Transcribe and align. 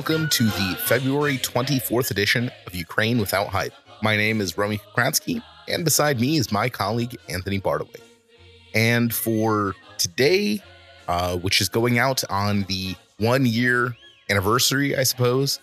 Welcome 0.00 0.30
to 0.30 0.44
the 0.44 0.78
February 0.86 1.36
24th 1.36 2.10
edition 2.10 2.50
of 2.66 2.74
Ukraine 2.74 3.18
Without 3.18 3.48
Hype. 3.48 3.74
My 4.00 4.16
name 4.16 4.40
is 4.40 4.56
Romeo 4.56 4.78
Kokriatski, 4.96 5.42
and 5.68 5.84
beside 5.84 6.18
me 6.18 6.38
is 6.38 6.50
my 6.50 6.70
colleague 6.70 7.18
Anthony 7.28 7.60
Bartaway. 7.60 8.00
And 8.74 9.12
for 9.12 9.74
today, 9.98 10.62
uh, 11.06 11.36
which 11.36 11.60
is 11.60 11.68
going 11.68 11.98
out 11.98 12.24
on 12.30 12.62
the 12.62 12.94
one 13.18 13.44
year 13.44 13.94
anniversary, 14.30 14.96
I 14.96 15.02
suppose, 15.02 15.60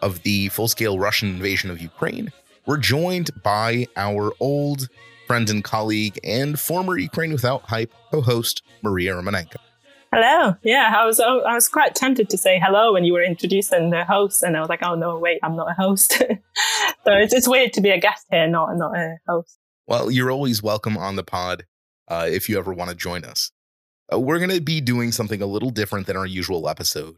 of 0.00 0.22
the 0.22 0.48
full 0.50 0.68
scale 0.68 1.00
Russian 1.00 1.30
invasion 1.30 1.68
of 1.68 1.82
Ukraine, 1.82 2.30
we're 2.66 2.76
joined 2.78 3.30
by 3.42 3.88
our 3.96 4.32
old 4.38 4.88
friend 5.26 5.50
and 5.50 5.64
colleague 5.64 6.20
and 6.22 6.56
former 6.56 6.96
Ukraine 6.98 7.32
Without 7.32 7.62
Hype 7.62 7.92
co 8.12 8.20
host, 8.20 8.62
Maria 8.80 9.14
Romanenko. 9.14 9.56
Hello. 10.14 10.54
Yeah, 10.62 10.94
I 10.94 11.06
was 11.06 11.18
I 11.20 11.54
was 11.54 11.70
quite 11.70 11.94
tempted 11.94 12.28
to 12.28 12.36
say 12.36 12.60
hello 12.62 12.92
when 12.92 13.02
you 13.04 13.14
were 13.14 13.22
introducing 13.22 13.88
the 13.88 14.04
host, 14.04 14.42
and 14.42 14.58
I 14.58 14.60
was 14.60 14.68
like, 14.68 14.82
oh 14.82 14.94
no, 14.94 15.18
wait, 15.18 15.38
I'm 15.42 15.56
not 15.56 15.70
a 15.70 15.74
host. 15.74 16.12
so 16.18 16.26
it's, 17.06 17.32
it's 17.32 17.48
weird 17.48 17.72
to 17.72 17.80
be 17.80 17.88
a 17.88 17.98
guest 17.98 18.26
here, 18.30 18.46
not 18.46 18.76
not 18.76 18.94
a 18.94 19.16
host. 19.26 19.58
Well, 19.86 20.10
you're 20.10 20.30
always 20.30 20.62
welcome 20.62 20.98
on 20.98 21.16
the 21.16 21.24
pod 21.24 21.64
uh, 22.08 22.26
if 22.28 22.50
you 22.50 22.58
ever 22.58 22.74
want 22.74 22.90
to 22.90 22.96
join 22.96 23.24
us. 23.24 23.52
Uh, 24.12 24.20
we're 24.20 24.36
going 24.36 24.50
to 24.50 24.60
be 24.60 24.82
doing 24.82 25.12
something 25.12 25.40
a 25.40 25.46
little 25.46 25.70
different 25.70 26.06
than 26.06 26.18
our 26.18 26.26
usual 26.26 26.68
episode. 26.68 27.16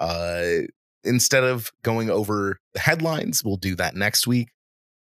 Uh, 0.00 0.66
instead 1.04 1.44
of 1.44 1.70
going 1.84 2.10
over 2.10 2.58
the 2.74 2.80
headlines, 2.80 3.44
we'll 3.44 3.56
do 3.56 3.76
that 3.76 3.94
next 3.94 4.26
week. 4.26 4.48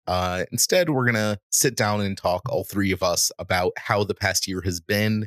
Uh, 0.06 0.44
instead, 0.52 0.90
we're 0.90 1.10
going 1.10 1.14
to 1.14 1.38
sit 1.50 1.74
down 1.74 2.02
and 2.02 2.18
talk, 2.18 2.42
all 2.50 2.64
three 2.64 2.92
of 2.92 3.02
us, 3.02 3.32
about 3.38 3.72
how 3.78 4.04
the 4.04 4.14
past 4.14 4.46
year 4.46 4.60
has 4.60 4.78
been, 4.78 5.26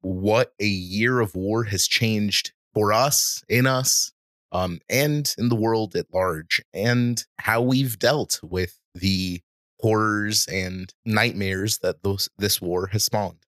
what 0.00 0.52
a 0.60 0.66
year 0.66 1.20
of 1.20 1.34
war 1.34 1.64
has 1.64 1.86
changed 1.86 2.52
for 2.74 2.92
us, 2.92 3.42
in 3.48 3.66
us, 3.66 4.12
um, 4.52 4.80
and 4.88 5.34
in 5.38 5.48
the 5.48 5.56
world 5.56 5.94
at 5.96 6.12
large, 6.12 6.60
and 6.72 7.24
how 7.38 7.60
we've 7.60 7.98
dealt 7.98 8.40
with 8.42 8.78
the 8.94 9.40
horrors 9.80 10.46
and 10.46 10.92
nightmares 11.04 11.78
that 11.78 12.02
those, 12.02 12.28
this 12.38 12.60
war 12.60 12.88
has 12.88 13.04
spawned. 13.04 13.46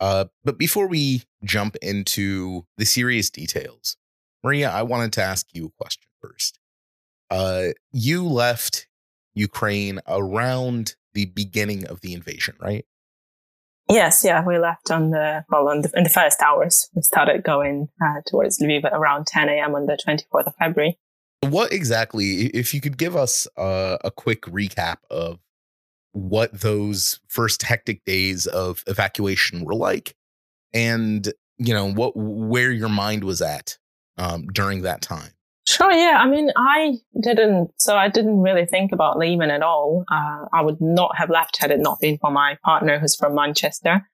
Uh, 0.00 0.26
but 0.44 0.58
before 0.58 0.86
we 0.86 1.22
jump 1.44 1.76
into 1.76 2.66
the 2.76 2.84
serious 2.84 3.30
details, 3.30 3.96
Maria, 4.42 4.70
I 4.70 4.82
wanted 4.82 5.12
to 5.14 5.22
ask 5.22 5.46
you 5.52 5.66
a 5.66 5.82
question 5.82 6.08
first. 6.20 6.58
Uh, 7.30 7.68
you 7.92 8.26
left 8.26 8.86
Ukraine 9.34 10.00
around 10.06 10.96
the 11.14 11.26
beginning 11.26 11.86
of 11.86 12.00
the 12.00 12.12
invasion, 12.12 12.56
right? 12.60 12.84
Yes, 13.88 14.24
yeah, 14.24 14.44
we 14.44 14.58
left 14.58 14.90
on 14.90 15.10
the 15.10 15.44
well 15.48 15.68
on 15.68 15.82
the, 15.82 15.90
in 15.94 16.02
the 16.02 16.10
first 16.10 16.40
hours. 16.42 16.90
We 16.94 17.02
started 17.02 17.44
going 17.44 17.88
uh, 18.02 18.20
towards 18.26 18.58
Lviv 18.58 18.84
around 18.92 19.26
10 19.26 19.48
a.m. 19.48 19.74
on 19.74 19.86
the 19.86 19.96
24th 20.06 20.46
of 20.46 20.54
February. 20.56 20.98
What 21.42 21.72
exactly, 21.72 22.46
if 22.46 22.74
you 22.74 22.80
could 22.80 22.98
give 22.98 23.14
us 23.14 23.46
uh, 23.56 23.98
a 24.02 24.10
quick 24.10 24.42
recap 24.42 24.96
of 25.10 25.38
what 26.12 26.60
those 26.60 27.20
first 27.28 27.62
hectic 27.62 28.04
days 28.04 28.46
of 28.46 28.82
evacuation 28.86 29.64
were 29.64 29.74
like, 29.74 30.16
and 30.72 31.32
you 31.58 31.72
know 31.72 31.92
what 31.92 32.16
where 32.16 32.72
your 32.72 32.88
mind 32.88 33.22
was 33.22 33.40
at 33.40 33.78
um, 34.18 34.46
during 34.48 34.82
that 34.82 35.00
time. 35.00 35.35
Sure, 35.68 35.90
yeah. 35.90 36.18
I 36.20 36.28
mean, 36.28 36.50
I 36.56 36.98
didn't, 37.20 37.72
so 37.76 37.96
I 37.96 38.08
didn't 38.08 38.40
really 38.40 38.66
think 38.66 38.92
about 38.92 39.18
leaving 39.18 39.50
at 39.50 39.62
all. 39.62 40.04
Uh, 40.10 40.44
I 40.52 40.62
would 40.62 40.80
not 40.80 41.16
have 41.16 41.28
left 41.28 41.60
had 41.60 41.72
it 41.72 41.80
not 41.80 41.98
been 42.00 42.18
for 42.18 42.30
my 42.30 42.56
partner 42.64 43.00
who's 43.00 43.16
from 43.16 43.34
Manchester. 43.34 44.08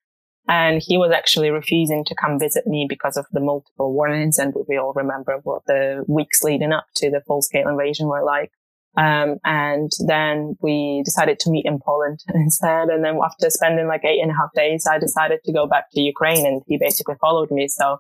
And 0.49 0.83
he 0.85 0.97
was 0.97 1.13
actually 1.13 1.51
refusing 1.51 2.05
to 2.07 2.15
come 2.15 2.39
visit 2.39 2.67
me 2.67 2.87
because 2.89 3.17
of 3.17 3.27
the 3.33 3.41
multiple 3.41 3.93
warnings. 3.93 4.39
And 4.39 4.55
we 4.67 4.79
all 4.79 4.95
remember 4.95 5.41
what 5.45 5.63
the 5.67 6.05
weeks 6.09 6.43
leading 6.43 6.73
up 6.73 6.87
to 6.97 7.11
the 7.11 7.21
full 7.27 7.43
scale 7.43 7.69
invasion 7.69 8.09
were 8.09 8.25
like. 8.25 8.51
Um, 8.97 9.37
and 9.45 9.91
then 10.07 10.57
we 10.61 11.03
decided 11.05 11.39
to 11.41 11.51
meet 11.51 11.67
in 11.67 11.81
Poland 11.85 12.21
instead. 12.35 12.89
And 12.89 13.05
then 13.05 13.19
after 13.23 13.51
spending 13.51 13.89
like 13.89 14.05
eight 14.05 14.21
and 14.21 14.31
a 14.31 14.35
half 14.35 14.51
days, 14.55 14.87
I 14.91 14.99
decided 14.99 15.41
to 15.45 15.53
go 15.53 15.67
back 15.67 15.91
to 15.93 16.01
Ukraine 16.01 16.47
and 16.47 16.63
he 16.67 16.79
basically 16.79 17.17
followed 17.21 17.51
me. 17.51 17.69
So 17.69 17.99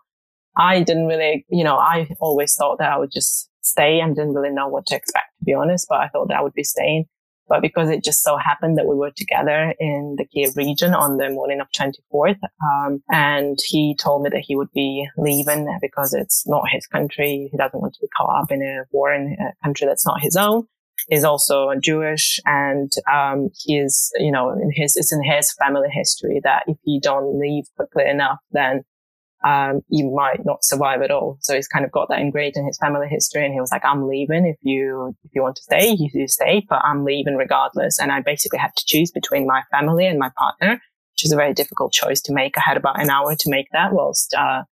I 0.56 0.82
didn't 0.82 1.06
really, 1.06 1.46
you 1.48 1.64
know, 1.64 1.76
I 1.76 2.08
always 2.20 2.54
thought 2.54 2.78
that 2.78 2.92
I 2.92 2.98
would 2.98 3.12
just 3.12 3.48
stay 3.62 4.00
and 4.00 4.14
didn't 4.14 4.34
really 4.34 4.54
know 4.54 4.68
what 4.68 4.86
to 4.86 4.96
expect, 4.96 5.26
to 5.38 5.44
be 5.44 5.54
honest, 5.54 5.86
but 5.88 6.00
I 6.00 6.08
thought 6.08 6.28
that 6.28 6.38
I 6.38 6.42
would 6.42 6.54
be 6.54 6.64
staying. 6.64 7.06
But 7.48 7.60
because 7.60 7.90
it 7.90 8.04
just 8.04 8.22
so 8.22 8.36
happened 8.36 8.78
that 8.78 8.86
we 8.86 8.94
were 8.94 9.10
together 9.14 9.74
in 9.78 10.14
the 10.16 10.24
Kiev 10.24 10.56
region 10.56 10.94
on 10.94 11.18
the 11.18 11.28
morning 11.28 11.60
of 11.60 11.66
24th, 11.72 12.38
um, 12.64 13.02
and 13.10 13.58
he 13.66 13.96
told 14.00 14.22
me 14.22 14.30
that 14.30 14.44
he 14.46 14.54
would 14.54 14.72
be 14.72 15.06
leaving 15.18 15.66
because 15.82 16.14
it's 16.14 16.46
not 16.46 16.70
his 16.70 16.86
country. 16.86 17.48
He 17.50 17.58
doesn't 17.58 17.80
want 17.80 17.94
to 17.94 18.00
be 18.00 18.08
caught 18.16 18.42
up 18.42 18.52
in 18.52 18.62
a 18.62 18.84
war 18.92 19.12
in 19.12 19.36
a 19.38 19.64
country 19.64 19.86
that's 19.86 20.06
not 20.06 20.22
his 20.22 20.36
own. 20.36 20.66
He's 21.08 21.24
also 21.24 21.72
Jewish, 21.82 22.38
and 22.46 22.92
um, 23.12 23.50
he 23.58 23.76
is, 23.78 24.12
you 24.18 24.30
know, 24.30 24.50
in 24.50 24.70
his 24.72 24.96
it's 24.96 25.12
in 25.12 25.22
his 25.22 25.52
family 25.52 25.88
history 25.90 26.40
that 26.44 26.62
if 26.68 26.76
you 26.84 27.00
don't 27.00 27.38
leave 27.38 27.64
quickly 27.76 28.08
enough, 28.08 28.38
then 28.52 28.84
um, 29.44 29.80
you 29.88 30.10
might 30.10 30.44
not 30.44 30.64
survive 30.64 31.02
at 31.02 31.10
all. 31.10 31.38
So 31.40 31.54
he's 31.54 31.68
kind 31.68 31.84
of 31.84 31.90
got 31.90 32.08
that 32.08 32.20
ingrained 32.20 32.56
in 32.56 32.66
his 32.66 32.78
family 32.78 33.08
history. 33.08 33.44
And 33.44 33.52
he 33.52 33.60
was 33.60 33.72
like, 33.72 33.84
I'm 33.84 34.08
leaving. 34.08 34.46
If 34.46 34.56
you, 34.62 35.14
if 35.24 35.30
you 35.34 35.42
want 35.42 35.56
to 35.56 35.62
stay, 35.62 35.90
you, 35.90 36.08
you 36.12 36.28
stay, 36.28 36.64
but 36.68 36.80
I'm 36.84 37.04
leaving 37.04 37.36
regardless. 37.36 37.98
And 37.98 38.12
I 38.12 38.20
basically 38.20 38.58
had 38.58 38.74
to 38.76 38.84
choose 38.86 39.10
between 39.10 39.46
my 39.46 39.62
family 39.70 40.06
and 40.06 40.18
my 40.18 40.30
partner, 40.38 40.80
which 41.14 41.24
is 41.24 41.32
a 41.32 41.36
very 41.36 41.54
difficult 41.54 41.92
choice 41.92 42.20
to 42.22 42.32
make. 42.32 42.56
I 42.56 42.62
had 42.64 42.76
about 42.76 43.00
an 43.00 43.10
hour 43.10 43.34
to 43.34 43.50
make 43.50 43.66
that 43.72 43.92
whilst, 43.92 44.34
uh, 44.34 44.62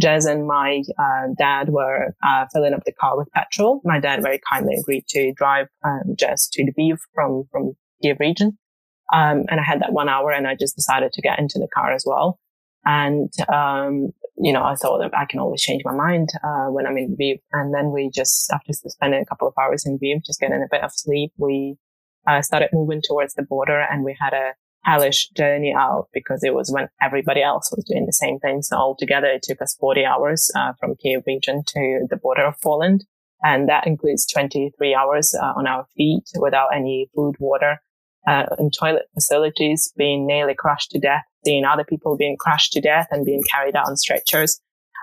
Jez 0.00 0.30
and 0.30 0.46
my 0.46 0.82
uh, 0.98 1.28
dad 1.36 1.70
were 1.70 2.14
uh, 2.22 2.46
filling 2.52 2.72
up 2.74 2.84
the 2.84 2.92
car 2.92 3.18
with 3.18 3.30
petrol. 3.32 3.80
My 3.84 3.98
dad 3.98 4.22
very 4.22 4.40
kindly 4.50 4.76
agreed 4.76 5.04
to 5.08 5.32
drive 5.32 5.66
um, 5.84 6.14
Jez 6.14 6.48
to 6.52 6.64
Lviv 6.64 6.98
from 7.14 7.44
from 7.50 7.72
Kiev 8.02 8.18
region, 8.20 8.56
um, 9.12 9.44
and 9.48 9.60
I 9.60 9.62
had 9.62 9.80
that 9.82 9.92
one 9.92 10.08
hour, 10.08 10.30
and 10.30 10.46
I 10.46 10.54
just 10.54 10.76
decided 10.76 11.12
to 11.12 11.22
get 11.22 11.38
into 11.38 11.58
the 11.58 11.68
car 11.74 11.92
as 11.92 12.04
well. 12.06 12.38
And 12.84 13.32
um, 13.52 14.12
you 14.42 14.52
know, 14.52 14.62
I 14.62 14.74
thought 14.74 14.98
that 14.98 15.16
I 15.16 15.26
can 15.26 15.38
always 15.38 15.62
change 15.62 15.82
my 15.84 15.92
mind 15.92 16.30
uh, 16.42 16.66
when 16.66 16.86
I'm 16.86 16.96
in 16.96 17.16
Lviv. 17.16 17.40
And 17.52 17.74
then 17.74 17.90
we 17.92 18.10
just, 18.12 18.50
after 18.52 18.72
spending 18.72 19.20
a 19.20 19.26
couple 19.26 19.46
of 19.46 19.54
hours 19.60 19.84
in 19.84 19.98
Lviv, 19.98 20.24
just 20.24 20.40
getting 20.40 20.62
a 20.62 20.68
bit 20.70 20.82
of 20.82 20.92
sleep, 20.92 21.32
we 21.36 21.76
uh, 22.26 22.40
started 22.40 22.70
moving 22.72 23.02
towards 23.06 23.34
the 23.34 23.42
border 23.42 23.80
and 23.80 24.02
we 24.02 24.16
had 24.18 24.32
a 24.32 24.54
hellish 24.84 25.28
journey 25.36 25.74
out 25.76 26.08
because 26.14 26.42
it 26.42 26.54
was 26.54 26.72
when 26.72 26.88
everybody 27.02 27.42
else 27.42 27.70
was 27.70 27.84
doing 27.84 28.06
the 28.06 28.12
same 28.12 28.38
thing. 28.38 28.62
So 28.62 28.76
altogether, 28.76 29.26
it 29.26 29.42
took 29.42 29.60
us 29.60 29.76
40 29.78 30.06
hours 30.06 30.50
uh, 30.56 30.72
from 30.80 30.96
Kiev 30.96 31.24
region 31.26 31.62
to 31.66 32.06
the 32.08 32.16
border 32.16 32.46
of 32.46 32.60
Poland. 32.62 33.04
And 33.42 33.68
that 33.68 33.86
includes 33.86 34.26
23 34.26 34.94
hours 34.94 35.34
uh, 35.34 35.52
on 35.56 35.66
our 35.66 35.86
feet 35.96 36.24
without 36.38 36.68
any 36.74 37.10
food, 37.14 37.36
water, 37.38 37.82
uh, 38.26 38.46
and 38.58 38.72
toilet 38.72 39.06
facilities 39.14 39.92
being 39.96 40.26
nearly 40.26 40.54
crushed 40.54 40.90
to 40.90 40.98
death 40.98 41.24
seeing 41.44 41.64
other 41.64 41.84
people 41.84 42.16
being 42.16 42.36
crushed 42.38 42.72
to 42.72 42.80
death 42.80 43.08
and 43.10 43.24
being 43.24 43.42
carried 43.50 43.76
out 43.76 43.88
on 43.88 43.96
stretchers. 43.96 44.60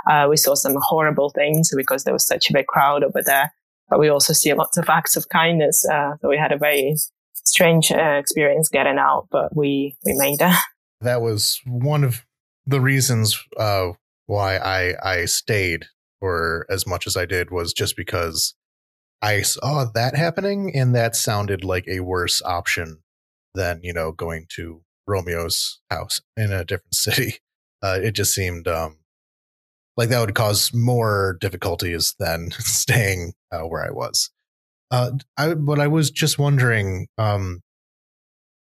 Uh, 0.09 0.27
we 0.29 0.37
saw 0.37 0.53
some 0.53 0.75
horrible 0.79 1.29
things 1.31 1.71
because 1.75 2.03
there 2.03 2.13
was 2.13 2.25
such 2.25 2.49
a 2.49 2.53
big 2.53 2.67
crowd 2.67 3.03
over 3.03 3.21
there, 3.25 3.51
but 3.89 3.99
we 3.99 4.09
also 4.09 4.33
see 4.33 4.53
lots 4.53 4.77
of 4.77 4.89
acts 4.89 5.17
of 5.17 5.27
kindness. 5.29 5.85
Uh, 5.91 6.11
so 6.21 6.29
we 6.29 6.37
had 6.37 6.51
a 6.51 6.57
very 6.57 6.95
strange 7.33 7.91
uh, 7.91 8.17
experience 8.19 8.69
getting 8.69 8.97
out, 8.97 9.27
but 9.31 9.55
we 9.55 9.97
we 10.05 10.13
made 10.15 10.41
it. 10.41 10.55
That 10.99 11.21
was 11.21 11.61
one 11.63 12.03
of 12.03 12.25
the 12.65 12.81
reasons 12.81 13.39
uh, 13.55 13.91
why 14.25 14.57
I 14.57 14.95
I 15.03 15.25
stayed 15.25 15.85
for 16.19 16.65
as 16.71 16.87
much 16.87 17.05
as 17.05 17.15
I 17.15 17.27
did 17.27 17.51
was 17.51 17.71
just 17.71 17.95
because 17.95 18.55
I 19.21 19.43
saw 19.43 19.85
that 19.93 20.15
happening, 20.15 20.75
and 20.75 20.95
that 20.95 21.15
sounded 21.15 21.63
like 21.63 21.87
a 21.87 21.99
worse 21.99 22.41
option 22.43 23.03
than 23.53 23.79
you 23.83 23.93
know 23.93 24.11
going 24.11 24.45
to 24.55 24.81
Romeo's 25.07 25.79
house 25.89 26.21
in 26.35 26.51
a 26.51 26.65
different 26.65 26.95
city. 26.95 27.39
Uh, 27.81 27.99
it 28.01 28.11
just 28.11 28.33
seemed 28.33 28.67
um, 28.67 28.97
like 29.95 30.09
that 30.09 30.19
would 30.19 30.35
cause 30.35 30.73
more 30.73 31.37
difficulties 31.39 32.15
than 32.19 32.51
staying 32.59 33.33
uh, 33.51 33.61
where 33.61 33.85
I 33.85 33.91
was. 33.91 34.31
Uh, 34.89 35.11
I, 35.35 35.53
but 35.53 35.79
I 35.79 35.87
was 35.87 36.11
just 36.11 36.39
wondering, 36.39 37.07
um, 37.17 37.61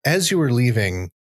as 0.07 0.31
you 0.31 0.39
were 0.39 0.53
leaving, 0.53 1.11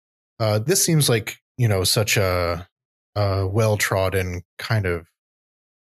uh, 0.40 0.58
this 0.58 0.82
seems 0.82 1.08
like 1.08 1.38
you 1.58 1.68
know 1.68 1.84
such 1.84 2.16
a, 2.16 2.68
a 3.14 3.46
well 3.46 3.76
trodden 3.76 4.42
kind 4.58 4.86
of 4.86 5.06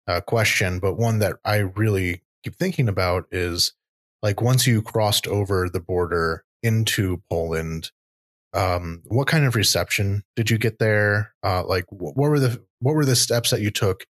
uh, 0.08 0.22
question, 0.22 0.80
but 0.80 0.96
one 0.96 1.20
that 1.20 1.38
I 1.46 1.58
really 1.58 2.22
keep 2.44 2.56
thinking 2.56 2.90
about 2.90 3.26
is 3.32 3.74
like 4.22 4.42
once 4.42 4.66
you 4.68 4.82
crossed 4.82 5.28
over 5.28 5.70
the 5.70 5.80
border 5.80 6.44
into 6.64 7.22
Poland, 7.30 7.92
um, 8.54 9.04
what 9.06 9.28
kind 9.28 9.46
of 9.46 9.56
reception 9.56 10.24
did 10.36 10.50
you 10.50 10.58
get 10.58 10.80
there? 10.80 11.34
Uh, 11.44 11.64
like, 11.66 11.86
what 11.90 12.16
were 12.16 12.40
the 12.40 12.64
what 12.80 12.96
were 12.96 13.06
the 13.06 13.16
steps 13.16 13.50
that 13.52 13.62
you 13.62 13.72
took 13.72 14.06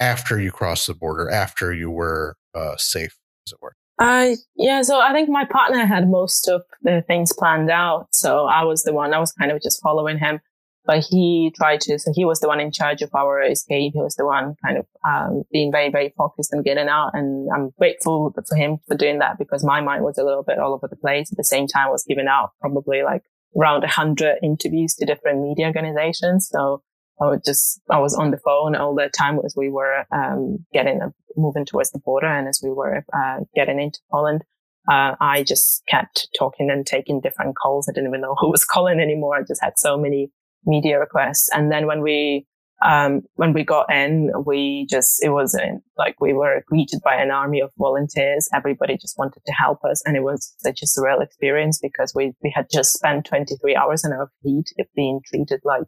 after 0.00 0.40
you 0.40 0.50
crossed 0.50 0.86
the 0.86 0.94
border, 0.94 1.30
after 1.30 1.72
you 1.72 1.90
were 1.90 2.36
uh, 2.54 2.76
safe, 2.76 3.16
as 3.46 3.52
it 3.52 3.58
were? 3.60 3.74
Uh, 3.98 4.34
yeah, 4.56 4.82
so 4.82 5.00
I 5.00 5.12
think 5.12 5.28
my 5.28 5.44
partner 5.44 5.86
had 5.86 6.08
most 6.08 6.48
of 6.48 6.62
the 6.82 7.04
things 7.06 7.32
planned 7.32 7.70
out. 7.70 8.08
So 8.12 8.46
I 8.46 8.64
was 8.64 8.82
the 8.82 8.92
one, 8.92 9.14
I 9.14 9.18
was 9.18 9.32
kind 9.32 9.52
of 9.52 9.62
just 9.62 9.80
following 9.82 10.18
him. 10.18 10.40
But 10.86 11.04
he 11.08 11.50
tried 11.56 11.80
to, 11.82 11.98
so 11.98 12.12
he 12.14 12.24
was 12.24 12.40
the 12.40 12.48
one 12.48 12.60
in 12.60 12.70
charge 12.70 13.00
of 13.00 13.14
our 13.14 13.42
escape. 13.42 13.92
He 13.94 14.00
was 14.00 14.16
the 14.16 14.26
one 14.26 14.54
kind 14.64 14.78
of 14.78 14.86
um, 15.08 15.44
being 15.50 15.72
very, 15.72 15.90
very 15.90 16.12
focused 16.16 16.52
on 16.54 16.62
getting 16.62 16.88
out. 16.88 17.12
And 17.14 17.48
I'm 17.54 17.70
grateful 17.78 18.34
for 18.46 18.56
him 18.56 18.78
for 18.86 18.94
doing 18.94 19.18
that 19.20 19.38
because 19.38 19.64
my 19.64 19.80
mind 19.80 20.04
was 20.04 20.18
a 20.18 20.24
little 20.24 20.42
bit 20.42 20.58
all 20.58 20.74
over 20.74 20.86
the 20.86 20.96
place. 20.96 21.32
At 21.32 21.38
the 21.38 21.44
same 21.44 21.66
time, 21.66 21.88
I 21.88 21.90
was 21.90 22.04
giving 22.06 22.28
out 22.28 22.50
probably 22.60 23.02
like 23.02 23.22
around 23.56 23.80
100 23.80 24.38
interviews 24.42 24.94
to 24.96 25.06
different 25.06 25.40
media 25.40 25.66
organizations. 25.66 26.48
So 26.50 26.82
I 27.18 27.26
was 27.26 27.40
just, 27.46 27.80
I 27.90 27.98
was 27.98 28.14
on 28.14 28.30
the 28.30 28.38
phone 28.38 28.74
all 28.74 28.94
the 28.94 29.08
time 29.16 29.38
as 29.42 29.54
we 29.56 29.70
were 29.70 30.04
um, 30.12 30.66
getting, 30.74 31.00
uh, 31.00 31.10
moving 31.34 31.64
towards 31.64 31.92
the 31.92 31.98
border 31.98 32.26
and 32.26 32.46
as 32.46 32.60
we 32.62 32.70
were 32.70 33.06
uh, 33.12 33.40
getting 33.54 33.80
into 33.80 34.00
Poland. 34.10 34.44
Uh, 34.86 35.14
I 35.18 35.44
just 35.44 35.82
kept 35.88 36.28
talking 36.38 36.68
and 36.70 36.86
taking 36.86 37.22
different 37.22 37.56
calls. 37.56 37.88
I 37.88 37.92
didn't 37.92 38.10
even 38.10 38.20
know 38.20 38.36
who 38.38 38.50
was 38.50 38.64
calling 38.70 39.00
anymore. 39.00 39.36
I 39.36 39.42
just 39.42 39.62
had 39.62 39.78
so 39.78 39.96
many 39.96 40.30
media 40.66 40.98
requests. 40.98 41.48
And 41.52 41.70
then 41.70 41.86
when 41.86 42.02
we, 42.02 42.46
um, 42.84 43.22
when 43.34 43.52
we 43.52 43.64
got 43.64 43.92
in, 43.92 44.30
we 44.44 44.86
just, 44.90 45.22
it 45.22 45.30
wasn't 45.30 45.82
like 45.96 46.20
we 46.20 46.32
were 46.32 46.64
greeted 46.66 47.00
by 47.02 47.14
an 47.14 47.30
army 47.30 47.60
of 47.60 47.70
volunteers. 47.78 48.48
Everybody 48.54 48.96
just 48.96 49.16
wanted 49.18 49.42
to 49.46 49.52
help 49.52 49.78
us. 49.84 50.02
And 50.04 50.16
it 50.16 50.22
was 50.22 50.54
such 50.58 50.80
a 50.82 50.86
surreal 50.86 51.22
experience 51.22 51.78
because 51.80 52.12
we, 52.14 52.32
we 52.42 52.52
had 52.54 52.66
just 52.72 52.92
spent 52.92 53.26
23 53.26 53.76
hours 53.76 54.04
in 54.04 54.12
our 54.12 54.30
feet 54.42 54.66
being 54.94 55.20
treated 55.26 55.60
like, 55.64 55.86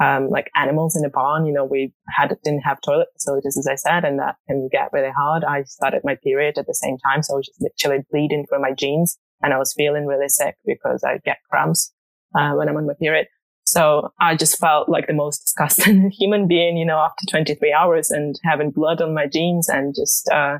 um, 0.00 0.28
like 0.28 0.50
animals 0.54 0.96
in 0.96 1.04
a 1.04 1.10
barn. 1.10 1.46
You 1.46 1.52
know, 1.52 1.64
we 1.64 1.94
had, 2.08 2.36
didn't 2.44 2.60
have 2.60 2.80
toilet 2.82 3.08
facilities, 3.14 3.56
as 3.56 3.66
I 3.66 3.76
said, 3.76 4.04
and 4.04 4.18
that 4.18 4.36
can 4.46 4.68
get 4.70 4.90
really 4.92 5.12
hard. 5.16 5.44
I 5.44 5.62
started 5.62 6.02
my 6.04 6.16
period 6.22 6.58
at 6.58 6.66
the 6.66 6.74
same 6.74 6.98
time. 6.98 7.22
So 7.22 7.34
I 7.34 7.36
was 7.36 7.46
just 7.46 7.62
literally 7.62 8.04
bleeding 8.10 8.44
through 8.46 8.60
my 8.60 8.72
jeans 8.72 9.18
and 9.42 9.54
I 9.54 9.58
was 9.58 9.72
feeling 9.76 10.06
really 10.06 10.28
sick 10.28 10.56
because 10.66 11.04
I 11.04 11.18
get 11.24 11.38
cramps, 11.50 11.92
uh, 12.34 12.52
when 12.52 12.68
I'm 12.68 12.76
on 12.76 12.86
my 12.86 12.94
period. 13.00 13.28
So 13.70 14.12
I 14.18 14.34
just 14.34 14.58
felt 14.58 14.88
like 14.88 15.06
the 15.06 15.12
most 15.12 15.40
disgusting 15.40 16.10
human 16.18 16.48
being, 16.48 16.78
you 16.78 16.86
know, 16.86 16.98
after 16.98 17.26
23 17.30 17.72
hours 17.72 18.10
and 18.10 18.34
having 18.42 18.70
blood 18.70 19.02
on 19.02 19.14
my 19.14 19.26
jeans 19.26 19.68
and 19.68 19.94
just, 19.94 20.28
uh, 20.30 20.58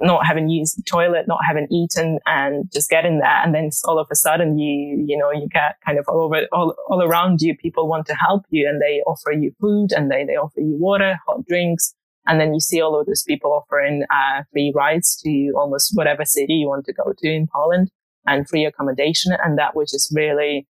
not 0.00 0.26
having 0.26 0.48
used 0.48 0.78
the 0.78 0.82
toilet, 0.82 1.28
not 1.28 1.40
having 1.46 1.66
eaten 1.70 2.18
and 2.26 2.70
just 2.72 2.88
getting 2.88 3.18
there. 3.18 3.42
And 3.44 3.54
then 3.54 3.70
all 3.84 3.98
of 3.98 4.08
a 4.10 4.16
sudden 4.16 4.58
you, 4.58 5.04
you 5.06 5.16
know, 5.18 5.30
you 5.32 5.48
get 5.52 5.76
kind 5.84 5.98
of 5.98 6.06
all 6.08 6.22
over, 6.24 6.46
all, 6.52 6.74
all 6.88 7.02
around 7.02 7.40
you. 7.42 7.56
People 7.56 7.88
want 7.88 8.06
to 8.06 8.14
help 8.14 8.44
you 8.48 8.68
and 8.68 8.80
they 8.80 9.02
offer 9.06 9.32
you 9.32 9.52
food 9.60 9.92
and 9.92 10.10
they, 10.10 10.24
they 10.24 10.36
offer 10.36 10.60
you 10.60 10.76
water, 10.78 11.18
hot 11.26 11.44
drinks. 11.46 11.94
And 12.26 12.40
then 12.40 12.54
you 12.54 12.60
see 12.60 12.80
all 12.80 12.98
of 12.98 13.06
those 13.06 13.22
people 13.22 13.52
offering, 13.52 14.04
uh, 14.10 14.44
free 14.50 14.72
rides 14.74 15.14
to 15.24 15.52
almost 15.56 15.92
whatever 15.94 16.24
city 16.24 16.54
you 16.54 16.68
want 16.68 16.86
to 16.86 16.92
go 16.94 17.12
to 17.16 17.28
in 17.28 17.48
Poland 17.54 17.90
and 18.26 18.48
free 18.48 18.64
accommodation. 18.64 19.32
And 19.44 19.58
that 19.58 19.76
was 19.76 19.90
just 19.90 20.10
really, 20.14 20.66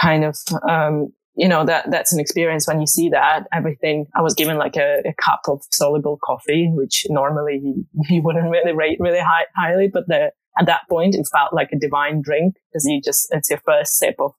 kind 0.00 0.24
of 0.24 0.36
um, 0.68 1.08
you 1.34 1.48
know 1.48 1.64
that 1.64 1.90
that's 1.90 2.12
an 2.12 2.20
experience 2.20 2.66
when 2.66 2.80
you 2.80 2.86
see 2.86 3.08
that 3.10 3.44
everything 3.52 4.06
i 4.16 4.22
was 4.22 4.34
given 4.34 4.56
like 4.56 4.76
a, 4.76 5.02
a 5.06 5.14
cup 5.22 5.40
of 5.48 5.60
soluble 5.70 6.18
coffee 6.24 6.70
which 6.72 7.04
normally 7.10 7.60
you, 8.08 8.22
wouldn't 8.22 8.50
really 8.50 8.72
rate 8.72 8.98
really 9.00 9.18
high, 9.18 9.44
highly 9.54 9.88
but 9.88 10.06
the, 10.08 10.30
at 10.58 10.66
that 10.66 10.80
point 10.88 11.14
it 11.14 11.28
felt 11.30 11.52
like 11.52 11.68
a 11.72 11.78
divine 11.78 12.22
drink 12.22 12.54
because 12.72 12.84
you 12.86 13.00
just 13.02 13.28
it's 13.32 13.50
your 13.50 13.60
first 13.66 13.98
sip 13.98 14.14
of 14.18 14.32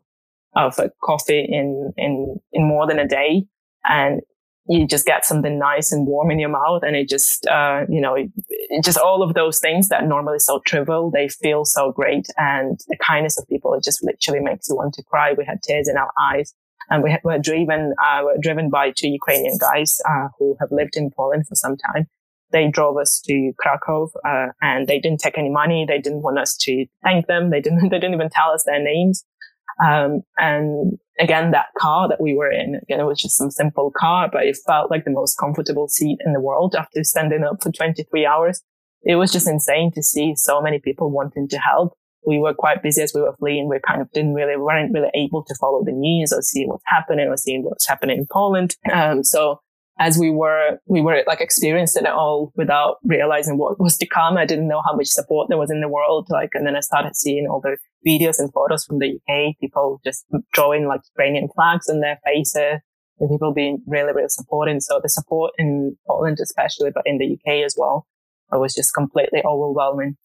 of 0.58 0.78
a 0.80 0.90
coffee 1.04 1.46
in 1.48 1.94
in 1.98 2.40
in 2.52 2.68
more 2.68 2.88
than 2.88 3.00
a 3.00 3.08
day. 3.08 3.46
And 3.86 4.22
you 4.70 4.88
just 4.88 5.06
get 5.06 5.26
something 5.26 5.58
nice 5.58 5.92
and 5.92 6.08
warm 6.08 6.32
in 6.32 6.40
your 6.40 6.50
mouth 6.50 6.84
and 6.84 6.96
it 6.96 7.08
just 7.08 7.46
uh, 7.48 7.86
you 7.90 8.02
know 8.02 8.16
it, 8.16 8.30
it 8.50 8.84
just 8.84 8.98
all 8.98 9.24
of 9.24 9.34
those 9.34 9.60
things 9.60 9.90
that 9.90 10.06
normally 10.06 10.40
so 10.40 10.60
trivial 10.66 11.10
they 11.12 11.28
feel 11.28 11.66
so 11.66 11.92
great. 11.92 12.28
And 12.38 12.80
the 12.88 12.98
kindness 12.98 13.38
of 13.38 13.48
people 13.48 13.74
it 13.74 13.84
just 13.84 14.04
literally 14.04 14.40
makes 14.40 14.70
you 14.70 14.76
want 14.76 14.94
to 14.96 15.04
cry. 15.04 15.34
We 15.34 15.46
had 15.46 15.62
tears 15.64 15.88
in 15.88 15.98
our 15.98 16.12
eyes 16.20 16.54
and 16.90 17.04
we 17.04 17.18
were 17.24 17.40
driven 17.40 17.94
uh, 18.04 18.22
were 18.24 18.38
driven 18.42 18.70
by 18.70 18.92
two 18.92 19.10
ukrainian 19.10 19.58
guys 19.58 20.00
uh, 20.10 20.28
who 20.38 20.56
have 20.60 20.70
lived 20.72 20.96
in 20.96 21.12
poland 21.12 21.48
for 21.48 21.56
some 21.56 21.78
time. 21.78 22.08
They 22.52 22.70
drove 22.70 22.98
us 22.98 23.22
to 23.28 23.54
krakow 23.60 24.10
uh, 24.26 24.48
and 24.62 24.88
they 24.88 25.00
didn't 25.00 25.20
take 25.20 25.38
any 25.38 25.50
money. 25.50 25.86
They 25.88 26.00
didn't 26.00 26.22
want 26.22 26.40
us 26.40 26.56
to 26.62 26.86
thank 27.04 27.28
them. 27.28 27.50
They 27.50 27.62
didn't 27.62 27.80
they 27.90 28.00
didn't 28.00 28.16
even 28.16 28.30
tell 28.30 28.52
us 28.52 28.64
their 28.66 28.84
names. 28.84 29.26
Um, 29.84 30.22
and 30.38 30.98
again, 31.20 31.52
that 31.52 31.68
car 31.78 32.08
that 32.08 32.22
we 32.22 32.36
were 32.36 32.52
in, 32.52 32.80
again, 32.82 33.00
it 33.00 33.06
was 33.06 33.22
just 33.22 33.38
some 33.38 33.52
simple 33.52 33.92
car, 33.96 34.30
but 34.32 34.46
it 34.46 34.58
felt 34.66 34.92
like 34.92 35.06
the 35.06 35.12
most 35.12 35.38
comfortable 35.38 35.88
seat 35.88 36.18
in 36.26 36.34
the 36.34 36.42
world 36.42 36.76
after 36.76 37.04
standing 37.04 37.44
up 37.44 37.62
for 37.62 37.72
23 37.72 38.26
hours. 38.26 38.62
It 39.04 39.16
was 39.16 39.32
just 39.32 39.48
insane 39.48 39.92
to 39.94 40.04
see 40.04 40.34
so 40.36 40.62
many 40.62 40.80
people 40.80 41.12
wanting 41.12 41.48
to 41.50 41.58
help. 41.58 41.94
We 42.26 42.40
were 42.40 42.54
quite 42.54 42.84
busy 42.84 43.02
as 43.02 43.14
we 43.14 43.22
were 43.22 43.36
fleeing. 43.40 43.70
We 43.70 43.80
kind 43.88 44.02
of 44.02 44.12
didn't 44.12 44.34
really, 44.34 44.58
weren't 44.58 44.94
really 44.94 45.12
able 45.16 45.44
to 45.46 45.56
follow 45.56 45.84
the 45.84 45.94
news 45.94 46.34
or 46.34 46.42
see 46.42 46.66
what's 46.66 46.84
happening 46.88 47.28
or 47.28 47.38
seeing 47.38 47.64
what's 47.64 47.88
happening 47.88 48.18
in 48.18 48.28
Poland. 48.30 48.76
Um, 48.92 49.24
so 49.24 49.62
as 50.00 50.18
we 50.18 50.30
were, 50.30 50.80
we 50.86 51.02
were 51.02 51.24
like 51.26 51.42
experiencing 51.42 52.06
it 52.06 52.12
all 52.12 52.52
without 52.56 52.98
realizing 53.04 53.58
what 53.58 53.80
was 53.80 53.98
to 53.98 54.08
come. 54.08 54.38
I 54.38 54.46
didn't 54.46 54.68
know 54.68 54.82
how 54.86 54.96
much 54.96 55.08
support 55.08 55.48
there 55.50 55.58
was 55.58 55.72
in 55.72 55.82
the 55.82 55.88
world. 55.88 56.28
Like, 56.30 56.50
and 56.54 56.68
then 56.68 56.76
I 56.76 56.82
started 56.82 57.16
seeing 57.16 57.48
all 57.48 57.62
the 57.62 57.78
videos 58.08 58.40
and 58.40 58.52
photos 58.54 58.86
from 58.86 59.00
the 59.00 59.16
UK, 59.16 59.56
people 59.60 60.00
just 60.04 60.26
drawing 60.54 60.88
like 60.88 61.02
Ukrainian 61.14 61.50
flags 61.54 61.90
on 61.90 62.00
their 62.00 62.20
faces 62.26 62.80
and 63.20 63.30
people 63.30 63.54
being 63.54 63.82
really, 63.88 64.14
really 64.14 64.30
supporting. 64.30 64.80
So 64.80 65.00
the 65.02 65.10
support 65.10 65.54
in 65.58 65.98
Poland, 66.08 66.38
especially, 66.42 66.92
but 66.94 67.04
in 67.06 67.18
the 67.18 67.34
UK 67.34 67.66
as 67.66 67.76
well, 67.78 68.08
it 68.52 68.60
was 68.60 68.74
just 68.74 68.94
completely 68.94 69.42
overwhelming. 69.44 70.16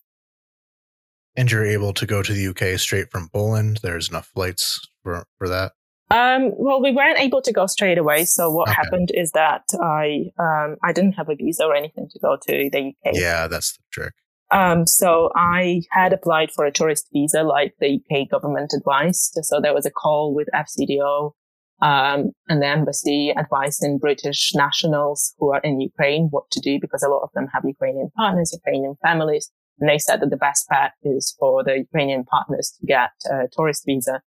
And 1.34 1.50
you're 1.50 1.64
able 1.64 1.94
to 1.94 2.06
go 2.06 2.23
to 2.23 2.32
the 2.32 2.49
UK 2.49 2.79
straight 2.79 3.11
from 3.11 3.29
Poland. 3.32 3.81
There's 3.82 4.11
enough 4.11 4.31
flights 4.34 4.81
for, 5.02 5.25
for 5.38 5.49
that. 5.49 5.73
Um, 6.11 6.52
well, 6.58 6.82
we 6.82 6.93
weren't 6.93 7.19
able 7.19 7.40
to 7.40 7.52
go 7.55 7.67
straight 7.67 7.96
away. 7.96 8.26
So 8.26 8.50
what 8.50 8.69
okay. 8.69 8.76
happened 8.76 9.11
is 9.14 9.32
that 9.32 9.62
I 9.81 10.26
um, 10.38 10.76
I 10.84 10.93
didn't 10.93 11.12
have 11.12 11.31
a 11.31 11.34
visa 11.34 11.64
or 11.64 11.75
anything 11.75 12.06
to 12.11 12.19
go 12.19 12.37
to 12.37 12.70
the 12.70 12.88
UK. 12.88 13.14
Yeah, 13.14 13.46
that's 13.46 13.79
the 13.79 13.82
trick. 13.90 14.12
Um, 14.52 14.87
so 14.87 15.31
I 15.34 15.82
had 15.90 16.12
applied 16.12 16.50
for 16.52 16.66
a 16.66 16.72
tourist 16.72 17.08
visa, 17.12 17.43
like 17.43 17.75
the 17.81 17.99
UK 17.99 18.28
government 18.28 18.72
advised. 18.76 19.38
So 19.43 19.60
there 19.60 19.75
was 19.75 19.87
a 19.87 19.90
call 19.90 20.34
with 20.34 20.49
FCDO 20.54 21.32
um, 21.81 22.32
and 22.49 22.60
the 22.60 22.66
embassy 22.66 23.32
advising 23.37 23.99
British 23.99 24.52
nationals 24.54 25.34
who 25.38 25.52
are 25.52 25.60
in 25.60 25.81
Ukraine 25.81 26.29
what 26.31 26.50
to 26.53 26.60
do 26.60 26.79
because 26.81 27.03
a 27.03 27.08
lot 27.08 27.22
of 27.22 27.31
them 27.34 27.48
have 27.53 27.65
Ukrainian 27.65 28.10
partners, 28.15 28.53
Ukrainian 28.53 28.94
families. 29.03 29.50
And 29.81 29.88
they 29.88 29.98
said 29.98 30.20
that 30.20 30.31
the 30.31 30.36
best 30.36 30.69
bet 30.69 30.93
is 31.03 31.34
for 31.41 31.65
the 31.65 31.79
Ukrainian 31.79 32.24
partners 32.24 32.76
to 32.79 32.86
get 32.86 33.10
a 33.31 33.48
tourist 33.50 33.84
visa. 33.86 34.20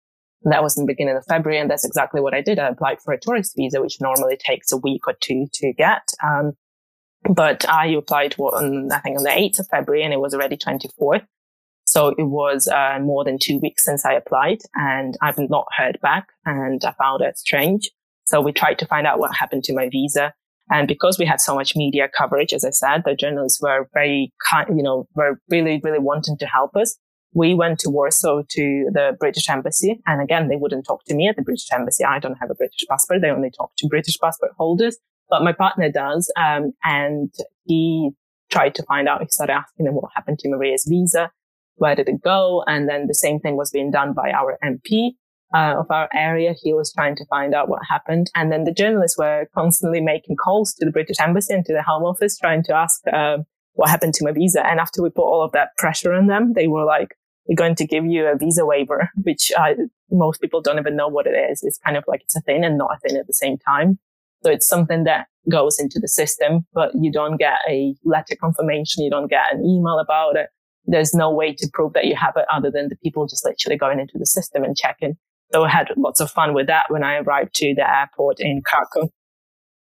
And 0.44 0.52
that 0.52 0.62
was 0.62 0.78
in 0.78 0.84
the 0.86 0.92
beginning 0.92 1.16
of 1.16 1.24
February. 1.28 1.60
And 1.60 1.70
that's 1.70 1.84
exactly 1.84 2.20
what 2.20 2.32
I 2.32 2.42
did. 2.42 2.58
I 2.58 2.68
applied 2.68 3.02
for 3.04 3.12
a 3.12 3.20
tourist 3.20 3.54
visa, 3.56 3.82
which 3.82 4.00
normally 4.00 4.38
takes 4.38 4.72
a 4.72 4.76
week 4.76 5.06
or 5.06 5.14
two 5.20 5.46
to 5.52 5.72
get. 5.72 6.08
Um, 6.24 6.52
but 7.28 7.68
I 7.68 7.86
applied 7.88 8.34
on, 8.38 8.90
I 8.92 8.98
think 9.00 9.18
on 9.18 9.24
the 9.24 9.30
8th 9.30 9.60
of 9.60 9.68
February 9.68 10.02
and 10.02 10.12
it 10.12 10.20
was 10.20 10.34
already 10.34 10.56
24th. 10.56 11.26
So 11.84 12.08
it 12.08 12.24
was 12.24 12.68
uh, 12.68 12.98
more 13.00 13.24
than 13.24 13.38
two 13.40 13.58
weeks 13.58 13.84
since 13.84 14.04
I 14.04 14.14
applied 14.14 14.58
and 14.74 15.16
I've 15.20 15.38
not 15.38 15.66
heard 15.76 15.98
back 16.00 16.28
and 16.46 16.82
I 16.84 16.92
found 16.92 17.22
it 17.22 17.38
strange. 17.38 17.90
So 18.24 18.40
we 18.40 18.52
tried 18.52 18.78
to 18.78 18.86
find 18.86 19.06
out 19.06 19.18
what 19.18 19.34
happened 19.34 19.64
to 19.64 19.74
my 19.74 19.88
visa. 19.90 20.32
And 20.70 20.88
because 20.88 21.18
we 21.18 21.26
had 21.26 21.40
so 21.40 21.54
much 21.54 21.76
media 21.76 22.08
coverage, 22.16 22.52
as 22.52 22.64
I 22.64 22.70
said, 22.70 23.02
the 23.04 23.14
journalists 23.14 23.60
were 23.60 23.88
very 23.92 24.32
kind, 24.48 24.76
you 24.76 24.82
know, 24.82 25.06
were 25.14 25.38
really, 25.50 25.80
really 25.82 25.98
wanting 25.98 26.38
to 26.38 26.46
help 26.46 26.76
us 26.76 26.96
we 27.34 27.54
went 27.54 27.78
to 27.80 27.90
Warsaw 27.90 28.42
to 28.48 28.90
the 28.92 29.16
British 29.18 29.48
embassy. 29.48 30.00
And 30.06 30.20
again, 30.20 30.48
they 30.48 30.56
wouldn't 30.56 30.86
talk 30.86 31.04
to 31.06 31.14
me 31.14 31.28
at 31.28 31.36
the 31.36 31.42
British 31.42 31.68
embassy. 31.72 32.04
I 32.04 32.18
don't 32.18 32.36
have 32.40 32.50
a 32.50 32.54
British 32.54 32.84
passport. 32.88 33.20
They 33.22 33.30
only 33.30 33.50
talk 33.50 33.72
to 33.78 33.88
British 33.88 34.18
passport 34.18 34.52
holders, 34.56 34.98
but 35.32 35.42
my 35.42 35.52
partner 35.52 35.90
does. 35.90 36.30
Um, 36.36 36.74
and 36.84 37.32
he 37.64 38.10
tried 38.50 38.74
to 38.74 38.82
find 38.82 39.08
out. 39.08 39.22
He 39.22 39.28
started 39.30 39.54
asking 39.54 39.86
them 39.86 39.94
what 39.94 40.10
happened 40.14 40.38
to 40.40 40.48
Maria's 40.50 40.86
visa. 40.86 41.30
Where 41.76 41.96
did 41.96 42.10
it 42.10 42.20
go? 42.22 42.62
And 42.66 42.86
then 42.86 43.06
the 43.06 43.14
same 43.14 43.40
thing 43.40 43.56
was 43.56 43.70
being 43.70 43.90
done 43.90 44.12
by 44.12 44.30
our 44.30 44.58
MP. 44.62 45.12
Uh, 45.54 45.80
of 45.80 45.86
our 45.90 46.08
area. 46.14 46.54
He 46.62 46.72
was 46.72 46.90
trying 46.94 47.14
to 47.16 47.26
find 47.26 47.54
out 47.54 47.68
what 47.68 47.80
happened. 47.86 48.30
And 48.34 48.50
then 48.50 48.64
the 48.64 48.72
journalists 48.72 49.18
were 49.18 49.48
constantly 49.54 50.00
making 50.00 50.36
calls 50.36 50.72
to 50.72 50.86
the 50.86 50.90
British 50.90 51.16
embassy 51.20 51.52
and 51.52 51.62
to 51.66 51.74
the 51.74 51.82
Home 51.82 52.04
Office 52.04 52.38
trying 52.38 52.62
to 52.62 52.74
ask, 52.74 53.02
uh, 53.12 53.36
what 53.74 53.90
happened 53.90 54.14
to 54.14 54.24
my 54.24 54.32
visa. 54.32 54.66
And 54.66 54.80
after 54.80 55.02
we 55.02 55.10
put 55.10 55.26
all 55.26 55.42
of 55.44 55.52
that 55.52 55.76
pressure 55.76 56.14
on 56.14 56.26
them, 56.26 56.54
they 56.54 56.68
were 56.68 56.86
like, 56.86 57.08
we're 57.46 57.56
going 57.56 57.74
to 57.74 57.86
give 57.86 58.06
you 58.06 58.28
a 58.28 58.34
visa 58.34 58.64
waiver, 58.64 59.10
which 59.24 59.52
uh, 59.58 59.74
most 60.10 60.40
people 60.40 60.62
don't 60.62 60.78
even 60.78 60.96
know 60.96 61.08
what 61.08 61.26
it 61.26 61.36
is. 61.50 61.62
It's 61.62 61.78
kind 61.84 61.98
of 61.98 62.04
like 62.08 62.22
it's 62.22 62.36
a 62.36 62.40
thing 62.40 62.64
and 62.64 62.78
not 62.78 62.96
a 62.96 63.06
thing 63.06 63.18
at 63.18 63.26
the 63.26 63.34
same 63.34 63.58
time. 63.58 63.98
So 64.42 64.50
it's 64.50 64.66
something 64.66 65.04
that 65.04 65.26
goes 65.50 65.78
into 65.78 65.98
the 66.00 66.08
system, 66.08 66.66
but 66.72 66.92
you 67.00 67.10
don't 67.10 67.36
get 67.36 67.58
a 67.68 67.94
letter 68.04 68.36
confirmation. 68.40 69.02
You 69.02 69.10
don't 69.10 69.28
get 69.28 69.52
an 69.52 69.64
email 69.64 69.98
about 69.98 70.36
it. 70.36 70.48
There's 70.84 71.14
no 71.14 71.30
way 71.30 71.54
to 71.54 71.68
prove 71.72 71.92
that 71.92 72.06
you 72.06 72.16
have 72.16 72.34
it 72.36 72.44
other 72.52 72.70
than 72.70 72.88
the 72.88 72.96
people 72.96 73.26
just 73.26 73.44
literally 73.44 73.78
going 73.78 74.00
into 74.00 74.14
the 74.18 74.26
system 74.26 74.64
and 74.64 74.76
checking. 74.76 75.14
So 75.52 75.64
I 75.64 75.68
had 75.68 75.88
lots 75.96 76.20
of 76.20 76.30
fun 76.30 76.54
with 76.54 76.66
that 76.66 76.86
when 76.88 77.04
I 77.04 77.18
arrived 77.18 77.54
to 77.56 77.74
the 77.74 77.88
airport 77.88 78.40
in 78.40 78.62
Krakow. 78.64 79.08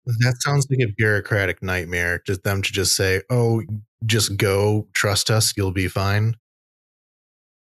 That 0.05 0.35
sounds 0.39 0.67
like 0.69 0.79
a 0.79 0.91
bureaucratic 0.97 1.61
nightmare. 1.61 2.21
Just 2.25 2.43
them 2.43 2.63
to 2.63 2.71
just 2.71 2.95
say, 2.95 3.21
"Oh, 3.29 3.61
just 4.05 4.37
go, 4.37 4.87
trust 4.93 5.29
us, 5.29 5.53
you'll 5.55 5.71
be 5.71 5.87
fine." 5.87 6.35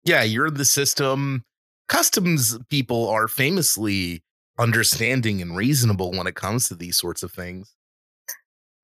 yeah, 0.05 0.21
you're 0.21 0.47
in 0.47 0.53
the 0.53 0.65
system. 0.65 1.43
Customs 1.89 2.57
people 2.69 3.09
are 3.09 3.27
famously 3.27 4.23
understanding 4.57 5.41
and 5.41 5.55
reasonable 5.55 6.11
when 6.11 6.27
it 6.27 6.35
comes 6.35 6.67
to 6.67 6.75
these 6.75 6.97
sorts 6.97 7.23
of 7.23 7.31
things. 7.31 7.75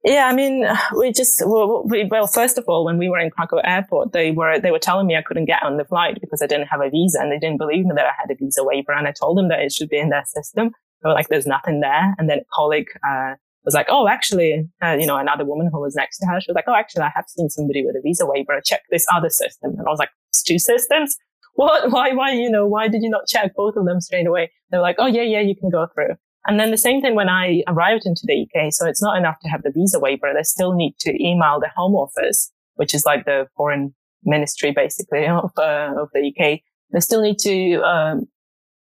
Yeah, 0.03 0.25
I 0.25 0.33
mean, 0.33 0.67
we 0.97 1.11
just 1.11 1.41
well, 1.45 1.83
we, 1.85 2.05
well, 2.05 2.27
first 2.27 2.57
of 2.57 2.65
all, 2.67 2.85
when 2.85 2.97
we 2.97 3.09
were 3.09 3.19
in 3.19 3.29
Krakow 3.29 3.61
airport, 3.63 4.13
they 4.13 4.31
were 4.31 4.59
they 4.59 4.71
were 4.71 4.79
telling 4.79 5.07
me 5.07 5.15
I 5.15 5.21
couldn't 5.21 5.45
get 5.45 5.63
on 5.63 5.77
the 5.77 5.85
flight 5.85 6.19
because 6.19 6.41
I 6.41 6.47
didn't 6.47 6.67
have 6.67 6.81
a 6.81 6.89
visa, 6.89 7.19
and 7.19 7.31
they 7.31 7.39
didn't 7.39 7.57
believe 7.57 7.85
me 7.85 7.91
that 7.95 8.05
I 8.05 8.13
had 8.17 8.31
a 8.31 8.35
visa 8.35 8.63
waiver. 8.63 8.93
And 8.93 9.07
I 9.07 9.11
told 9.11 9.37
them 9.37 9.49
that 9.49 9.59
it 9.59 9.71
should 9.71 9.89
be 9.89 9.99
in 9.99 10.09
their 10.09 10.25
system. 10.25 10.71
They 11.03 11.09
were 11.09 11.13
like, 11.13 11.29
"There's 11.29 11.47
nothing 11.47 11.81
there." 11.81 12.15
And 12.17 12.29
then 12.29 12.39
a 12.39 12.45
colleague 12.53 12.89
uh, 13.07 13.35
was 13.63 13.73
like, 13.73 13.87
"Oh, 13.89 14.07
actually, 14.07 14.67
uh, 14.83 14.97
you 14.99 15.05
know, 15.05 15.17
another 15.17 15.45
woman 15.45 15.69
who 15.71 15.79
was 15.79 15.95
next 15.95 16.19
to 16.19 16.25
her, 16.27 16.41
she 16.41 16.51
was 16.51 16.55
like, 16.55 16.65
"Oh, 16.67 16.75
actually, 16.75 17.03
I 17.03 17.11
have 17.15 17.25
seen 17.27 17.49
somebody 17.49 17.85
with 17.85 17.95
a 17.95 18.01
visa 18.01 18.25
waiver. 18.25 18.59
Check 18.63 18.81
this 18.89 19.05
other 19.13 19.29
system." 19.29 19.71
And 19.77 19.87
I 19.87 19.89
was 19.89 19.99
like, 19.99 20.09
"It's 20.29 20.43
two 20.43 20.59
systems." 20.59 21.15
What? 21.53 21.91
Why? 21.91 22.13
Why? 22.13 22.31
You 22.31 22.49
know, 22.49 22.67
why 22.67 22.87
did 22.87 23.01
you 23.03 23.09
not 23.09 23.27
check 23.27 23.53
both 23.55 23.75
of 23.75 23.85
them 23.85 24.01
straight 24.01 24.27
away? 24.27 24.51
They're 24.69 24.81
like, 24.81 24.95
oh 24.99 25.07
yeah, 25.07 25.23
yeah, 25.23 25.41
you 25.41 25.55
can 25.55 25.69
go 25.69 25.87
through. 25.93 26.15
And 26.47 26.59
then 26.59 26.71
the 26.71 26.77
same 26.77 27.01
thing 27.01 27.15
when 27.15 27.29
I 27.29 27.63
arrived 27.67 28.03
into 28.05 28.23
the 28.25 28.47
UK. 28.47 28.73
So 28.73 28.87
it's 28.87 29.01
not 29.01 29.17
enough 29.17 29.37
to 29.43 29.49
have 29.49 29.61
the 29.61 29.71
visa 29.71 29.99
waiver. 29.99 30.31
They 30.33 30.43
still 30.43 30.73
need 30.73 30.95
to 30.99 31.23
email 31.23 31.59
the 31.59 31.69
Home 31.75 31.93
Office, 31.93 32.51
which 32.75 32.95
is 32.95 33.05
like 33.05 33.25
the 33.25 33.47
foreign 33.55 33.93
ministry 34.23 34.71
basically 34.71 35.27
of, 35.27 35.51
uh, 35.57 35.93
of 35.97 36.09
the 36.13 36.31
UK. 36.31 36.61
They 36.91 36.99
still 36.99 37.21
need 37.21 37.37
to, 37.39 37.75
um, 37.83 38.27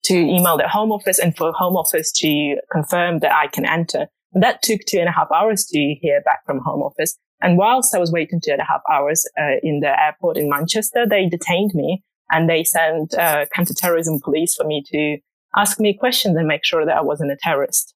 to 0.06 0.16
email 0.16 0.58
the 0.58 0.68
Home 0.68 0.92
Office 0.92 1.20
and 1.20 1.36
for 1.36 1.52
Home 1.54 1.76
Office 1.76 2.12
to 2.14 2.56
confirm 2.72 3.20
that 3.20 3.34
I 3.34 3.48
can 3.48 3.66
enter. 3.66 4.08
And 4.34 4.42
that 4.42 4.62
took 4.62 4.82
two 4.88 5.00
and 5.00 5.10
a 5.10 5.12
half 5.12 5.28
hours 5.36 5.66
to 5.66 5.96
hear 6.02 6.22
back 6.22 6.46
from 6.46 6.60
Home 6.60 6.82
Office. 6.82 7.18
And 7.42 7.58
whilst 7.58 7.94
I 7.94 8.00
was 8.00 8.12
waiting 8.12 8.40
two 8.40 8.52
and 8.52 8.62
a 8.62 8.66
half 8.66 8.82
hours 8.90 9.28
uh, 9.38 9.58
in 9.62 9.82
the 9.82 10.00
airport 10.02 10.38
in 10.38 10.50
Manchester, 10.50 11.06
they 11.08 11.28
detained 11.28 11.72
me 11.74 12.04
and 12.32 12.50
they 12.50 12.64
sent 12.64 13.14
uh, 13.14 13.46
counterterrorism 13.54 14.20
police 14.20 14.56
for 14.56 14.66
me 14.66 14.84
to 14.92 15.18
ask 15.56 15.80
me 15.80 15.94
questions 15.94 16.38
and 16.38 16.48
make 16.48 16.66
sure 16.66 16.86
that 16.86 16.98
I 16.98 17.02
wasn't 17.02 17.32
a 17.32 17.38
terrorist. 17.42 17.94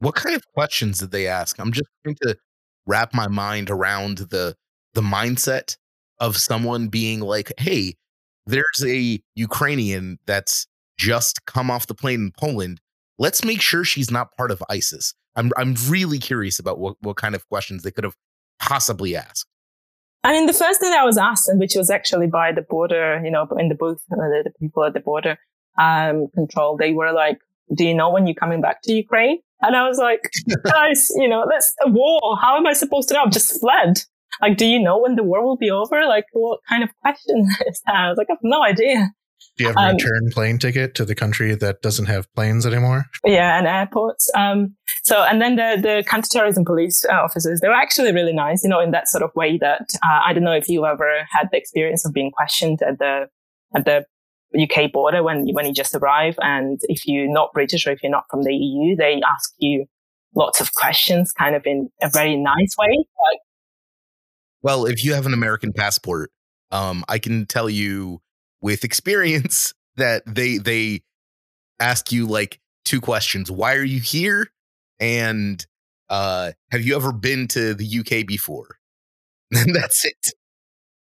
What 0.00 0.14
kind 0.14 0.36
of 0.36 0.42
questions 0.52 0.98
did 0.98 1.10
they 1.12 1.26
ask? 1.26 1.58
I'm 1.58 1.72
just 1.72 1.88
trying 2.02 2.16
to 2.22 2.36
wrap 2.86 3.14
my 3.14 3.28
mind 3.28 3.70
around 3.70 4.18
the 4.18 4.54
the 4.92 5.00
mindset 5.00 5.76
of 6.20 6.36
someone 6.36 6.88
being 6.88 7.20
like, 7.20 7.52
"Hey, 7.58 7.94
there's 8.46 8.84
a 8.86 9.20
Ukrainian 9.34 10.18
that's 10.26 10.66
just 10.98 11.46
come 11.46 11.70
off 11.70 11.86
the 11.86 11.94
plane 11.94 12.20
in 12.20 12.32
Poland. 12.38 12.80
Let's 13.18 13.44
make 13.44 13.60
sure 13.60 13.84
she's 13.84 14.10
not 14.10 14.36
part 14.36 14.50
of 14.50 14.62
ISIS." 14.68 15.14
I'm 15.36 15.50
I'm 15.56 15.74
really 15.88 16.18
curious 16.18 16.58
about 16.58 16.78
what 16.78 16.96
what 17.00 17.16
kind 17.16 17.34
of 17.34 17.48
questions 17.48 17.82
they 17.82 17.90
could 17.90 18.04
have 18.04 18.16
possibly 18.60 19.16
asked. 19.16 19.46
I 20.24 20.32
mean, 20.32 20.46
the 20.46 20.54
first 20.54 20.80
thing 20.80 20.92
I 20.92 21.04
was 21.04 21.18
asked, 21.18 21.48
and 21.48 21.60
which 21.60 21.74
was 21.76 21.90
actually 21.90 22.26
by 22.26 22.50
the 22.50 22.62
border, 22.62 23.20
you 23.22 23.30
know, 23.30 23.46
in 23.58 23.68
the 23.68 23.74
booth, 23.74 24.02
uh, 24.10 24.16
the, 24.16 24.44
the 24.44 24.52
people 24.58 24.82
at 24.84 24.94
the 24.94 25.00
border, 25.00 25.36
um, 25.78 26.28
control, 26.34 26.78
they 26.78 26.92
were 26.92 27.12
like, 27.12 27.38
do 27.74 27.84
you 27.84 27.94
know 27.94 28.10
when 28.10 28.26
you're 28.26 28.34
coming 28.34 28.62
back 28.62 28.80
to 28.84 28.92
Ukraine? 28.92 29.40
And 29.60 29.76
I 29.76 29.86
was 29.86 29.98
like, 29.98 30.30
guys, 30.64 31.10
you 31.16 31.28
know, 31.28 31.44
that's 31.50 31.74
a 31.84 31.90
war. 31.90 32.38
How 32.40 32.56
am 32.56 32.66
I 32.66 32.72
supposed 32.72 33.08
to 33.08 33.14
know? 33.14 33.24
I've 33.24 33.32
just 33.32 33.60
fled. 33.60 34.02
Like, 34.40 34.56
do 34.56 34.66
you 34.66 34.82
know 34.82 34.98
when 34.98 35.14
the 35.14 35.22
war 35.22 35.44
will 35.44 35.56
be 35.56 35.70
over? 35.70 36.06
Like, 36.06 36.24
what 36.32 36.60
kind 36.68 36.82
of 36.82 36.90
question 37.02 37.46
is 37.66 37.80
that? 37.86 37.94
I 37.94 38.08
was 38.08 38.18
like, 38.18 38.28
I 38.30 38.32
have 38.32 38.38
no 38.42 38.62
idea. 38.62 39.10
Do 39.56 39.64
you 39.64 39.68
have 39.68 39.76
a 39.76 39.80
um, 39.80 39.96
return 39.96 40.30
plane 40.32 40.58
ticket 40.58 40.94
to 40.96 41.04
the 41.04 41.14
country 41.14 41.54
that 41.54 41.82
doesn't 41.82 42.06
have 42.06 42.32
planes 42.34 42.66
anymore? 42.66 43.06
Yeah, 43.24 43.58
and 43.58 43.66
airports. 43.66 44.30
Um, 44.34 44.74
so, 45.04 45.22
and 45.22 45.40
then 45.40 45.56
the, 45.56 45.78
the 45.80 46.04
counterterrorism 46.06 46.64
police 46.64 47.04
uh, 47.04 47.12
officers, 47.12 47.60
they 47.60 47.68
were 47.68 47.74
actually 47.74 48.12
really 48.12 48.32
nice, 48.32 48.64
you 48.64 48.70
know, 48.70 48.80
in 48.80 48.90
that 48.90 49.08
sort 49.08 49.22
of 49.22 49.30
way 49.36 49.58
that, 49.58 49.86
uh, 50.02 50.20
I 50.24 50.32
don't 50.32 50.44
know 50.44 50.52
if 50.52 50.68
you 50.68 50.86
ever 50.86 51.26
had 51.30 51.48
the 51.52 51.58
experience 51.58 52.04
of 52.04 52.12
being 52.12 52.30
questioned 52.30 52.80
at 52.82 52.98
the, 52.98 53.28
at 53.76 53.84
the 53.84 54.04
UK 54.60 54.92
border 54.92 55.22
when 55.22 55.46
you, 55.46 55.54
when 55.54 55.66
you 55.66 55.72
just 55.72 55.94
arrive, 55.94 56.36
and 56.40 56.80
if 56.84 57.06
you're 57.06 57.30
not 57.30 57.52
British 57.52 57.86
or 57.86 57.90
if 57.90 58.02
you're 58.02 58.12
not 58.12 58.24
from 58.30 58.42
the 58.42 58.54
EU, 58.54 58.96
they 58.96 59.20
ask 59.26 59.52
you 59.58 59.86
lots 60.34 60.60
of 60.60 60.74
questions, 60.74 61.32
kind 61.32 61.54
of 61.54 61.62
in 61.66 61.90
a 62.02 62.08
very 62.08 62.36
nice 62.36 62.74
way. 62.78 62.88
Like, 62.90 63.40
well, 64.62 64.86
if 64.86 65.04
you 65.04 65.14
have 65.14 65.26
an 65.26 65.34
American 65.34 65.72
passport, 65.72 66.30
um, 66.70 67.04
I 67.08 67.18
can 67.18 67.46
tell 67.46 67.68
you 67.68 68.20
with 68.64 68.82
experience 68.82 69.74
that 69.96 70.22
they 70.26 70.56
they 70.56 71.02
ask 71.78 72.10
you 72.10 72.26
like 72.26 72.58
two 72.84 73.00
questions: 73.00 73.50
Why 73.50 73.74
are 73.74 73.84
you 73.84 74.00
here? 74.00 74.50
And 74.98 75.64
uh, 76.08 76.52
have 76.72 76.82
you 76.82 76.96
ever 76.96 77.12
been 77.12 77.46
to 77.48 77.74
the 77.74 77.98
UK 78.00 78.26
before? 78.26 78.78
And 79.56 79.72
that's 79.72 80.04
it. 80.04 80.32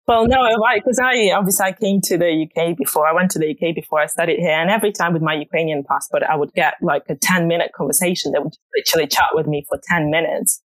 Well, 0.05 0.27
no, 0.27 0.37
because 0.75 0.99
I 1.01 1.31
obviously 1.31 1.65
I 1.65 1.71
came 1.71 2.01
to 2.01 2.17
the 2.17 2.45
UK 2.45 2.75
before. 2.75 3.07
I 3.07 3.13
went 3.13 3.31
to 3.31 3.39
the 3.39 3.51
UK 3.51 3.73
before 3.73 4.01
I 4.01 4.07
studied 4.07 4.39
here, 4.39 4.59
and 4.59 4.69
every 4.69 4.91
time 4.91 5.13
with 5.13 5.21
my 5.21 5.33
Ukrainian 5.35 5.83
passport, 5.83 6.23
I 6.23 6.35
would 6.35 6.51
get 6.53 6.73
like 6.81 7.03
a 7.07 7.15
ten 7.15 7.47
minute 7.47 7.71
conversation. 7.73 8.33
They 8.33 8.39
would 8.39 8.57
literally 8.75 9.07
chat 9.07 9.29
with 9.31 9.47
me 9.47 9.63
for 9.69 9.79
ten 9.87 10.09
minutes, 10.09 10.61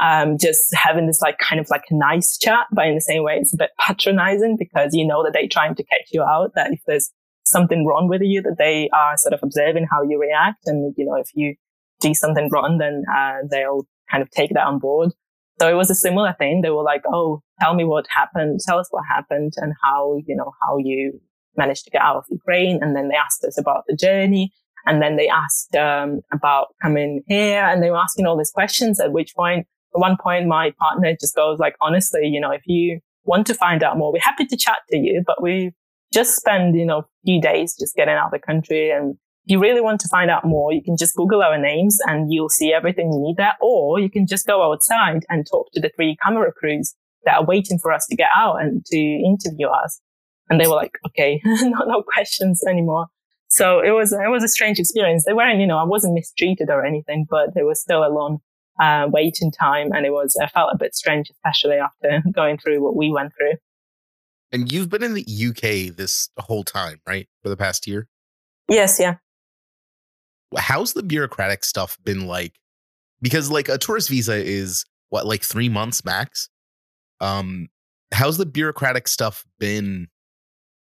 um, 0.00 0.38
just 0.38 0.74
having 0.74 1.06
this 1.06 1.20
like 1.20 1.38
kind 1.38 1.60
of 1.60 1.68
like 1.70 1.84
nice 1.90 2.38
chat, 2.38 2.66
but 2.72 2.86
in 2.86 2.94
the 2.94 3.00
same 3.00 3.22
way, 3.22 3.36
it's 3.36 3.52
a 3.52 3.58
bit 3.58 3.70
patronizing 3.78 4.56
because 4.58 4.94
you 4.94 5.06
know 5.06 5.22
that 5.22 5.32
they're 5.32 5.48
trying 5.48 5.74
to 5.74 5.84
catch 5.84 6.08
you 6.12 6.22
out. 6.22 6.52
That 6.54 6.72
if 6.72 6.80
there's 6.86 7.10
something 7.44 7.86
wrong 7.86 8.08
with 8.08 8.22
you, 8.22 8.40
that 8.42 8.56
they 8.58 8.88
are 8.94 9.16
sort 9.18 9.34
of 9.34 9.40
observing 9.42 9.86
how 9.90 10.02
you 10.02 10.18
react, 10.18 10.66
and 10.66 10.94
you 10.96 11.04
know 11.04 11.16
if 11.16 11.28
you 11.34 11.54
do 12.00 12.14
something 12.14 12.48
wrong, 12.50 12.78
then 12.78 13.04
uh, 13.14 13.46
they'll 13.50 13.86
kind 14.10 14.22
of 14.22 14.30
take 14.30 14.52
that 14.54 14.66
on 14.66 14.78
board. 14.78 15.12
So 15.60 15.68
it 15.68 15.74
was 15.74 15.90
a 15.90 15.94
similar 15.94 16.34
thing. 16.38 16.62
They 16.62 16.70
were 16.70 16.82
like, 16.82 17.02
"Oh, 17.06 17.42
tell 17.60 17.74
me 17.74 17.84
what 17.84 18.06
happened. 18.08 18.60
Tell 18.66 18.78
us 18.78 18.88
what 18.90 19.04
happened 19.06 19.52
and 19.58 19.74
how 19.84 20.16
you 20.26 20.34
know 20.34 20.52
how 20.62 20.78
you 20.78 21.20
managed 21.56 21.84
to 21.84 21.90
get 21.90 22.00
out 22.00 22.16
of 22.16 22.24
Ukraine." 22.30 22.78
And 22.82 22.96
then 22.96 23.08
they 23.08 23.16
asked 23.16 23.44
us 23.44 23.58
about 23.58 23.84
the 23.86 23.94
journey, 23.94 24.50
and 24.86 25.02
then 25.02 25.16
they 25.16 25.28
asked 25.28 25.76
um, 25.76 26.22
about 26.32 26.68
coming 26.80 27.22
here, 27.26 27.62
and 27.66 27.82
they 27.82 27.90
were 27.90 27.98
asking 27.98 28.24
all 28.24 28.38
these 28.38 28.50
questions. 28.50 28.98
At 28.98 29.12
which 29.12 29.34
point, 29.34 29.66
at 29.94 29.98
one 29.98 30.16
point, 30.22 30.46
my 30.46 30.72
partner 30.78 31.14
just 31.20 31.34
goes 31.34 31.58
like, 31.58 31.76
"Honestly, 31.80 32.26
you 32.26 32.40
know, 32.40 32.50
if 32.50 32.62
you 32.66 33.00
want 33.24 33.46
to 33.48 33.54
find 33.54 33.82
out 33.82 33.98
more, 33.98 34.12
we're 34.12 34.20
happy 34.20 34.46
to 34.46 34.56
chat 34.56 34.78
to 34.90 34.96
you, 34.96 35.22
but 35.26 35.42
we 35.42 35.72
just 36.12 36.36
spend 36.36 36.76
you 36.76 36.86
know 36.86 36.98
a 36.98 37.06
few 37.24 37.40
days 37.40 37.76
just 37.78 37.94
getting 37.94 38.14
out 38.14 38.26
of 38.26 38.32
the 38.32 38.38
country 38.38 38.90
and 38.90 39.16
if 39.44 39.52
you 39.52 39.58
really 39.58 39.80
want 39.80 40.00
to 40.00 40.08
find 40.08 40.30
out 40.30 40.44
more, 40.44 40.72
you 40.72 40.82
can 40.82 40.96
just 40.96 41.16
Google 41.16 41.42
our 41.42 41.58
names 41.58 41.98
and 42.06 42.32
you'll 42.32 42.50
see 42.50 42.72
everything 42.72 43.12
you 43.12 43.20
need 43.20 43.36
there. 43.36 43.54
Or 43.60 43.98
you 43.98 44.10
can 44.10 44.26
just 44.26 44.46
go 44.46 44.70
outside 44.70 45.24
and 45.28 45.46
talk 45.50 45.68
to 45.72 45.80
the 45.80 45.90
three 45.96 46.16
camera 46.22 46.52
crews 46.52 46.94
that 47.24 47.36
are 47.36 47.44
waiting 47.44 47.78
for 47.78 47.92
us 47.92 48.06
to 48.08 48.16
get 48.16 48.28
out 48.34 48.56
and 48.56 48.84
to 48.86 48.96
interview 48.96 49.68
us. 49.68 50.00
And 50.48 50.60
they 50.60 50.66
were 50.66 50.74
like, 50.74 50.92
okay, 51.06 51.40
no, 51.44 51.78
no 51.86 52.02
questions 52.02 52.62
anymore. 52.68 53.06
So 53.48 53.80
it 53.80 53.90
was, 53.90 54.12
it 54.12 54.30
was 54.30 54.44
a 54.44 54.48
strange 54.48 54.78
experience. 54.78 55.24
They 55.24 55.32
weren't, 55.32 55.60
you 55.60 55.66
know, 55.66 55.78
I 55.78 55.84
wasn't 55.84 56.14
mistreated 56.14 56.68
or 56.70 56.84
anything, 56.84 57.26
but 57.28 57.54
there 57.54 57.66
was 57.66 57.80
still 57.80 58.04
a 58.04 58.12
long 58.12 58.38
uh, 58.80 59.08
waiting 59.10 59.52
time. 59.52 59.92
And 59.92 60.06
it 60.06 60.10
was, 60.10 60.36
I 60.40 60.48
felt 60.48 60.70
a 60.72 60.78
bit 60.78 60.94
strange, 60.94 61.30
especially 61.30 61.76
after 61.76 62.22
going 62.32 62.58
through 62.58 62.82
what 62.82 62.96
we 62.96 63.12
went 63.12 63.32
through. 63.36 63.54
And 64.52 64.72
you've 64.72 64.88
been 64.88 65.04
in 65.04 65.14
the 65.14 65.24
UK 65.24 65.94
this 65.96 66.28
whole 66.38 66.64
time, 66.64 67.00
right? 67.06 67.28
For 67.42 67.48
the 67.48 67.56
past 67.56 67.86
year? 67.86 68.08
Yes, 68.68 68.98
yeah 68.98 69.16
how's 70.58 70.94
the 70.94 71.02
bureaucratic 71.02 71.64
stuff 71.64 71.98
been 72.04 72.26
like? 72.26 72.54
Because 73.22 73.50
like 73.50 73.68
a 73.68 73.78
tourist 73.78 74.08
visa 74.08 74.34
is 74.34 74.84
what 75.10 75.26
like 75.26 75.42
three 75.42 75.68
months 75.68 76.04
max. 76.04 76.48
Um, 77.20 77.68
how's 78.12 78.38
the 78.38 78.46
bureaucratic 78.46 79.08
stuff 79.08 79.44
been 79.58 80.08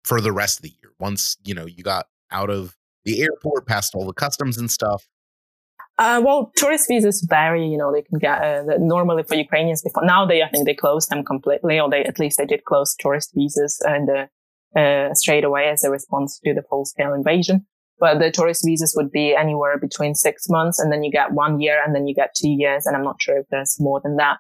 for 0.05 0.21
the 0.21 0.33
rest 0.33 0.59
of 0.59 0.62
the 0.62 0.71
year? 0.71 0.93
Once 0.99 1.37
you 1.45 1.55
know 1.55 1.67
you 1.67 1.83
got 1.83 2.07
out 2.31 2.50
of 2.50 2.76
the 3.05 3.23
airport, 3.23 3.67
past 3.67 3.95
all 3.95 4.07
the 4.07 4.14
customs 4.14 4.57
and 4.57 4.71
stuff. 4.71 5.07
Uh, 5.97 6.21
well, 6.25 6.53
tourist 6.57 6.89
visas 6.89 7.25
vary. 7.29 7.67
You 7.67 7.79
know, 7.79 7.93
they 7.93 8.03
can 8.03 8.19
get 8.19 8.43
uh, 8.43 8.79
normally 8.79 9.23
for 9.23 9.37
Ukrainians 9.37 9.83
before. 9.83 10.05
Now 10.05 10.27
they, 10.27 10.43
I 10.43 10.49
think, 10.49 10.67
they 10.67 10.75
closed 10.75 11.09
them 11.11 11.25
completely, 11.25 11.79
or 11.79 11.89
they 11.89 12.05
at 12.05 12.19
least 12.19 12.39
they 12.39 12.47
did 12.47 12.65
close 12.65 12.97
tourist 12.99 13.33
visas 13.35 13.81
and 13.87 14.09
uh, 14.11 14.79
uh, 14.79 15.15
straight 15.15 15.45
away 15.45 15.69
as 15.69 15.85
a 15.85 15.91
response 15.91 16.41
to 16.45 16.53
the 16.53 16.63
full 16.69 16.85
scale 16.85 17.15
invasion. 17.15 17.67
But 18.01 18.19
the 18.19 18.33
tourist 18.33 18.63
visas 18.67 18.95
would 18.97 19.13
be 19.13 19.37
anywhere 19.37 19.79
between 19.79 20.17
six 20.17 20.49
months 20.49 20.81
and 20.81 20.91
then 20.93 21.05
you 21.05 21.13
get 21.13 21.33
one 21.33 21.61
year 21.61 21.81
and 21.85 21.95
then 21.95 22.09
you 22.09 22.15
get 22.15 22.35
two 22.35 22.51
years. 22.51 22.87
And 22.87 22.97
I'm 22.97 23.05
not 23.05 23.23
sure 23.23 23.39
if 23.39 23.47
there's 23.51 23.77
more 23.79 24.01
than 24.03 24.17
that. 24.17 24.39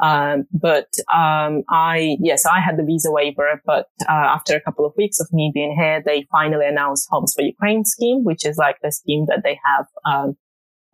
Um, 0.00 0.46
but, 0.52 0.88
um, 1.12 1.64
I, 1.68 2.16
yes, 2.20 2.44
I 2.46 2.60
had 2.60 2.76
the 2.76 2.84
visa 2.84 3.10
waiver, 3.10 3.60
but, 3.64 3.86
uh, 4.08 4.12
after 4.12 4.54
a 4.54 4.60
couple 4.60 4.86
of 4.86 4.92
weeks 4.96 5.18
of 5.18 5.28
me 5.32 5.50
being 5.52 5.74
here, 5.76 6.00
they 6.04 6.26
finally 6.30 6.66
announced 6.66 7.08
Homes 7.10 7.34
for 7.34 7.42
Ukraine 7.42 7.84
scheme, 7.84 8.22
which 8.22 8.46
is 8.46 8.56
like 8.58 8.76
the 8.80 8.92
scheme 8.92 9.26
that 9.26 9.42
they 9.42 9.58
have, 9.64 9.86
um, 10.04 10.36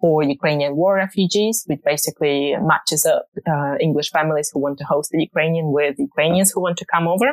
for 0.04 0.23
Ukrainian 0.23 0.76
war 0.76 0.96
refugees, 0.96 1.64
which 1.66 1.80
basically 1.82 2.54
matches 2.61 3.06
up, 3.06 3.25
uh, 3.52 3.75
English 3.87 4.11
families 4.11 4.50
who 4.52 4.58
want 4.61 4.76
to 4.80 4.84
host 4.84 5.08
the 5.12 5.23
Ukrainian 5.28 5.73
with 5.78 5.94
Ukrainians 6.11 6.50
who 6.52 6.61
want 6.61 6.76
to 6.82 6.87
come 6.94 7.06
over. 7.14 7.30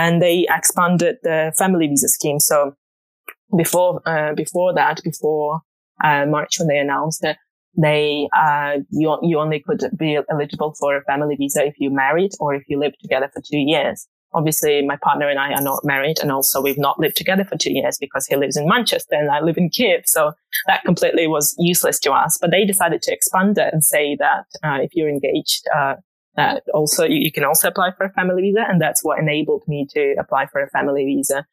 And 0.00 0.22
they 0.24 0.36
expanded 0.58 1.16
the 1.22 1.38
family 1.60 1.86
visa 1.88 2.08
scheme. 2.08 2.40
So 2.50 2.56
before 3.62 4.00
uh, 4.12 4.32
before 4.42 4.70
that, 4.80 4.96
before 5.10 5.50
uh, 6.06 6.24
March 6.34 6.52
when 6.58 6.68
they 6.68 6.80
announced 6.86 7.22
it, 7.30 7.36
they 7.86 8.02
uh, 8.44 8.72
you 9.00 9.08
you 9.30 9.36
only 9.44 9.60
could 9.66 9.82
be 10.04 10.10
eligible 10.34 10.72
for 10.80 10.90
a 10.96 11.04
family 11.10 11.36
visa 11.42 11.60
if 11.70 11.74
you 11.82 11.90
married 12.04 12.32
or 12.40 12.48
if 12.58 12.64
you 12.70 12.76
lived 12.84 13.00
together 13.04 13.28
for 13.34 13.42
two 13.50 13.62
years. 13.74 13.98
Obviously 14.34 14.82
my 14.82 14.96
partner 14.96 15.28
and 15.28 15.38
I 15.38 15.52
are 15.52 15.62
not 15.62 15.84
married. 15.84 16.18
And 16.20 16.32
also 16.32 16.60
we've 16.60 16.78
not 16.78 16.98
lived 16.98 17.16
together 17.16 17.44
for 17.44 17.56
two 17.56 17.72
years 17.72 17.98
because 17.98 18.26
he 18.26 18.36
lives 18.36 18.56
in 18.56 18.68
Manchester 18.68 19.14
and 19.14 19.30
I 19.30 19.40
live 19.40 19.56
in 19.56 19.70
Kiev. 19.70 20.02
So 20.06 20.32
that 20.66 20.84
completely 20.84 21.26
was 21.26 21.54
useless 21.58 21.98
to 22.00 22.12
us. 22.12 22.38
But 22.40 22.50
they 22.50 22.64
decided 22.64 23.02
to 23.02 23.12
expand 23.12 23.58
it 23.58 23.72
and 23.72 23.84
say 23.84 24.16
that 24.18 24.46
uh, 24.62 24.78
if 24.82 24.94
you're 24.94 25.08
engaged, 25.08 25.66
uh, 25.76 25.96
that 26.36 26.62
also 26.72 27.04
you, 27.04 27.18
you, 27.18 27.32
can 27.32 27.44
also 27.44 27.68
apply 27.68 27.90
for 27.96 28.04
a 28.04 28.12
family 28.12 28.42
visa. 28.42 28.64
And 28.68 28.80
that's 28.80 29.04
what 29.04 29.18
enabled 29.18 29.64
me 29.68 29.86
to 29.90 30.14
apply 30.18 30.46
for 30.46 30.62
a 30.62 30.70
family 30.70 31.04
visa 31.04 31.46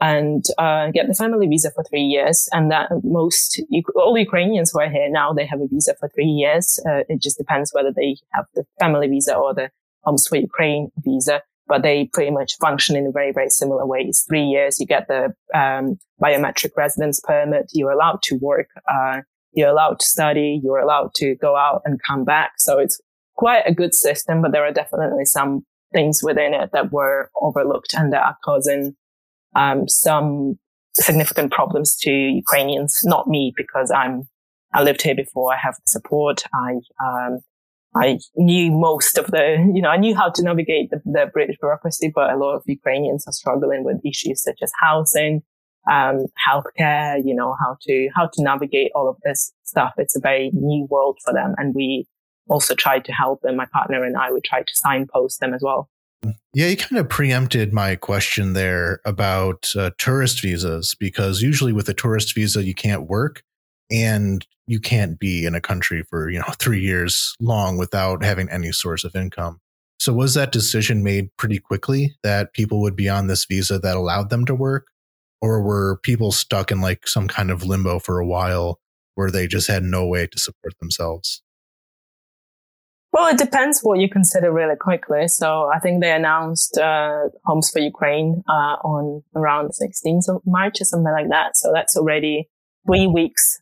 and 0.00 0.44
uh, 0.56 0.90
get 0.92 1.08
the 1.08 1.14
family 1.14 1.46
visa 1.46 1.70
for 1.72 1.84
three 1.84 2.02
years. 2.02 2.48
And 2.52 2.70
that 2.70 2.90
most 3.02 3.60
all 3.96 4.16
Ukrainians 4.16 4.70
who 4.72 4.80
are 4.80 4.90
here 4.90 5.10
now, 5.10 5.32
they 5.32 5.46
have 5.46 5.60
a 5.60 5.66
visa 5.66 5.94
for 5.98 6.08
three 6.08 6.24
years. 6.26 6.78
Uh, 6.86 7.02
it 7.08 7.20
just 7.20 7.38
depends 7.38 7.72
whether 7.74 7.92
they 7.94 8.16
have 8.32 8.46
the 8.54 8.64
family 8.78 9.08
visa 9.08 9.34
or 9.34 9.52
the 9.52 9.70
Homes 10.04 10.26
for 10.26 10.36
Ukraine 10.36 10.90
visa, 10.98 11.42
but 11.70 11.82
they 11.82 12.10
pretty 12.12 12.32
much 12.32 12.56
function 12.60 12.96
in 12.96 13.06
a 13.06 13.12
very, 13.12 13.32
very 13.32 13.48
similar 13.48 13.86
way. 13.86 14.00
It's 14.00 14.24
three 14.24 14.42
years. 14.42 14.80
You 14.80 14.86
get 14.86 15.06
the 15.06 15.32
um, 15.54 16.00
biometric 16.20 16.72
residence 16.76 17.20
permit. 17.20 17.70
You're 17.72 17.92
allowed 17.92 18.22
to 18.24 18.34
work. 18.34 18.66
Uh, 18.92 19.20
you're 19.52 19.68
allowed 19.68 20.00
to 20.00 20.06
study. 20.06 20.60
You're 20.62 20.80
allowed 20.80 21.14
to 21.14 21.36
go 21.36 21.56
out 21.56 21.82
and 21.84 22.00
come 22.04 22.24
back. 22.24 22.54
So 22.58 22.80
it's 22.80 23.00
quite 23.36 23.62
a 23.66 23.72
good 23.72 23.94
system, 23.94 24.42
but 24.42 24.50
there 24.50 24.64
are 24.64 24.72
definitely 24.72 25.24
some 25.24 25.64
things 25.94 26.22
within 26.24 26.54
it 26.54 26.70
that 26.72 26.90
were 26.90 27.30
overlooked 27.40 27.94
and 27.94 28.12
that 28.12 28.24
are 28.24 28.36
causing 28.44 28.96
um, 29.54 29.88
some 29.88 30.58
significant 30.94 31.52
problems 31.52 31.96
to 31.98 32.10
Ukrainians. 32.10 32.98
Not 33.04 33.28
me 33.28 33.52
because 33.56 33.92
I'm 33.92 34.28
I 34.72 34.82
lived 34.82 35.02
here 35.02 35.14
before. 35.14 35.52
I 35.52 35.58
have 35.62 35.76
support. 35.86 36.42
I 36.52 36.80
um, 37.04 37.40
I 37.94 38.18
knew 38.36 38.70
most 38.70 39.18
of 39.18 39.26
the, 39.26 39.70
you 39.74 39.82
know, 39.82 39.88
I 39.88 39.96
knew 39.96 40.14
how 40.14 40.30
to 40.30 40.42
navigate 40.42 40.90
the, 40.90 41.00
the 41.04 41.26
British 41.32 41.56
bureaucracy, 41.60 42.12
but 42.14 42.30
a 42.30 42.36
lot 42.36 42.54
of 42.54 42.62
Ukrainians 42.66 43.24
are 43.26 43.32
struggling 43.32 43.84
with 43.84 44.00
issues 44.04 44.42
such 44.42 44.58
as 44.62 44.70
housing, 44.80 45.42
um, 45.90 46.26
healthcare, 46.48 47.20
you 47.24 47.34
know, 47.34 47.56
how 47.58 47.76
to, 47.82 48.08
how 48.14 48.26
to 48.32 48.42
navigate 48.42 48.92
all 48.94 49.08
of 49.08 49.16
this 49.24 49.52
stuff. 49.64 49.94
It's 49.96 50.16
a 50.16 50.20
very 50.20 50.50
new 50.52 50.86
world 50.88 51.18
for 51.24 51.34
them. 51.34 51.54
And 51.58 51.74
we 51.74 52.06
also 52.48 52.74
tried 52.74 53.04
to 53.06 53.12
help 53.12 53.42
them. 53.42 53.56
My 53.56 53.66
partner 53.72 54.04
and 54.04 54.16
I, 54.16 54.30
would 54.30 54.44
try 54.44 54.60
to 54.60 54.72
signpost 54.74 55.40
them 55.40 55.52
as 55.52 55.62
well. 55.62 55.88
Yeah, 56.52 56.66
you 56.66 56.76
kind 56.76 56.98
of 56.98 57.08
preempted 57.08 57.72
my 57.72 57.96
question 57.96 58.52
there 58.52 59.00
about 59.04 59.72
uh, 59.76 59.90
tourist 59.98 60.42
visas 60.42 60.94
because 60.98 61.42
usually 61.42 61.72
with 61.72 61.88
a 61.88 61.94
tourist 61.94 62.34
visa, 62.34 62.62
you 62.62 62.74
can't 62.74 63.08
work 63.08 63.42
and 63.90 64.46
you 64.66 64.80
can't 64.80 65.18
be 65.18 65.44
in 65.44 65.54
a 65.54 65.60
country 65.60 66.02
for, 66.08 66.30
you 66.30 66.38
know, 66.38 66.52
3 66.58 66.80
years 66.80 67.34
long 67.40 67.78
without 67.78 68.24
having 68.24 68.48
any 68.50 68.72
source 68.72 69.04
of 69.04 69.14
income. 69.14 69.60
So 69.98 70.14
was 70.14 70.34
that 70.34 70.52
decision 70.52 71.02
made 71.02 71.28
pretty 71.36 71.58
quickly 71.58 72.16
that 72.22 72.54
people 72.54 72.80
would 72.80 72.96
be 72.96 73.08
on 73.08 73.26
this 73.26 73.44
visa 73.44 73.78
that 73.80 73.96
allowed 73.96 74.30
them 74.30 74.46
to 74.46 74.54
work 74.54 74.86
or 75.42 75.62
were 75.62 75.98
people 76.02 76.32
stuck 76.32 76.70
in 76.70 76.80
like 76.80 77.06
some 77.06 77.28
kind 77.28 77.50
of 77.50 77.64
limbo 77.64 77.98
for 77.98 78.18
a 78.18 78.26
while 78.26 78.80
where 79.14 79.30
they 79.30 79.46
just 79.46 79.68
had 79.68 79.82
no 79.82 80.06
way 80.06 80.26
to 80.26 80.38
support 80.38 80.74
themselves? 80.80 81.42
Well, 83.12 83.26
it 83.26 83.38
depends 83.38 83.80
what 83.80 83.98
you 83.98 84.08
consider 84.08 84.52
really 84.52 84.76
quickly. 84.76 85.26
So 85.26 85.68
I 85.74 85.80
think 85.80 86.00
they 86.00 86.12
announced 86.12 86.78
uh, 86.78 87.28
Homes 87.44 87.70
for 87.70 87.80
Ukraine 87.80 88.44
uh, 88.48 88.76
on 88.84 89.24
around 89.34 89.68
the 89.68 89.86
16th 89.86 90.34
of 90.34 90.42
March 90.46 90.80
or 90.80 90.84
something 90.84 91.12
like 91.12 91.28
that. 91.30 91.56
So 91.56 91.72
that's 91.74 91.96
already 91.96 92.48
three 92.86 93.08
weeks. 93.08 93.60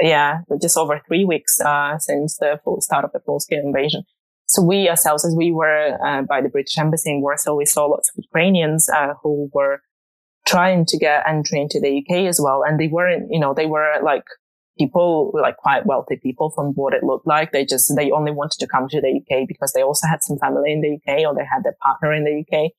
Yeah, 0.00 0.40
just 0.60 0.78
over 0.78 1.00
three 1.06 1.24
weeks 1.24 1.60
uh, 1.60 1.98
since 1.98 2.38
the 2.38 2.58
full 2.64 2.80
start 2.80 3.04
of 3.04 3.12
the 3.12 3.20
full-scale 3.20 3.62
invasion. 3.62 4.04
So 4.46 4.62
we 4.62 4.88
ourselves, 4.88 5.24
as 5.24 5.34
we 5.36 5.52
were 5.52 5.96
uh, 6.04 6.22
by 6.22 6.40
the 6.40 6.48
British 6.48 6.76
Embassy 6.78 7.10
in 7.10 7.20
Warsaw, 7.20 7.54
we 7.54 7.66
saw 7.66 7.86
lots 7.86 8.10
of 8.10 8.24
Ukrainians 8.24 8.88
uh, 8.88 9.14
who 9.22 9.48
were 9.52 9.80
trying 10.46 10.84
to 10.86 10.98
get 10.98 11.28
entry 11.28 11.60
into 11.60 11.78
the 11.78 11.98
UK 11.98 12.26
as 12.26 12.40
well, 12.42 12.64
and 12.66 12.80
they 12.80 12.88
weren't, 12.88 13.28
you 13.30 13.38
know, 13.38 13.54
they 13.54 13.66
were 13.66 14.00
like 14.02 14.24
people, 14.78 15.30
like 15.40 15.56
quite 15.58 15.86
wealthy 15.86 16.16
people 16.16 16.50
from 16.50 16.72
what 16.74 16.94
it 16.94 17.04
looked 17.04 17.26
like. 17.26 17.52
They 17.52 17.64
just, 17.64 17.92
they 17.94 18.10
only 18.10 18.32
wanted 18.32 18.58
to 18.60 18.66
come 18.66 18.88
to 18.88 19.00
the 19.00 19.20
UK 19.20 19.46
because 19.46 19.72
they 19.72 19.82
also 19.82 20.08
had 20.08 20.22
some 20.22 20.38
family 20.38 20.72
in 20.72 20.80
the 20.80 20.94
UK 20.96 21.20
or 21.26 21.34
they 21.34 21.44
had 21.44 21.62
their 21.62 21.76
partner 21.82 22.12
in 22.12 22.24
the 22.24 22.40
UK. 22.40 22.72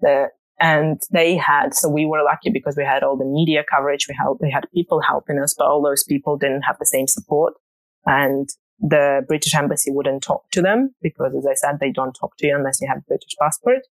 The, 0.00 0.28
and 0.60 1.00
they 1.10 1.36
had, 1.36 1.74
so 1.74 1.88
we 1.88 2.04
were 2.04 2.22
lucky 2.22 2.50
because 2.50 2.76
we 2.76 2.84
had 2.84 3.02
all 3.02 3.16
the 3.16 3.24
media 3.24 3.64
coverage. 3.70 4.06
We 4.08 4.16
had, 4.18 4.26
we 4.40 4.50
had 4.50 4.66
people 4.74 5.00
helping 5.00 5.38
us, 5.38 5.54
but 5.56 5.66
all 5.66 5.82
those 5.82 6.04
people 6.04 6.36
didn't 6.36 6.62
have 6.62 6.78
the 6.78 6.86
same 6.86 7.06
support. 7.06 7.54
And 8.06 8.48
the 8.80 9.24
British 9.26 9.54
embassy 9.54 9.90
wouldn't 9.90 10.22
talk 10.22 10.50
to 10.52 10.62
them 10.62 10.94
because, 11.02 11.34
as 11.36 11.46
I 11.46 11.54
said, 11.54 11.78
they 11.80 11.92
don't 11.92 12.12
talk 12.12 12.36
to 12.38 12.46
you 12.46 12.56
unless 12.56 12.80
you 12.80 12.88
have 12.88 12.98
a 12.98 13.08
British 13.08 13.34
passport. 13.40 13.82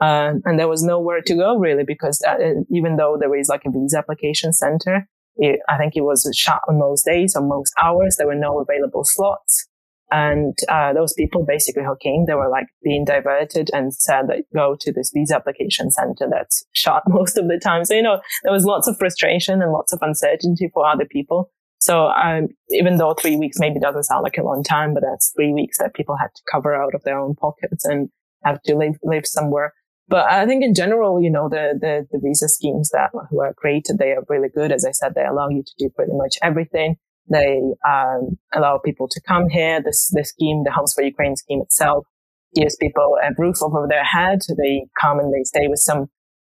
Uh, 0.00 0.34
and 0.44 0.58
there 0.58 0.68
was 0.68 0.82
nowhere 0.82 1.20
to 1.20 1.34
go 1.34 1.56
really 1.56 1.84
because 1.84 2.20
uh, 2.26 2.36
even 2.70 2.96
though 2.96 3.16
there 3.18 3.34
is 3.36 3.48
like 3.48 3.62
a 3.64 3.70
visa 3.70 3.98
application 3.98 4.52
center, 4.52 5.08
it, 5.36 5.60
I 5.68 5.78
think 5.78 5.94
it 5.96 6.02
was 6.02 6.28
shut 6.34 6.60
on 6.68 6.78
most 6.78 7.04
days, 7.04 7.36
on 7.36 7.48
most 7.48 7.72
hours. 7.80 8.16
There 8.16 8.26
were 8.26 8.34
no 8.34 8.60
available 8.60 9.04
slots. 9.04 9.68
And 10.10 10.56
uh, 10.68 10.92
those 10.92 11.12
people 11.14 11.44
basically 11.46 11.82
who 11.82 11.96
came, 12.00 12.26
they 12.26 12.34
were 12.34 12.50
like 12.50 12.66
being 12.82 13.04
diverted 13.04 13.70
and 13.72 13.94
said 13.94 14.28
that 14.28 14.44
go 14.54 14.76
to 14.80 14.92
this 14.92 15.10
visa 15.14 15.36
application 15.36 15.90
center 15.90 16.28
that's 16.30 16.64
shut 16.72 17.02
most 17.08 17.38
of 17.38 17.48
the 17.48 17.58
time. 17.58 17.84
So, 17.84 17.94
you 17.94 18.02
know, 18.02 18.20
there 18.42 18.52
was 18.52 18.64
lots 18.64 18.86
of 18.86 18.96
frustration 18.98 19.62
and 19.62 19.72
lots 19.72 19.92
of 19.92 20.00
uncertainty 20.02 20.70
for 20.72 20.86
other 20.86 21.06
people. 21.06 21.50
So 21.78 22.06
um, 22.08 22.48
even 22.70 22.96
though 22.96 23.14
three 23.14 23.36
weeks 23.36 23.58
maybe 23.58 23.80
doesn't 23.80 24.04
sound 24.04 24.22
like 24.22 24.38
a 24.38 24.42
long 24.42 24.62
time, 24.62 24.94
but 24.94 25.02
that's 25.02 25.32
three 25.36 25.52
weeks 25.52 25.78
that 25.78 25.94
people 25.94 26.16
had 26.16 26.28
to 26.34 26.42
cover 26.50 26.74
out 26.74 26.94
of 26.94 27.02
their 27.04 27.18
own 27.18 27.34
pockets 27.34 27.84
and 27.84 28.08
have 28.44 28.62
to 28.62 28.76
live, 28.76 28.94
live 29.02 29.26
somewhere. 29.26 29.74
But 30.08 30.30
I 30.30 30.46
think 30.46 30.62
in 30.62 30.74
general, 30.74 31.20
you 31.20 31.30
know, 31.30 31.48
the, 31.48 31.78
the, 31.80 32.06
the 32.10 32.20
visa 32.22 32.48
schemes 32.48 32.90
that 32.92 33.10
were 33.30 33.54
created, 33.54 33.98
they 33.98 34.12
are 34.12 34.24
really 34.28 34.48
good. 34.54 34.70
As 34.70 34.84
I 34.84 34.92
said, 34.92 35.14
they 35.14 35.24
allow 35.24 35.48
you 35.48 35.62
to 35.62 35.72
do 35.78 35.90
pretty 35.94 36.12
much 36.14 36.36
everything. 36.42 36.96
They 37.30 37.60
um, 37.88 38.38
allow 38.54 38.78
people 38.84 39.08
to 39.08 39.20
come 39.26 39.48
here. 39.48 39.82
This, 39.82 40.10
the 40.12 40.24
scheme, 40.24 40.62
the 40.64 40.72
Homes 40.72 40.94
for 40.94 41.02
Ukraine 41.02 41.36
scheme 41.36 41.62
itself, 41.62 42.06
gives 42.54 42.76
people 42.76 43.16
a 43.22 43.30
roof 43.38 43.56
over 43.62 43.86
their 43.88 44.04
head. 44.04 44.40
They 44.56 44.86
come 45.00 45.18
and 45.18 45.32
they 45.32 45.44
stay 45.44 45.66
with 45.68 45.80
some 45.80 46.08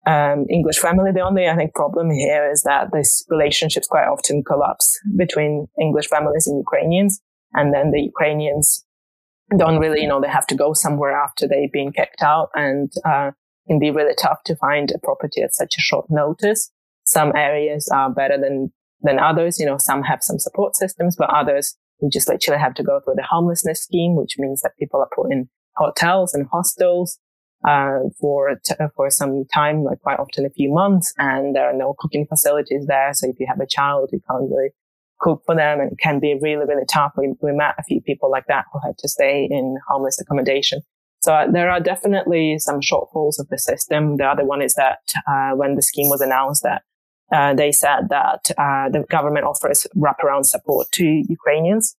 um, 0.07 0.45
English 0.49 0.77
family. 0.77 1.11
The 1.11 1.21
only, 1.21 1.47
I 1.47 1.55
think, 1.55 1.73
problem 1.73 2.11
here 2.11 2.49
is 2.51 2.63
that 2.63 2.89
these 2.93 3.25
relationships 3.29 3.87
quite 3.87 4.07
often 4.07 4.43
collapse 4.43 4.99
between 5.15 5.67
English 5.79 6.07
families 6.07 6.47
and 6.47 6.57
Ukrainians. 6.57 7.21
And 7.53 7.73
then 7.73 7.91
the 7.91 8.01
Ukrainians 8.01 8.85
don't 9.57 9.79
really, 9.79 10.01
you 10.01 10.07
know, 10.07 10.19
they 10.19 10.27
have 10.27 10.47
to 10.47 10.55
go 10.55 10.73
somewhere 10.73 11.15
after 11.15 11.47
they've 11.47 11.71
been 11.71 11.91
kicked 11.91 12.21
out 12.21 12.49
and, 12.55 12.91
uh, 13.05 13.31
can 13.67 13.79
be 13.79 13.91
really 13.91 14.15
tough 14.21 14.43
to 14.45 14.55
find 14.55 14.91
a 14.91 14.99
property 14.99 15.41
at 15.41 15.53
such 15.53 15.75
a 15.77 15.81
short 15.81 16.05
notice. 16.09 16.71
Some 17.03 17.31
areas 17.35 17.89
are 17.93 18.11
better 18.11 18.37
than, 18.39 18.73
than 19.05 19.19
others. 19.19 19.59
You 19.59 19.65
know, 19.65 19.77
some 19.79 20.03
have 20.03 20.19
some 20.21 20.39
support 20.39 20.75
systems, 20.75 21.15
but 21.17 21.29
others 21.29 21.77
you 22.01 22.09
just 22.11 22.27
literally 22.27 22.59
have 22.59 22.73
to 22.75 22.83
go 22.83 22.99
through 22.99 23.15
the 23.15 23.23
homelessness 23.23 23.81
scheme, 23.81 24.15
which 24.15 24.35
means 24.37 24.61
that 24.61 24.73
people 24.77 24.99
are 24.99 25.09
put 25.15 25.31
in 25.31 25.47
hotels 25.77 26.33
and 26.33 26.47
hostels, 26.51 27.17
uh, 27.67 27.99
for, 28.19 28.59
t- 28.63 28.75
for 28.95 29.09
some 29.09 29.45
time, 29.53 29.83
like 29.83 29.99
quite 30.01 30.19
often 30.19 30.45
a 30.45 30.49
few 30.49 30.71
months, 30.71 31.13
and 31.17 31.55
there 31.55 31.65
are 31.69 31.77
no 31.77 31.95
cooking 31.97 32.25
facilities 32.27 32.85
there. 32.87 33.11
So 33.13 33.29
if 33.29 33.39
you 33.39 33.47
have 33.47 33.59
a 33.59 33.67
child, 33.67 34.09
you 34.11 34.19
can't 34.29 34.49
really 34.49 34.69
cook 35.19 35.41
for 35.45 35.55
them 35.55 35.79
and 35.79 35.93
it 35.93 35.97
can 35.99 36.19
be 36.19 36.37
really, 36.41 36.65
really 36.65 36.85
tough. 36.91 37.13
We, 37.17 37.33
we 37.41 37.53
met 37.53 37.75
a 37.79 37.83
few 37.83 38.01
people 38.01 38.29
like 38.29 38.45
that 38.47 38.65
who 38.71 38.79
had 38.85 38.97
to 38.97 39.07
stay 39.07 39.47
in 39.49 39.77
homeless 39.87 40.19
accommodation. 40.19 40.81
So 41.21 41.33
uh, 41.33 41.49
there 41.49 41.71
are 41.71 41.79
definitely 41.79 42.57
some 42.59 42.81
shortfalls 42.81 43.39
of 43.39 43.47
the 43.49 43.57
system. 43.57 44.17
The 44.17 44.25
other 44.25 44.45
one 44.45 44.61
is 44.61 44.73
that 44.73 44.99
uh, 45.27 45.51
when 45.55 45.75
the 45.75 45.81
scheme 45.81 46.09
was 46.09 46.21
announced 46.21 46.63
that 46.63 46.83
uh, 47.31 47.53
they 47.53 47.71
said 47.71 48.09
that 48.09 48.51
uh, 48.57 48.89
the 48.89 49.05
government 49.09 49.45
offers 49.45 49.87
wraparound 49.95 50.45
support 50.45 50.87
to 50.91 51.23
Ukrainians 51.27 51.95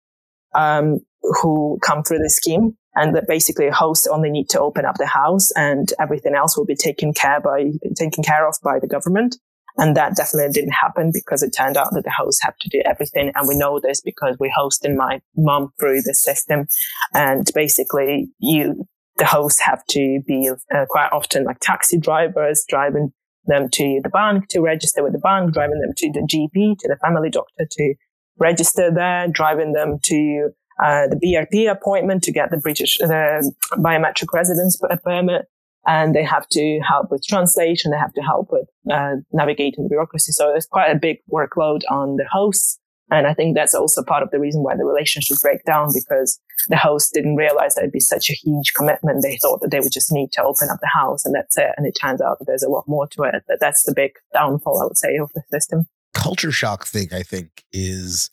um, 0.55 1.01
who 1.23 1.79
come 1.83 2.03
through 2.03 2.19
the 2.19 2.31
scheme 2.31 2.77
and 2.95 3.15
that 3.15 3.27
basically 3.27 3.69
hosts 3.69 4.07
only 4.07 4.31
need 4.31 4.49
to 4.51 4.61
open 4.61 4.85
up 4.85 4.97
the 4.97 5.07
house 5.07 5.51
and 5.53 5.93
everything 6.01 6.35
else 6.35 6.57
will 6.57 6.65
be 6.65 6.75
taken 6.75 7.13
care 7.13 7.41
by 7.41 7.71
taken 7.97 8.23
care 8.25 8.49
of 8.49 8.57
by 8.65 8.79
the 8.79 8.87
government. 8.87 9.37
And 9.79 9.95
that 9.95 10.17
definitely 10.17 10.53
didn't 10.53 10.73
happen 10.73 11.11
because 11.13 11.43
it 11.43 11.51
turned 11.51 11.77
out 11.77 11.89
that 11.93 12.05
the 12.05 12.11
hosts 12.17 12.43
have 12.43 12.57
to 12.57 12.69
do 12.71 12.81
everything. 12.87 13.31
And 13.35 13.47
we 13.47 13.59
know 13.59 13.79
this 13.79 14.01
because 14.01 14.37
we 14.41 14.51
hosted 14.57 14.97
my 14.97 15.21
mom 15.37 15.73
through 15.79 16.01
the 16.03 16.15
system. 16.15 16.67
And 17.13 17.47
basically 17.55 18.31
you, 18.39 18.87
the 19.19 19.27
hosts 19.27 19.61
have 19.61 19.85
to 19.91 20.23
be 20.27 20.51
uh, 20.75 20.87
quite 20.89 21.11
often 21.13 21.45
like 21.45 21.59
taxi 21.61 21.99
drivers 21.99 22.65
driving 22.67 23.13
them 23.47 23.69
to 23.71 24.01
the 24.03 24.09
bank 24.09 24.49
to 24.49 24.61
register 24.61 25.03
with 25.03 25.13
the 25.13 25.19
bank, 25.19 25.53
driving 25.53 25.81
them 25.81 25.93
to 25.97 26.13
the 26.13 26.21
GP, 26.21 26.79
to 26.79 26.89
the 26.89 26.97
family 26.97 27.31
doctor 27.31 27.67
to 27.71 27.95
register 28.39 28.91
there, 28.93 29.29
driving 29.29 29.73
them 29.73 29.99
to 30.05 30.51
uh, 30.83 31.07
the 31.09 31.17
BRP 31.17 31.71
appointment 31.71 32.23
to 32.25 32.33
get 32.33 32.51
the 32.51 32.59
British 32.59 32.99
the 32.99 33.53
biometric 33.73 34.33
residence 34.33 34.79
permit, 35.05 35.47
and 35.87 36.15
they 36.15 36.25
have 36.25 36.49
to 36.51 36.81
help 36.87 37.11
with 37.11 37.25
translation. 37.27 37.91
They 37.91 37.99
have 37.99 38.13
to 38.15 38.23
help 38.23 38.49
with 38.51 38.69
uh, 38.93 39.17
navigating 39.33 39.85
the 39.85 39.89
bureaucracy. 39.89 40.33
So 40.33 40.55
it's 40.55 40.67
quite 40.67 40.91
a 40.91 40.99
big 40.99 41.19
workload 41.33 41.81
on 41.91 42.17
the 42.17 42.27
hosts. 42.31 42.79
And 43.11 43.27
I 43.27 43.35
think 43.35 43.57
that's 43.57 43.75
also 43.75 44.03
part 44.03 44.25
of 44.25 44.31
the 44.33 44.41
reason 44.41 44.63
why 44.63 44.77
the 44.77 44.85
relationship 44.85 45.39
break 45.41 45.65
down 45.65 45.91
because 45.95 46.41
the 46.69 46.77
host 46.77 47.13
didn't 47.13 47.37
realize 47.37 47.75
that 47.75 47.83
it'd 47.83 47.93
be 47.93 48.01
such 48.01 48.31
a 48.31 48.35
huge 48.35 48.75
commitment. 48.75 49.23
They 49.23 49.37
thought 49.37 49.61
that 49.61 49.71
they 49.71 49.81
would 49.81 49.93
just 49.93 50.13
need 50.13 50.33
to 50.33 50.43
open 50.43 50.69
up 50.71 50.81
the 50.81 50.91
house 50.93 51.25
and 51.25 51.35
that's 51.35 51.57
it. 51.57 51.71
And 51.77 51.87
it 51.87 51.93
turns 51.93 52.21
out 52.21 52.39
that 52.39 52.47
there's 52.47 52.63
a 52.63 52.69
lot 52.69 52.89
more 52.89 53.07
to 53.09 53.23
it. 53.23 53.45
That 53.49 53.59
that's 53.61 53.85
the 53.85 53.95
big 53.95 54.13
downfall, 54.33 54.81
I 54.81 54.85
would 54.85 54.99
say, 54.99 55.17
of 55.17 55.31
the 55.35 55.43
system. 55.53 55.87
Culture 56.15 56.53
shock 56.53 56.87
thing, 56.87 57.09
I 57.13 57.23
think, 57.23 57.65
is 57.73 58.31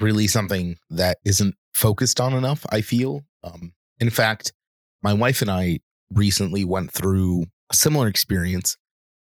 really 0.00 0.26
something 0.26 0.76
that 0.90 1.18
isn't 1.24 1.54
focused 1.72 2.20
on 2.20 2.32
enough, 2.32 2.64
I 2.70 2.80
feel. 2.80 3.22
Um, 3.42 3.72
in 4.00 4.10
fact, 4.10 4.52
my 5.02 5.12
wife 5.12 5.42
and 5.42 5.50
I 5.50 5.80
recently 6.12 6.64
went 6.64 6.90
through 6.90 7.46
a 7.70 7.74
similar 7.74 8.08
experience. 8.08 8.76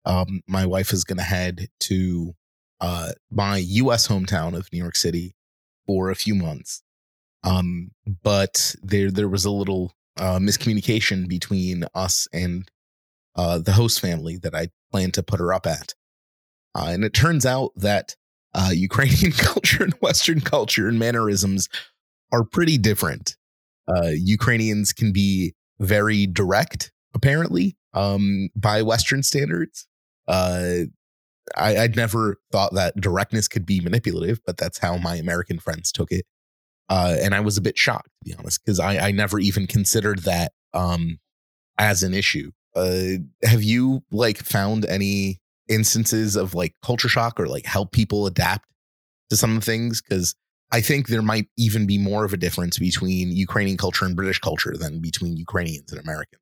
Um, 0.05 0.41
my 0.47 0.65
wife 0.65 0.93
is 0.93 1.03
going 1.03 1.17
to 1.17 1.23
head 1.23 1.67
to 1.81 2.33
uh, 2.79 3.11
my 3.29 3.57
U.S. 3.57 4.07
hometown 4.07 4.55
of 4.55 4.67
New 4.73 4.79
York 4.79 4.95
City 4.95 5.35
for 5.85 6.09
a 6.09 6.15
few 6.15 6.35
months. 6.35 6.81
Um, 7.43 7.91
but 8.23 8.75
there 8.83 9.09
there 9.11 9.29
was 9.29 9.45
a 9.45 9.51
little 9.51 9.93
uh, 10.17 10.39
miscommunication 10.39 11.27
between 11.27 11.85
us 11.95 12.27
and 12.33 12.69
uh, 13.35 13.57
the 13.59 13.71
host 13.73 13.99
family 13.99 14.37
that 14.37 14.53
I 14.53 14.69
planned 14.91 15.13
to 15.15 15.23
put 15.23 15.39
her 15.39 15.53
up 15.53 15.65
at, 15.65 15.93
uh, 16.75 16.87
and 16.89 17.03
it 17.03 17.13
turns 17.13 17.45
out 17.45 17.71
that 17.75 18.15
uh, 18.53 18.71
Ukrainian 18.73 19.31
culture 19.31 19.83
and 19.83 19.93
Western 19.95 20.41
culture 20.41 20.87
and 20.87 20.99
mannerisms 20.99 21.69
are 22.31 22.43
pretty 22.43 22.77
different. 22.77 23.35
Uh, 23.87 24.11
Ukrainians 24.13 24.93
can 24.93 25.11
be 25.11 25.53
very 25.79 26.27
direct, 26.27 26.91
apparently, 27.13 27.75
um, 27.93 28.49
by 28.55 28.81
Western 28.81 29.23
standards. 29.23 29.87
Uh, 30.27 30.85
I, 31.55 31.73
would 31.79 31.95
never 31.95 32.37
thought 32.51 32.73
that 32.75 32.95
directness 32.95 33.47
could 33.47 33.65
be 33.65 33.81
manipulative, 33.81 34.39
but 34.45 34.57
that's 34.57 34.77
how 34.77 34.97
my 34.97 35.15
American 35.15 35.59
friends 35.59 35.91
took 35.91 36.11
it. 36.11 36.25
Uh, 36.91 37.15
and 37.21 37.33
I 37.33 37.39
was 37.39 37.55
a 37.55 37.61
bit 37.61 37.77
shocked, 37.77 38.09
to 38.19 38.29
be 38.29 38.35
honest, 38.37 38.59
because 38.65 38.77
I, 38.77 38.97
I, 38.97 39.11
never 39.11 39.39
even 39.39 39.65
considered 39.65 40.23
that 40.23 40.51
um, 40.73 41.19
as 41.77 42.03
an 42.03 42.13
issue. 42.13 42.51
Uh, 42.75 43.23
have 43.43 43.63
you 43.63 44.03
like 44.11 44.39
found 44.39 44.85
any 44.85 45.39
instances 45.69 46.35
of 46.35 46.53
like 46.53 46.75
culture 46.83 47.07
shock 47.07 47.39
or 47.39 47.47
like 47.47 47.65
help 47.65 47.93
people 47.93 48.27
adapt 48.27 48.67
to 49.29 49.37
some 49.37 49.51
of 49.51 49.61
the 49.61 49.65
things? 49.65 50.01
Because 50.01 50.35
I 50.69 50.81
think 50.81 51.07
there 51.07 51.21
might 51.21 51.47
even 51.57 51.87
be 51.87 51.97
more 51.97 52.25
of 52.25 52.33
a 52.33 52.37
difference 52.37 52.77
between 52.77 53.31
Ukrainian 53.31 53.77
culture 53.77 54.03
and 54.03 54.13
British 54.13 54.39
culture 54.39 54.75
than 54.77 54.99
between 54.99 55.37
Ukrainians 55.37 55.93
and 55.93 56.01
Americans. 56.01 56.41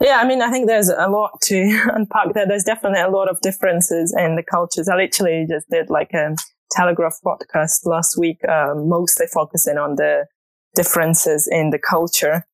Yeah, 0.00 0.16
I 0.16 0.26
mean, 0.26 0.42
I 0.42 0.50
think 0.50 0.66
there's 0.66 0.88
a 0.88 1.06
lot 1.08 1.40
to 1.42 1.80
unpack 1.94 2.34
there. 2.34 2.48
There's 2.48 2.64
definitely 2.64 3.02
a 3.02 3.08
lot 3.08 3.30
of 3.30 3.40
differences 3.40 4.12
in 4.18 4.34
the 4.34 4.42
cultures. 4.42 4.88
I 4.88 4.96
literally 4.96 5.46
just 5.48 5.70
did 5.70 5.90
like 5.90 6.12
a 6.12 6.34
Telegraph 6.74 7.18
podcast 7.24 7.86
last 7.86 8.16
week, 8.18 8.38
um, 8.48 8.88
mostly 8.88 9.26
focusing 9.32 9.78
on 9.78 9.96
the 9.96 10.26
differences 10.74 11.48
in 11.50 11.70
the 11.70 11.78
culture. 11.78 12.44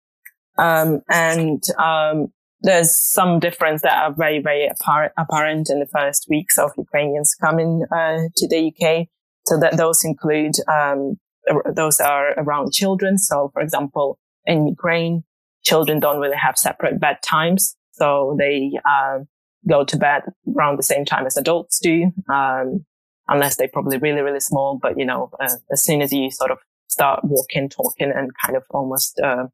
Um, 0.59 1.01
and 1.09 1.63
um, 1.79 2.29
there's 2.61 2.95
some 2.97 3.39
difference 3.39 3.83
that 3.83 3.97
are 4.03 4.13
very, 4.13 4.41
very 4.41 4.69
apparent, 4.69 5.13
apparent 5.17 5.71
in 5.71 5.81
the 5.81 5.87
first 5.87 6.27
weeks 6.29 6.59
of 6.59 6.73
Ukrainians 6.77 7.35
coming 7.35 7.85
uh, 7.91 8.29
to 8.37 8.49
the 8.49 8.69
UK. 8.69 9.07
So 9.47 9.59
that 9.59 9.79
those 9.79 10.05
include 10.05 10.57
um, 10.71 11.19
those 11.75 11.99
are 12.01 12.33
around 12.39 12.73
children. 12.73 13.19
So, 13.19 13.51
for 13.53 13.63
example, 13.63 14.19
in 14.45 14.67
Ukraine, 14.67 15.25
children 15.63 15.99
don't 16.01 16.21
really 16.21 16.37
have 16.37 16.57
separate 16.57 17.01
bedtimes. 17.01 17.75
So 17.93 18.37
they 18.39 18.73
uh, 18.89 19.21
go 19.69 19.85
to 19.85 19.97
bed 19.97 20.23
around 20.57 20.79
the 20.79 20.83
same 20.83 21.05
time 21.05 21.27
as 21.27 21.37
adults 21.37 21.79
do, 21.81 22.13
um, 22.33 22.85
unless 23.31 23.57
they're 23.57 23.69
probably 23.73 23.97
really, 23.97 24.21
really 24.21 24.41
small. 24.41 24.79
But, 24.81 24.99
you 24.99 25.07
know, 25.07 25.31
uh, 25.41 25.57
as 25.73 25.83
soon 25.83 26.03
as 26.03 26.13
you 26.13 26.31
sort 26.31 26.51
of 26.51 26.59
start 26.89 27.21
walking, 27.25 27.69
talking, 27.71 28.13
and 28.15 28.33
kind 28.45 28.57
of 28.57 28.65
almost 28.71 29.19
uh, 29.21 29.47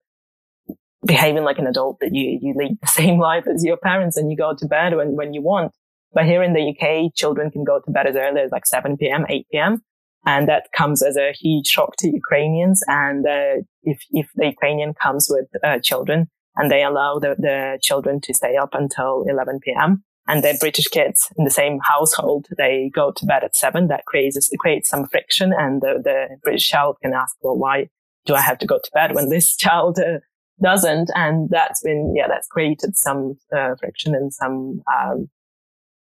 behaving 1.06 1.44
like 1.44 1.58
an 1.58 1.66
adult, 1.66 2.00
that 2.00 2.14
you, 2.14 2.38
you 2.42 2.54
lead 2.56 2.78
the 2.80 2.88
same 3.00 3.20
life 3.20 3.44
as 3.46 3.64
your 3.64 3.76
parents 3.76 4.16
and 4.16 4.30
you 4.30 4.36
go 4.36 4.54
to 4.56 4.66
bed 4.66 4.96
when, 4.96 5.14
when 5.14 5.34
you 5.34 5.42
want. 5.42 5.72
But 6.12 6.24
here 6.24 6.42
in 6.42 6.54
the 6.54 6.72
UK, 6.72 7.14
children 7.14 7.50
can 7.50 7.62
go 7.62 7.78
to 7.78 7.90
bed 7.90 8.06
as 8.06 8.16
early 8.16 8.40
as 8.40 8.50
like 8.50 8.66
7 8.66 8.96
p.m., 8.96 9.26
8 9.28 9.46
p.m. 9.52 9.82
And 10.24 10.48
that 10.48 10.68
comes 10.76 11.02
as 11.02 11.16
a 11.16 11.32
huge 11.32 11.66
shock 11.66 11.96
to 11.98 12.08
Ukrainians. 12.08 12.82
And 12.88 13.26
uh, 13.26 13.62
if, 13.82 14.00
if 14.10 14.30
the 14.34 14.46
Ukrainian 14.46 14.94
comes 14.94 15.28
with 15.30 15.46
uh, 15.62 15.78
children 15.80 16.28
and 16.56 16.70
they 16.70 16.82
allow 16.82 17.18
the, 17.18 17.36
the 17.38 17.78
children 17.82 18.20
to 18.22 18.32
stay 18.32 18.56
up 18.56 18.70
until 18.72 19.24
11 19.28 19.60
p.m., 19.62 20.04
and 20.28 20.42
the 20.42 20.56
British 20.58 20.88
kids 20.88 21.28
in 21.36 21.44
the 21.44 21.50
same 21.50 21.78
household, 21.82 22.46
they 22.56 22.90
go 22.94 23.12
to 23.12 23.26
bed 23.26 23.44
at 23.44 23.56
seven. 23.56 23.88
That 23.88 24.06
creates 24.06 24.50
creates 24.58 24.88
some 24.88 25.06
friction, 25.06 25.52
and 25.56 25.80
the, 25.80 26.00
the 26.02 26.36
British 26.42 26.68
child 26.68 26.96
can 27.02 27.12
ask, 27.14 27.36
"Well, 27.42 27.56
why 27.56 27.88
do 28.24 28.34
I 28.34 28.40
have 28.40 28.58
to 28.58 28.66
go 28.66 28.78
to 28.78 28.90
bed 28.92 29.14
when 29.14 29.28
this 29.28 29.56
child 29.64 29.98
uh, 29.98 30.18
doesn't?" 30.62 31.10
And 31.14 31.48
that's 31.50 31.82
been, 31.82 32.12
yeah, 32.16 32.26
that's 32.28 32.48
created 32.48 32.96
some 32.96 33.38
uh, 33.56 33.76
friction 33.78 34.14
and 34.14 34.32
some 34.32 34.82
um, 34.92 35.28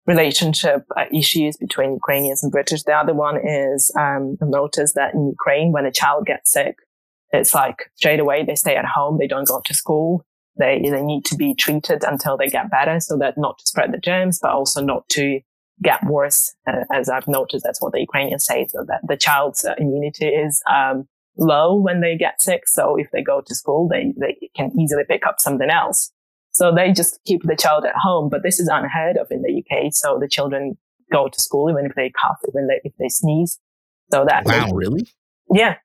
relationship 0.06 0.86
uh, 0.96 1.06
issues 1.12 1.58
between 1.58 1.94
Ukrainians 1.94 2.44
and 2.44 2.52
British. 2.52 2.84
The 2.84 2.94
other 2.94 3.14
one 3.14 3.38
is 3.38 3.92
um, 3.98 4.38
I've 4.42 4.48
noticed 4.48 4.96
that 4.96 5.14
in 5.14 5.28
Ukraine, 5.28 5.72
when 5.72 5.86
a 5.86 5.92
child 5.92 6.26
gets 6.26 6.52
sick, 6.52 6.76
it's 7.32 7.54
like 7.54 7.92
straight 7.96 8.20
away 8.20 8.46
they 8.46 8.56
stay 8.56 8.76
at 8.76 8.86
home, 8.86 9.18
they 9.18 9.28
don't 9.28 9.48
go 9.48 9.62
to 9.66 9.74
school. 9.74 10.26
They 10.58 10.80
they 10.90 11.02
need 11.02 11.26
to 11.26 11.36
be 11.36 11.54
treated 11.54 12.04
until 12.04 12.38
they 12.38 12.48
get 12.48 12.72
better, 12.72 13.00
so 13.00 13.18
that 13.18 13.38
not 13.38 13.58
to 13.60 13.68
spread 13.68 13.92
the 13.92 13.98
germs, 13.98 14.40
but 14.42 14.52
also 14.52 14.82
not 14.82 15.08
to 15.10 15.40
get 15.84 16.04
worse. 16.06 16.54
Uh, 16.68 16.86
as 16.94 17.10
I've 17.10 17.28
noticed, 17.28 17.66
that's 17.66 17.82
what 17.82 17.92
the 17.92 18.00
Ukrainians 18.00 18.46
say, 18.46 18.66
so 18.70 18.86
that 18.88 19.02
the 19.08 19.18
child's 19.18 19.66
uh, 19.66 19.76
immunity 19.78 20.28
is 20.28 20.62
um, 20.72 21.08
low 21.38 21.76
when 21.76 22.02
they 22.02 22.16
get 22.18 22.42
sick. 22.42 22.68
So 22.68 22.96
if 22.96 23.08
they 23.12 23.22
go 23.22 23.42
to 23.46 23.56
school, 23.56 23.90
they 23.90 24.14
they 24.18 24.50
can 24.56 24.72
easily 24.80 25.04
pick 25.08 25.26
up 25.26 25.36
something 25.40 25.70
else. 25.70 26.12
So 26.52 26.74
they 26.74 26.94
just 26.94 27.20
keep 27.26 27.42
the 27.44 27.58
child 27.58 27.84
at 27.84 27.96
home, 27.96 28.30
but 28.30 28.42
this 28.44 28.62
is 28.62 28.70
unheard 28.70 29.18
of 29.18 29.28
in 29.30 29.42
the 29.42 29.62
UK. 29.62 29.92
So 29.92 30.18
the 30.20 30.30
children 30.30 30.78
go 31.12 31.28
to 31.28 31.42
school 31.42 31.70
even 31.70 31.86
if 31.86 31.96
they 31.96 32.12
cough, 32.12 32.40
even 32.48 32.68
if 32.84 32.94
they 32.98 33.10
sneeze. 33.10 33.60
So 34.12 34.26
that 34.26 34.46
wow, 34.46 34.70
really? 34.72 35.08
Yeah, 35.52 35.76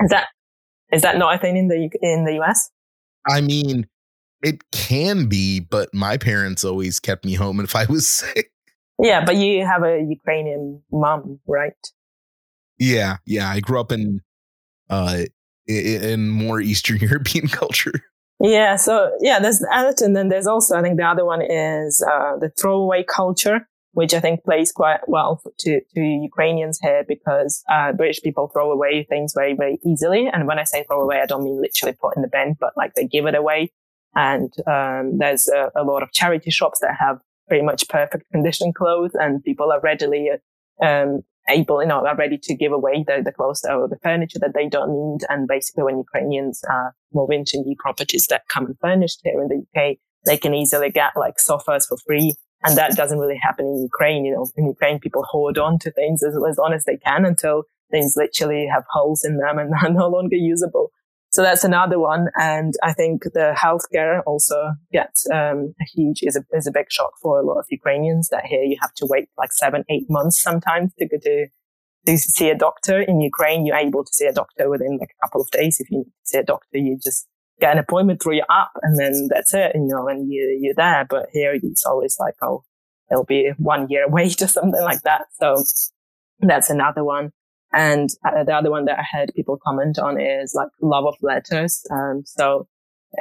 is 0.00 0.10
that 0.10 0.26
is 0.92 1.02
that 1.02 1.16
not 1.16 1.34
a 1.34 1.38
thing 1.38 1.56
in 1.56 1.68
the 1.68 1.88
in 2.02 2.24
the 2.24 2.40
US? 2.42 2.70
I 3.26 3.40
mean, 3.40 3.86
it 4.42 4.70
can 4.72 5.26
be, 5.26 5.60
but 5.60 5.92
my 5.94 6.16
parents 6.16 6.64
always 6.64 7.00
kept 7.00 7.24
me 7.24 7.34
home 7.34 7.60
if 7.60 7.76
I 7.76 7.84
was 7.86 8.06
sick. 8.20 8.50
Yeah, 9.00 9.24
but 9.24 9.36
you 9.36 9.64
have 9.66 9.82
a 9.82 10.00
Ukrainian 10.00 10.82
mom, 10.92 11.40
right? 11.46 11.72
Yeah, 12.78 13.16
yeah. 13.26 13.48
I 13.48 13.60
grew 13.60 13.80
up 13.80 13.92
in 13.92 14.20
uh 14.90 15.24
in 15.66 16.28
more 16.28 16.60
Eastern 16.60 16.98
European 17.00 17.48
culture. 17.48 17.92
Yeah, 18.40 18.76
so 18.76 19.12
yeah, 19.20 19.38
there's 19.38 19.60
that, 19.60 20.00
and 20.00 20.16
then 20.16 20.28
there's 20.28 20.48
also 20.48 20.76
I 20.76 20.82
think 20.82 20.98
the 20.98 21.06
other 21.06 21.24
one 21.24 21.42
is 21.42 22.02
uh, 22.02 22.36
the 22.38 22.50
throwaway 22.60 23.04
culture, 23.04 23.68
which 23.92 24.14
I 24.14 24.20
think 24.20 24.42
plays 24.42 24.72
quite 24.72 25.00
well 25.06 25.40
to 25.60 25.80
to 25.94 26.00
Ukrainians 26.00 26.80
here 26.82 27.04
because 27.06 27.62
uh, 27.70 27.92
British 27.92 28.20
people 28.20 28.48
throw 28.48 28.72
away 28.72 29.06
things 29.08 29.32
very 29.32 29.54
very 29.54 29.78
easily, 29.86 30.28
and 30.32 30.48
when 30.48 30.58
I 30.58 30.64
say 30.64 30.82
throw 30.82 31.00
away, 31.00 31.20
I 31.20 31.26
don't 31.26 31.44
mean 31.44 31.60
literally 31.60 31.96
put 32.00 32.16
in 32.16 32.22
the 32.22 32.28
bin, 32.28 32.56
but 32.58 32.72
like 32.76 32.94
they 32.94 33.06
give 33.06 33.26
it 33.26 33.36
away. 33.36 33.70
And 34.14 34.52
um, 34.66 35.18
there's 35.18 35.48
a, 35.48 35.70
a, 35.74 35.84
lot 35.84 36.02
of 36.02 36.12
charity 36.12 36.50
shops 36.50 36.80
that 36.80 36.96
have 37.00 37.18
pretty 37.48 37.64
much 37.64 37.88
perfect 37.88 38.30
condition 38.30 38.72
clothes, 38.72 39.12
and 39.14 39.42
people 39.42 39.72
are 39.72 39.80
readily 39.80 40.30
um, 40.82 41.22
able, 41.48 41.82
you 41.82 41.88
know, 41.88 42.06
are 42.06 42.16
ready 42.16 42.38
to 42.38 42.54
give 42.54 42.72
away 42.72 43.04
the, 43.06 43.22
the 43.24 43.32
clothes 43.32 43.64
or 43.68 43.88
the 43.88 43.98
furniture 44.02 44.38
that 44.40 44.52
they 44.54 44.68
don't 44.68 44.90
need. 44.90 45.26
And 45.28 45.48
basically 45.48 45.84
when 45.84 45.98
Ukrainians 45.98 46.62
are 46.68 46.94
moving 47.12 47.40
into 47.40 47.58
new 47.58 47.74
properties 47.78 48.26
that 48.28 48.48
come 48.48 48.74
furnished 48.80 49.20
here 49.24 49.40
in 49.42 49.48
the 49.48 49.80
UK, 49.80 49.96
they 50.24 50.36
can 50.36 50.54
easily 50.54 50.90
get 50.90 51.12
like 51.16 51.40
sofas 51.40 51.86
for 51.86 51.96
free. 52.06 52.34
And 52.64 52.76
that 52.76 52.96
doesn't 52.96 53.18
really 53.18 53.40
happen 53.42 53.66
in 53.66 53.82
Ukraine. 53.82 54.24
You 54.24 54.34
know, 54.34 54.46
in 54.56 54.66
Ukraine, 54.66 55.00
people 55.00 55.24
hoard 55.28 55.58
on 55.58 55.78
to 55.80 55.90
things 55.90 56.22
as, 56.22 56.34
as 56.48 56.58
long 56.58 56.72
as 56.72 56.84
they 56.84 56.96
can 56.96 57.24
until 57.24 57.64
things 57.90 58.14
literally 58.16 58.68
have 58.72 58.84
holes 58.90 59.24
in 59.24 59.38
them 59.38 59.58
and 59.58 59.72
are 59.82 59.92
no 59.92 60.08
longer 60.08 60.36
usable. 60.36 60.90
So 61.32 61.40
that's 61.40 61.64
another 61.64 61.98
one. 61.98 62.28
And 62.34 62.74
I 62.82 62.92
think 62.92 63.22
the 63.24 63.54
healthcare 63.56 64.20
also 64.26 64.72
gets 64.92 65.26
um, 65.30 65.74
a 65.80 65.84
huge, 65.94 66.20
is 66.22 66.36
a, 66.36 66.44
is 66.54 66.66
a 66.66 66.72
big 66.72 66.90
shock 66.90 67.12
for 67.22 67.40
a 67.40 67.46
lot 67.46 67.58
of 67.58 67.64
Ukrainians 67.70 68.28
that 68.28 68.44
here 68.44 68.62
you 68.62 68.76
have 68.82 68.92
to 68.96 69.06
wait 69.06 69.30
like 69.38 69.52
seven, 69.52 69.82
eight 69.88 70.04
months 70.10 70.42
sometimes 70.42 70.92
to 70.98 71.08
go 71.08 71.16
to, 71.16 71.46
to 72.06 72.18
see 72.18 72.50
a 72.50 72.54
doctor. 72.54 73.00
In 73.00 73.20
Ukraine, 73.20 73.64
you're 73.64 73.76
able 73.76 74.04
to 74.04 74.12
see 74.12 74.26
a 74.26 74.32
doctor 74.32 74.68
within 74.68 74.98
like 74.98 75.14
a 75.16 75.26
couple 75.26 75.40
of 75.40 75.50
days. 75.50 75.80
If 75.80 75.90
you 75.90 76.04
see 76.22 76.36
a 76.36 76.44
doctor, 76.44 76.76
you 76.76 76.98
just 77.02 77.26
get 77.60 77.72
an 77.72 77.78
appointment 77.78 78.22
through 78.22 78.36
your 78.36 78.50
app 78.50 78.72
and 78.82 78.98
then 78.98 79.28
that's 79.30 79.54
it, 79.54 79.72
you 79.74 79.86
know, 79.86 80.08
and 80.08 80.30
you, 80.30 80.58
you're 80.60 80.74
there. 80.74 81.06
But 81.08 81.28
here 81.32 81.54
it's 81.54 81.86
always 81.86 82.16
like, 82.20 82.34
oh, 82.42 82.62
it'll 83.10 83.24
be 83.24 83.52
one 83.56 83.86
year 83.88 84.06
wait 84.08 84.42
or 84.42 84.48
something 84.48 84.82
like 84.82 85.00
that. 85.04 85.22
So 85.40 85.56
that's 86.40 86.68
another 86.68 87.04
one. 87.04 87.32
And 87.74 88.10
uh, 88.24 88.44
the 88.44 88.52
other 88.52 88.70
one 88.70 88.84
that 88.86 88.98
I 88.98 89.04
heard 89.10 89.32
people 89.34 89.58
comment 89.64 89.98
on 89.98 90.20
is 90.20 90.54
like 90.54 90.68
love 90.80 91.06
of 91.06 91.14
letters. 91.22 91.82
Um, 91.90 92.22
so 92.26 92.68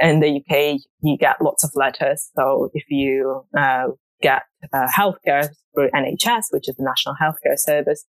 in 0.01 0.19
the 0.19 0.37
UK, 0.37 0.79
you 1.01 1.17
get 1.17 1.41
lots 1.41 1.63
of 1.63 1.71
letters. 1.75 2.29
So 2.35 2.69
if 2.73 2.83
you 2.89 3.45
uh, 3.57 3.87
get 4.21 4.43
uh, 4.73 4.87
healthcare 4.87 5.49
through 5.73 5.89
NHS, 5.91 6.45
which 6.51 6.67
is 6.69 6.75
the 6.75 6.83
National 6.83 7.15
Healthcare 7.21 7.57
Service, 7.57 8.05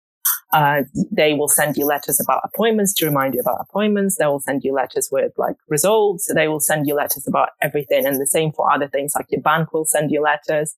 Uh, 0.51 0.81
they 1.11 1.33
will 1.33 1.47
send 1.47 1.77
you 1.77 1.85
letters 1.85 2.19
about 2.19 2.41
appointments 2.43 2.93
to 2.95 3.05
remind 3.05 3.33
you 3.35 3.39
about 3.39 3.59
appointments. 3.61 4.17
They 4.17 4.25
will 4.25 4.39
send 4.39 4.63
you 4.63 4.73
letters 4.73 5.09
with 5.11 5.31
like 5.37 5.55
results. 5.67 6.31
They 6.33 6.47
will 6.47 6.59
send 6.59 6.87
you 6.87 6.95
letters 6.95 7.27
about 7.27 7.49
everything. 7.61 8.05
And 8.05 8.19
the 8.19 8.25
same 8.25 8.51
for 8.51 8.71
other 8.73 8.87
things 8.87 9.13
like 9.15 9.27
your 9.29 9.41
bank 9.41 9.73
will 9.73 9.85
send 9.85 10.09
you 10.09 10.21
letters. 10.21 10.75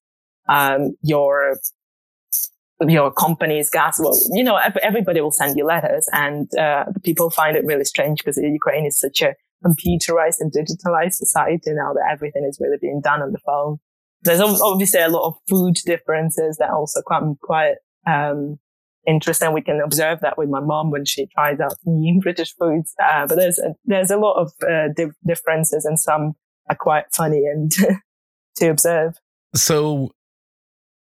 Um, 0.49 0.97
your, 1.01 1.57
your 2.87 3.11
company's 3.11 3.69
gas 3.69 3.99
well, 3.99 4.17
you 4.31 4.43
know, 4.43 4.59
everybody 4.81 5.21
will 5.21 5.31
send 5.31 5.55
you 5.57 5.65
letters 5.65 6.07
and, 6.13 6.49
uh, 6.57 6.85
people 7.03 7.29
find 7.29 7.55
it 7.55 7.65
really 7.65 7.83
strange 7.85 8.19
because 8.19 8.37
Ukraine 8.41 8.85
is 8.85 8.99
such 8.99 9.21
a 9.21 9.35
computerized 9.63 10.37
and 10.39 10.51
digitalized 10.51 11.13
society 11.13 11.71
now 11.73 11.93
that 11.93 12.07
everything 12.11 12.45
is 12.49 12.57
really 12.59 12.77
being 12.81 13.01
done 13.03 13.21
on 13.21 13.31
the 13.31 13.39
phone. 13.45 13.77
There's 14.23 14.39
obviously 14.39 15.01
a 15.01 15.09
lot 15.09 15.27
of 15.27 15.35
food 15.49 15.75
differences 15.85 16.57
that 16.57 16.69
also 16.69 17.01
come 17.07 17.37
quite, 17.41 17.75
um, 18.07 18.59
interesting. 19.07 19.53
We 19.53 19.61
can 19.61 19.81
observe 19.83 20.19
that 20.21 20.37
with 20.37 20.49
my 20.49 20.59
mom 20.59 20.91
when 20.91 21.05
she 21.05 21.27
tries 21.27 21.59
out 21.59 21.73
new 21.85 22.19
British 22.21 22.53
foods. 22.55 22.93
Uh, 23.03 23.27
but 23.27 23.35
there's 23.35 23.59
a, 23.59 23.73
there's 23.85 24.11
a 24.11 24.17
lot 24.17 24.41
of 24.41 24.51
uh, 24.63 24.89
di- 24.95 25.11
differences, 25.25 25.85
and 25.85 25.99
some 25.99 26.33
are 26.69 26.75
quite 26.75 27.05
funny 27.13 27.43
and 27.45 27.71
to 28.57 28.67
observe. 28.69 29.15
So, 29.55 30.11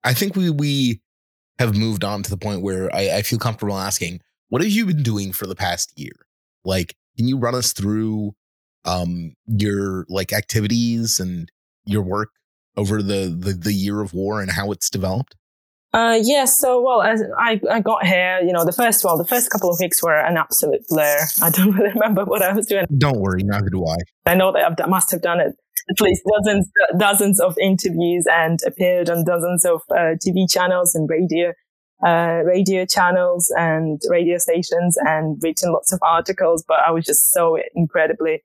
I 0.05 0.15
think 0.15 0.37
we 0.37 0.51
we 0.51 1.02
have 1.63 1.77
moved 1.77 2.05
on 2.05 2.23
to 2.23 2.31
the 2.31 2.37
point 2.37 2.63
where 2.63 2.95
I, 2.95 3.19
I 3.19 3.23
feel 3.23 3.39
comfortable 3.39 3.79
asking, 3.79 4.21
what 4.49 4.63
have 4.63 4.71
you 4.71 4.87
been 4.87 5.03
doing 5.03 5.33
for 5.33 5.47
the 5.47 5.55
past 5.55 5.93
year? 5.97 6.13
Like, 6.65 6.95
can 7.17 7.29
you 7.29 7.39
run 7.39 7.55
us 7.55 7.73
through 7.73 8.35
um 8.85 9.35
your 9.47 10.05
like 10.09 10.33
activities 10.33 11.21
and 11.21 11.49
your 11.85 12.03
work 12.03 12.31
over 12.77 13.01
the, 13.01 13.35
the 13.39 13.53
the 13.53 13.73
year 13.73 14.01
of 14.01 14.13
war 14.13 14.41
and 14.41 14.51
how 14.51 14.73
it's 14.73 14.91
developed? 14.91 15.37
Uh, 15.93 16.15
yes. 16.17 16.27
Yeah, 16.27 16.45
so, 16.47 16.81
well, 16.81 17.03
as 17.03 17.23
I, 17.39 17.61
I 17.71 17.81
got 17.81 18.07
here, 18.07 18.41
you 18.41 18.53
know, 18.53 18.65
the 18.65 18.73
first, 18.73 19.05
well, 19.05 19.19
the 19.19 19.27
first 19.27 19.51
couple 19.51 19.71
of 19.71 19.79
weeks 19.79 20.03
were 20.03 20.17
an 20.17 20.39
absolute 20.39 20.83
blur. 20.89 21.19
I 21.43 21.51
don't 21.51 21.71
really 21.77 21.93
remember 21.93 22.25
what 22.25 22.43
I 22.43 22.53
was 22.53 22.67
doing. 22.67 22.87
Don't 22.97 23.21
worry, 23.21 23.43
neither 23.43 23.69
do 23.69 23.85
I. 23.87 23.97
I 24.31 24.35
know 24.35 24.53
that 24.53 24.83
I 24.83 24.87
must 24.87 25.11
have 25.11 25.21
done 25.21 25.41
it 25.41 25.55
at 25.91 26.01
least 26.01 26.23
dozens, 26.31 26.71
dozens 26.99 27.41
of 27.41 27.57
interviews 27.61 28.25
and 28.31 28.59
appeared 28.67 29.11
on 29.11 29.25
dozens 29.25 29.65
of 29.65 29.83
uh, 29.91 30.15
TV 30.25 30.51
channels 30.51 30.95
and 30.95 31.09
radio, 31.11 31.53
uh, 32.07 32.43
radio 32.45 32.85
channels 32.85 33.53
and 33.57 34.01
radio 34.09 34.39
stations 34.39 34.97
and 35.01 35.39
written 35.43 35.73
lots 35.73 35.93
of 35.93 35.99
articles. 36.03 36.65
But 36.67 36.79
I 36.87 36.91
was 36.91 37.05
just 37.05 37.33
so 37.33 37.59
incredibly 37.75 38.43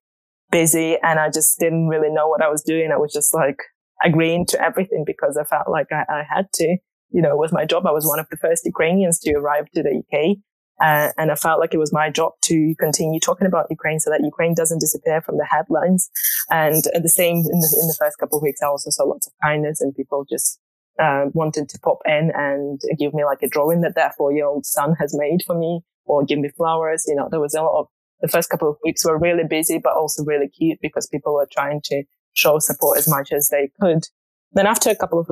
busy 0.51 0.97
and 1.03 1.19
I 1.19 1.29
just 1.29 1.59
didn't 1.59 1.87
really 1.87 2.09
know 2.09 2.27
what 2.27 2.41
I 2.41 2.49
was 2.49 2.63
doing. 2.63 2.91
I 2.91 2.97
was 2.97 3.13
just 3.13 3.33
like 3.33 3.57
agreeing 4.03 4.45
to 4.47 4.61
everything 4.61 5.03
because 5.05 5.37
I 5.37 5.43
felt 5.43 5.69
like 5.69 5.87
I, 5.91 6.05
I 6.09 6.23
had 6.27 6.47
to 6.55 6.77
you 7.09 7.21
know, 7.21 7.37
with 7.37 7.53
my 7.53 7.65
job, 7.65 7.85
I 7.85 7.91
was 7.91 8.05
one 8.05 8.19
of 8.19 8.27
the 8.29 8.37
first 8.37 8.65
Ukrainians 8.65 9.19
to 9.19 9.33
arrive 9.33 9.69
to 9.75 9.83
the 9.83 10.01
UK. 10.03 10.37
Uh, 10.79 11.11
and 11.17 11.31
I 11.31 11.35
felt 11.35 11.59
like 11.59 11.73
it 11.73 11.79
was 11.79 11.91
my 11.91 12.11
job 12.11 12.33
to 12.43 12.75
continue 12.79 13.19
talking 13.19 13.47
about 13.47 13.65
Ukraine 13.71 13.99
so 13.99 14.11
that 14.11 14.21
Ukraine 14.23 14.53
doesn't 14.53 14.79
disappear 14.79 15.21
from 15.21 15.37
the 15.37 15.47
headlines. 15.49 16.09
And 16.51 16.83
the 17.01 17.09
same 17.09 17.37
in 17.37 17.59
the, 17.59 17.77
in 17.81 17.87
the 17.87 17.97
first 17.99 18.19
couple 18.19 18.37
of 18.37 18.43
weeks, 18.43 18.61
I 18.61 18.67
also 18.67 18.91
saw 18.91 19.05
lots 19.05 19.25
of 19.25 19.33
kindness 19.41 19.81
and 19.81 19.95
people 19.95 20.23
just 20.29 20.59
uh, 20.99 21.25
wanted 21.33 21.69
to 21.69 21.79
pop 21.79 21.99
in 22.05 22.31
and 22.35 22.79
give 22.99 23.13
me 23.13 23.25
like 23.25 23.41
a 23.41 23.47
drawing 23.47 23.81
that 23.81 23.95
their 23.95 24.13
four 24.17 24.31
year 24.31 24.45
old 24.45 24.65
son 24.65 24.95
has 24.99 25.15
made 25.17 25.39
for 25.45 25.57
me 25.57 25.81
or 26.05 26.23
give 26.23 26.39
me 26.39 26.49
flowers. 26.55 27.05
You 27.07 27.15
know, 27.15 27.27
there 27.29 27.39
was 27.39 27.55
a 27.55 27.61
lot 27.63 27.79
of 27.79 27.87
the 28.21 28.27
first 28.27 28.49
couple 28.49 28.69
of 28.69 28.77
weeks 28.83 29.05
were 29.05 29.17
really 29.17 29.43
busy, 29.47 29.79
but 29.79 29.93
also 29.93 30.23
really 30.23 30.47
cute 30.47 30.79
because 30.81 31.07
people 31.07 31.33
were 31.33 31.47
trying 31.51 31.81
to 31.85 32.03
show 32.33 32.59
support 32.59 32.97
as 32.97 33.07
much 33.07 33.31
as 33.31 33.49
they 33.49 33.71
could. 33.79 34.05
Then 34.53 34.65
after 34.65 34.89
a 34.89 34.95
couple 34.95 35.19
of 35.19 35.29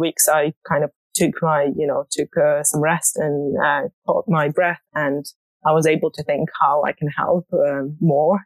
weeks, 0.00 0.28
I 0.28 0.52
kind 0.68 0.84
of 0.84 0.90
took 1.16 1.42
my, 1.42 1.70
you 1.76 1.86
know, 1.86 2.04
took 2.10 2.36
uh, 2.36 2.62
some 2.62 2.80
rest 2.80 3.16
and 3.16 3.56
uh, 3.58 3.88
caught 4.06 4.24
my 4.28 4.48
breath, 4.48 4.80
and 4.94 5.24
I 5.66 5.72
was 5.72 5.86
able 5.86 6.10
to 6.12 6.22
think 6.22 6.48
how 6.60 6.82
I 6.84 6.92
can 6.92 7.08
help 7.08 7.46
uh, 7.52 7.82
more 8.00 8.40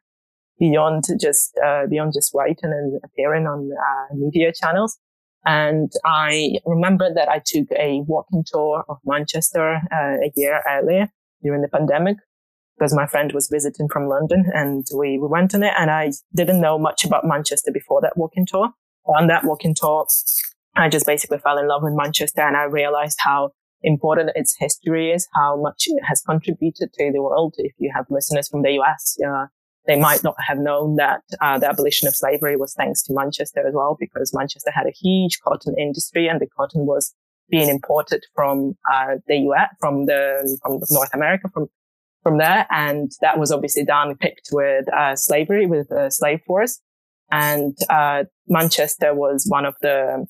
beyond 0.59 1.05
just 1.21 1.59
uh, 1.65 1.87
beyond 1.89 2.13
just 2.15 2.33
writing 2.35 2.73
and 2.73 3.01
appearing 3.05 3.47
on 3.47 3.71
uh, 3.73 4.15
media 4.15 4.53
channels. 4.53 4.99
And 5.45 5.91
I 6.05 6.59
remember 6.67 7.13
that 7.15 7.29
I 7.29 7.41
took 7.45 7.69
a 7.73 8.03
walking 8.07 8.45
tour 8.47 8.85
of 8.89 8.99
Manchester 9.05 9.81
uh, 9.91 10.17
a 10.23 10.31
year 10.37 10.63
earlier 10.69 11.09
during 11.43 11.63
the 11.63 11.69
pandemic 11.69 12.19
because 12.79 12.95
my 12.95 13.07
friend 13.07 13.33
was 13.33 13.49
visiting 13.51 13.89
from 13.89 14.09
London 14.09 14.45
and 14.55 14.87
we, 14.95 15.19
we 15.19 15.29
went 15.29 15.55
on 15.55 15.63
it 15.63 15.73
and 15.79 15.91
I 15.91 16.13
didn't 16.35 16.61
know 16.61 16.79
much 16.79 17.05
about 17.05 17.27
Manchester 17.27 17.71
before 17.73 18.01
that 18.03 18.17
walking 18.17 18.47
tour. 18.47 18.71
On 19.07 19.27
that 19.29 19.45
walking 19.45 19.75
tour, 19.75 20.07
I 20.77 20.89
just 20.89 21.07
basically 21.07 21.39
fell 21.39 21.59
in 21.59 21.69
love 21.69 21.83
with 21.83 21.95
Manchester 21.97 22.43
and 22.43 22.57
I 22.57 22.65
realized 22.65 23.19
how 23.21 23.51
important 23.83 24.31
its 24.35 24.57
history 24.59 25.11
is, 25.11 25.29
how 25.35 25.61
much 25.61 25.85
it 25.87 26.03
has 26.05 26.23
contributed 26.23 26.93
to 26.93 27.13
the 27.13 27.23
world. 27.23 27.55
If 27.59 27.73
you 27.79 27.91
have 27.95 28.07
listeners 28.11 28.49
from 28.49 28.63
the 28.63 28.73
US, 28.81 29.17
uh, 29.27 29.47
they 29.87 29.99
might 29.99 30.23
not 30.23 30.37
have 30.47 30.59
known 30.59 30.97
that 30.97 31.23
uh, 31.41 31.59
the 31.59 31.69
abolition 31.69 32.07
of 32.07 32.15
slavery 32.15 32.57
was 32.57 32.75
thanks 32.75 33.03
to 33.05 33.15
Manchester 33.15 33.67
as 33.67 33.75
well, 33.75 33.97
because 33.99 34.35
Manchester 34.35 34.71
had 34.71 34.87
a 34.87 34.93
huge 34.93 35.41
cotton 35.41 35.75
industry 35.79 36.29
and 36.29 36.41
the 36.41 36.47
cotton 36.47 36.87
was 36.87 37.15
being 37.51 37.69
imported 37.69 38.25
from 38.35 38.77
uh, 38.93 39.17
the 39.27 39.37
US, 39.37 39.69
from 39.81 40.07
the 40.07 40.59
from 40.63 40.81
North 40.91 41.13
America, 41.15 41.49
from 41.53 41.69
from 42.23 42.39
there, 42.39 42.67
and 42.71 43.11
that 43.23 43.39
was 43.39 43.51
obviously 43.51 43.85
done 43.85 44.15
picked 44.15 44.51
with 44.53 44.85
uh, 44.93 45.17
slavery, 45.17 45.67
with 45.67 45.89
the 45.89 46.11
slave 46.11 46.41
force, 46.47 46.81
and 47.33 47.77
uh, 47.89 48.25
Manchester 48.47 49.15
was 49.15 49.47
one 49.49 49.65
of 49.65 49.75
the 49.81 50.27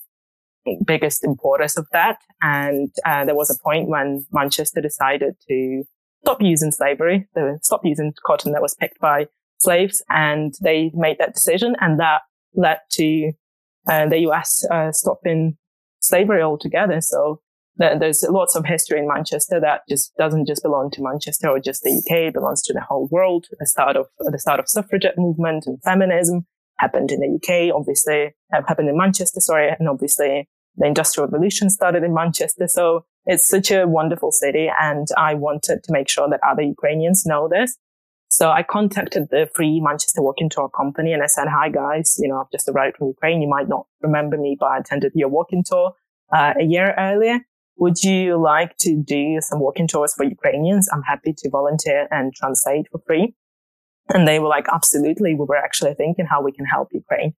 biggest 0.84 1.24
importers 1.24 1.76
of 1.76 1.86
that. 1.92 2.18
And 2.42 2.90
uh, 3.04 3.24
there 3.24 3.34
was 3.34 3.50
a 3.50 3.62
point 3.62 3.88
when 3.88 4.26
Manchester 4.32 4.80
decided 4.80 5.36
to 5.48 5.84
stop 6.22 6.42
using 6.42 6.70
slavery, 6.70 7.28
to 7.34 7.58
stop 7.62 7.80
using 7.84 8.12
cotton 8.26 8.52
that 8.52 8.62
was 8.62 8.74
picked 8.74 9.00
by 9.00 9.26
slaves, 9.58 10.02
and 10.10 10.54
they 10.62 10.90
made 10.94 11.18
that 11.18 11.34
decision, 11.34 11.74
and 11.80 11.98
that 12.00 12.22
led 12.54 12.78
to 12.92 13.32
uh, 13.88 14.06
the 14.08 14.18
US 14.28 14.64
uh, 14.70 14.92
stopping 14.92 15.56
slavery 16.00 16.42
altogether. 16.42 17.00
So 17.00 17.40
there's 17.76 18.22
lots 18.28 18.56
of 18.56 18.66
history 18.66 18.98
in 18.98 19.08
Manchester 19.08 19.58
that 19.60 19.82
just 19.88 20.14
doesn't 20.16 20.46
just 20.46 20.62
belong 20.62 20.90
to 20.92 21.02
Manchester 21.02 21.48
or 21.48 21.60
just 21.60 21.82
the 21.82 21.96
UK. 21.96 22.28
It 22.28 22.34
belongs 22.34 22.62
to 22.64 22.74
the 22.74 22.82
whole 22.82 23.08
world. 23.10 23.46
The 23.58 23.66
start 23.66 23.96
of 23.96 24.06
the 24.18 24.38
start 24.38 24.60
of 24.60 24.68
suffragette 24.68 25.16
movement 25.16 25.64
and 25.66 25.82
feminism 25.82 26.46
happened 26.78 27.10
in 27.10 27.20
the 27.20 27.36
UK, 27.36 27.74
obviously, 27.74 28.34
uh, 28.54 28.62
happened 28.66 28.88
in 28.88 28.96
Manchester, 28.96 29.40
sorry, 29.40 29.70
and 29.78 29.88
obviously 29.88 30.48
the 30.76 30.86
Industrial 30.86 31.26
Revolution 31.26 31.70
started 31.70 32.02
in 32.02 32.14
Manchester. 32.14 32.66
So 32.68 33.04
it's 33.26 33.46
such 33.46 33.70
a 33.70 33.86
wonderful 33.86 34.32
city. 34.32 34.68
And 34.80 35.06
I 35.16 35.34
wanted 35.34 35.82
to 35.84 35.92
make 35.92 36.08
sure 36.08 36.28
that 36.28 36.40
other 36.48 36.62
Ukrainians 36.62 37.24
know 37.26 37.48
this. 37.48 37.76
So 38.28 38.50
I 38.50 38.62
contacted 38.62 39.28
the 39.30 39.50
Free 39.54 39.80
Manchester 39.80 40.22
Walking 40.22 40.48
Tour 40.48 40.68
company 40.68 41.12
and 41.12 41.22
I 41.22 41.26
said, 41.26 41.48
hi 41.48 41.68
guys, 41.68 42.14
you 42.18 42.28
know, 42.28 42.40
I've 42.40 42.50
just 42.52 42.68
arrived 42.68 42.98
from 42.98 43.08
Ukraine. 43.08 43.42
You 43.42 43.48
might 43.48 43.68
not 43.68 43.86
remember 44.02 44.36
me, 44.38 44.56
but 44.58 44.66
I 44.66 44.78
attended 44.78 45.12
your 45.16 45.28
walking 45.28 45.64
tour 45.66 45.94
uh, 46.32 46.54
a 46.58 46.62
year 46.62 46.94
earlier. 46.96 47.40
Would 47.78 48.04
you 48.04 48.40
like 48.40 48.76
to 48.78 49.02
do 49.02 49.38
some 49.40 49.58
walking 49.58 49.88
tours 49.88 50.14
for 50.14 50.24
Ukrainians? 50.24 50.88
I'm 50.92 51.02
happy 51.02 51.34
to 51.38 51.50
volunteer 51.50 52.06
and 52.12 52.32
translate 52.32 52.86
for 52.92 53.00
free. 53.04 53.34
And 54.10 54.28
they 54.28 54.38
were 54.38 54.48
like, 54.48 54.66
absolutely. 54.72 55.34
We 55.34 55.46
were 55.48 55.56
actually 55.56 55.94
thinking 55.94 56.26
how 56.26 56.40
we 56.42 56.52
can 56.52 56.66
help 56.66 56.88
Ukraine. 56.92 57.34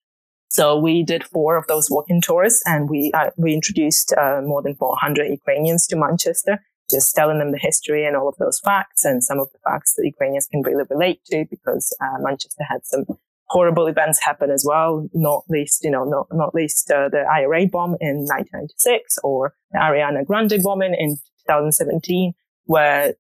So 0.51 0.77
we 0.77 1.05
did 1.05 1.23
four 1.23 1.57
of 1.57 1.69
those 1.69 1.89
walking 1.89 2.21
tours 2.21 2.61
and 2.67 2.91
we, 2.91 3.13
uh, 3.15 3.31
we 3.37 3.55
introduced 3.55 4.13
uh, 4.19 4.41
more 4.43 4.63
than 4.63 4.75
400 4.75 5.29
Ukrainians 5.31 5.87
to 5.87 5.97
Manchester, 5.97 6.59
just 6.91 7.15
telling 7.15 7.39
them 7.39 7.53
the 7.53 7.59
history 7.59 8.05
and 8.05 8.17
all 8.17 8.29
of 8.29 8.35
those 8.39 8.59
facts 8.59 9.05
and 9.05 9.23
some 9.23 9.39
of 9.39 9.49
the 9.53 9.61
facts 9.65 9.95
that 9.95 10.05
Ukrainians 10.05 10.49
can 10.51 10.63
really 10.63 10.83
relate 10.91 11.25
to 11.27 11.45
because 11.49 11.97
uh, 12.03 12.19
Manchester 12.19 12.65
had 12.69 12.85
some 12.85 13.05
horrible 13.47 13.87
events 13.87 14.25
happen 14.25 14.51
as 14.51 14.65
well, 14.67 15.09
not 15.15 15.45
least, 15.49 15.85
you 15.85 15.91
know, 15.91 16.03
not, 16.03 16.27
not 16.33 16.53
least 16.53 16.91
uh, 16.91 17.09
the 17.09 17.21
IRA 17.21 17.69
bomb 17.69 17.97
in 18.01 18.27
1996 18.27 19.19
or 19.23 19.55
the 19.71 19.79
Ariana 19.79 20.27
Grande 20.27 20.61
bombing 20.65 20.97
in 20.99 21.11
2017, 21.47 22.33
where 22.65 23.15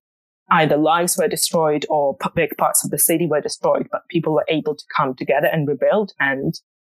either 0.50 0.76
lives 0.76 1.16
were 1.16 1.28
destroyed 1.28 1.86
or 1.88 2.16
big 2.34 2.56
parts 2.56 2.84
of 2.84 2.90
the 2.90 2.98
city 2.98 3.28
were 3.28 3.40
destroyed, 3.40 3.86
but 3.92 4.08
people 4.08 4.34
were 4.34 4.46
able 4.48 4.74
to 4.74 4.84
come 4.96 5.14
together 5.14 5.46
and 5.46 5.68
rebuild 5.68 6.12
and 6.18 6.54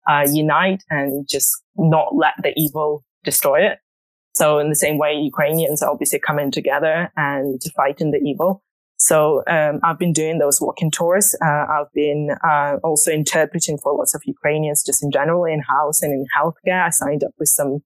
uh, 0.10 0.26
unite 0.32 0.84
and 0.90 1.28
just 1.28 1.50
not 1.76 2.16
let 2.16 2.34
the 2.42 2.54
evil 2.58 3.04
destroy 3.24 3.62
it. 3.62 3.80
So 4.34 4.60
in 4.60 4.70
the 4.70 4.76
same 4.76 4.98
way, 4.98 5.14
Ukrainians 5.14 5.82
are 5.82 5.92
obviously 5.92 6.20
coming 6.20 6.52
together 6.52 7.12
and 7.18 7.62
fighting 7.76 8.12
the 8.12 8.20
evil. 8.20 8.64
So 8.98 9.44
um, 9.48 9.80
I've 9.84 9.98
been 9.98 10.14
doing 10.14 10.38
those 10.38 10.62
walking 10.62 10.92
tours. 10.92 11.36
Uh, 11.44 11.66
I've 11.68 11.92
been 11.94 12.30
uh, 12.48 12.78
also 12.84 13.12
interpreting 13.12 13.80
for 13.80 13.94
lots 13.96 14.14
of 14.14 14.22
Ukrainians, 14.26 14.84
just 14.84 15.04
in 15.04 15.12
general, 15.12 15.44
in 15.46 15.60
house 15.60 16.04
and 16.04 16.14
in 16.14 16.26
healthcare. 16.38 16.86
I 16.86 16.92
signed 16.92 17.24
up 17.24 17.32
with 17.40 17.50
some 17.50 17.80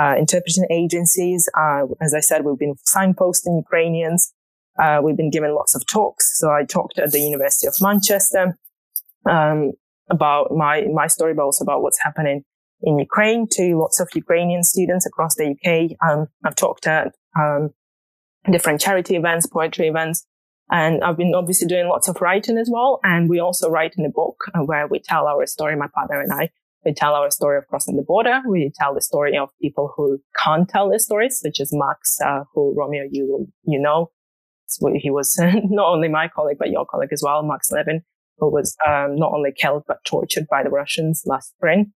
uh, 0.00 0.14
interpreting 0.16 0.66
agencies. 0.70 1.48
Uh, 1.58 1.86
as 2.00 2.14
I 2.14 2.20
said, 2.20 2.44
we've 2.44 2.56
been 2.56 2.76
signposting 2.86 3.56
Ukrainians. 3.56 4.32
Uh, 4.80 5.00
we've 5.02 5.16
been 5.16 5.30
giving 5.30 5.52
lots 5.54 5.74
of 5.74 5.84
talks. 5.88 6.38
So 6.38 6.52
I 6.52 6.64
talked 6.64 7.00
at 7.00 7.10
the 7.10 7.20
University 7.20 7.66
of 7.66 7.74
Manchester. 7.80 8.56
Um, 9.28 9.72
about 10.10 10.52
my, 10.52 10.86
my 10.92 11.06
story, 11.06 11.34
but 11.34 11.42
also 11.42 11.64
about 11.64 11.82
what's 11.82 12.00
happening 12.02 12.42
in 12.82 12.98
Ukraine 12.98 13.46
to 13.52 13.78
lots 13.78 14.00
of 14.00 14.08
Ukrainian 14.14 14.62
students 14.62 15.06
across 15.06 15.34
the 15.36 15.54
UK. 15.54 15.96
Um, 16.08 16.26
I've 16.44 16.56
talked 16.56 16.86
at, 16.86 17.14
um, 17.38 17.70
different 18.50 18.80
charity 18.80 19.16
events, 19.16 19.46
poetry 19.46 19.88
events. 19.88 20.26
And 20.70 21.02
I've 21.02 21.16
been 21.16 21.34
obviously 21.34 21.66
doing 21.66 21.88
lots 21.88 22.08
of 22.08 22.20
writing 22.20 22.56
as 22.56 22.70
well. 22.72 23.00
And 23.02 23.28
we 23.28 23.40
also 23.40 23.68
write 23.68 23.94
in 23.98 24.06
a 24.06 24.10
book 24.10 24.36
uh, 24.54 24.60
where 24.60 24.86
we 24.86 25.00
tell 25.00 25.26
our 25.26 25.44
story, 25.46 25.76
my 25.76 25.88
partner 25.92 26.20
and 26.20 26.32
I. 26.32 26.50
We 26.84 26.94
tell 26.94 27.14
our 27.14 27.30
story 27.30 27.58
of 27.58 27.66
crossing 27.66 27.96
the 27.96 28.02
border. 28.02 28.40
We 28.48 28.72
tell 28.74 28.94
the 28.94 29.02
story 29.02 29.36
of 29.36 29.50
people 29.60 29.92
who 29.94 30.18
can't 30.42 30.68
tell 30.68 30.88
their 30.88 30.98
stories, 30.98 31.38
such 31.40 31.60
as 31.60 31.70
Max, 31.72 32.18
uh, 32.24 32.44
who 32.54 32.72
Romeo, 32.74 33.04
you 33.10 33.48
you 33.64 33.78
know, 33.78 34.10
he 34.94 35.10
was 35.10 35.36
not 35.64 35.88
only 35.88 36.08
my 36.08 36.28
colleague 36.28 36.58
but 36.58 36.70
your 36.70 36.86
colleague 36.86 37.12
as 37.12 37.22
well, 37.22 37.42
Max 37.42 37.70
Levin, 37.70 38.02
who 38.40 38.50
was 38.50 38.76
um, 38.86 39.16
not 39.16 39.32
only 39.32 39.52
killed 39.56 39.84
but 39.86 39.98
tortured 40.04 40.46
by 40.50 40.62
the 40.62 40.70
Russians 40.70 41.22
last 41.26 41.50
spring. 41.50 41.92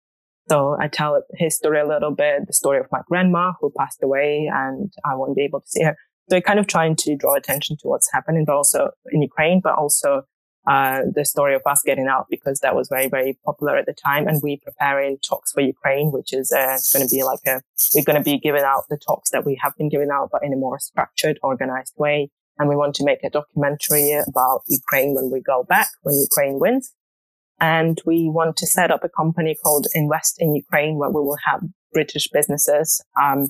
So 0.47 0.77
I 0.79 0.87
tell 0.87 1.21
his 1.33 1.55
story 1.55 1.81
a 1.81 1.87
little 1.87 2.11
bit, 2.11 2.45
the 2.45 2.53
story 2.53 2.79
of 2.79 2.85
my 2.91 3.01
grandma 3.07 3.53
who 3.59 3.71
passed 3.75 4.03
away, 4.03 4.49
and 4.53 4.93
I 5.03 5.15
won't 5.15 5.35
be 5.35 5.43
able 5.43 5.61
to 5.61 5.67
see 5.67 5.83
her. 5.83 5.97
So 6.29 6.39
kind 6.41 6.59
of 6.59 6.67
trying 6.67 6.95
to 6.97 7.15
draw 7.15 7.35
attention 7.35 7.77
to 7.81 7.87
what's 7.87 8.09
happening, 8.13 8.45
but 8.45 8.55
also 8.55 8.91
in 9.11 9.21
Ukraine, 9.21 9.59
but 9.63 9.75
also 9.75 10.23
uh, 10.67 11.01
the 11.13 11.25
story 11.25 11.53
of 11.53 11.61
us 11.65 11.81
getting 11.85 12.07
out 12.07 12.25
because 12.29 12.59
that 12.61 12.75
was 12.75 12.87
very, 12.89 13.07
very 13.07 13.37
popular 13.45 13.77
at 13.77 13.85
the 13.85 13.93
time. 13.93 14.27
And 14.27 14.41
we 14.41 14.59
preparing 14.63 15.17
talks 15.19 15.51
for 15.51 15.61
Ukraine, 15.61 16.11
which 16.11 16.33
is 16.33 16.51
uh, 16.51 16.77
going 16.93 17.07
to 17.07 17.15
be 17.15 17.23
like 17.23 17.39
a, 17.45 17.61
we're 17.95 18.03
going 18.03 18.17
to 18.17 18.23
be 18.23 18.39
giving 18.39 18.63
out 18.63 18.83
the 18.89 18.97
talks 18.97 19.29
that 19.31 19.45
we 19.45 19.59
have 19.61 19.75
been 19.77 19.89
giving 19.89 20.09
out, 20.11 20.29
but 20.31 20.43
in 20.43 20.53
a 20.53 20.57
more 20.57 20.79
structured, 20.79 21.39
organized 21.43 21.93
way. 21.97 22.31
And 22.57 22.69
we 22.69 22.75
want 22.75 22.95
to 22.95 23.03
make 23.03 23.23
a 23.23 23.29
documentary 23.29 24.11
about 24.27 24.61
Ukraine 24.67 25.13
when 25.13 25.29
we 25.31 25.41
go 25.41 25.63
back, 25.67 25.89
when 26.03 26.15
Ukraine 26.15 26.59
wins. 26.59 26.93
And 27.59 28.01
we 28.05 28.29
want 28.29 28.57
to 28.57 28.67
set 28.67 28.91
up 28.91 29.03
a 29.03 29.09
company 29.09 29.55
called 29.61 29.87
Invest 29.93 30.35
in 30.39 30.55
Ukraine 30.55 30.97
where 30.97 31.09
we 31.09 31.21
will 31.21 31.37
have 31.45 31.61
British 31.93 32.27
businesses, 32.27 33.01
um, 33.21 33.47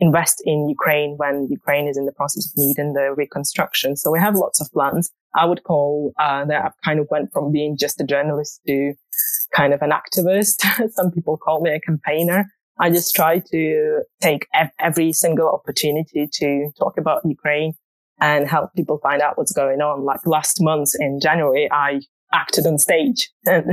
invest 0.00 0.42
in 0.44 0.68
Ukraine 0.68 1.14
when 1.16 1.48
Ukraine 1.50 1.88
is 1.88 1.96
in 1.96 2.06
the 2.06 2.12
process 2.12 2.46
of 2.46 2.52
needing 2.56 2.92
the 2.92 3.14
reconstruction. 3.16 3.96
So 3.96 4.10
we 4.10 4.20
have 4.20 4.34
lots 4.34 4.60
of 4.60 4.70
plans. 4.72 5.10
I 5.34 5.44
would 5.46 5.64
call 5.64 6.12
uh, 6.18 6.44
that 6.44 6.64
I 6.64 6.70
kind 6.84 7.00
of 7.00 7.08
went 7.10 7.32
from 7.32 7.50
being 7.50 7.76
just 7.76 8.00
a 8.00 8.04
journalist 8.04 8.60
to 8.66 8.94
kind 9.54 9.72
of 9.72 9.82
an 9.82 9.90
activist. 9.90 10.58
Some 10.92 11.10
people 11.10 11.36
call 11.36 11.60
me 11.60 11.70
a 11.70 11.80
campaigner. 11.80 12.46
I 12.80 12.90
just 12.90 13.14
try 13.14 13.42
to 13.50 14.02
take 14.22 14.46
ev- 14.54 14.70
every 14.78 15.12
single 15.12 15.48
opportunity 15.48 16.28
to 16.32 16.70
talk 16.78 16.96
about 16.96 17.22
Ukraine 17.24 17.72
and 18.20 18.48
help 18.48 18.72
people 18.74 18.98
find 18.98 19.22
out 19.22 19.38
what's 19.38 19.52
going 19.52 19.80
on. 19.80 20.04
Like 20.04 20.26
last 20.26 20.60
month 20.60 20.90
in 20.98 21.20
January, 21.20 21.68
I 21.70 22.00
acted 22.32 22.66
on 22.66 22.78
stage 22.78 23.30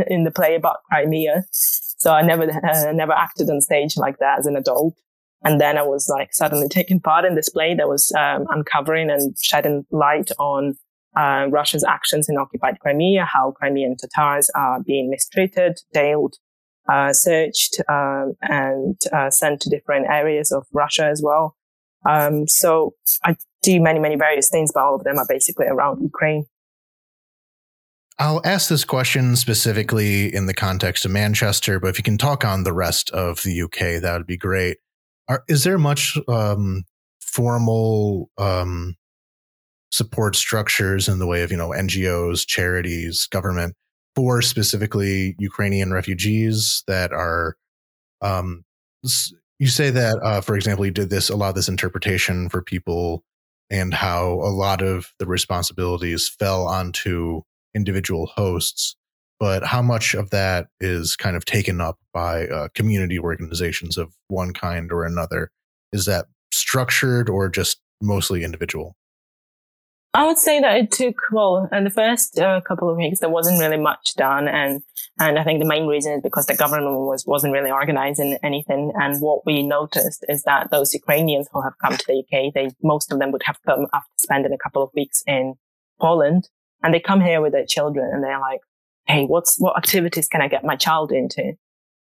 in 0.07 0.23
the 0.23 0.31
play 0.31 0.55
about 0.55 0.77
Crimea. 0.89 1.43
So 1.51 2.11
I 2.11 2.21
never, 2.21 2.43
uh, 2.43 2.91
never 2.91 3.13
acted 3.13 3.49
on 3.49 3.61
stage 3.61 3.97
like 3.97 4.19
that 4.19 4.39
as 4.39 4.45
an 4.45 4.55
adult. 4.55 4.95
And 5.43 5.61
then 5.61 5.77
I 5.77 5.83
was 5.83 6.09
like 6.09 6.33
suddenly 6.33 6.67
taking 6.67 6.99
part 6.99 7.25
in 7.25 7.35
this 7.35 7.49
play 7.49 7.75
that 7.75 7.87
was 7.87 8.11
um, 8.17 8.45
uncovering 8.49 9.09
and 9.09 9.35
shedding 9.41 9.85
light 9.91 10.31
on 10.39 10.75
uh, 11.15 11.47
Russia's 11.49 11.83
actions 11.83 12.27
in 12.27 12.37
occupied 12.37 12.79
Crimea, 12.79 13.25
how 13.25 13.51
Crimean 13.51 13.95
Tatars 13.95 14.49
are 14.55 14.81
being 14.81 15.09
mistreated, 15.09 15.79
jailed, 15.93 16.35
uh, 16.91 17.13
searched, 17.13 17.79
um, 17.89 18.33
and 18.41 18.99
uh, 19.13 19.29
sent 19.29 19.61
to 19.61 19.69
different 19.69 20.07
areas 20.09 20.51
of 20.51 20.65
Russia 20.73 21.05
as 21.05 21.21
well. 21.23 21.55
Um, 22.07 22.47
so 22.47 22.95
I 23.23 23.35
do 23.65 23.81
many, 23.81 23.99
many 23.99 24.15
various 24.15 24.49
things, 24.49 24.71
but 24.73 24.83
all 24.83 24.95
of 24.95 25.03
them 25.03 25.17
are 25.17 25.25
basically 25.27 25.65
around 25.65 26.01
Ukraine. 26.01 26.45
I'll 28.17 28.41
ask 28.45 28.69
this 28.69 28.85
question 28.85 29.35
specifically 29.35 30.33
in 30.33 30.45
the 30.45 30.53
context 30.53 31.03
of 31.03 31.11
Manchester, 31.11 31.79
but 31.79 31.89
if 31.89 31.97
you 31.97 32.03
can 32.03 32.17
talk 32.17 32.45
on 32.45 32.63
the 32.63 32.71
rest 32.71 33.09
of 33.09 33.43
the 33.43 33.61
UK, 33.63 34.01
that 34.01 34.13
would 34.17 34.27
be 34.27 34.37
great. 34.37 34.77
Are, 35.27 35.43
is 35.49 35.65
there 35.65 35.77
much 35.77 36.17
um, 36.29 36.83
formal 37.19 38.29
um, 38.37 38.95
support 39.91 40.35
structures 40.37 41.09
in 41.09 41.19
the 41.19 41.27
way 41.27 41.43
of 41.43 41.51
you 41.51 41.57
know 41.57 41.69
NGOs, 41.69 42.47
charities, 42.47 43.27
government 43.27 43.75
for 44.15 44.41
specifically 44.41 45.35
Ukrainian 45.39 45.91
refugees 45.91 46.83
that 46.87 47.11
are? 47.11 47.57
Um, 48.21 48.63
you 49.59 49.67
say 49.67 49.89
that, 49.89 50.19
uh, 50.23 50.41
for 50.41 50.55
example, 50.55 50.85
you 50.85 50.91
did 50.91 51.09
this 51.09 51.29
a 51.29 51.35
lot 51.35 51.49
of 51.49 51.55
this 51.55 51.69
interpretation 51.69 52.49
for 52.49 52.61
people, 52.61 53.23
and 53.69 53.93
how 53.93 54.33
a 54.33 54.51
lot 54.53 54.81
of 54.81 55.13
the 55.19 55.25
responsibilities 55.25 56.29
fell 56.39 56.67
onto 56.67 57.41
individual 57.73 58.31
hosts 58.35 58.95
but 59.39 59.65
how 59.65 59.81
much 59.81 60.13
of 60.13 60.29
that 60.29 60.67
is 60.79 61.15
kind 61.15 61.35
of 61.35 61.45
taken 61.45 61.81
up 61.81 61.97
by 62.13 62.47
uh, 62.47 62.69
community 62.73 63.19
organizations 63.19 63.97
of 63.97 64.13
one 64.27 64.53
kind 64.53 64.91
or 64.91 65.03
another? 65.03 65.51
Is 65.91 66.05
that 66.05 66.27
structured 66.53 67.29
or 67.29 67.49
just 67.49 67.81
mostly 68.01 68.43
individual? 68.43 68.95
I 70.15 70.25
would 70.25 70.37
say 70.37 70.61
that 70.61 70.77
it 70.77 70.91
took 70.91 71.17
well 71.33 71.67
in 71.73 71.83
the 71.83 71.89
first 71.89 72.39
uh, 72.39 72.61
couple 72.61 72.89
of 72.89 72.95
weeks 72.95 73.19
there 73.19 73.29
wasn't 73.29 73.59
really 73.59 73.77
much 73.77 74.13
done, 74.15 74.47
and 74.47 74.81
and 75.19 75.37
I 75.37 75.43
think 75.43 75.59
the 75.59 75.67
main 75.67 75.87
reason 75.87 76.13
is 76.13 76.21
because 76.23 76.45
the 76.45 76.55
government 76.55 77.01
was 77.01 77.25
wasn't 77.27 77.51
really 77.51 77.69
organizing 77.69 78.37
anything. 78.41 78.93
And 78.95 79.19
what 79.19 79.45
we 79.45 79.61
noticed 79.61 80.23
is 80.29 80.43
that 80.43 80.71
those 80.71 80.93
Ukrainians 80.93 81.49
who 81.51 81.61
have 81.61 81.73
come 81.83 81.97
to 81.97 82.05
the 82.07 82.19
UK, 82.23 82.53
they 82.53 82.69
most 82.81 83.11
of 83.11 83.19
them 83.19 83.33
would 83.33 83.43
have 83.43 83.61
come 83.65 83.87
after 83.93 84.09
spending 84.15 84.53
a 84.53 84.57
couple 84.57 84.81
of 84.81 84.89
weeks 84.95 85.21
in 85.27 85.55
Poland, 85.99 86.47
and 86.81 86.93
they 86.93 87.01
come 87.01 87.19
here 87.19 87.41
with 87.41 87.51
their 87.51 87.65
children, 87.65 88.09
and 88.13 88.23
they're 88.23 88.39
like, 88.39 88.61
hey, 89.07 89.25
what's 89.25 89.59
what 89.59 89.75
activities 89.75 90.29
can 90.29 90.41
I 90.41 90.47
get 90.47 90.63
my 90.63 90.77
child 90.77 91.11
into? 91.11 91.57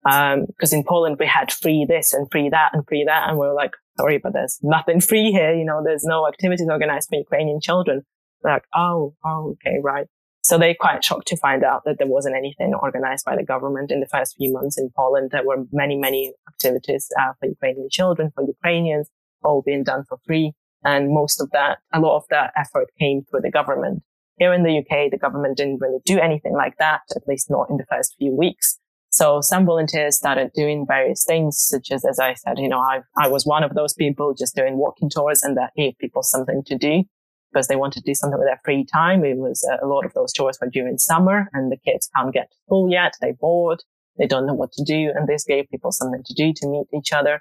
Because 0.04 0.72
um, 0.74 0.78
in 0.78 0.84
Poland 0.84 1.16
we 1.18 1.26
had 1.26 1.50
free 1.50 1.86
this 1.88 2.12
and 2.12 2.30
free 2.30 2.50
that 2.50 2.74
and 2.74 2.86
free 2.86 3.04
that, 3.04 3.30
and 3.30 3.38
we 3.38 3.46
are 3.46 3.54
like, 3.54 3.72
sorry, 3.96 4.18
but 4.18 4.32
there's 4.32 4.58
nothing 4.62 5.00
free 5.00 5.30
here. 5.30 5.54
You 5.54 5.64
know, 5.64 5.82
there's 5.84 6.04
no 6.04 6.26
activities 6.26 6.68
organized 6.70 7.08
for 7.08 7.16
Ukrainian 7.16 7.60
children. 7.60 8.02
We're 8.42 8.52
like, 8.52 8.64
oh, 8.74 9.14
oh, 9.24 9.52
okay, 9.52 9.78
right. 9.82 10.06
So 10.42 10.58
they're 10.58 10.74
quite 10.78 11.02
shocked 11.02 11.28
to 11.28 11.38
find 11.38 11.64
out 11.64 11.84
that 11.86 11.96
there 11.96 12.06
wasn't 12.06 12.36
anything 12.36 12.74
organized 12.74 13.24
by 13.24 13.34
the 13.34 13.42
government 13.42 13.90
in 13.90 14.00
the 14.00 14.06
first 14.06 14.36
few 14.36 14.52
months 14.52 14.76
in 14.76 14.90
Poland. 14.94 15.30
There 15.30 15.44
were 15.44 15.64
many, 15.72 15.96
many 15.96 16.34
activities 16.46 17.08
uh, 17.18 17.32
for 17.40 17.46
Ukrainian 17.46 17.88
children, 17.90 18.30
for 18.34 18.44
Ukrainians, 18.44 19.08
all 19.42 19.62
being 19.64 19.84
done 19.84 20.04
for 20.06 20.18
free. 20.26 20.52
And 20.84 21.08
most 21.08 21.40
of 21.40 21.50
that, 21.52 21.78
a 21.94 22.00
lot 22.00 22.16
of 22.16 22.24
that 22.28 22.52
effort 22.56 22.88
came 23.00 23.22
through 23.24 23.40
the 23.40 23.50
government. 23.50 24.02
Here 24.36 24.52
in 24.52 24.64
the 24.64 24.78
UK, 24.80 25.10
the 25.10 25.18
government 25.18 25.56
didn't 25.56 25.80
really 25.80 26.00
do 26.04 26.18
anything 26.18 26.52
like 26.52 26.76
that, 26.78 27.00
at 27.16 27.26
least 27.26 27.48
not 27.48 27.70
in 27.70 27.78
the 27.78 27.86
first 27.90 28.14
few 28.18 28.36
weeks. 28.36 28.78
So 29.14 29.40
some 29.40 29.64
volunteers 29.64 30.16
started 30.16 30.50
doing 30.56 30.86
various 30.88 31.24
things, 31.24 31.56
such 31.56 31.92
as, 31.92 32.04
as 32.04 32.18
I 32.18 32.34
said, 32.34 32.58
you 32.58 32.68
know, 32.68 32.80
I, 32.80 33.02
I 33.16 33.28
was 33.28 33.46
one 33.46 33.62
of 33.62 33.74
those 33.74 33.94
people 33.94 34.34
just 34.34 34.56
doing 34.56 34.76
walking 34.76 35.08
tours 35.08 35.44
and 35.44 35.56
that 35.56 35.70
gave 35.76 35.96
people 35.98 36.24
something 36.24 36.64
to 36.66 36.76
do 36.76 37.04
because 37.52 37.68
they 37.68 37.76
wanted 37.76 38.02
to 38.02 38.10
do 38.10 38.16
something 38.16 38.40
with 38.40 38.48
their 38.48 38.60
free 38.64 38.84
time. 38.84 39.24
It 39.24 39.36
was 39.36 39.64
uh, 39.70 39.76
a 39.80 39.86
lot 39.86 40.04
of 40.04 40.12
those 40.14 40.32
tours 40.32 40.58
were 40.60 40.68
during 40.68 40.98
summer 40.98 41.48
and 41.52 41.70
the 41.70 41.76
kids 41.76 42.10
can't 42.16 42.34
get 42.34 42.50
to 42.50 42.56
school 42.66 42.90
yet. 42.90 43.14
They're 43.20 43.34
bored. 43.34 43.84
They 44.18 44.26
don't 44.26 44.48
know 44.48 44.54
what 44.54 44.72
to 44.72 44.84
do. 44.84 45.12
And 45.14 45.28
this 45.28 45.44
gave 45.44 45.70
people 45.70 45.92
something 45.92 46.24
to 46.24 46.34
do 46.34 46.52
to 46.52 46.68
meet 46.68 46.88
each 46.92 47.12
other. 47.12 47.40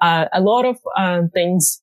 Uh, 0.00 0.24
a 0.32 0.40
lot 0.40 0.64
of 0.64 0.78
um, 0.96 1.28
things 1.28 1.82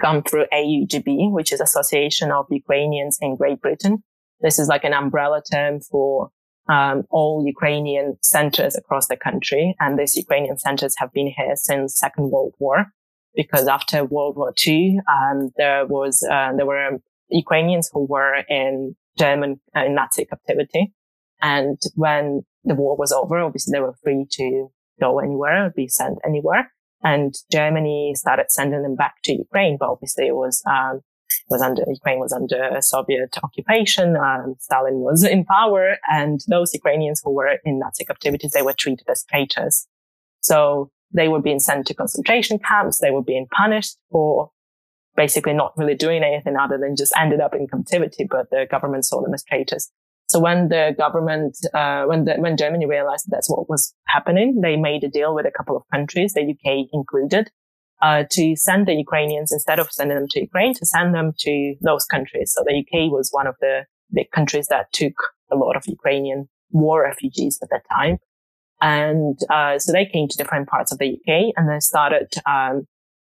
come 0.00 0.22
through 0.22 0.46
AUGB, 0.54 1.30
which 1.30 1.52
is 1.52 1.60
Association 1.60 2.30
of 2.30 2.46
Ukrainians 2.50 3.18
in 3.20 3.36
Great 3.36 3.60
Britain. 3.60 4.02
This 4.40 4.58
is 4.58 4.68
like 4.68 4.84
an 4.84 4.94
umbrella 4.94 5.42
term 5.52 5.80
for 5.80 6.30
um, 6.68 7.04
all 7.10 7.44
Ukrainian 7.46 8.16
centers 8.22 8.76
across 8.76 9.06
the 9.08 9.16
country. 9.16 9.74
And 9.80 9.98
these 9.98 10.16
Ukrainian 10.16 10.58
centers 10.58 10.94
have 10.98 11.12
been 11.12 11.32
here 11.36 11.56
since 11.56 11.98
Second 11.98 12.30
World 12.30 12.54
War, 12.58 12.86
because 13.34 13.68
after 13.68 14.04
World 14.04 14.36
War 14.36 14.52
II, 14.66 15.00
um, 15.08 15.50
there 15.56 15.86
was 15.86 16.26
uh, 16.30 16.52
there 16.56 16.66
were 16.66 16.98
Ukrainians 17.28 17.90
who 17.92 18.06
were 18.06 18.44
in 18.48 18.96
German 19.18 19.60
uh, 19.76 19.84
in 19.84 19.94
Nazi 19.94 20.24
captivity, 20.24 20.92
and 21.40 21.78
when 21.94 22.42
the 22.64 22.74
war 22.74 22.96
was 22.96 23.12
over, 23.12 23.38
obviously 23.40 23.72
they 23.72 23.80
were 23.80 23.96
free 24.02 24.26
to 24.30 24.68
go 25.00 25.18
anywhere, 25.18 25.72
be 25.74 25.88
sent 25.88 26.18
anywhere 26.24 26.70
and 27.04 27.34
Germany 27.52 28.14
started 28.16 28.46
sending 28.48 28.82
them 28.82 28.96
back 28.96 29.16
to 29.24 29.34
Ukraine. 29.34 29.76
But 29.78 29.90
obviously, 29.90 30.26
it 30.26 30.34
was 30.34 30.62
um, 30.66 31.02
was 31.48 31.62
under 31.62 31.84
Ukraine 31.88 32.18
was 32.18 32.32
under 32.32 32.76
Soviet 32.80 33.36
occupation. 33.42 34.16
Um, 34.16 34.56
Stalin 34.58 35.00
was 35.00 35.24
in 35.24 35.44
power, 35.44 35.96
and 36.10 36.40
those 36.48 36.74
Ukrainians 36.74 37.20
who 37.24 37.32
were 37.32 37.58
in 37.64 37.78
Nazi 37.78 38.04
captivities 38.04 38.52
they 38.52 38.62
were 38.62 38.72
treated 38.72 39.08
as 39.08 39.24
traitors. 39.24 39.86
So 40.40 40.90
they 41.12 41.28
were 41.28 41.40
being 41.40 41.60
sent 41.60 41.86
to 41.86 41.94
concentration 41.94 42.58
camps. 42.58 42.98
They 42.98 43.10
were 43.10 43.22
being 43.22 43.46
punished 43.50 43.96
for 44.10 44.50
basically 45.16 45.52
not 45.52 45.72
really 45.76 45.94
doing 45.94 46.24
anything 46.24 46.56
other 46.56 46.76
than 46.76 46.96
just 46.96 47.12
ended 47.16 47.40
up 47.40 47.54
in 47.54 47.68
captivity. 47.68 48.26
But 48.28 48.50
the 48.50 48.66
government 48.70 49.04
saw 49.04 49.22
them 49.22 49.34
as 49.34 49.44
traitors. 49.44 49.90
So 50.26 50.40
when 50.40 50.68
the 50.68 50.94
government, 50.98 51.56
uh, 51.74 52.04
when 52.04 52.24
the, 52.24 52.36
when 52.36 52.56
Germany 52.56 52.86
realized 52.86 53.26
that's 53.28 53.50
what 53.50 53.68
was 53.68 53.94
happening, 54.06 54.60
they 54.62 54.76
made 54.76 55.04
a 55.04 55.08
deal 55.08 55.34
with 55.34 55.46
a 55.46 55.50
couple 55.50 55.76
of 55.76 55.82
countries, 55.92 56.32
the 56.32 56.42
UK 56.42 56.88
included, 56.92 57.50
uh, 58.04 58.24
to 58.30 58.54
send 58.54 58.86
the 58.86 58.94
Ukrainians 59.06 59.50
instead 59.50 59.78
of 59.78 59.90
sending 59.90 60.18
them 60.18 60.28
to 60.32 60.40
Ukraine, 60.40 60.74
to 60.74 60.84
send 60.84 61.14
them 61.14 61.32
to 61.38 61.74
those 61.80 62.04
countries. 62.04 62.52
So 62.54 62.62
the 62.66 62.76
UK 62.82 63.10
was 63.10 63.30
one 63.32 63.46
of 63.46 63.56
the 63.62 63.86
big 64.12 64.30
countries 64.30 64.66
that 64.66 64.92
took 64.92 65.16
a 65.50 65.56
lot 65.56 65.74
of 65.74 65.84
Ukrainian 65.86 66.40
war 66.70 67.02
refugees 67.02 67.58
at 67.62 67.70
that 67.70 67.84
time. 67.90 68.18
And 68.82 69.38
uh, 69.48 69.78
so 69.78 69.92
they 69.92 70.04
came 70.04 70.28
to 70.28 70.36
different 70.36 70.68
parts 70.68 70.92
of 70.92 70.98
the 70.98 71.10
UK 71.14 71.54
and 71.56 71.66
they 71.70 71.80
started 71.80 72.28
um, 72.44 72.86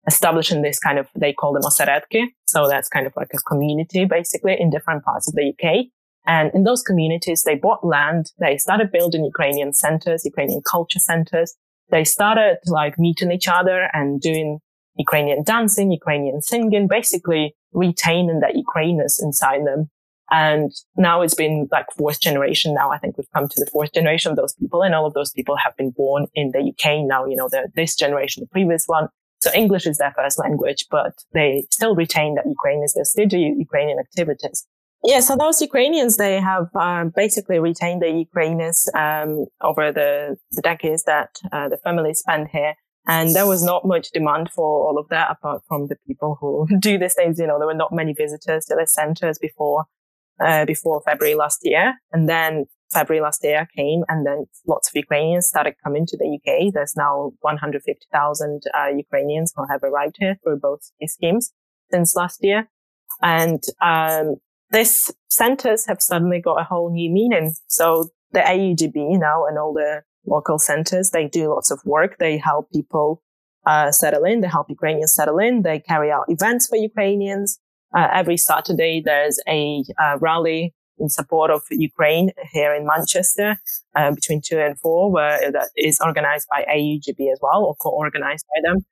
establishing 0.08 0.62
this 0.62 0.80
kind 0.80 0.98
of, 0.98 1.08
they 1.20 1.34
call 1.34 1.52
them 1.52 1.64
oseretki. 1.64 2.28
So 2.46 2.70
that's 2.70 2.88
kind 2.88 3.06
of 3.06 3.14
like 3.18 3.32
a 3.34 3.40
community 3.40 4.06
basically 4.06 4.56
in 4.58 4.70
different 4.70 5.04
parts 5.04 5.28
of 5.28 5.36
the 5.36 5.52
UK. 5.52 5.88
And 6.26 6.50
in 6.54 6.64
those 6.64 6.82
communities, 6.82 7.44
they 7.44 7.56
bought 7.56 7.84
land. 7.84 8.32
They 8.40 8.56
started 8.58 8.92
building 8.92 9.26
Ukrainian 9.26 9.74
centers, 9.74 10.24
Ukrainian 10.24 10.62
culture 10.74 11.00
centers. 11.00 11.58
They 11.92 12.04
started 12.04 12.58
like 12.68 12.98
meeting 12.98 13.32
each 13.32 13.48
other 13.48 13.90
and 13.94 14.20
doing 14.22 14.60
Ukrainian 14.98 15.44
dancing, 15.44 15.92
Ukrainian 15.92 16.42
singing, 16.42 16.88
basically 16.88 17.56
retaining 17.74 18.40
that 18.40 18.56
Ukrainers 18.56 19.22
inside 19.22 19.66
them. 19.66 19.90
And 20.32 20.72
now 20.96 21.22
it's 21.22 21.34
been 21.34 21.68
like 21.72 21.88
fourth 21.98 22.22
generation. 22.22 22.74
Now 22.74 22.90
I 22.92 22.98
think 22.98 23.18
we've 23.18 23.32
come 23.36 23.50
to 23.50 23.60
the 23.64 23.70
fourth 23.70 23.92
generation 23.94 24.32
of 24.32 24.38
those 24.38 24.54
people 24.54 24.82
and 24.82 24.96
all 24.96 25.06
of 25.06 25.14
those 25.14 25.32
people 25.32 25.58
have 25.58 25.76
been 25.76 25.92
born 25.92 26.28
in 26.34 26.52
the 26.52 26.72
UK 26.72 27.06
now, 27.06 27.26
you 27.26 27.36
know, 27.36 27.50
this 27.76 27.96
generation, 27.96 28.42
the 28.42 28.48
previous 28.48 28.86
one. 28.88 29.10
So 29.42 29.52
English 29.54 29.88
is 29.88 29.98
their 29.98 30.14
first 30.16 30.40
language, 30.40 30.86
but 30.90 31.14
they 31.34 31.66
still 31.72 31.96
retain 31.96 32.36
that 32.36 32.46
Ukrainians. 32.48 32.94
They 32.94 33.04
still 33.04 33.26
do 33.26 33.40
Ukrainian 33.40 34.00
activities. 34.00 34.68
Yeah, 35.04 35.20
so 35.22 35.36
those 35.36 35.62
Ukrainians, 35.62 36.18
they 36.18 36.40
have 36.40 36.68
um, 36.76 37.12
basically 37.16 37.58
retained 37.58 38.04
the 38.04 38.12
Ukrainians 38.12 38.88
um, 38.94 39.46
over 39.62 39.92
the, 39.92 40.38
the, 40.52 40.62
decades 40.62 41.04
that 41.06 41.30
uh, 41.52 41.70
the 41.70 41.78
family 41.78 42.14
spent 42.14 42.50
here. 42.50 42.76
And 43.08 43.34
there 43.34 43.48
was 43.48 43.64
not 43.64 43.84
much 43.84 44.12
demand 44.12 44.52
for 44.52 44.86
all 44.88 45.00
of 45.00 45.10
that 45.10 45.32
apart 45.32 45.64
from 45.68 45.88
the 45.88 45.96
people 46.06 46.38
who 46.40 46.68
do 46.80 47.00
these 47.00 47.16
things. 47.16 47.40
You 47.40 47.48
know, 47.48 47.58
there 47.58 47.68
were 47.68 47.74
not 47.74 47.92
many 47.92 48.14
visitors 48.14 48.66
to 48.66 48.76
the 48.76 48.86
centers 48.86 49.40
before, 49.40 49.86
uh, 50.40 50.66
before 50.66 51.02
February 51.02 51.34
last 51.34 51.62
year. 51.64 51.96
And 52.12 52.30
then 52.30 52.66
February 52.94 53.24
last 53.24 53.44
year 53.44 53.68
came 53.76 54.04
and 54.08 54.24
then 54.24 54.46
lots 54.68 54.90
of 54.90 54.96
Ukrainians 54.96 55.48
started 55.48 55.74
coming 55.84 56.06
to 56.06 56.18
the 56.18 56.38
UK. 56.38 56.74
There's 56.74 56.96
now 56.96 57.32
150,000 57.40 58.62
uh, 58.72 58.88
Ukrainians 58.96 59.52
who 59.56 59.66
have 59.68 59.82
arrived 59.84 60.18
here 60.20 60.38
through 60.44 60.60
both 60.60 60.92
schemes 61.08 61.54
since 61.90 62.16
last 62.16 62.44
year. 62.44 62.70
And, 63.24 63.64
um, 63.82 64.36
these 64.72 65.12
centers 65.30 65.86
have 65.88 66.02
suddenly 66.02 66.42
got 66.42 66.62
a 66.62 66.64
whole 66.64 66.92
new 66.92 67.10
meaning. 67.10 67.54
So 67.68 68.10
the 68.32 68.40
AUGB 68.40 69.20
now 69.20 69.46
and 69.46 69.58
all 69.58 69.74
the 69.74 70.04
local 70.26 70.60
centers, 70.60 71.12
they 71.12 71.28
do 71.28 71.50
lots 71.50 71.72
of 71.72 71.82
work. 71.86 72.18
They 72.20 72.38
help 72.38 72.72
people 72.72 73.22
uh, 73.66 73.92
settle 73.92 74.24
in. 74.24 74.42
They 74.42 74.48
help 74.48 74.70
Ukrainians 74.70 75.14
settle 75.14 75.40
in. 75.40 75.64
They 75.64 75.80
carry 75.80 76.12
out 76.12 76.26
events 76.28 76.68
for 76.68 76.78
Ukrainians. 76.78 77.60
Uh, 77.96 78.08
every 78.14 78.38
Saturday, 78.38 79.02
there's 79.04 79.40
a 79.48 79.84
uh, 80.02 80.18
rally 80.20 80.74
in 80.98 81.10
support 81.10 81.52
of 81.52 81.64
Ukraine 81.72 82.32
here 82.52 82.74
in 82.74 82.86
Manchester 82.86 83.58
uh, 83.96 84.12
between 84.12 84.42
two 84.42 84.60
and 84.60 84.80
four, 84.80 85.12
where 85.12 85.52
that 85.52 85.70
is 85.76 86.00
organized 86.00 86.48
by 86.50 86.64
AUGB 86.64 87.32
as 87.32 87.40
well, 87.42 87.64
or 87.66 87.76
co-organized 87.76 88.46
by 88.56 88.62
them. 88.70 88.86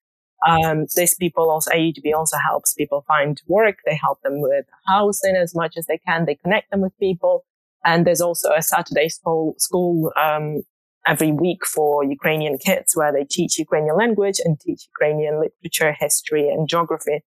Um, 0.47 0.85
these 0.95 1.15
people 1.15 1.49
also, 1.49 1.71
AUGB 1.71 2.13
also 2.15 2.37
helps 2.37 2.73
people 2.73 3.03
find 3.07 3.41
work. 3.47 3.79
They 3.85 3.95
help 3.95 4.21
them 4.21 4.41
with 4.41 4.65
housing 4.87 5.35
as 5.35 5.53
much 5.53 5.75
as 5.77 5.85
they 5.87 5.97
can. 5.97 6.25
They 6.25 6.35
connect 6.35 6.71
them 6.71 6.81
with 6.81 6.97
people. 6.99 7.45
And 7.85 8.05
there's 8.05 8.21
also 8.21 8.51
a 8.51 8.61
Saturday 8.61 9.09
school, 9.09 9.55
school 9.57 10.11
um, 10.15 10.61
every 11.05 11.31
week 11.31 11.65
for 11.65 12.03
Ukrainian 12.03 12.57
kids 12.57 12.95
where 12.95 13.11
they 13.11 13.25
teach 13.25 13.59
Ukrainian 13.59 13.97
language 13.97 14.39
and 14.43 14.59
teach 14.59 14.87
Ukrainian 14.87 15.41
literature, 15.41 15.93
history, 15.97 16.49
and 16.49 16.67
geography. 16.67 17.21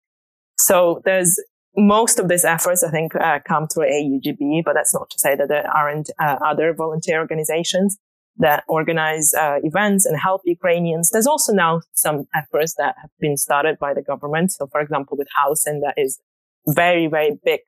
So 0.58 1.02
there's 1.06 1.42
most 1.76 2.20
of 2.20 2.28
these 2.28 2.44
efforts, 2.44 2.84
I 2.84 2.92
think, 2.92 3.16
uh, 3.16 3.40
come 3.48 3.68
through 3.68 3.86
AUGB, 3.86 4.64
but 4.66 4.74
that's 4.74 4.94
not 4.94 5.10
to 5.10 5.20
say 5.20 5.36
that 5.36 5.48
there 5.48 5.70
aren't 5.74 6.10
uh, 6.20 6.38
other 6.46 6.74
volunteer 6.74 7.20
organizations 7.20 7.98
that 8.38 8.64
organize 8.68 9.34
uh, 9.34 9.60
events 9.64 10.06
and 10.06 10.18
help 10.20 10.42
Ukrainians. 10.46 11.10
There's 11.12 11.28
also 11.28 11.54
now 11.54 11.82
some 11.94 12.26
efforts 12.34 12.76
that 12.76 12.96
have 13.02 13.12
been 13.20 13.38
started 13.38 13.78
by 13.80 13.94
the 13.94 14.02
government. 14.02 14.52
So, 14.52 14.68
for 14.68 14.82
example, 14.82 15.18
with 15.18 15.28
housing, 15.36 15.82
that 15.82 15.96
is 15.98 16.20
very, 16.68 17.08
very 17.08 17.40
big 17.44 17.62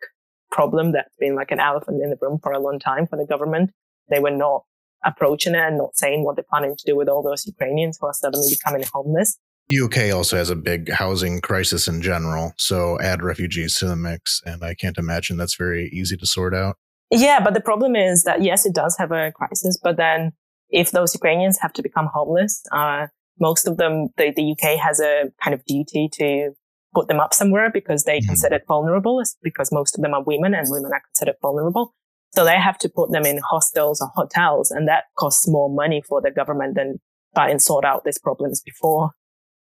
problem 0.52 0.94
that's 0.94 1.16
been 1.20 1.36
like 1.36 1.52
an 1.52 1.60
elephant 1.60 2.02
in 2.02 2.10
the 2.10 2.18
room 2.22 2.40
for 2.42 2.52
a 2.52 2.60
long 2.60 2.80
time 2.80 3.08
for 3.08 3.18
the 3.18 3.26
government. 3.26 3.72
They 4.10 4.20
were 4.20 4.32
not 4.32 4.64
approaching 5.04 5.54
it 5.54 5.60
and 5.60 5.78
not 5.78 5.98
saying 5.98 6.24
what 6.24 6.36
they're 6.36 6.46
planning 6.50 6.76
to 6.78 6.86
do 6.86 6.96
with 6.96 7.10
all 7.10 7.22
those 7.22 7.46
Ukrainians 7.46 7.98
who 8.00 8.08
are 8.08 8.14
suddenly 8.14 8.48
becoming 8.50 8.86
homeless. 8.94 9.38
UK 9.72 10.14
also 10.14 10.38
has 10.38 10.50
a 10.50 10.56
big 10.56 10.92
housing 10.92 11.42
crisis 11.42 11.88
in 11.88 12.02
general. 12.02 12.54
So 12.58 13.00
add 13.02 13.24
refugees 13.24 13.76
to 13.76 13.88
the 13.88 13.96
mix. 13.96 14.42
And 14.46 14.64
I 14.64 14.76
can't 14.76 14.98
imagine 14.98 15.38
that's 15.38 15.56
very 15.56 15.90
easy 15.94 16.18
to 16.18 16.26
sort 16.26 16.54
out. 16.54 16.78
Yeah, 17.12 17.40
but 17.44 17.54
the 17.54 17.62
problem 17.62 17.96
is 17.96 18.24
that 18.24 18.42
yes, 18.42 18.66
it 18.66 18.74
does 18.74 18.98
have 18.98 19.12
a 19.12 19.32
crisis, 19.32 19.80
but 19.82 19.98
then 19.98 20.32
if 20.74 20.92
those 20.92 21.14
Ukrainians 21.14 21.60
have 21.60 21.72
to 21.74 21.84
become 21.84 22.10
homeless, 22.14 22.64
uh, 22.72 23.08
most 23.40 23.68
of 23.68 23.78
them, 23.78 24.10
the, 24.18 24.34
the, 24.36 24.52
UK 24.52 24.80
has 24.80 25.00
a 25.00 25.32
kind 25.42 25.54
of 25.54 25.64
duty 25.66 26.10
to 26.14 26.52
put 26.94 27.08
them 27.08 27.20
up 27.20 27.34
somewhere 27.34 27.70
because 27.72 28.04
they 28.04 28.18
mm-hmm. 28.18 28.30
considered 28.30 28.64
vulnerable, 28.68 29.22
because 29.42 29.72
most 29.72 29.96
of 29.96 30.02
them 30.02 30.14
are 30.14 30.24
women 30.24 30.54
and 30.54 30.68
women 30.70 30.92
are 30.92 31.02
considered 31.02 31.36
vulnerable. 31.42 31.94
So 32.34 32.44
they 32.44 32.60
have 32.60 32.80
to 32.80 32.90
put 32.90 33.12
them 33.12 33.26
in 33.26 33.40
hostels 33.48 34.02
or 34.02 34.10
hotels 34.16 34.72
and 34.72 34.88
that 34.88 35.06
costs 35.18 35.48
more 35.48 35.70
money 35.70 36.02
for 36.08 36.20
the 36.22 36.32
government 36.32 36.76
than 36.76 37.00
and 37.36 37.62
sort 37.62 37.86
out 37.86 38.04
these 38.04 38.20
problems 38.20 38.62
before, 38.62 39.12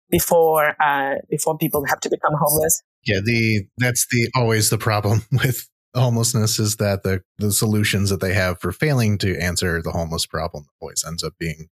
before, 0.10 0.76
uh, 0.82 1.16
before 1.30 1.58
people 1.58 1.84
have 1.86 2.00
to 2.02 2.10
become 2.10 2.34
homeless. 2.40 2.82
Yeah. 3.06 3.20
The, 3.24 3.66
that's 3.78 4.06
the, 4.12 4.30
always 4.36 4.70
the 4.70 4.78
problem 4.78 5.22
with 5.32 5.68
homelessness 5.96 6.60
is 6.60 6.78
that 6.78 7.04
the 7.04 7.22
the 7.38 7.52
solutions 7.52 8.10
that 8.10 8.22
they 8.22 8.34
have 8.34 8.60
for 8.60 8.72
failing 8.72 9.18
to 9.20 9.38
answer 9.40 9.82
the 9.82 9.92
homeless 9.92 10.26
problem 10.26 10.66
always 10.80 11.04
ends 11.06 11.24
up 11.24 11.34
being 11.40 11.68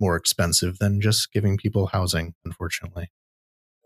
more 0.00 0.16
expensive 0.16 0.78
than 0.78 1.00
just 1.00 1.32
giving 1.32 1.56
people 1.56 1.88
housing 1.88 2.34
unfortunately. 2.44 3.10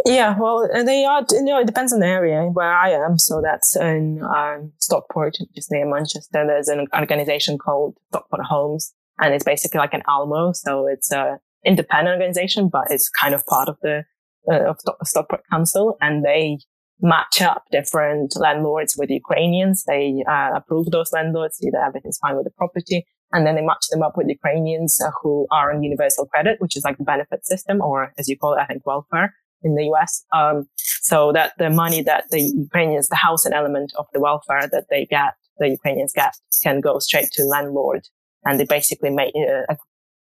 Yeah 0.04 0.36
well 0.38 0.68
they 0.84 1.04
are 1.04 1.24
you 1.30 1.44
know 1.44 1.60
it 1.60 1.66
depends 1.66 1.92
on 1.92 2.00
the 2.00 2.06
area 2.06 2.42
where 2.44 2.72
i 2.72 2.90
am. 2.90 3.18
So 3.18 3.40
that's 3.42 3.76
in 3.76 4.22
um, 4.22 4.72
stockport 4.78 5.36
just 5.54 5.70
near 5.70 5.88
manchester. 5.88 6.44
There's 6.46 6.68
an 6.68 6.86
organization 6.94 7.58
called 7.58 7.96
stockport 8.10 8.44
homes 8.44 8.92
and 9.20 9.34
it's 9.34 9.44
basically 9.44 9.78
like 9.78 9.94
an 9.94 10.02
almo. 10.06 10.52
So 10.52 10.86
it's 10.86 11.10
a 11.12 11.38
independent 11.64 12.20
organization 12.20 12.68
but 12.68 12.90
it's 12.90 13.08
kind 13.08 13.34
of 13.34 13.46
part 13.46 13.68
of 13.68 13.78
the 13.82 14.04
uh, 14.50 14.70
of 14.70 14.76
stockport 15.04 15.42
council 15.50 15.96
and 16.00 16.24
they 16.24 16.58
match 17.02 17.42
up 17.42 17.64
different 17.72 18.34
landlords 18.36 18.96
with 18.96 19.10
Ukrainians. 19.10 19.84
They 19.84 20.24
uh, 20.28 20.50
approve 20.54 20.90
those 20.90 21.12
landlords, 21.12 21.58
see 21.58 21.70
that 21.70 21.84
everything's 21.86 22.18
fine 22.18 22.36
with 22.36 22.44
the 22.44 22.50
property. 22.50 23.04
And 23.32 23.46
then 23.46 23.56
they 23.56 23.62
match 23.62 23.86
them 23.90 24.02
up 24.02 24.16
with 24.16 24.28
Ukrainians 24.28 25.00
uh, 25.04 25.10
who 25.22 25.46
are 25.50 25.72
on 25.72 25.82
universal 25.82 26.26
credit, 26.26 26.60
which 26.60 26.76
is 26.76 26.84
like 26.84 26.98
the 26.98 27.04
benefit 27.04 27.44
system, 27.44 27.80
or 27.80 28.12
as 28.18 28.28
you 28.28 28.38
call 28.38 28.54
it, 28.54 28.60
I 28.60 28.66
think 28.66 28.86
welfare 28.86 29.34
in 29.62 29.74
the 29.74 29.84
US. 29.92 30.24
Um, 30.32 30.68
so 30.76 31.32
that 31.32 31.52
the 31.58 31.70
money 31.70 32.02
that 32.02 32.24
the 32.30 32.40
Ukrainians, 32.40 33.08
the 33.08 33.16
housing 33.16 33.52
element 33.52 33.92
of 33.98 34.06
the 34.12 34.20
welfare 34.20 34.68
that 34.70 34.86
they 34.90 35.06
get, 35.06 35.34
the 35.58 35.68
Ukrainians 35.68 36.12
get, 36.12 36.36
can 36.62 36.80
go 36.80 36.98
straight 36.98 37.30
to 37.32 37.44
landlord. 37.44 38.06
And 38.44 38.60
they 38.60 38.64
basically 38.64 39.10
make, 39.10 39.34
uh, 39.36 39.74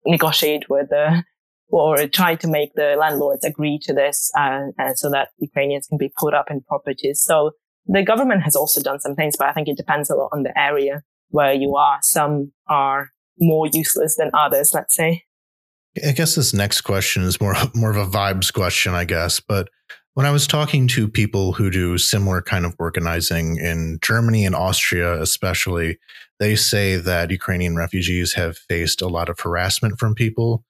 negotiate 0.06 0.70
with 0.70 0.90
the 0.90 1.24
or 1.70 2.08
try 2.08 2.36
to 2.36 2.48
make 2.48 2.74
the 2.76 2.96
landlords 2.98 3.44
agree 3.44 3.80
to 3.84 3.94
this 3.94 4.32
uh, 4.38 4.68
so 4.96 5.10
that 5.10 5.30
Ukrainians 5.40 5.88
can 5.88 5.98
be 5.98 6.12
put 6.18 6.34
up 6.34 6.50
in 6.50 6.62
properties. 6.62 7.22
So 7.22 7.52
the 7.88 8.04
government 8.04 8.44
has 8.44 8.56
also 8.56 8.82
done 8.82 9.00
some 9.00 9.16
things, 9.16 9.36
but 9.38 9.48
I 9.48 9.54
think 9.54 9.68
it 9.68 9.78
depends 9.78 10.10
a 10.10 10.16
lot 10.16 10.30
on 10.32 10.44
the 10.44 10.58
area 10.58 11.02
where 11.30 11.54
you 11.54 11.76
are. 11.76 12.00
Some 12.02 12.52
are 12.68 13.10
more 13.40 13.68
useless 13.72 14.16
than 14.16 14.32
others, 14.34 14.72
let's 14.74 14.96
say. 14.96 15.24
I 16.06 16.12
guess 16.12 16.36
this 16.36 16.54
next 16.54 16.82
question 16.82 17.24
is 17.24 17.40
more 17.40 17.56
more 17.74 17.90
of 17.90 17.98
a 17.98 18.06
vibes 18.06 18.54
question, 18.54 18.94
I 18.94 19.06
guess. 19.06 19.40
But 19.40 19.70
when 20.14 20.26
I 20.26 20.32
was 20.32 20.48
talking 20.48 20.88
to 20.90 21.08
people 21.08 21.54
who 21.54 21.70
do 21.70 21.98
similar 21.98 22.42
kind 22.42 22.66
of 22.66 22.76
organizing 22.80 23.58
in 23.58 24.00
Germany 24.02 24.46
and 24.46 24.56
Austria, 24.56 25.22
especially, 25.22 25.98
they 26.40 26.56
say 26.56 26.96
that 26.98 27.32
Ukrainian 27.32 27.76
refugees 27.76 28.34
have 28.34 28.58
faced 28.58 29.02
a 29.02 29.08
lot 29.08 29.30
of 29.30 29.40
harassment 29.40 30.00
from 30.00 30.16
people 30.16 30.64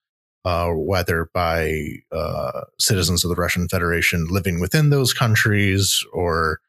uh, 0.46 0.70
whether 0.70 1.28
by 1.34 1.82
uh, 2.12 2.62
citizens 2.78 3.24
of 3.24 3.30
the 3.30 3.34
Russian 3.34 3.68
Federation 3.68 4.28
living 4.30 4.60
within 4.60 4.90
those 4.90 5.12
countries 5.12 6.04
or 6.12 6.60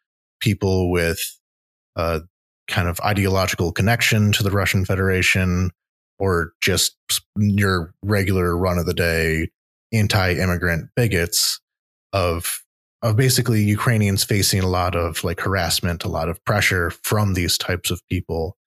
people 0.42 0.90
with 0.90 1.40
a 1.96 2.00
uh, 2.00 2.20
kind 2.68 2.88
of 2.88 3.00
ideological 3.02 3.72
connection 3.72 4.32
to 4.32 4.42
the 4.42 4.50
Russian 4.50 4.84
Federation 4.84 5.70
or 6.18 6.54
just 6.60 6.98
your 7.38 7.94
regular 8.02 8.58
run 8.58 8.80
of 8.80 8.88
the 8.88 8.96
day 8.96 9.50
anti-immigrant 9.94 10.90
bigots 10.96 11.60
of 12.14 12.64
of 13.04 13.16
basically 13.16 13.62
Ukrainians 13.62 14.24
facing 14.24 14.62
a 14.62 14.68
lot 14.68 14.96
of 14.96 15.24
like 15.24 15.40
harassment, 15.40 16.04
a 16.04 16.10
lot 16.10 16.30
of 16.30 16.44
pressure 16.46 16.90
from 17.04 17.36
these 17.36 17.60
types 17.60 17.92
of 17.92 18.02
people, 18.10 18.58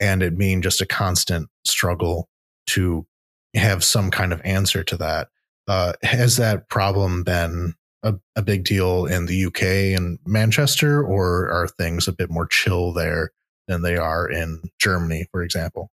and 0.00 0.22
it 0.22 0.38
being 0.38 0.62
just 0.62 0.80
a 0.80 0.86
constant 0.86 1.50
struggle 1.66 2.30
to 2.68 3.06
have 3.54 3.84
some 3.84 4.10
kind 4.10 4.32
of 4.32 4.40
answer 4.44 4.82
to 4.84 4.96
that. 4.96 5.28
Uh, 5.66 5.94
has 6.02 6.36
that 6.36 6.68
problem 6.68 7.22
been 7.22 7.74
a, 8.02 8.14
a, 8.36 8.42
big 8.42 8.64
deal 8.64 9.06
in 9.06 9.24
the 9.26 9.46
UK 9.46 9.98
and 9.98 10.18
Manchester, 10.26 11.02
or 11.02 11.50
are 11.50 11.66
things 11.66 12.06
a 12.06 12.12
bit 12.12 12.30
more 12.30 12.46
chill 12.46 12.92
there 12.92 13.30
than 13.66 13.80
they 13.80 13.96
are 13.96 14.28
in 14.28 14.60
Germany, 14.78 15.26
for 15.30 15.42
example? 15.42 15.90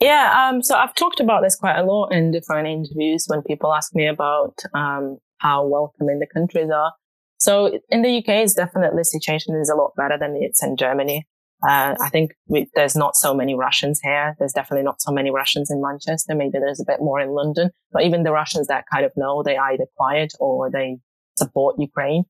Yeah, 0.00 0.50
um, 0.50 0.62
so 0.62 0.76
I've 0.76 0.94
talked 0.94 1.20
about 1.20 1.42
this 1.42 1.56
quite 1.56 1.78
a 1.78 1.84
lot 1.84 2.12
in 2.12 2.30
different 2.30 2.68
interviews 2.68 3.24
when 3.26 3.40
people 3.42 3.72
ask 3.72 3.94
me 3.94 4.06
about 4.06 4.58
um, 4.74 5.16
how 5.38 5.66
welcoming 5.66 6.18
the 6.18 6.26
countries 6.26 6.68
are. 6.70 6.92
So 7.38 7.78
in 7.88 8.02
the 8.02 8.18
UK, 8.18 8.28
it's 8.28 8.54
definitely 8.54 8.98
the 8.98 9.04
situation 9.04 9.56
is 9.56 9.70
a 9.70 9.76
lot 9.76 9.92
better 9.96 10.18
than 10.18 10.36
it's 10.38 10.62
in 10.62 10.76
Germany. 10.76 11.26
Uh, 11.62 11.94
I 12.00 12.10
think 12.10 12.32
we, 12.46 12.68
there's 12.74 12.96
not 12.96 13.16
so 13.16 13.34
many 13.34 13.54
Russians 13.54 14.00
here. 14.02 14.36
There's 14.38 14.52
definitely 14.52 14.84
not 14.84 15.00
so 15.00 15.10
many 15.10 15.30
Russians 15.30 15.70
in 15.70 15.80
Manchester. 15.80 16.34
Maybe 16.34 16.58
there's 16.58 16.80
a 16.80 16.84
bit 16.86 17.00
more 17.00 17.20
in 17.20 17.30
London, 17.30 17.70
but 17.92 18.04
even 18.04 18.24
the 18.24 18.32
Russians 18.32 18.66
that 18.66 18.84
kind 18.92 19.06
of 19.06 19.12
know, 19.16 19.42
they 19.42 19.56
either 19.56 19.86
quiet 19.96 20.32
or 20.38 20.70
they 20.70 20.98
support 21.38 21.76
Ukraine. 21.78 22.24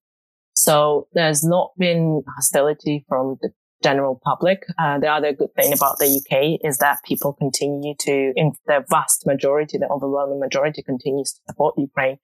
So 0.55 1.09
there's 1.13 1.45
not 1.45 1.73
been 1.77 2.23
hostility 2.37 3.05
from 3.09 3.37
the 3.43 3.51
general 3.83 4.21
public. 4.25 4.65
Uh, 4.79 4.99
the 4.99 5.09
other 5.09 5.33
good 5.33 5.55
thing 5.55 5.73
about 5.73 5.99
the 5.99 6.07
UK 6.07 6.61
is 6.65 6.79
that 6.79 6.99
people 7.05 7.33
continue 7.33 7.95
to, 8.01 8.33
in 8.35 8.53
the 8.67 8.85
vast 8.89 9.27
majority, 9.27 9.77
the 9.79 9.89
overwhelming 9.89 10.41
majority 10.41 10.83
continues 10.83 11.33
to 11.33 11.41
support 11.49 11.75
Ukraine. 11.77 12.19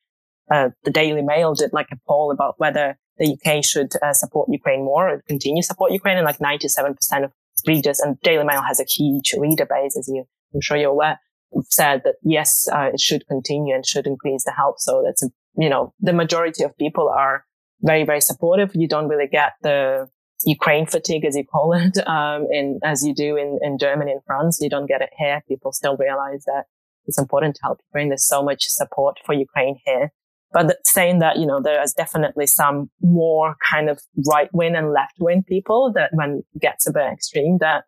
Uh, 0.50 0.70
the 0.84 0.90
Daily 0.90 1.22
Mail 1.22 1.54
did 1.54 1.72
like 1.72 1.88
a 1.92 1.96
poll 2.06 2.32
about 2.32 2.54
whether 2.58 2.98
the 3.18 3.36
UK 3.36 3.64
should 3.64 3.92
uh, 4.02 4.12
support 4.12 4.48
Ukraine 4.50 4.84
more 4.84 5.08
or 5.08 5.22
continue 5.28 5.62
support 5.62 5.92
Ukraine, 5.92 6.16
and 6.18 6.24
like 6.24 6.38
97% 6.38 7.24
of 7.24 7.32
readers, 7.66 8.00
and 8.00 8.20
Daily 8.22 8.44
Mail 8.44 8.62
has 8.62 8.80
a 8.80 8.84
huge 8.84 9.34
reader 9.38 9.66
base, 9.66 9.96
as 9.96 10.08
you, 10.08 10.24
I'm 10.54 10.60
sure 10.60 10.76
you're 10.76 10.90
aware, 10.90 11.20
said 11.68 12.02
that 12.04 12.16
yes, 12.22 12.68
uh, 12.72 12.90
it 12.92 13.00
should 13.00 13.26
continue 13.26 13.74
and 13.74 13.86
should 13.86 14.06
increase 14.06 14.44
the 14.44 14.52
help. 14.52 14.76
So 14.78 15.02
that's, 15.04 15.22
you 15.56 15.68
know, 15.68 15.92
the 16.00 16.12
majority 16.12 16.64
of 16.64 16.76
people 16.78 17.08
are 17.08 17.44
very, 17.82 18.04
very 18.04 18.20
supportive. 18.20 18.70
You 18.74 18.88
don't 18.88 19.08
really 19.08 19.26
get 19.26 19.52
the 19.62 20.08
Ukraine 20.44 20.86
fatigue, 20.86 21.24
as 21.24 21.36
you 21.36 21.44
call 21.44 21.72
it, 21.84 21.98
um, 22.06 22.46
in, 22.50 22.80
as 22.82 23.04
you 23.04 23.14
do 23.14 23.36
in, 23.36 23.58
in 23.62 23.78
Germany 23.78 24.12
and 24.12 24.22
France. 24.26 24.58
You 24.60 24.70
don't 24.70 24.86
get 24.86 25.02
it 25.02 25.10
here. 25.18 25.42
People 25.48 25.72
still 25.72 25.96
realize 25.96 26.44
that 26.46 26.64
it's 27.06 27.18
important 27.18 27.56
to 27.56 27.62
help 27.62 27.80
Ukraine. 27.88 28.08
There's 28.08 28.26
so 28.26 28.42
much 28.42 28.66
support 28.68 29.18
for 29.24 29.34
Ukraine 29.34 29.78
here. 29.84 30.12
But 30.52 30.86
saying 30.86 31.20
that, 31.20 31.38
you 31.38 31.46
know, 31.46 31.60
there 31.62 31.82
is 31.82 31.94
definitely 31.94 32.46
some 32.46 32.90
more 33.00 33.56
kind 33.70 33.88
of 33.88 34.00
right 34.28 34.48
wing 34.52 34.76
and 34.76 34.92
left 34.92 35.14
wing 35.18 35.42
people 35.48 35.92
that 35.94 36.10
when 36.12 36.42
it 36.54 36.60
gets 36.60 36.86
a 36.86 36.92
bit 36.92 37.10
extreme 37.10 37.58
that 37.60 37.84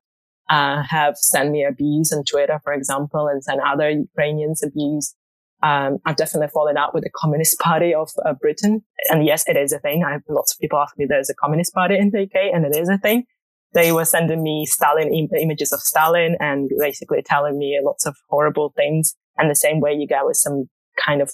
uh, 0.49 0.83
have 0.83 1.17
sent 1.17 1.51
me 1.51 1.65
abuse 1.65 2.13
on 2.13 2.25
Twitter, 2.25 2.61
for 2.63 2.73
example, 2.73 3.29
and 3.29 3.43
sent 3.43 3.61
other 3.61 3.91
Ukrainians 3.91 4.63
abuse. 4.63 5.15
Um, 5.63 5.99
I've 6.05 6.17
definitely 6.17 6.49
fallen 6.49 6.77
out 6.77 6.93
with 6.93 7.05
the 7.05 7.11
Communist 7.11 7.59
Party 7.59 7.95
of 7.95 8.11
uh, 8.25 8.35
Britain. 8.35 8.83
And 9.11 9.25
yes, 9.25 9.45
it 9.47 9.57
is 9.57 9.73
a 9.73 9.79
thing. 9.79 10.05
I 10.05 10.13
have 10.13 10.23
lots 10.29 10.53
of 10.53 10.61
people 10.61 10.79
ask 10.79 10.97
me 10.99 11.07
there's 11.09 11.31
a 11.31 11.35
Communist 11.35 11.73
Party 11.73 11.97
in 11.97 12.11
the 12.11 12.23
UK 12.23 12.53
and 12.53 12.67
it 12.67 12.77
is 12.77 12.89
a 12.89 12.99
thing. 12.99 13.25
They 13.73 13.91
were 13.91 14.05
sending 14.05 14.43
me 14.43 14.67
Stalin 14.67 15.13
Im- 15.13 15.35
images 15.41 15.73
of 15.73 15.81
Stalin 15.81 16.37
and 16.39 16.71
basically 16.79 17.23
telling 17.25 17.59
me 17.59 17.81
lots 17.83 18.07
of 18.07 18.15
horrible 18.29 18.73
things. 18.77 19.17
And 19.39 19.51
the 19.51 19.57
same 19.57 19.81
way 19.81 19.95
you 19.95 20.07
get 20.07 20.27
with 20.27 20.37
some 20.37 20.69
kind 21.05 21.23
of 21.23 21.33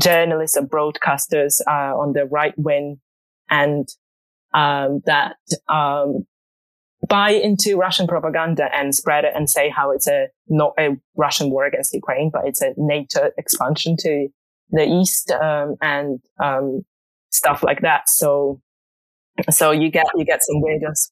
journalists 0.00 0.56
or 0.56 0.66
broadcasters 0.66 1.60
uh, 1.66 1.96
on 1.96 2.12
the 2.12 2.24
right 2.26 2.54
wing 2.56 3.00
and 3.48 3.88
um, 4.54 5.02
that 5.06 5.36
um, 5.68 6.26
buy 7.08 7.30
into 7.30 7.76
Russian 7.76 8.06
propaganda 8.06 8.68
and 8.74 8.94
spread 8.94 9.24
it 9.24 9.32
and 9.34 9.48
say 9.48 9.68
how 9.68 9.90
it's 9.90 10.08
a 10.08 10.28
not 10.48 10.72
a 10.78 10.96
Russian 11.16 11.50
war 11.50 11.66
against 11.66 11.92
Ukraine, 11.92 12.30
but 12.32 12.42
it's 12.46 12.62
a 12.62 12.72
NATO 12.76 13.30
expansion 13.36 13.96
to 14.00 14.28
the 14.70 14.84
east 14.84 15.30
um, 15.30 15.76
and 15.80 16.20
um, 16.42 16.82
stuff 17.30 17.62
like 17.62 17.82
that. 17.82 18.08
So, 18.08 18.60
so 19.50 19.70
you 19.70 19.90
get 19.90 20.06
you 20.14 20.24
get 20.24 20.40
some 20.42 20.60
weirdness. 20.60 21.10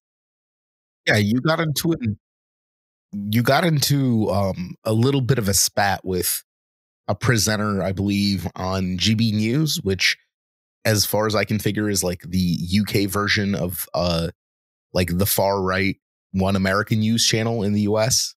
Yeah, 1.07 1.16
you 1.16 1.41
got 1.41 1.61
into 1.61 1.93
it. 1.93 2.01
You 3.12 3.43
got 3.43 3.64
into 3.64 4.29
um, 4.31 4.75
a 4.85 4.93
little 4.93 5.20
bit 5.20 5.39
of 5.39 5.49
a 5.49 5.55
spat 5.55 6.05
with 6.05 6.43
a 7.09 7.14
presenter, 7.14 7.82
I 7.82 7.92
believe, 7.92 8.46
on 8.57 8.96
GB 8.98 9.32
News, 9.32 9.80
which, 9.82 10.16
as 10.84 11.05
far 11.05 11.26
as 11.26 11.34
I 11.34 11.44
can 11.44 11.59
figure, 11.59 11.88
is 11.88 12.02
like 12.02 12.22
the 12.22 12.59
UK 12.80 13.09
version 13.09 13.55
of 13.55 13.86
uh 13.94 14.28
like 14.92 15.18
the 15.18 15.26
far 15.26 15.61
right 15.61 15.96
One 16.32 16.57
American 16.57 17.00
News 17.00 17.26
channel 17.26 17.62
in 17.62 17.72
the 17.72 17.82
US. 17.82 18.34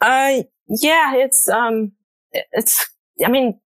Uh, 0.00 0.42
yeah, 0.68 1.16
it's 1.16 1.48
um, 1.48 1.92
it's. 2.32 2.88
I 3.24 3.28
mean, 3.28 3.58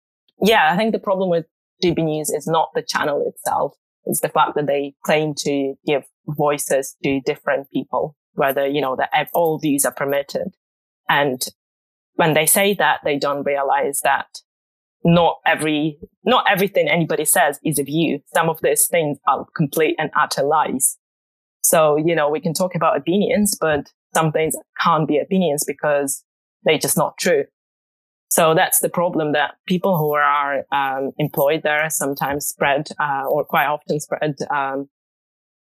yeah, 0.41 0.71
I 0.71 0.77
think 0.77 0.93
the 0.93 0.99
problem 0.99 1.29
with 1.29 1.45
GB 1.83 2.03
News 2.05 2.29
is 2.29 2.47
not 2.47 2.69
the 2.73 2.83
channel 2.83 3.25
itself; 3.27 3.73
it's 4.05 4.21
the 4.21 4.29
fact 4.29 4.55
that 4.55 4.67
they 4.67 4.93
claim 5.03 5.33
to 5.39 5.73
give 5.85 6.03
voices 6.27 6.95
to 7.03 7.19
different 7.25 7.69
people, 7.71 8.15
whether 8.33 8.65
you 8.67 8.79
know 8.79 8.95
that 8.95 9.09
all 9.33 9.59
views 9.59 9.85
are 9.85 9.93
permitted, 9.93 10.55
and 11.09 11.41
when 12.21 12.35
they 12.35 12.45
say 12.45 12.75
that, 12.75 12.99
they 13.03 13.17
don't 13.17 13.43
realize 13.43 14.01
that 14.03 14.27
not 15.03 15.37
every, 15.43 15.97
not 16.23 16.45
everything 16.47 16.87
anybody 16.87 17.25
says 17.25 17.59
is 17.65 17.79
a 17.79 17.83
view. 17.83 18.19
Some 18.35 18.47
of 18.47 18.59
these 18.61 18.85
things 18.85 19.17
are 19.27 19.47
complete 19.55 19.95
and 19.97 20.11
utter 20.15 20.43
lies. 20.43 20.99
So, 21.63 21.97
you 21.97 22.13
know, 22.13 22.29
we 22.29 22.39
can 22.39 22.53
talk 22.53 22.75
about 22.75 22.95
opinions, 22.95 23.57
but 23.59 23.91
some 24.13 24.31
things 24.31 24.55
can't 24.83 25.07
be 25.07 25.17
opinions 25.17 25.63
because 25.65 26.23
they're 26.63 26.77
just 26.77 26.95
not 26.95 27.17
true. 27.17 27.45
So 28.29 28.53
that's 28.53 28.81
the 28.81 28.89
problem 28.89 29.31
that 29.33 29.55
people 29.65 29.97
who 29.97 30.13
are 30.13 30.63
um, 30.71 31.13
employed 31.17 31.61
there 31.63 31.89
sometimes 31.89 32.45
spread, 32.45 32.89
uh, 32.99 33.23
or 33.27 33.43
quite 33.45 33.65
often 33.65 33.99
spread 33.99 34.35
um, 34.55 34.87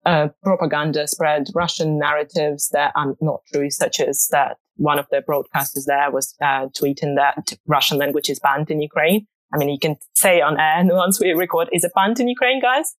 uh, 0.05 0.29
propaganda, 0.43 1.07
spread 1.07 1.47
Russian 1.53 1.97
narratives 1.97 2.69
that 2.69 2.91
are 2.95 3.15
not 3.21 3.41
true, 3.51 3.69
such 3.69 3.99
as 3.99 4.27
that 4.31 4.57
one 4.77 4.99
of 4.99 5.07
the 5.09 5.23
broadcasters 5.27 5.85
there 5.87 6.11
was 6.11 6.35
uh, 6.41 6.67
tweeting 6.67 7.15
that 7.15 7.57
Russian 7.65 7.97
language 7.97 8.29
is 8.29 8.39
banned 8.39 8.69
in 8.69 8.81
Ukraine. 8.81 9.27
I 9.53 9.57
mean, 9.57 9.69
you 9.69 9.79
can 9.79 9.95
say 10.13 10.41
on 10.41 10.59
air 10.59 10.83
once 10.85 11.19
we 11.19 11.31
record, 11.31 11.69
is 11.71 11.83
it 11.83 11.91
banned 11.95 12.19
in 12.19 12.27
Ukraine, 12.27 12.61
guys? 12.61 12.93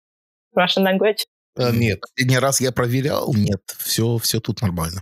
Russian 0.55 0.83
language? 0.83 1.25
Uh, 1.57 1.71
нет, 1.71 2.01
последний 2.01 2.37
раз 2.37 2.59
я 2.59 2.71
проверял, 2.71 3.33
нет, 3.33 3.61
все, 3.77 4.17
все 4.17 4.39
тут 4.41 4.61
нормально. 4.61 5.01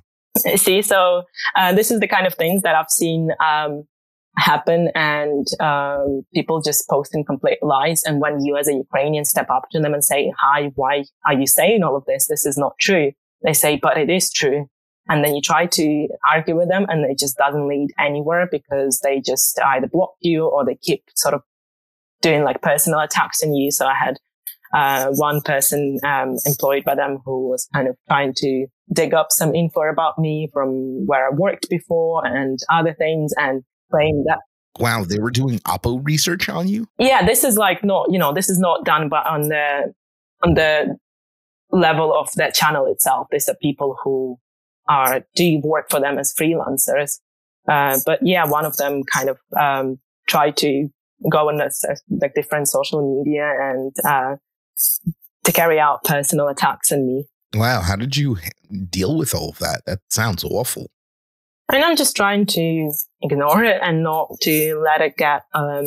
See, 0.55 0.81
so 0.81 1.23
uh, 1.55 1.73
this 1.73 1.91
is 1.91 1.99
the 1.99 2.07
kind 2.07 2.27
of 2.27 2.35
things 2.35 2.61
that 2.63 2.75
I've 2.75 2.89
seen 2.89 3.29
um, 3.39 3.87
happen 4.36 4.90
and 4.94 5.46
um, 5.60 6.22
people 6.34 6.60
just 6.60 6.88
posting 6.88 7.24
complete 7.24 7.58
lies. 7.62 8.02
And 8.04 8.20
when 8.20 8.44
you 8.44 8.56
as 8.56 8.68
a 8.68 8.74
Ukrainian 8.74 9.24
step 9.24 9.48
up 9.50 9.64
to 9.72 9.80
them 9.80 9.94
and 9.94 10.04
say, 10.04 10.32
hi, 10.38 10.70
why 10.74 11.04
are 11.26 11.34
you 11.34 11.46
saying 11.46 11.82
all 11.82 11.96
of 11.96 12.04
this? 12.06 12.26
This 12.28 12.46
is 12.46 12.56
not 12.56 12.78
true. 12.78 13.12
They 13.42 13.52
say, 13.52 13.78
but 13.80 13.98
it 13.98 14.10
is 14.10 14.30
true. 14.30 14.68
And 15.08 15.24
then 15.24 15.34
you 15.34 15.40
try 15.40 15.66
to 15.66 16.08
argue 16.30 16.56
with 16.56 16.68
them 16.68 16.84
and 16.88 17.10
it 17.10 17.18
just 17.18 17.38
doesn't 17.38 17.66
lead 17.66 17.88
anywhere 17.98 18.46
because 18.50 19.00
they 19.00 19.20
just 19.20 19.58
either 19.60 19.86
block 19.86 20.14
you 20.20 20.46
or 20.46 20.64
they 20.64 20.74
keep 20.74 21.04
sort 21.14 21.34
of 21.34 21.42
doing 22.20 22.44
like 22.44 22.60
personal 22.60 23.00
attacks 23.00 23.42
on 23.42 23.54
you. 23.54 23.70
So 23.70 23.86
I 23.86 23.94
had 23.94 24.18
uh, 24.74 25.10
one 25.12 25.40
person 25.40 25.98
um, 26.04 26.36
employed 26.44 26.84
by 26.84 26.94
them 26.94 27.20
who 27.24 27.48
was 27.48 27.68
kind 27.72 27.88
of 27.88 27.96
trying 28.08 28.34
to 28.36 28.66
dig 28.92 29.14
up 29.14 29.28
some 29.30 29.54
info 29.54 29.82
about 29.82 30.18
me 30.18 30.50
from 30.52 31.06
where 31.06 31.26
I 31.26 31.30
worked 31.34 31.70
before 31.70 32.26
and 32.26 32.58
other 32.70 32.94
things 32.94 33.32
and 33.38 33.62
claim 33.90 34.24
that. 34.26 34.38
Wow, 34.78 35.04
they 35.04 35.18
were 35.18 35.30
doing 35.30 35.58
Oppo 35.60 36.00
research 36.04 36.48
on 36.48 36.68
you. 36.68 36.86
Yeah, 36.98 37.24
this 37.26 37.42
is 37.42 37.56
like 37.56 37.82
not 37.84 38.06
you 38.10 38.18
know 38.18 38.32
this 38.32 38.48
is 38.48 38.58
not 38.58 38.84
done 38.84 39.08
but 39.08 39.26
on 39.26 39.48
the 39.48 39.92
on 40.44 40.54
the 40.54 40.96
level 41.70 42.14
of 42.14 42.30
that 42.36 42.54
channel 42.54 42.86
itself. 42.86 43.26
These 43.30 43.48
are 43.48 43.56
people 43.60 43.96
who 44.02 44.38
are 44.88 45.22
do 45.34 45.60
work 45.62 45.90
for 45.90 46.00
them 46.00 46.18
as 46.18 46.32
freelancers. 46.32 47.18
Uh, 47.68 47.98
but 48.06 48.20
yeah, 48.22 48.46
one 48.46 48.64
of 48.64 48.76
them 48.76 49.02
kind 49.12 49.28
of 49.28 49.38
um, 49.58 49.98
tried 50.26 50.56
to 50.58 50.88
go 51.30 51.48
on 51.48 51.58
like 51.58 52.34
different 52.34 52.68
social 52.68 53.22
media 53.24 53.52
and 53.60 53.92
uh, 54.04 54.36
to 55.44 55.52
carry 55.52 55.78
out 55.78 56.04
personal 56.04 56.48
attacks 56.48 56.92
on 56.92 57.06
me. 57.06 57.24
Wow, 57.54 57.80
how 57.82 57.96
did 57.96 58.16
you 58.16 58.36
deal 58.90 59.16
with 59.16 59.34
all 59.34 59.50
of 59.50 59.58
that? 59.58 59.82
That 59.86 60.00
sounds 60.08 60.44
awful. 60.44 60.90
And 61.70 61.84
I'm 61.84 61.96
just 61.96 62.16
trying 62.16 62.46
to 62.46 62.92
ignore 63.20 63.62
it 63.62 63.80
and 63.82 64.02
not 64.02 64.40
to 64.42 64.80
let 64.82 65.02
it 65.02 65.16
get 65.16 65.42
um, 65.54 65.84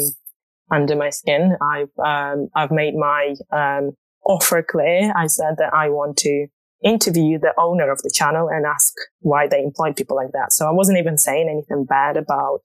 under 0.71 0.95
my 0.95 1.09
skin. 1.09 1.57
I've 1.61 1.89
um, 1.97 2.49
I've 2.55 2.71
made 2.71 2.95
my 2.95 3.35
um, 3.51 3.91
offer 4.23 4.61
clear. 4.61 5.11
I 5.15 5.27
said 5.27 5.55
that 5.57 5.73
I 5.73 5.89
want 5.89 6.17
to 6.17 6.47
interview 6.83 7.39
the 7.39 7.53
owner 7.57 7.91
of 7.91 8.01
the 8.01 8.11
channel 8.13 8.47
and 8.47 8.65
ask 8.65 8.93
why 9.19 9.47
they 9.47 9.61
employ 9.61 9.93
people 9.93 10.15
like 10.15 10.31
that. 10.33 10.53
So 10.53 10.67
I 10.67 10.71
wasn't 10.71 10.99
even 10.99 11.17
saying 11.17 11.49
anything 11.49 11.85
bad 11.85 12.15
about 12.15 12.63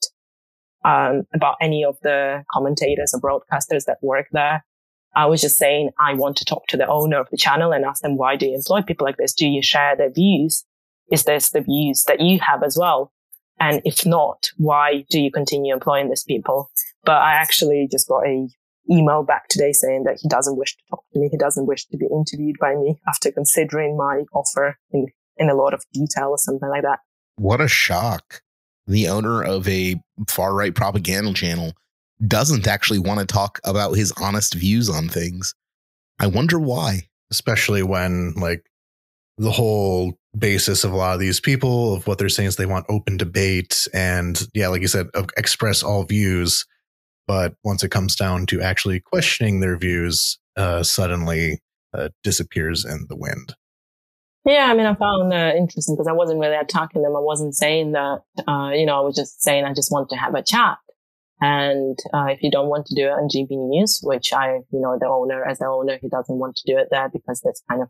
um, 0.85 1.27
about 1.35 1.57
any 1.61 1.85
of 1.85 1.97
the 2.03 2.45
commentators 2.53 3.15
or 3.15 3.21
broadcasters 3.21 3.85
that 3.87 3.99
work 4.03 4.27
there. 4.33 4.65
I 5.15 5.25
was 5.25 5.41
just 5.41 5.57
saying 5.57 5.91
I 5.99 6.13
want 6.13 6.37
to 6.37 6.45
talk 6.45 6.67
to 6.69 6.77
the 6.77 6.87
owner 6.87 7.19
of 7.19 7.31
the 7.31 7.39
channel 7.39 7.73
and 7.73 7.87
ask 7.87 8.03
them 8.03 8.19
why 8.19 8.37
do 8.37 8.47
you 8.47 8.55
employ 8.55 8.83
people 8.83 9.07
like 9.07 9.17
this? 9.17 9.33
Do 9.33 9.49
you 9.49 9.63
share 9.63 9.97
their 9.97 10.11
views? 10.11 10.67
Is 11.11 11.25
this 11.25 11.51
the 11.51 11.61
views 11.61 12.05
that 12.05 12.21
you 12.21 12.39
have 12.41 12.63
as 12.63 12.77
well? 12.79 13.13
And 13.59 13.81
if 13.85 14.05
not, 14.05 14.51
why 14.57 15.05
do 15.09 15.21
you 15.21 15.31
continue 15.31 15.73
employing 15.73 16.09
these 16.09 16.25
people? 16.25 16.71
But 17.05 17.23
I 17.23 17.33
actually 17.33 17.89
just 17.91 18.09
got 18.09 18.27
a 18.27 18.49
email 18.91 19.23
back 19.25 19.49
today 19.49 19.73
saying 19.73 20.05
that 20.05 20.19
he 20.21 20.29
doesn't 20.29 20.57
wish 20.57 20.77
to 20.77 20.83
talk 20.91 21.05
to 21.13 21.19
me. 21.19 21.29
He 21.31 21.39
doesn't 21.39 21.67
wish 21.67 21.87
to 21.87 21.97
be 21.97 22.07
interviewed 22.07 22.57
by 22.61 22.75
me 22.75 23.01
after 23.09 23.33
considering 23.33 23.97
my 23.97 24.25
offer 24.33 24.79
in, 24.93 25.07
in 25.39 25.49
a 25.49 25.55
lot 25.55 25.75
of 25.75 25.83
detail 25.93 26.29
or 26.29 26.39
something 26.39 26.69
like 26.69 26.83
that. 26.83 26.99
What 27.37 27.61
a 27.61 27.69
shock. 27.69 28.43
the 28.87 29.09
owner 29.09 29.43
of 29.43 29.67
a 29.69 29.97
far 30.29 30.55
right 30.55 30.75
propaganda 30.75 31.33
channel, 31.33 31.73
doesn't 32.27 32.67
actually 32.67 32.99
want 32.99 33.21
to 33.21 33.27
talk 33.27 33.61
about 33.65 33.93
his 33.93 34.13
honest 34.13 34.55
views 34.55 34.89
on 34.89 35.09
things. 35.09 35.55
I 36.19 36.27
wonder 36.29 36.59
why. 36.59 37.09
Especially 37.31 37.83
when, 37.83 38.35
like, 38.37 38.65
the 39.37 39.51
whole 39.51 40.17
basis 40.39 40.85
of 40.85 40.93
a 40.93 40.97
lot 40.97 41.15
of 41.15 41.21
these 41.21 41.41
people 41.41 41.95
of 41.95 42.07
what 42.07 42.19
they're 42.19 42.29
saying 42.29 42.49
is 42.49 42.57
they 42.57 42.67
want 42.67 42.87
open 42.89 43.17
debate 43.17 43.87
and, 43.95 44.47
yeah, 44.55 44.69
like 44.69 44.83
you 44.83 44.89
said, 44.89 45.07
express 45.37 45.83
all 45.83 46.05
views. 46.05 46.67
But 47.27 47.55
once 47.65 47.83
it 47.83 47.91
comes 47.91 48.15
down 48.15 48.47
to 48.47 48.61
actually 48.61 49.01
questioning 49.01 49.61
their 49.61 49.77
views, 49.77 50.39
uh, 50.57 50.83
suddenly 50.83 51.61
uh, 51.93 52.11
disappears 52.23 52.85
in 52.85 53.07
the 53.09 53.17
wind. 53.17 53.55
Yeah, 54.45 54.67
I 54.71 54.75
mean, 54.75 54.87
I 54.87 54.95
found 54.95 55.33
uh, 55.33 55.53
interesting 55.57 55.97
because 55.97 56.07
I 56.07 56.13
wasn't 56.13 56.39
really 56.39 56.55
attacking 56.55 57.03
them. 57.03 57.17
I 57.17 57.21
wasn't 57.21 57.57
saying 57.57 57.93
that, 57.93 58.23
uh, 58.47 58.71
you 58.73 58.87
know, 58.87 58.97
I 58.97 59.01
was 59.01 59.17
just 59.17 59.43
saying 59.43 59.65
I 59.65 59.75
just 59.75 59.91
want 59.91 60.09
to 60.11 60.17
have 60.17 60.35
a 60.35 60.43
chat. 60.43 60.79
And 61.41 61.99
uh, 62.15 62.27
if 62.27 62.43
you 62.43 62.51
don't 62.51 62.69
want 62.69 62.87
to 62.87 62.95
do 62.95 63.09
it 63.09 63.11
on 63.11 63.29
GB 63.29 63.51
News, 63.51 64.01
which 64.03 64.33
I, 64.33 64.61
you 64.71 64.81
know, 64.81 64.97
the 64.99 65.09
owner, 65.09 65.45
as 65.45 65.59
the 65.59 65.67
owner, 65.67 65.99
he 66.01 66.09
doesn't 66.09 66.39
want 66.39 66.57
to 66.57 66.73
do 66.73 66.79
it 66.79 66.89
there 66.91 67.09
because 67.09 67.41
there's 67.43 67.63
kind 67.69 67.83
of 67.83 67.89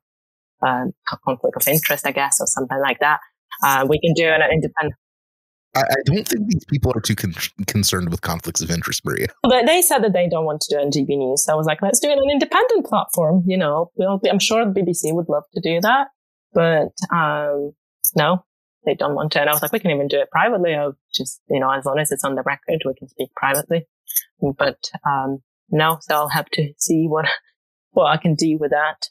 um, 0.65 0.93
conflict 1.25 1.57
of 1.57 1.69
interest, 1.69 2.07
I 2.07 2.13
guess, 2.13 2.39
or 2.41 2.47
something 2.47 2.81
like 2.81 3.01
that. 3.01 3.21
Uh, 3.65 3.87
we 3.89 3.99
can 4.01 4.13
do 4.15 4.25
it 4.27 4.41
independent. 4.53 4.95
I, 5.75 5.81
I 5.81 5.95
don't 6.05 6.27
think 6.27 6.49
these 6.49 6.65
people 6.65 6.93
are 6.95 7.01
too 7.01 7.15
con- 7.15 7.35
concerned 7.67 8.11
with 8.11 8.23
conflicts 8.23 8.63
of 8.63 8.71
interest, 8.71 9.05
Maria. 9.05 9.29
But 9.43 9.67
they 9.67 9.83
said 9.83 10.03
that 10.05 10.13
they 10.13 10.29
don't 10.29 10.45
want 10.45 10.63
to 10.63 10.75
do 10.75 10.81
it 10.81 10.85
on 10.85 10.91
GB 10.91 11.19
News. 11.19 11.45
So 11.45 11.53
I 11.53 11.57
was 11.57 11.67
like, 11.67 11.83
let's 11.83 12.01
do 12.01 12.09
it 12.09 12.13
on 12.13 12.25
an 12.25 12.31
independent 12.31 12.87
platform. 12.87 13.45
You 13.47 13.59
know, 13.59 13.91
we'll 13.97 14.19
be, 14.19 14.31
I'm 14.31 14.39
sure 14.39 14.65
the 14.65 14.79
BBC 14.79 15.15
would 15.15 15.29
love 15.29 15.45
to 15.55 15.61
do 15.61 15.81
that, 15.83 16.09
but 16.53 16.93
um, 17.15 17.73
no, 18.17 18.45
they 18.87 18.95
don't 18.95 19.15
want 19.15 19.33
to. 19.33 19.41
And 19.41 19.51
I 19.51 19.53
was 19.53 19.63
like, 19.63 19.73
we 19.73 19.81
can 19.81 19.91
even 19.91 20.09
do 20.09 20.21
it 20.21 20.31
privately. 20.31 20.75
I'll 20.75 20.97
just, 21.15 21.41
you 21.51 21.61
know, 21.61 21.71
as 21.71 21.85
long 21.85 21.99
as 21.99 22.11
it's 22.11 22.25
on 22.25 22.37
the 22.37 22.43
record, 22.43 22.83
we 22.85 22.95
can 22.95 23.09
speak 23.09 23.35
privately. 23.35 23.87
But 24.41 24.91
um, 25.07 25.43
no, 25.71 25.99
so 26.01 26.15
I'll 26.15 26.29
have 26.29 26.49
to 26.53 26.73
see 26.79 27.07
what 27.07 27.27
what 27.91 28.07
I 28.07 28.17
can 28.19 28.35
do 28.35 28.59
with 28.59 28.71
that. 28.71 29.09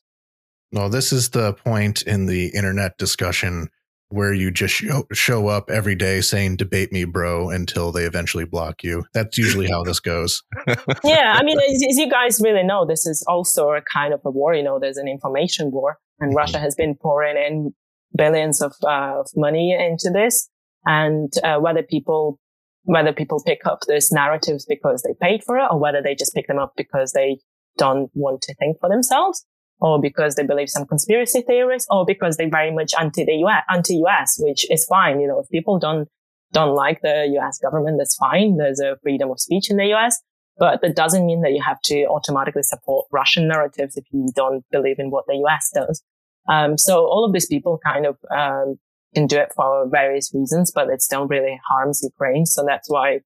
No, 0.76 0.90
this 0.90 1.14
is 1.14 1.30
the 1.30 1.54
point 1.54 2.02
in 2.02 2.26
the 2.26 2.48
internet 2.48 2.98
discussion 2.98 3.70
where 4.10 4.34
you 4.34 4.52
just 4.52 4.74
show, 4.74 5.08
show 5.14 5.48
up 5.48 5.70
every 5.70 5.96
day 5.96 6.22
saying 6.22 6.58
debate 6.58 6.92
me 6.92 7.06
bro 7.06 7.50
until 7.50 7.92
they 7.92 8.04
eventually 8.04 8.46
block 8.46 8.84
you 8.84 9.04
that's 9.14 9.38
usually 9.38 9.68
how 9.68 9.84
this 9.84 10.00
goes 10.00 10.44
yeah 11.04 11.34
i 11.36 11.44
mean 11.44 11.58
as, 11.58 11.84
as, 11.90 11.98
you 11.98 12.08
guys 12.08 12.40
really 12.44 12.62
know 12.62 12.86
this 12.86 13.08
is 13.08 13.26
also 13.28 13.70
a 13.70 13.82
kind 13.82 14.14
of 14.14 14.22
a 14.24 14.30
war 14.30 14.54
you 14.54 14.62
know 14.62 14.80
there's 14.80 14.98
an 14.98 15.08
information 15.08 15.72
war 15.72 15.98
and 16.20 16.30
mm-hmm. 16.30 16.38
russia 16.38 16.60
has 16.60 16.76
been 16.76 16.96
pouring 16.96 17.36
in 17.36 17.74
billions 18.16 18.62
of, 18.62 18.74
uh, 18.84 19.20
of 19.20 19.28
money 19.36 19.76
into 19.78 20.12
this 20.14 20.50
and 20.86 21.34
uh, 21.44 21.58
whether 21.58 21.82
people 21.82 22.40
whether 22.84 23.12
people 23.12 23.42
pick 23.44 23.66
up 23.66 23.80
these 23.88 24.12
narratives 24.12 24.66
because 24.70 25.02
they 25.02 25.16
paid 25.20 25.44
for 25.44 25.58
it 25.58 25.68
or 25.72 25.80
whether 25.80 26.02
they 26.04 26.14
just 26.14 26.34
pick 26.36 26.48
them 26.48 26.60
up 26.60 26.74
because 26.78 27.12
they 27.14 27.40
don't 27.78 28.12
want 28.14 28.42
to 28.44 28.54
think 28.60 28.78
for 28.80 28.88
themselves 28.88 29.46
or 29.80 30.02
because 30.02 30.36
they 30.36 30.46
believe 30.46 30.70
some 30.70 30.86
conspiracy 30.86 31.42
theories 31.42 31.86
or 31.90 32.06
because 32.06 32.38
they're 32.38 32.50
very 32.50 32.72
much 32.74 32.94
anti 33.00 33.26
the 33.26 33.34
US, 33.46 33.64
anti 33.70 33.96
US, 34.06 34.38
which 34.40 34.70
is 34.72 34.86
fine. 34.86 35.20
You 35.20 35.28
know, 35.28 35.40
if 35.40 35.50
people 35.50 35.80
don't, 35.80 36.08
don't 36.52 36.76
like 36.76 37.02
the 37.02 37.26
US 37.38 37.60
government, 37.60 37.98
that's 37.98 38.16
fine. 38.16 38.58
There's 38.58 38.80
a 38.80 38.98
freedom 39.04 39.32
of 39.32 39.40
speech 39.40 39.70
in 39.70 39.78
the 39.78 39.94
US, 39.94 40.22
but 40.58 40.82
that 40.82 40.96
doesn't 40.96 41.26
mean 41.26 41.42
that 41.42 41.52
you 41.52 41.62
have 41.62 41.82
to 41.86 42.06
automatically 42.06 42.64
support 42.64 43.08
Russian 43.12 43.48
narratives 43.48 43.98
if 43.98 44.06
you 44.12 44.30
don't 44.34 44.64
believe 44.72 45.00
in 45.00 45.12
what 45.12 45.26
the 45.28 45.36
US 45.46 45.70
does. 45.74 46.02
Um, 46.48 46.78
so 46.78 47.06
all 47.06 47.26
of 47.26 47.34
these 47.34 47.48
people 47.48 47.80
kind 47.84 48.06
of, 48.06 48.18
um, 48.36 48.80
can 49.14 49.28
do 49.28 49.38
it 49.38 49.52
for 49.56 49.88
various 49.90 50.32
reasons, 50.34 50.72
but 50.74 50.90
it 50.90 51.02
still 51.02 51.26
really 51.26 51.60
harms 51.68 52.02
Ukraine. 52.04 52.46
So 52.46 52.64
that's 52.68 52.90
why 52.90 53.22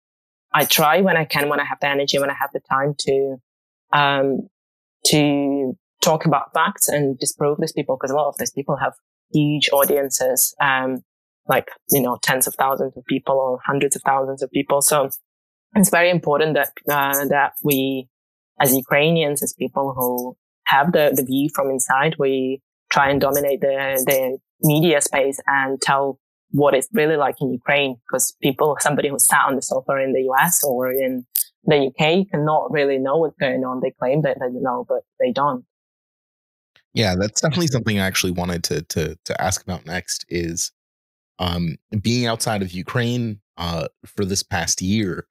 I 0.52 0.64
try 0.64 1.00
when 1.00 1.16
I 1.16 1.24
can, 1.24 1.48
when 1.48 1.60
I 1.60 1.64
have 1.64 1.80
the 1.80 1.88
energy, 1.88 2.18
when 2.18 2.30
I 2.30 2.36
have 2.38 2.50
the 2.52 2.60
time 2.60 2.94
to, 3.00 3.36
um, 3.92 4.48
to 5.06 5.76
talk 6.02 6.24
about 6.24 6.52
facts 6.54 6.88
and 6.88 7.18
disprove 7.18 7.58
these 7.60 7.72
people 7.72 7.96
because 7.96 8.10
a 8.10 8.16
lot 8.16 8.28
of 8.28 8.36
these 8.38 8.52
people 8.52 8.76
have 8.76 8.92
huge 9.32 9.68
audiences, 9.72 10.54
um, 10.60 11.02
like, 11.48 11.68
you 11.90 12.00
know, 12.00 12.18
tens 12.22 12.46
of 12.46 12.54
thousands 12.54 12.96
of 12.96 13.04
people 13.06 13.34
or 13.34 13.58
hundreds 13.64 13.96
of 13.96 14.02
thousands 14.02 14.42
of 14.42 14.50
people. 14.50 14.80
So 14.80 15.10
it's 15.74 15.90
very 15.90 16.10
important 16.10 16.54
that, 16.54 16.70
uh, 16.90 17.26
that 17.28 17.52
we, 17.62 18.08
as 18.60 18.74
Ukrainians, 18.74 19.42
as 19.42 19.52
people 19.52 19.94
who 19.96 20.36
have 20.66 20.92
the, 20.92 21.12
the 21.14 21.24
view 21.24 21.48
from 21.54 21.70
inside, 21.70 22.16
we 22.18 22.60
try 22.90 23.10
and 23.10 23.20
dominate 23.20 23.60
the, 23.60 24.02
the 24.06 24.38
media 24.60 25.00
space 25.00 25.40
and 25.46 25.80
tell 25.80 26.18
what 26.50 26.74
it's 26.74 26.88
really 26.92 27.16
like 27.16 27.36
in 27.40 27.52
Ukraine 27.52 27.96
because 28.06 28.34
people, 28.42 28.76
somebody 28.80 29.08
who 29.08 29.18
sat 29.18 29.44
on 29.46 29.56
the 29.56 29.62
sofa 29.62 29.96
in 30.02 30.12
the 30.12 30.28
US 30.30 30.64
or 30.64 30.90
in 30.90 31.26
the 31.64 31.88
UK 31.88 32.28
cannot 32.30 32.70
really 32.70 32.98
know 32.98 33.18
what's 33.18 33.36
going 33.38 33.64
on. 33.64 33.80
They 33.82 33.92
claim 33.98 34.22
that 34.22 34.38
they 34.40 34.48
know, 34.52 34.86
but 34.88 35.00
they 35.20 35.32
don't. 35.32 35.64
Yeah, 36.98 37.16
that's 37.18 37.40
definitely 37.42 37.68
something 37.68 38.00
I 38.00 38.06
actually 38.06 38.32
wanted 38.32 38.64
to 38.64 38.82
to 38.82 39.16
to 39.26 39.42
ask 39.42 39.62
about 39.62 39.86
next 39.86 40.26
is 40.28 40.72
um 41.38 41.76
being 42.02 42.26
outside 42.26 42.62
of 42.62 42.72
Ukraine 42.72 43.40
uh 43.58 43.88
for 44.06 44.24
this 44.24 44.42
past 44.42 44.82
year. 44.82 45.26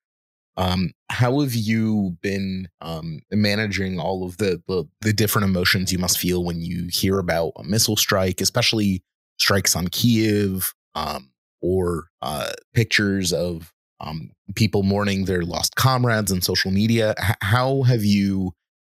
Um 0.57 0.91
how 1.09 1.41
have 1.41 1.55
you 1.55 2.17
been 2.21 2.69
um 2.81 3.19
managing 3.31 3.99
all 3.99 4.25
of 4.25 4.37
the, 4.37 4.61
the 4.67 4.85
the 5.01 5.13
different 5.13 5.47
emotions 5.47 5.91
you 5.91 5.99
must 5.99 6.19
feel 6.19 6.43
when 6.43 6.61
you 6.61 6.89
hear 6.91 7.19
about 7.19 7.53
a 7.57 7.63
missile 7.63 7.97
strike, 7.97 8.41
especially 8.41 9.03
strikes 9.39 9.75
on 9.75 9.87
Kiev 9.89 10.73
um 10.95 11.31
or 11.61 12.05
uh 12.21 12.51
pictures 12.73 13.33
of 13.33 13.73
um 14.01 14.31
people 14.55 14.83
mourning 14.83 15.25
their 15.25 15.43
lost 15.43 15.75
comrades 15.75 16.31
on 16.31 16.41
social 16.41 16.71
media. 16.71 17.15
H- 17.19 17.35
how 17.41 17.83
have 17.83 18.03
you 18.05 18.53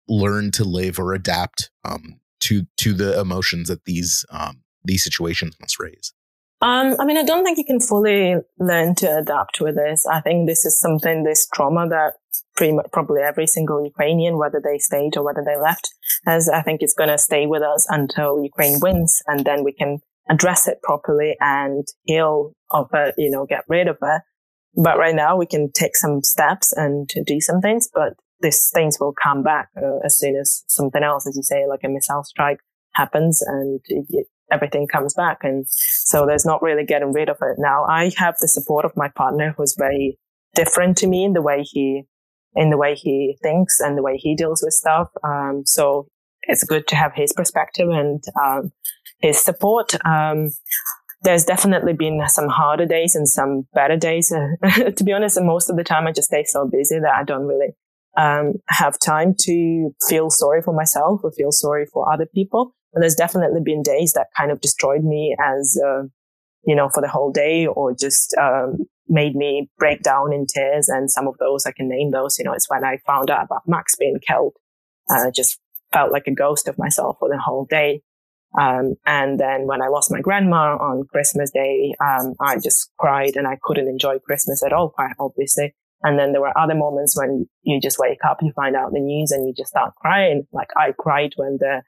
learned 0.08 0.54
to 0.54 0.64
live 0.64 0.98
or 0.98 1.14
adapt 1.14 1.70
um 1.84 2.20
to 2.40 2.66
to 2.78 2.92
the 2.92 3.18
emotions 3.20 3.68
that 3.68 3.84
these 3.84 4.24
um, 4.30 4.62
these 4.84 5.04
situations 5.04 5.56
must 5.60 5.78
raise? 5.78 6.12
Um, 6.60 6.96
I 6.98 7.04
mean, 7.04 7.16
I 7.16 7.22
don't 7.22 7.44
think 7.44 7.56
you 7.56 7.64
can 7.64 7.80
fully 7.80 8.34
learn 8.58 8.96
to 8.96 9.18
adapt 9.18 9.60
with 9.60 9.76
this. 9.76 10.04
I 10.06 10.20
think 10.20 10.48
this 10.48 10.64
is 10.64 10.80
something, 10.80 11.22
this 11.22 11.46
trauma 11.54 11.88
that 11.88 12.14
pretty 12.56 12.72
much 12.72 12.86
probably 12.92 13.22
every 13.22 13.46
single 13.46 13.84
Ukrainian, 13.84 14.38
whether 14.38 14.60
they 14.62 14.78
stayed 14.78 15.16
or 15.16 15.24
whether 15.24 15.44
they 15.46 15.56
left, 15.56 15.94
has, 16.26 16.48
I 16.48 16.62
think 16.62 16.82
it's 16.82 16.94
going 16.94 17.10
to 17.10 17.18
stay 17.18 17.46
with 17.46 17.62
us 17.62 17.86
until 17.88 18.42
Ukraine 18.42 18.80
wins. 18.80 19.22
And 19.28 19.44
then 19.44 19.62
we 19.62 19.72
can 19.72 19.98
address 20.28 20.66
it 20.66 20.82
properly 20.82 21.36
and 21.40 21.86
heal 22.02 22.54
of 22.72 22.88
it, 22.92 23.14
you 23.16 23.30
know, 23.30 23.46
get 23.46 23.64
rid 23.68 23.86
of 23.86 23.98
it. 24.02 24.22
But 24.74 24.98
right 24.98 25.14
now 25.14 25.36
we 25.36 25.46
can 25.46 25.70
take 25.72 25.96
some 25.96 26.22
steps 26.24 26.72
and 26.72 27.08
do 27.24 27.40
some 27.40 27.60
things, 27.60 27.88
but 27.92 28.14
these 28.40 28.70
things 28.72 28.98
will 29.00 29.14
come 29.22 29.42
back 29.42 29.68
uh, 29.76 29.98
as 30.04 30.18
soon 30.18 30.36
as 30.36 30.64
something 30.68 31.02
else, 31.02 31.26
as 31.26 31.36
you 31.36 31.42
say, 31.42 31.66
like 31.68 31.80
a 31.84 31.88
missile 31.88 32.24
strike 32.24 32.58
happens 32.94 33.42
and 33.42 33.80
it, 33.86 34.26
everything 34.52 34.86
comes 34.86 35.14
back. 35.14 35.38
And 35.42 35.66
so 35.68 36.26
there's 36.26 36.46
not 36.46 36.62
really 36.62 36.84
getting 36.84 37.12
rid 37.12 37.28
of 37.28 37.36
it. 37.40 37.56
Now 37.58 37.84
I 37.84 38.10
have 38.16 38.36
the 38.40 38.48
support 38.48 38.84
of 38.84 38.96
my 38.96 39.08
partner 39.08 39.54
who's 39.56 39.74
very 39.78 40.18
different 40.54 40.96
to 40.98 41.06
me 41.06 41.24
in 41.24 41.32
the 41.32 41.42
way 41.42 41.62
he, 41.62 42.02
in 42.54 42.70
the 42.70 42.78
way 42.78 42.94
he 42.94 43.36
thinks 43.42 43.80
and 43.80 43.96
the 43.96 44.02
way 44.02 44.16
he 44.16 44.34
deals 44.34 44.62
with 44.62 44.72
stuff. 44.72 45.08
Um, 45.24 45.62
so 45.66 46.08
it's 46.42 46.64
good 46.64 46.86
to 46.88 46.96
have 46.96 47.12
his 47.14 47.32
perspective 47.32 47.88
and, 47.88 48.22
um, 48.42 48.72
his 49.20 49.40
support. 49.40 49.94
Um, 50.06 50.50
there's 51.22 51.44
definitely 51.44 51.92
been 51.92 52.22
some 52.28 52.48
harder 52.48 52.86
days 52.86 53.16
and 53.16 53.28
some 53.28 53.66
better 53.74 53.96
days. 53.96 54.28
to 54.96 55.04
be 55.04 55.12
honest, 55.12 55.40
most 55.42 55.68
of 55.68 55.76
the 55.76 55.84
time 55.84 56.06
I 56.06 56.12
just 56.12 56.28
stay 56.28 56.44
so 56.44 56.68
busy 56.70 57.00
that 57.00 57.14
I 57.14 57.24
don't 57.24 57.46
really 57.46 57.74
um, 58.18 58.54
have 58.68 58.98
time 58.98 59.34
to 59.38 59.94
feel 60.08 60.28
sorry 60.28 60.60
for 60.60 60.74
myself 60.74 61.20
or 61.22 61.30
feel 61.30 61.52
sorry 61.52 61.86
for 61.86 62.12
other 62.12 62.26
people. 62.26 62.74
And 62.92 63.02
there's 63.02 63.14
definitely 63.14 63.60
been 63.64 63.82
days 63.82 64.12
that 64.14 64.26
kind 64.36 64.50
of 64.50 64.60
destroyed 64.60 65.04
me 65.04 65.36
as, 65.40 65.80
uh, 65.82 66.02
you 66.64 66.74
know, 66.74 66.88
for 66.92 67.00
the 67.00 67.08
whole 67.08 67.30
day 67.30 67.66
or 67.66 67.94
just, 67.94 68.34
um, 68.36 68.78
made 69.08 69.36
me 69.36 69.70
break 69.78 70.02
down 70.02 70.32
in 70.32 70.46
tears. 70.46 70.88
And 70.88 71.10
some 71.10 71.28
of 71.28 71.38
those 71.38 71.64
I 71.64 71.70
can 71.70 71.88
name 71.88 72.10
those, 72.10 72.38
you 72.38 72.44
know, 72.44 72.52
it's 72.52 72.68
when 72.68 72.84
I 72.84 72.98
found 73.06 73.30
out 73.30 73.44
about 73.44 73.68
Max 73.68 73.94
being 73.96 74.18
killed. 74.26 74.54
I 75.08 75.28
uh, 75.28 75.30
just 75.30 75.60
felt 75.92 76.12
like 76.12 76.26
a 76.26 76.34
ghost 76.34 76.68
of 76.68 76.76
myself 76.76 77.16
for 77.20 77.28
the 77.28 77.38
whole 77.38 77.66
day. 77.70 78.02
Um, 78.58 78.94
and 79.06 79.38
then 79.38 79.66
when 79.66 79.80
I 79.80 79.88
lost 79.88 80.10
my 80.10 80.20
grandma 80.20 80.76
on 80.76 81.06
Christmas 81.10 81.50
Day, 81.50 81.94
um, 82.00 82.34
I 82.40 82.56
just 82.58 82.90
cried 82.98 83.36
and 83.36 83.46
I 83.46 83.58
couldn't 83.62 83.88
enjoy 83.88 84.18
Christmas 84.18 84.62
at 84.62 84.72
all, 84.72 84.90
quite 84.90 85.12
obviously. 85.18 85.74
And 86.02 86.18
then 86.18 86.32
there 86.32 86.40
were 86.40 86.56
other 86.56 86.74
moments 86.74 87.16
when 87.18 87.46
you 87.62 87.80
just 87.80 87.98
wake 87.98 88.24
up, 88.28 88.38
you 88.40 88.52
find 88.54 88.76
out 88.76 88.92
the 88.92 89.00
news 89.00 89.32
and 89.32 89.46
you 89.46 89.54
just 89.56 89.70
start 89.70 89.94
crying. 89.96 90.46
Like 90.52 90.68
I 90.76 90.92
cried 90.96 91.32
when 91.36 91.58
the 91.58 91.82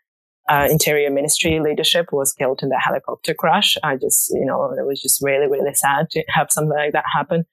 uh, 0.49 0.67
interior 0.69 1.11
ministry 1.11 1.61
leadership 1.61 2.07
was 2.13 2.33
killed 2.33 2.61
in 2.63 2.71
the 2.71 2.79
helicopter 2.79 3.35
crash. 3.35 3.77
I 3.85 3.97
just, 3.97 4.31
you 4.31 4.45
know, 4.45 4.65
it 4.65 4.85
was 4.85 5.01
just 5.01 5.23
really, 5.23 5.47
really 5.47 5.75
sad 5.75 6.11
to 6.11 6.25
have 6.29 6.49
something 6.51 6.77
like 6.77 6.93
that 6.93 7.05
happen. 7.13 7.45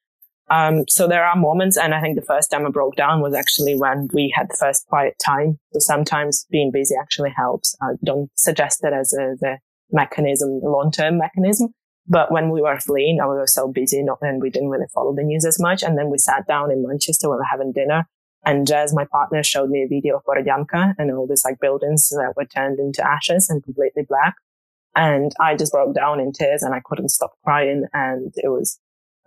Um, 0.49 0.85
so 0.87 1.07
there 1.07 1.25
are 1.25 1.35
moments, 1.35 1.77
and 1.77 1.93
I 1.93 2.01
think 2.01 2.15
the 2.15 2.25
first 2.25 2.49
time 2.49 2.65
I 2.65 2.69
broke 2.69 2.95
down 2.95 3.21
was 3.21 3.35
actually 3.35 3.75
when 3.75 4.07
we 4.13 4.33
had 4.33 4.49
the 4.49 4.57
first 4.57 4.87
quiet 4.87 5.15
time. 5.23 5.59
So 5.73 5.79
sometimes 5.79 6.47
being 6.49 6.71
busy 6.71 6.95
actually 6.99 7.33
helps. 7.35 7.75
I 7.81 7.93
don't 8.03 8.31
suggest 8.35 8.79
it 8.83 8.93
as 8.93 9.13
a, 9.13 9.31
as 9.33 9.41
a 9.43 9.59
mechanism, 9.91 10.61
long-term 10.63 11.17
mechanism, 11.17 11.73
But 12.07 12.31
when 12.31 12.49
we 12.49 12.61
were 12.61 12.79
fleeing, 12.79 13.17
we 13.17 13.35
were 13.35 13.47
so 13.47 13.67
busy 13.67 13.99
and 13.99 14.41
we 14.41 14.49
didn't 14.49 14.69
really 14.69 14.87
follow 14.93 15.13
the 15.13 15.23
news 15.23 15.45
as 15.45 15.59
much. 15.59 15.83
And 15.83 15.97
then 15.97 16.09
we 16.09 16.17
sat 16.17 16.47
down 16.47 16.71
in 16.71 16.85
Manchester, 16.87 17.29
we 17.29 17.35
were 17.35 17.43
having 17.43 17.73
dinner. 17.73 18.07
And 18.45 18.65
Jazz, 18.65 18.93
my 18.93 19.05
partner, 19.05 19.43
showed 19.43 19.69
me 19.69 19.83
a 19.83 19.87
video 19.87 20.17
of 20.17 20.23
Borodyanka 20.23 20.93
and 20.97 21.11
all 21.11 21.27
these 21.27 21.43
like 21.43 21.59
buildings 21.59 22.07
that 22.09 22.33
were 22.37 22.45
turned 22.45 22.79
into 22.79 23.05
ashes 23.05 23.49
and 23.49 23.61
completely 23.61 24.03
black. 24.07 24.35
And 24.95 25.33
I 25.39 25.55
just 25.55 25.73
broke 25.73 25.93
down 25.93 26.21
in 26.21 26.31
tears 26.31 26.63
and 26.63 26.73
I 26.73 26.81
couldn't 26.83 27.09
stop 27.09 27.33
crying. 27.43 27.83
And 27.93 28.33
it 28.37 28.49
was 28.49 28.79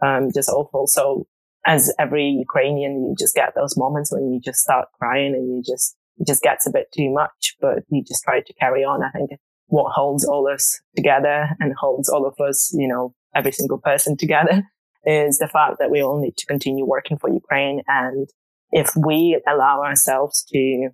um, 0.02 0.30
just 0.34 0.48
awful. 0.48 0.86
So 0.86 1.26
as 1.66 1.92
every 1.98 2.24
Ukrainian, 2.24 2.92
you 3.02 3.14
just 3.18 3.34
get 3.34 3.54
those 3.54 3.76
moments 3.76 4.10
when 4.10 4.32
you 4.32 4.40
just 4.40 4.60
start 4.60 4.88
crying 4.98 5.34
and 5.34 5.54
you 5.54 5.62
just, 5.62 5.96
it 6.18 6.26
just 6.26 6.42
gets 6.42 6.66
a 6.66 6.70
bit 6.70 6.86
too 6.96 7.10
much, 7.10 7.56
but 7.60 7.80
you 7.90 8.02
just 8.02 8.24
try 8.24 8.40
to 8.40 8.54
carry 8.54 8.84
on. 8.84 9.02
I 9.02 9.10
think 9.10 9.32
what 9.70 9.92
holds 9.92 10.24
all 10.24 10.48
of 10.48 10.54
us 10.54 10.80
together 10.96 11.48
and 11.60 11.72
holds 11.80 12.08
all 12.08 12.26
of 12.26 12.34
us, 12.40 12.74
you 12.76 12.88
know, 12.88 13.14
every 13.34 13.52
single 13.52 13.78
person 13.78 14.16
together 14.16 14.64
is 15.04 15.38
the 15.38 15.48
fact 15.48 15.76
that 15.78 15.90
we 15.90 16.02
all 16.02 16.20
need 16.20 16.36
to 16.36 16.46
continue 16.46 16.84
working 16.84 17.16
for 17.16 17.30
Ukraine. 17.30 17.82
And 17.86 18.28
if 18.72 18.90
we 18.96 19.40
allow 19.48 19.82
ourselves 19.82 20.44
to, 20.52 20.88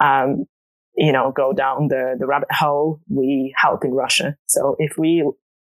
um, 0.00 0.44
you 0.96 1.12
know, 1.12 1.32
go 1.34 1.52
down 1.52 1.88
the, 1.88 2.16
the 2.18 2.26
rabbit 2.26 2.52
hole, 2.52 3.00
we 3.08 3.54
help 3.56 3.84
in 3.84 3.92
Russia. 3.92 4.36
So 4.46 4.74
if 4.78 4.98
we 4.98 5.28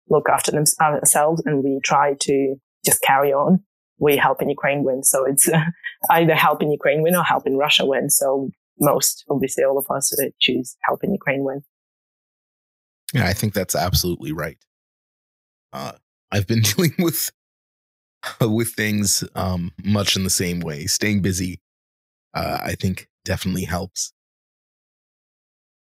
look 0.10 0.30
after 0.30 0.52
them, 0.52 0.66
ourselves 0.80 1.42
and 1.46 1.64
we 1.64 1.80
try 1.84 2.14
to 2.22 2.56
just 2.86 3.02
carry 3.02 3.34
on, 3.34 3.64
we 4.00 4.16
help 4.16 4.44
in 4.44 4.50
Ukraine 4.50 4.84
win. 4.84 5.04
So 5.04 5.26
it's 5.26 5.50
uh, 5.50 5.66
either 6.12 6.36
helping 6.36 6.72
Ukraine 6.72 7.02
win 7.02 7.16
or 7.16 7.24
helping 7.24 7.58
Russia 7.58 7.86
win. 7.86 8.12
So 8.12 8.52
most, 8.80 9.26
obviously, 9.30 9.64
all 9.64 9.78
of 9.78 9.86
us 9.90 10.16
choose 10.40 10.76
helping 10.88 11.14
Ukraine 11.14 11.44
win. 11.44 11.62
Yeah, 13.14 13.28
I 13.28 13.34
think 13.34 13.54
that's 13.54 13.76
absolutely 13.76 14.32
right. 14.32 14.58
Uh, 15.74 15.94
I've 16.32 16.48
been 16.48 16.62
dealing 16.76 16.94
with 17.00 17.32
with 18.42 18.70
things 18.70 19.24
um, 19.36 19.72
much 19.84 20.16
in 20.16 20.24
the 20.24 20.30
same 20.30 20.60
way. 20.60 20.86
Staying 20.86 21.22
busy, 21.22 21.60
uh, 22.34 22.60
I 22.62 22.76
think, 22.76 23.08
definitely 23.26 23.64
helps. 23.64 24.14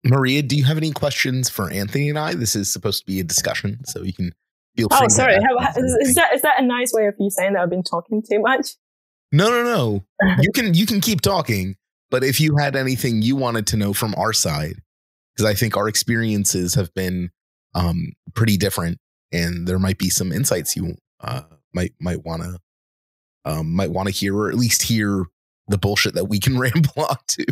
Maria, 0.04 0.42
do 0.42 0.56
you 0.56 0.64
have 0.64 0.78
any 0.78 0.92
questions 0.92 1.50
for 1.50 1.70
Anthony 1.72 2.10
and 2.10 2.20
I? 2.20 2.34
This 2.34 2.56
is 2.56 2.72
supposed 2.72 3.00
to 3.00 3.06
be 3.06 3.20
a 3.20 3.24
discussion, 3.24 3.84
so 3.86 4.04
you 4.04 4.14
can 4.14 4.34
feel 4.76 4.88
free. 4.90 5.00
Oh, 5.02 5.08
sorry. 5.08 5.36
is, 5.36 5.98
is, 6.02 6.16
that 6.16 6.34
is 6.34 6.42
that 6.44 6.60
a 6.62 6.66
nice 6.66 6.94
way 6.94 7.08
of 7.08 7.16
you 7.20 7.30
saying 7.30 7.54
that 7.54 7.64
I've 7.64 7.70
been 7.70 7.84
talking 7.84 8.22
too 8.22 8.40
much? 8.40 8.76
No, 9.32 9.50
no, 9.50 9.64
no. 9.64 10.04
you 10.42 10.52
can 10.52 10.74
you 10.74 10.86
can 10.86 11.02
keep 11.02 11.22
talking, 11.22 11.76
but 12.10 12.24
if 12.24 12.40
you 12.40 12.58
had 12.58 12.76
anything 12.76 13.22
you 13.22 13.36
wanted 13.36 13.68
to 13.68 13.78
know 13.78 13.94
from 13.94 14.14
our 14.16 14.32
side, 14.32 14.82
because 15.38 15.50
I 15.50 15.54
think 15.54 15.78
our 15.78 15.88
experiences 15.88 16.74
have 16.74 16.92
been 16.96 17.30
um, 17.76 18.14
pretty 18.34 18.58
different, 18.58 18.98
and 19.32 19.68
there 19.68 19.78
might 19.78 20.00
be 20.00 20.10
some 20.10 20.32
insights 20.32 20.76
you 20.76 20.96
uh, 21.22 21.42
might 21.74 21.94
might 22.02 22.26
want 22.26 22.44
to 22.44 22.58
um, 23.46 23.76
might 23.76 23.92
want 23.92 24.08
to 24.08 24.14
hear, 24.14 24.36
or 24.36 24.50
at 24.50 24.56
least 24.56 24.84
hear 24.84 25.26
the 25.68 25.78
bullshit 25.78 26.16
that 26.16 26.26
we 26.26 26.40
can 26.40 26.58
ramble 26.60 26.92
on 26.98 27.18
to. 27.28 27.46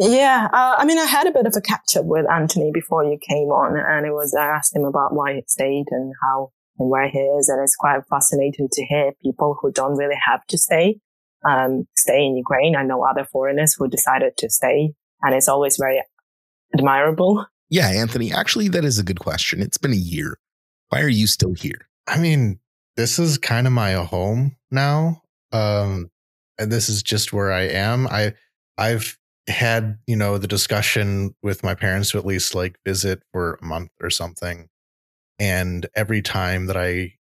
Yeah, 0.00 0.48
uh, 0.52 0.76
I 0.78 0.84
mean, 0.84 0.98
I 0.98 1.06
had 1.06 1.26
a 1.26 1.32
bit 1.32 1.46
of 1.46 1.54
a 1.56 1.60
catch 1.60 1.96
up 1.96 2.04
with 2.04 2.24
Anthony 2.30 2.70
before 2.72 3.04
you 3.04 3.18
came 3.20 3.48
on, 3.48 3.76
and 3.76 4.06
it 4.06 4.12
was 4.12 4.34
I 4.34 4.46
asked 4.46 4.74
him 4.74 4.84
about 4.84 5.14
why 5.14 5.34
he 5.34 5.42
stayed 5.46 5.86
and 5.90 6.12
how 6.22 6.50
and 6.78 6.90
where 6.90 7.08
he 7.08 7.18
is, 7.18 7.48
and 7.48 7.62
it's 7.62 7.76
quite 7.76 8.00
fascinating 8.10 8.68
to 8.72 8.84
hear 8.84 9.12
people 9.22 9.58
who 9.60 9.72
don't 9.72 9.96
really 9.96 10.18
have 10.26 10.44
to 10.48 10.58
stay 10.58 11.00
um, 11.44 11.86
stay 11.96 12.24
in 12.24 12.36
Ukraine. 12.36 12.76
I 12.76 12.82
know 12.82 13.04
other 13.04 13.24
foreigners 13.24 13.74
who 13.74 13.88
decided 13.88 14.36
to 14.38 14.50
stay, 14.50 14.94
and 15.22 15.34
it's 15.34 15.48
always 15.48 15.76
very 15.76 16.02
admirable. 16.74 17.46
Yeah, 17.70 17.88
Anthony, 17.88 18.32
actually, 18.32 18.68
that 18.68 18.84
is 18.84 18.98
a 18.98 19.04
good 19.04 19.20
question. 19.20 19.60
It's 19.60 19.78
been 19.78 19.92
a 19.92 19.96
year. 19.96 20.38
Why 20.88 21.02
are 21.02 21.08
you 21.08 21.26
still 21.26 21.54
here? 21.54 21.88
I 22.06 22.18
mean, 22.18 22.60
this 22.96 23.18
is 23.18 23.38
kind 23.38 23.66
of 23.66 23.72
my 23.72 23.92
home 23.92 24.56
now. 24.70 25.22
Um, 25.52 26.10
and 26.58 26.72
this 26.72 26.88
is 26.88 27.02
just 27.02 27.32
where 27.32 27.52
I 27.52 27.62
am. 27.62 28.06
I, 28.08 28.34
I've 28.78 29.18
had, 29.46 29.98
you 30.06 30.16
know, 30.16 30.38
the 30.38 30.46
discussion 30.46 31.34
with 31.42 31.62
my 31.62 31.74
parents 31.74 32.10
to 32.10 32.18
at 32.18 32.26
least 32.26 32.54
like 32.54 32.78
visit 32.86 33.22
for 33.32 33.58
a 33.60 33.64
month 33.64 33.90
or 34.00 34.10
something. 34.10 34.68
And 35.38 35.86
every 35.94 36.22
time 36.22 36.66
that 36.66 36.76
I 36.76 37.14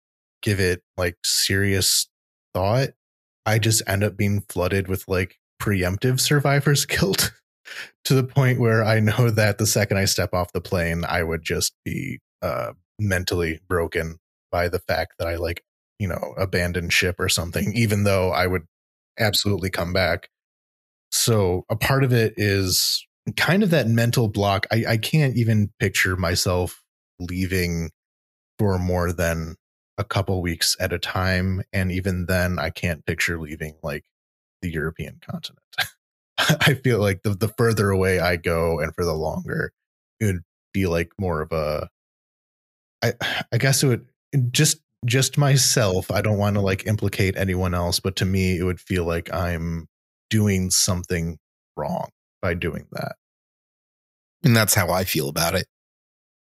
give 0.42 0.60
it 0.60 0.82
like 0.96 1.16
serious 1.24 2.08
thought, 2.52 2.90
I 3.46 3.58
just 3.58 3.82
end 3.86 4.04
up 4.04 4.16
being 4.16 4.42
flooded 4.48 4.88
with 4.88 5.08
like 5.08 5.36
preemptive 5.60 6.20
survivor's 6.20 6.86
guilt 6.86 7.32
to 8.04 8.14
the 8.14 8.24
point 8.24 8.60
where 8.60 8.84
I 8.84 9.00
know 9.00 9.30
that 9.30 9.58
the 9.58 9.66
second 9.66 9.98
I 9.98 10.04
step 10.04 10.32
off 10.32 10.52
the 10.52 10.60
plane, 10.60 11.04
I 11.04 11.22
would 11.22 11.42
just 11.42 11.74
be 11.84 12.20
uh, 12.42 12.72
mentally 12.98 13.60
broken 13.68 14.18
by 14.50 14.68
the 14.68 14.78
fact 14.78 15.14
that 15.18 15.28
I 15.28 15.36
like, 15.36 15.64
you 15.98 16.08
know, 16.08 16.34
abandoned 16.38 16.92
ship 16.92 17.16
or 17.18 17.28
something, 17.28 17.72
even 17.74 18.04
though 18.04 18.30
I 18.30 18.46
would 18.46 18.66
absolutely 19.18 19.70
come 19.70 19.92
back. 19.92 20.28
So 21.10 21.64
a 21.70 21.76
part 21.76 22.04
of 22.04 22.12
it 22.12 22.34
is 22.36 23.06
kind 23.36 23.62
of 23.62 23.70
that 23.70 23.88
mental 23.88 24.28
block. 24.28 24.66
I, 24.70 24.84
I 24.88 24.96
can't 24.96 25.36
even 25.36 25.70
picture 25.78 26.16
myself 26.16 26.82
leaving 27.18 27.90
for 28.58 28.78
more 28.78 29.12
than 29.12 29.56
a 29.96 30.04
couple 30.04 30.42
weeks 30.42 30.76
at 30.80 30.92
a 30.92 30.98
time. 30.98 31.62
And 31.72 31.90
even 31.92 32.26
then, 32.26 32.58
I 32.58 32.70
can't 32.70 33.06
picture 33.06 33.38
leaving 33.38 33.74
like 33.82 34.04
the 34.60 34.70
European 34.70 35.20
continent. 35.24 35.62
I 36.38 36.74
feel 36.74 37.00
like 37.00 37.22
the 37.22 37.30
the 37.30 37.48
further 37.48 37.90
away 37.90 38.18
I 38.18 38.36
go 38.36 38.80
and 38.80 38.94
for 38.94 39.04
the 39.04 39.14
longer, 39.14 39.72
it 40.20 40.26
would 40.26 40.42
be 40.72 40.86
like 40.86 41.10
more 41.18 41.40
of 41.40 41.52
a 41.52 41.88
I 43.02 43.12
I 43.52 43.58
guess 43.58 43.82
it 43.82 43.88
would 43.88 44.06
just 44.52 44.78
just 45.06 45.36
myself. 45.36 46.10
I 46.10 46.22
don't 46.22 46.38
want 46.38 46.56
to 46.56 46.60
like 46.60 46.86
implicate 46.86 47.36
anyone 47.36 47.74
else, 47.74 48.00
but 48.00 48.16
to 48.16 48.24
me 48.24 48.58
it 48.58 48.64
would 48.64 48.80
feel 48.80 49.04
like 49.04 49.32
I'm 49.32 49.86
doing 50.30 50.70
something 50.70 51.38
wrong 51.76 52.08
by 52.40 52.54
doing 52.54 52.86
that. 52.92 53.16
And 54.42 54.56
that's 54.56 54.74
how 54.74 54.90
I 54.90 55.04
feel 55.04 55.28
about 55.28 55.54
it. 55.54 55.66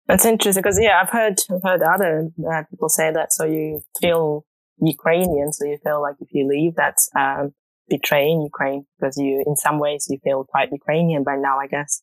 That's 0.07 0.25
interesting 0.25 0.63
because 0.63 0.79
yeah, 0.81 1.01
I've 1.03 1.11
heard 1.11 1.41
I've 1.51 1.63
heard 1.63 1.83
other 1.83 2.29
uh, 2.51 2.63
people 2.71 2.89
say 2.89 3.13
that. 3.13 3.33
So 3.33 3.45
you 3.45 3.83
feel 4.01 4.45
Ukrainian, 4.79 5.53
so 5.53 5.65
you 5.65 5.79
feel 5.83 6.01
like 6.01 6.17
if 6.21 6.29
you 6.33 6.47
leave, 6.49 6.77
that's 6.77 7.11
um, 7.17 7.55
betraying 7.89 8.43
Ukraine 8.43 8.87
because 8.99 9.17
you, 9.17 9.43
in 9.47 9.57
some 9.57 9.79
ways, 9.79 10.07
you 10.11 10.19
feel 10.25 10.45
quite 10.45 10.71
Ukrainian 10.73 11.25
by 11.25 11.37
now, 11.37 11.59
I 11.59 11.67
guess. 11.67 12.03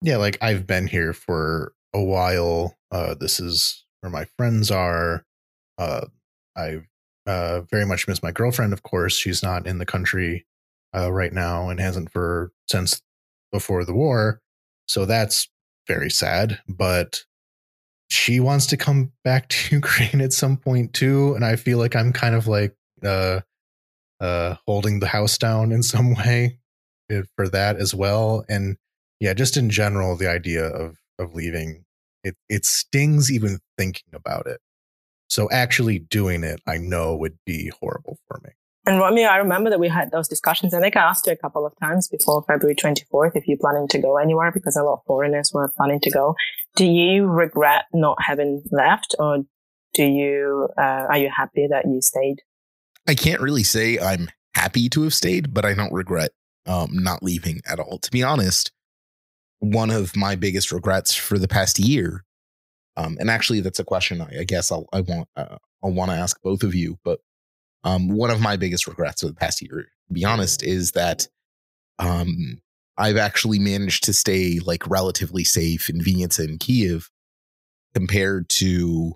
Yeah, 0.00 0.16
like 0.16 0.38
I've 0.40 0.66
been 0.66 0.86
here 0.86 1.12
for 1.12 1.72
a 1.94 2.02
while. 2.02 2.76
Uh, 2.90 3.14
this 3.14 3.38
is 3.38 3.84
where 4.00 4.10
my 4.10 4.24
friends 4.36 4.70
are. 4.70 5.24
Uh, 5.78 6.06
I 6.56 6.80
uh, 7.26 7.60
very 7.70 7.86
much 7.86 8.08
miss 8.08 8.22
my 8.22 8.32
girlfriend. 8.32 8.72
Of 8.72 8.82
course, 8.82 9.16
she's 9.16 9.42
not 9.42 9.66
in 9.66 9.78
the 9.78 9.86
country 9.86 10.46
uh, 10.94 11.12
right 11.12 11.32
now 11.32 11.68
and 11.68 11.80
hasn't 11.80 12.10
for 12.10 12.52
since 12.68 13.00
before 13.52 13.84
the 13.84 13.94
war. 13.94 14.40
So 14.86 15.04
that's 15.06 15.48
very 15.86 16.10
sad. 16.10 16.60
But 16.68 17.24
she 18.10 18.40
wants 18.40 18.66
to 18.66 18.76
come 18.76 19.12
back 19.24 19.48
to 19.50 19.76
Ukraine 19.76 20.20
at 20.20 20.32
some 20.32 20.56
point 20.56 20.92
too, 20.92 21.34
and 21.34 21.44
I 21.44 21.56
feel 21.56 21.78
like 21.78 21.96
I'm 21.96 22.12
kind 22.12 22.34
of 22.34 22.46
like 22.46 22.76
uh, 23.02 23.40
uh, 24.22 24.54
holding 24.66 25.00
the 25.00 25.08
house 25.08 25.36
down 25.36 25.72
in 25.72 25.82
some 25.82 26.14
way 26.24 26.58
eh, 27.10 27.22
for 27.36 27.48
that 27.48 27.76
as 27.76 27.94
well. 27.94 28.44
And 28.48 28.76
yeah, 29.20 29.34
just 29.34 29.56
in 29.56 29.68
general, 29.68 30.16
the 30.16 30.30
idea 30.30 30.64
of 30.64 30.96
of 31.18 31.34
leaving 31.34 31.84
it 32.24 32.36
it 32.48 32.64
stings 32.64 33.30
even 33.30 33.58
thinking 33.76 34.14
about 34.14 34.46
it. 34.46 34.60
So 35.28 35.50
actually 35.50 35.98
doing 35.98 36.44
it, 36.44 36.60
I 36.66 36.78
know 36.78 37.16
would 37.16 37.38
be 37.44 37.72
horrible 37.80 38.18
for 38.28 38.40
me. 38.44 38.50
And 38.84 38.98
Romeo, 38.98 39.28
I 39.28 39.36
remember 39.36 39.70
that 39.70 39.78
we 39.78 39.88
had 39.88 40.10
those 40.10 40.26
discussions. 40.26 40.74
I 40.74 40.80
think 40.80 40.96
I 40.96 41.02
asked 41.02 41.26
you 41.26 41.32
a 41.32 41.36
couple 41.36 41.64
of 41.64 41.72
times 41.80 42.08
before 42.08 42.42
February 42.42 42.74
24th 42.74 43.36
if 43.36 43.46
you're 43.46 43.58
planning 43.58 43.86
to 43.88 44.00
go 44.00 44.16
anywhere 44.16 44.50
because 44.52 44.76
a 44.76 44.82
lot 44.82 44.94
of 44.94 45.00
foreigners 45.06 45.52
were 45.54 45.72
planning 45.76 46.00
to 46.00 46.10
go. 46.10 46.34
Do 46.74 46.84
you 46.84 47.26
regret 47.26 47.84
not 47.94 48.18
having 48.20 48.62
left 48.72 49.14
or 49.20 49.44
do 49.94 50.04
you, 50.04 50.68
uh, 50.76 51.06
are 51.08 51.18
you 51.18 51.30
happy 51.34 51.68
that 51.70 51.84
you 51.86 52.02
stayed? 52.02 52.40
I 53.06 53.14
can't 53.14 53.40
really 53.40 53.62
say 53.62 53.98
I'm 53.98 54.28
happy 54.54 54.88
to 54.90 55.02
have 55.02 55.14
stayed, 55.14 55.52
but 55.52 55.64
I 55.64 55.74
don't 55.74 55.92
regret 55.92 56.30
um, 56.66 56.90
not 56.92 57.22
leaving 57.22 57.60
at 57.66 57.80
all. 57.80 57.98
To 57.98 58.10
be 58.10 58.22
honest, 58.22 58.72
one 59.58 59.90
of 59.90 60.16
my 60.16 60.36
biggest 60.36 60.72
regrets 60.72 61.14
for 61.14 61.38
the 61.38 61.48
past 61.48 61.78
year, 61.78 62.24
um, 62.96 63.16
and 63.20 63.30
actually 63.30 63.60
that's 63.60 63.78
a 63.78 63.84
question 63.84 64.20
I, 64.20 64.40
I 64.40 64.44
guess 64.44 64.70
I'll, 64.70 64.86
I 64.92 65.00
want 65.00 65.28
uh, 65.36 65.56
I 65.82 65.88
want 65.88 66.10
to 66.10 66.16
ask 66.16 66.40
both 66.42 66.62
of 66.62 66.74
you, 66.74 66.98
but 67.04 67.20
um, 67.84 68.08
one 68.08 68.30
of 68.30 68.40
my 68.40 68.56
biggest 68.56 68.86
regrets 68.86 69.22
of 69.22 69.30
the 69.30 69.34
past 69.34 69.60
year, 69.60 69.88
to 70.08 70.14
be 70.14 70.24
honest, 70.24 70.62
is 70.62 70.92
that 70.92 71.26
um, 71.98 72.60
I've 72.96 73.16
actually 73.16 73.58
managed 73.58 74.04
to 74.04 74.12
stay 74.12 74.60
like 74.60 74.86
relatively 74.88 75.44
safe 75.44 75.88
in 75.88 75.98
Vinnytsia 75.98 76.44
and 76.44 76.60
Kiev 76.60 77.10
compared 77.94 78.48
to 78.50 79.14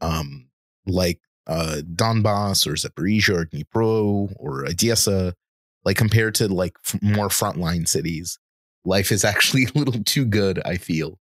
um, 0.00 0.48
like 0.86 1.20
uh, 1.48 1.80
Donbass 1.94 2.66
or 2.66 2.74
Zaporizhia 2.74 3.30
or 3.30 3.46
Dnipro 3.46 4.32
or 4.36 4.66
Odessa, 4.66 5.34
like 5.84 5.96
compared 5.96 6.34
to 6.36 6.48
like 6.48 6.76
f- 6.86 7.02
more 7.02 7.28
frontline 7.28 7.88
cities, 7.88 8.38
life 8.84 9.10
is 9.10 9.24
actually 9.24 9.64
a 9.64 9.78
little 9.78 10.02
too 10.04 10.24
good. 10.24 10.60
I 10.64 10.76
feel. 10.76 11.18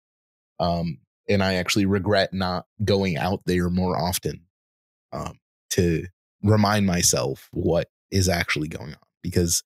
Um, 0.60 1.00
and 1.28 1.44
I 1.44 1.56
actually 1.56 1.86
regret 1.86 2.34
not 2.34 2.66
going 2.84 3.18
out 3.18 3.42
there 3.46 3.70
more 3.70 3.98
often 3.98 4.42
um, 5.12 5.40
to 5.72 6.06
remind 6.44 6.86
myself 6.86 7.48
what 7.52 7.88
is 8.12 8.30
actually 8.30 8.68
going 8.68 8.92
on. 8.92 9.00
Because, 9.24 9.64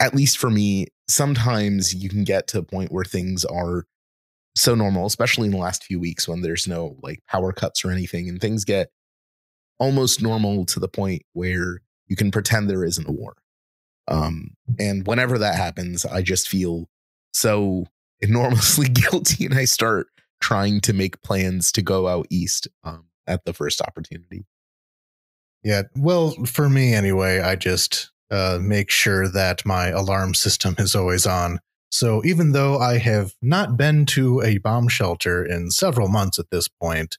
at 0.00 0.14
least 0.14 0.38
for 0.38 0.50
me, 0.50 0.86
sometimes 1.08 1.94
you 1.94 2.08
can 2.08 2.24
get 2.24 2.46
to 2.48 2.58
a 2.58 2.62
point 2.62 2.92
where 2.92 3.04
things 3.04 3.44
are 3.44 3.86
so 4.54 4.74
normal, 4.74 5.06
especially 5.06 5.46
in 5.46 5.52
the 5.52 5.58
last 5.58 5.84
few 5.84 5.98
weeks 5.98 6.28
when 6.28 6.42
there's 6.42 6.66
no 6.66 6.96
like 7.02 7.20
power 7.28 7.52
cuts 7.52 7.84
or 7.84 7.90
anything, 7.90 8.28
and 8.28 8.40
things 8.40 8.64
get 8.64 8.90
almost 9.78 10.22
normal 10.22 10.64
to 10.66 10.80
the 10.80 10.88
point 10.88 11.22
where 11.32 11.80
you 12.06 12.16
can 12.16 12.30
pretend 12.30 12.68
there 12.68 12.84
isn't 12.84 13.08
a 13.08 13.12
war. 13.12 13.34
Um, 14.08 14.50
and 14.78 15.06
whenever 15.06 15.38
that 15.38 15.56
happens, 15.56 16.04
I 16.04 16.22
just 16.22 16.48
feel 16.48 16.88
so 17.32 17.86
enormously 18.20 18.88
guilty 18.92 19.46
and 19.46 19.54
I 19.54 19.64
start 19.64 20.08
trying 20.40 20.80
to 20.82 20.92
make 20.92 21.22
plans 21.22 21.72
to 21.72 21.82
go 21.82 22.08
out 22.08 22.26
east 22.30 22.68
um, 22.84 23.06
at 23.26 23.44
the 23.44 23.52
first 23.52 23.80
opportunity. 23.80 24.46
Yeah. 25.62 25.82
Well, 25.96 26.32
for 26.44 26.68
me 26.68 26.94
anyway, 26.94 27.40
I 27.40 27.56
just 27.56 28.10
uh, 28.30 28.58
make 28.60 28.90
sure 28.90 29.28
that 29.28 29.66
my 29.66 29.88
alarm 29.88 30.34
system 30.34 30.76
is 30.78 30.94
always 30.94 31.26
on. 31.26 31.60
So 31.90 32.24
even 32.24 32.52
though 32.52 32.78
I 32.78 32.98
have 32.98 33.34
not 33.42 33.76
been 33.76 34.06
to 34.06 34.42
a 34.42 34.58
bomb 34.58 34.88
shelter 34.88 35.44
in 35.44 35.70
several 35.70 36.08
months 36.08 36.38
at 36.38 36.50
this 36.50 36.68
point, 36.68 37.16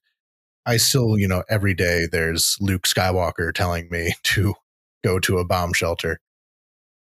I 0.68 0.76
still, 0.76 1.18
you 1.18 1.30
know, 1.30 1.44
every 1.50 1.74
day 1.74 2.08
there's 2.12 2.58
Luke 2.60 2.84
Skywalker 2.84 3.54
telling 3.54 3.90
me 3.90 4.14
to 4.24 4.54
go 5.04 5.18
to 5.20 5.38
a 5.38 5.46
bomb 5.46 5.72
shelter. 5.74 6.20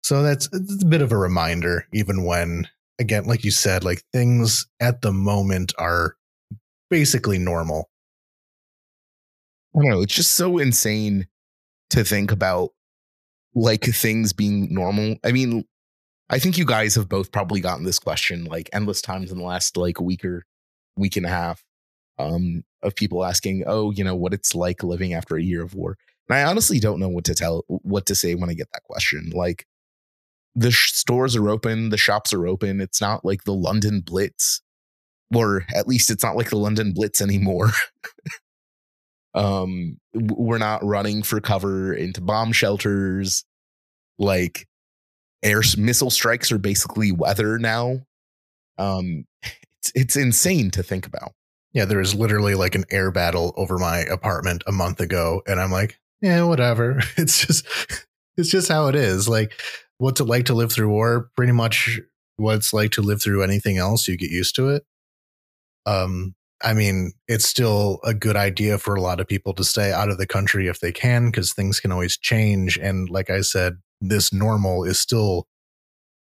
So 0.03 0.24
that's 0.24 0.47
a 0.53 0.86
bit 0.86 1.01
of 1.01 1.11
a 1.11 1.18
reminder, 1.18 1.86
even 1.93 2.24
when, 2.24 2.70
again, 2.97 3.26
like 3.26 3.43
you 3.43 3.51
said, 3.51 3.84
like 3.84 4.03
things 4.13 4.65
at 4.80 5.01
the 5.01 5.11
moment 5.11 5.74
are 5.78 6.15
basically 6.89 7.38
normal. 7.38 7.89
I 9.76 9.82
don't 9.82 9.91
know. 9.91 10.01
It's 10.01 10.15
just 10.15 10.36
so 10.36 10.59
insane 10.59 11.28
to 11.89 12.05
think 12.05 12.32
about 12.32 12.70
like 13.53 13.84
things 13.84 14.32
being 14.32 14.74
normal. 14.74 15.18
I 15.26 15.34
mean, 15.34 15.65
I 16.30 16.39
think 16.39 16.57
you 16.57 16.63
guys 16.63 16.95
have 16.95 17.09
both 17.09 17.34
probably 17.34 17.59
gotten 17.59 17.84
this 17.84 17.99
question 17.99 18.45
like 18.45 18.70
endless 18.72 19.01
times 19.01 19.30
in 19.30 19.38
the 19.38 19.43
last 19.43 19.76
like 19.76 19.99
week 19.99 20.24
or 20.24 20.45
week 20.95 21.18
and 21.18 21.26
a 21.26 21.30
half 21.30 21.63
um, 22.20 22.63
of 22.82 22.95
people 22.95 23.24
asking, 23.26 23.63
oh, 23.68 23.91
you 23.91 24.03
know, 24.03 24.15
what 24.15 24.34
it's 24.34 24.55
like 24.55 24.84
living 24.84 25.13
after 25.13 25.36
a 25.36 25.43
year 25.43 25.63
of 25.63 25.76
war. 25.76 25.97
And 26.30 26.38
I 26.38 26.43
honestly 26.43 26.80
don't 26.80 26.99
know 26.99 27.09
what 27.09 27.26
to 27.26 27.36
tell, 27.36 27.63
what 27.68 28.05
to 28.07 28.15
say 28.15 28.36
when 28.36 28.49
I 28.49 28.53
get 28.53 28.68
that 28.74 28.84
question. 28.84 29.32
Like, 29.34 29.65
the 30.55 30.72
sh- 30.72 30.93
stores 30.93 31.36
are 31.36 31.49
open, 31.49 31.89
the 31.89 31.97
shops 31.97 32.34
are 32.34 32.47
open. 32.47 32.82
It's 32.82 32.99
not 32.99 33.24
like 33.24 33.43
the 33.43 33.53
London 33.53 34.01
Blitz, 34.01 34.61
or 35.34 35.65
at 35.74 35.88
least 35.88 36.09
it's 36.09 36.24
not 36.24 36.36
like 36.36 36.49
the 36.49 36.57
London 36.57 36.93
Blitz 36.93 37.22
anymore. 37.22 37.72
um, 39.36 39.97
we're 40.13 40.57
not 40.57 40.84
running 40.84 41.22
for 41.24 41.39
cover 41.39 41.93
into 41.93 42.22
bomb 42.22 42.51
shelters. 42.51 43.45
Like, 44.18 44.68
air 45.43 45.61
missile 45.78 46.09
strikes 46.09 46.51
are 46.51 46.57
basically 46.57 47.11
weather 47.11 47.59
now. 47.59 47.99
Um, 48.80 49.26
it's 49.43 49.91
it's 49.95 50.15
insane 50.15 50.72
to 50.72 50.84
think 50.84 51.05
about. 51.05 51.34
Yeah, 51.78 51.86
there 51.86 51.99
was 51.99 52.15
literally 52.15 52.55
like 52.55 52.73
an 52.73 52.86
air 52.89 53.11
battle 53.11 53.53
over 53.55 53.78
my 53.78 53.99
apartment 53.99 54.63
a 54.65 54.71
month 54.71 54.99
ago, 54.99 55.43
and 55.45 55.61
I'm 55.61 55.71
like, 55.71 55.99
yeah, 56.23 56.41
whatever. 56.41 56.99
It's 57.17 57.45
just 57.45 57.67
it's 58.36 58.49
just 58.49 58.67
how 58.67 58.88
it 58.88 58.95
is. 58.95 59.30
Like, 59.30 59.53
what's 59.99 60.19
it 60.19 60.23
like 60.23 60.45
to 60.45 60.55
live 60.55 60.71
through 60.71 60.89
war? 60.89 61.30
Pretty 61.36 61.51
much 61.51 61.99
what's 62.38 62.73
like 62.73 62.93
to 62.93 63.03
live 63.03 63.21
through 63.21 63.43
anything 63.43 63.78
else. 63.78 64.07
You 64.07 64.17
get 64.17 64.32
used 64.32 64.55
to 64.55 64.69
it. 64.69 64.86
Um, 65.86 66.34
I 66.63 66.73
mean, 66.73 67.11
it's 67.28 67.47
still 67.47 67.99
a 68.03 68.15
good 68.15 68.36
idea 68.36 68.80
for 68.80 68.95
a 68.95 69.01
lot 69.01 69.19
of 69.19 69.28
people 69.28 69.53
to 69.53 69.63
stay 69.63 69.91
out 69.91 70.09
of 70.09 70.17
the 70.17 70.25
country 70.25 70.67
if 70.67 70.80
they 70.80 70.91
can, 70.91 71.28
because 71.28 71.53
things 71.53 71.80
can 71.80 71.91
always 71.91 72.17
change. 72.17 72.80
And 72.80 73.07
like 73.07 73.30
I 73.30 73.41
said, 73.41 73.78
this 74.01 74.34
normal 74.34 74.84
is 74.84 74.99
still 74.99 75.45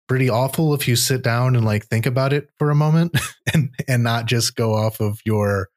pretty 0.09 0.29
awful 0.31 0.75
if 0.75 0.89
you 0.89 0.97
sit 0.97 1.23
down 1.23 1.55
and 1.55 1.65
like 1.65 1.87
think 1.87 2.07
about 2.07 2.33
it 2.33 2.49
for 2.59 2.71
a 2.71 2.75
moment 2.75 3.17
and 3.55 3.71
and 3.87 4.03
not 4.03 4.27
just 4.27 4.57
go 4.57 4.75
off 4.75 5.01
of 5.01 5.21
your 5.25 5.69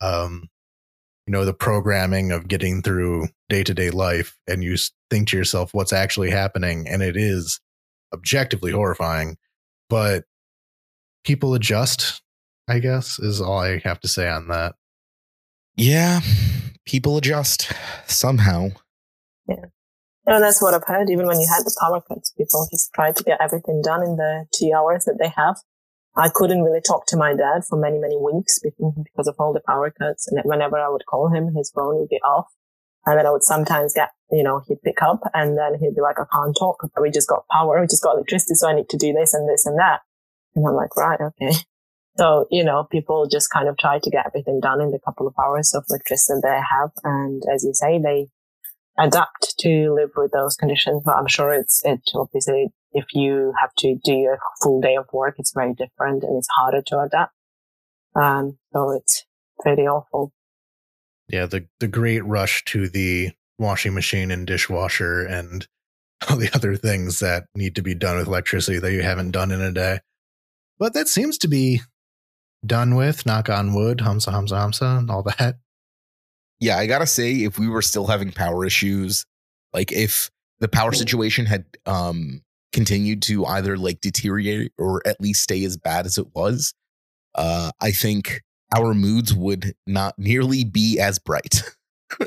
um 0.00 0.48
you 1.26 1.32
know 1.32 1.44
the 1.44 1.54
programming 1.54 2.32
of 2.32 2.48
getting 2.48 2.82
through 2.82 3.26
day-to-day 3.48 3.90
life 3.90 4.38
and 4.48 4.62
you 4.62 4.76
think 5.10 5.28
to 5.28 5.36
yourself 5.36 5.74
what's 5.74 5.92
actually 5.92 6.30
happening 6.30 6.86
and 6.88 7.02
it 7.02 7.16
is 7.16 7.60
objectively 8.14 8.72
horrifying 8.72 9.36
but 9.88 10.24
people 11.24 11.54
adjust 11.54 12.22
i 12.68 12.78
guess 12.78 13.18
is 13.18 13.40
all 13.40 13.58
i 13.58 13.78
have 13.78 14.00
to 14.00 14.08
say 14.08 14.28
on 14.28 14.48
that. 14.48 14.74
Yeah 15.76 16.20
people 16.84 17.16
adjust 17.16 17.72
somehow. 18.06 18.68
Yeah 19.48 19.66
and 20.26 20.42
that's 20.42 20.62
what 20.62 20.74
I've 20.74 20.86
heard. 20.86 21.10
Even 21.10 21.26
when 21.26 21.40
you 21.40 21.48
had 21.48 21.64
the 21.64 21.76
power 21.80 22.00
cuts, 22.00 22.32
people 22.32 22.68
just 22.70 22.92
tried 22.94 23.16
to 23.16 23.24
get 23.24 23.40
everything 23.40 23.82
done 23.82 24.02
in 24.02 24.16
the 24.16 24.46
two 24.54 24.72
hours 24.76 25.04
that 25.04 25.18
they 25.18 25.32
have. 25.36 25.56
I 26.14 26.28
couldn't 26.32 26.62
really 26.62 26.80
talk 26.80 27.06
to 27.06 27.16
my 27.16 27.34
dad 27.34 27.62
for 27.68 27.78
many, 27.78 27.98
many 27.98 28.16
weeks 28.16 28.60
because 28.62 29.26
of 29.26 29.34
all 29.38 29.52
the 29.52 29.62
power 29.66 29.90
cuts. 29.90 30.28
And 30.28 30.40
whenever 30.44 30.78
I 30.78 30.88
would 30.88 31.06
call 31.06 31.28
him, 31.32 31.54
his 31.56 31.72
phone 31.74 31.98
would 31.98 32.10
be 32.10 32.20
off. 32.20 32.46
And 33.06 33.18
then 33.18 33.26
I 33.26 33.30
would 33.30 33.42
sometimes 33.42 33.94
get, 33.94 34.10
you 34.30 34.42
know, 34.44 34.62
he'd 34.68 34.82
pick 34.82 35.02
up 35.02 35.20
and 35.34 35.58
then 35.58 35.74
he'd 35.80 35.94
be 35.94 36.02
like, 36.02 36.20
I 36.20 36.24
can't 36.32 36.56
talk. 36.56 36.84
We 37.00 37.10
just 37.10 37.28
got 37.28 37.48
power. 37.50 37.80
We 37.80 37.86
just 37.86 38.02
got 38.02 38.14
electricity. 38.14 38.54
So 38.54 38.68
I 38.68 38.74
need 38.74 38.88
to 38.90 38.98
do 38.98 39.12
this 39.12 39.34
and 39.34 39.48
this 39.48 39.66
and 39.66 39.78
that. 39.78 40.00
And 40.54 40.66
I'm 40.66 40.74
like, 40.74 40.96
right. 40.96 41.20
Okay. 41.20 41.52
So, 42.18 42.46
you 42.50 42.62
know, 42.62 42.86
people 42.92 43.26
just 43.26 43.48
kind 43.50 43.68
of 43.68 43.78
try 43.78 43.98
to 43.98 44.10
get 44.10 44.26
everything 44.26 44.60
done 44.60 44.82
in 44.82 44.90
the 44.90 44.98
couple 45.02 45.26
of 45.26 45.32
hours 45.42 45.72
of 45.74 45.84
electricity 45.88 46.40
that 46.42 46.46
they 46.46 46.60
have. 46.60 46.90
And 47.04 47.42
as 47.50 47.64
you 47.64 47.72
say, 47.72 47.98
they 47.98 48.28
adapt 48.98 49.58
to 49.60 49.94
live 49.94 50.10
with 50.16 50.32
those 50.32 50.56
conditions. 50.56 51.02
But 51.04 51.16
I'm 51.16 51.26
sure 51.26 51.52
it's, 51.52 51.80
it 51.84 52.00
obviously, 52.14 52.68
if 52.92 53.06
you 53.12 53.52
have 53.60 53.72
to 53.78 53.96
do 54.04 54.34
a 54.34 54.38
full 54.62 54.80
day 54.80 54.96
of 54.96 55.06
work, 55.12 55.36
it's 55.38 55.52
very 55.54 55.74
different 55.74 56.22
and 56.22 56.36
it's 56.36 56.48
harder 56.56 56.82
to 56.86 57.00
adapt. 57.00 57.32
Um, 58.14 58.58
so 58.72 58.90
it's 58.92 59.24
pretty 59.60 59.82
awful. 59.82 60.32
Yeah. 61.28 61.46
The, 61.46 61.66
the 61.80 61.88
great 61.88 62.24
rush 62.24 62.64
to 62.66 62.88
the 62.88 63.30
washing 63.58 63.94
machine 63.94 64.30
and 64.30 64.46
dishwasher 64.46 65.24
and 65.24 65.66
all 66.30 66.36
the 66.36 66.50
other 66.54 66.76
things 66.76 67.20
that 67.20 67.44
need 67.54 67.74
to 67.76 67.82
be 67.82 67.94
done 67.94 68.16
with 68.16 68.26
electricity 68.26 68.78
that 68.78 68.92
you 68.92 69.02
haven't 69.02 69.30
done 69.30 69.50
in 69.50 69.60
a 69.60 69.72
day. 69.72 70.00
But 70.78 70.94
that 70.94 71.08
seems 71.08 71.38
to 71.38 71.48
be 71.48 71.80
done 72.64 72.94
with, 72.94 73.26
knock 73.26 73.48
on 73.48 73.74
wood, 73.74 73.98
hamsa, 73.98 74.32
hamsa, 74.32 74.52
hamsa, 74.52 74.98
and 74.98 75.10
all 75.10 75.22
that 75.22 75.56
yeah, 76.62 76.78
I 76.78 76.86
gotta 76.86 77.08
say, 77.08 77.42
if 77.42 77.58
we 77.58 77.68
were 77.68 77.82
still 77.82 78.06
having 78.06 78.30
power 78.30 78.64
issues, 78.64 79.26
like 79.72 79.90
if 79.90 80.30
the 80.60 80.68
power 80.68 80.92
situation 80.92 81.44
had 81.44 81.64
um 81.86 82.40
continued 82.72 83.20
to 83.22 83.44
either 83.44 83.76
like 83.76 84.00
deteriorate 84.00 84.72
or 84.78 85.02
at 85.04 85.20
least 85.20 85.42
stay 85.42 85.64
as 85.64 85.76
bad 85.76 86.06
as 86.06 86.18
it 86.18 86.28
was, 86.36 86.72
uh, 87.34 87.72
I 87.80 87.90
think 87.90 88.42
our 88.76 88.94
moods 88.94 89.34
would 89.34 89.74
not 89.88 90.16
nearly 90.18 90.62
be 90.62 91.00
as 91.00 91.18
bright. 91.18 91.64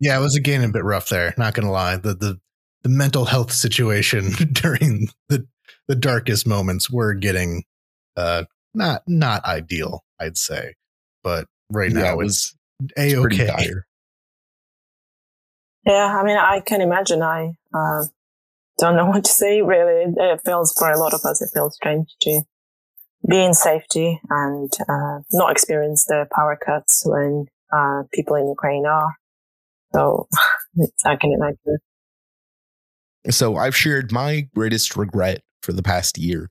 yeah, 0.00 0.18
it 0.18 0.20
was 0.20 0.34
again 0.34 0.64
a 0.64 0.68
bit 0.68 0.82
rough 0.82 1.08
there. 1.08 1.32
Not 1.38 1.54
gonna 1.54 1.70
lie, 1.70 1.98
the 1.98 2.14
the 2.14 2.40
the 2.82 2.88
mental 2.88 3.26
health 3.26 3.52
situation 3.52 4.32
during 4.52 5.08
the 5.28 5.46
the 5.86 5.94
darkest 5.94 6.48
moments 6.48 6.90
were 6.90 7.14
getting 7.14 7.62
uh 8.16 8.42
not 8.74 9.02
not 9.06 9.44
ideal, 9.44 10.02
I'd 10.18 10.36
say, 10.36 10.74
but 11.22 11.46
right 11.70 11.92
now 11.92 12.06
yeah, 12.06 12.12
it 12.14 12.16
was 12.16 12.56
a 12.96 13.16
okay. 13.16 13.50
Yeah, 15.86 16.18
I 16.20 16.24
mean, 16.24 16.36
I 16.36 16.60
can 16.60 16.80
imagine. 16.80 17.22
I 17.22 17.52
uh, 17.74 18.04
don't 18.78 18.96
know 18.96 19.06
what 19.10 19.24
to 19.24 19.30
say. 19.30 19.62
Really, 19.62 20.12
it 20.16 20.40
feels 20.44 20.72
for 20.72 20.90
a 20.90 20.98
lot 20.98 21.14
of 21.14 21.20
us. 21.24 21.40
It 21.42 21.50
feels 21.52 21.74
strange 21.74 22.08
to 22.22 22.42
be 23.28 23.42
in 23.42 23.54
safety 23.54 24.20
and 24.30 24.72
uh, 24.88 25.20
not 25.32 25.52
experience 25.52 26.04
the 26.06 26.26
power 26.34 26.56
cuts 26.56 27.02
when 27.04 27.46
uh, 27.72 28.02
people 28.12 28.36
in 28.36 28.48
Ukraine 28.48 28.86
are. 28.86 29.14
So 29.94 30.28
I 31.04 31.16
can 31.16 31.32
imagine. 31.32 31.78
So 33.28 33.56
I've 33.56 33.76
shared 33.76 34.12
my 34.12 34.48
greatest 34.54 34.96
regret 34.96 35.42
for 35.62 35.72
the 35.72 35.82
past 35.82 36.16
year. 36.16 36.48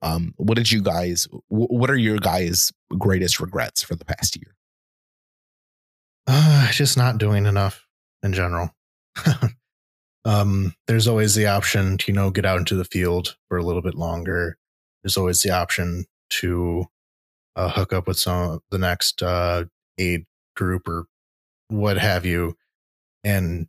Um, 0.00 0.32
what 0.36 0.56
did 0.56 0.70
you 0.70 0.80
guys? 0.80 1.28
What 1.48 1.90
are 1.90 1.96
your 1.96 2.18
guys' 2.18 2.72
greatest 2.96 3.40
regrets 3.40 3.82
for 3.82 3.94
the 3.94 4.04
past 4.04 4.36
year? 4.36 4.54
Uh, 6.30 6.70
just 6.72 6.98
not 6.98 7.16
doing 7.16 7.46
enough 7.46 7.86
in 8.22 8.34
general. 8.34 8.70
um, 10.26 10.74
there's 10.86 11.08
always 11.08 11.34
the 11.34 11.46
option 11.46 11.96
to, 11.96 12.04
you 12.08 12.12
know, 12.12 12.30
get 12.30 12.44
out 12.44 12.58
into 12.58 12.74
the 12.74 12.84
field 12.84 13.36
for 13.48 13.56
a 13.56 13.62
little 13.62 13.80
bit 13.80 13.94
longer. 13.94 14.58
There's 15.02 15.16
always 15.16 15.40
the 15.40 15.52
option 15.52 16.04
to 16.30 16.84
uh, 17.56 17.70
hook 17.70 17.94
up 17.94 18.06
with 18.06 18.18
some 18.18 18.60
the 18.70 18.76
next 18.76 19.22
uh, 19.22 19.64
aid 19.96 20.26
group 20.54 20.86
or 20.86 21.06
what 21.68 21.96
have 21.96 22.26
you. 22.26 22.56
And 23.24 23.68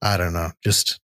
I 0.00 0.16
don't 0.16 0.32
know, 0.32 0.52
just 0.62 1.00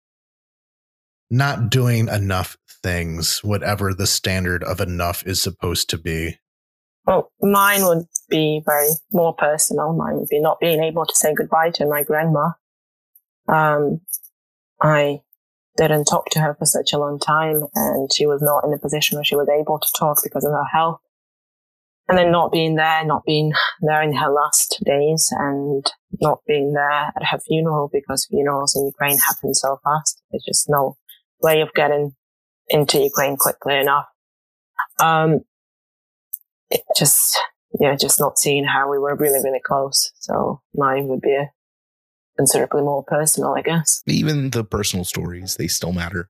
not 1.29 1.69
doing 1.69 2.09
enough 2.09 2.57
things, 2.83 3.41
whatever 3.41 3.93
the 3.93 4.07
standard 4.07 4.65
of 4.65 4.81
enough 4.81 5.25
is 5.25 5.41
supposed 5.41 5.89
to 5.91 5.97
be. 5.97 6.39
Well, 7.05 7.31
mine 7.41 7.85
would 7.85 8.05
be 8.30 8.61
very 8.65 8.89
more 9.11 9.34
personal. 9.34 9.93
Mine 9.93 10.15
would 10.17 10.30
be 10.30 10.39
not 10.39 10.59
being 10.59 10.84
able 10.84 11.05
to 11.05 11.15
say 11.15 11.34
goodbye 11.34 11.71
to 11.76 11.86
my 11.86 12.03
grandma. 12.03 12.51
Um, 13.47 14.01
I 14.82 15.21
didn't 15.78 16.05
talk 16.05 16.30
to 16.32 16.39
her 16.39 16.55
for 16.57 16.65
such 16.65 16.93
a 16.93 16.99
long 16.99 17.19
time 17.19 17.63
and 17.74 18.11
she 18.13 18.26
was 18.26 18.41
not 18.41 18.63
in 18.63 18.74
a 18.74 18.78
position 18.78 19.17
where 19.17 19.24
she 19.24 19.36
was 19.36 19.49
able 19.49 19.80
to 19.80 19.91
talk 19.97 20.19
because 20.24 20.45
of 20.45 20.51
her 20.51 20.65
health. 20.71 20.99
And 22.09 22.17
then 22.17 22.32
not 22.32 22.51
being 22.51 22.76
there, 22.76 23.05
not 23.05 23.24
being 23.26 23.53
there 23.82 24.01
in 24.01 24.13
her 24.13 24.30
last 24.30 24.82
days 24.86 25.30
and 25.32 25.89
not 26.19 26.39
being 26.45 26.74
there 26.74 27.11
at 27.15 27.26
her 27.32 27.39
funeral 27.39 27.89
because 27.91 28.26
funerals 28.26 28.76
in 28.76 28.86
Ukraine 28.86 29.17
happen 29.26 29.53
so 29.53 29.80
fast. 29.84 30.21
There's 30.30 30.43
just 30.43 30.69
no 30.69 30.97
way 31.41 31.61
of 31.61 31.74
getting 31.74 32.13
into 32.67 32.99
Ukraine 32.99 33.38
quickly 33.38 33.78
enough. 33.78 34.05
Um, 35.01 35.41
it 36.69 36.82
just, 36.97 37.39
yeah, 37.80 37.95
just 37.95 38.19
not 38.19 38.38
seeing 38.38 38.65
how 38.65 38.89
we 38.89 38.99
were 38.99 39.15
really, 39.15 39.39
really 39.43 39.61
close. 39.63 40.11
So 40.19 40.61
mine 40.76 41.07
would 41.07 41.21
be 41.21 41.38
considerably 42.38 42.82
more 42.82 43.03
personal, 43.03 43.55
I 43.55 43.61
guess. 43.61 44.01
Even 44.07 44.51
the 44.51 44.63
personal 44.63 45.05
stories, 45.05 45.55
they 45.55 45.67
still 45.67 45.93
matter. 45.93 46.30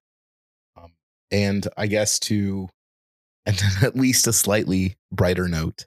Um, 0.78 0.94
and 1.32 1.68
I 1.78 1.88
guess 1.88 2.20
to, 2.20 2.70
and 3.46 3.62
at 3.82 3.96
least 3.96 4.28
a 4.28 4.34
slightly 4.34 4.96
brighter 5.12 5.48
note, 5.48 5.86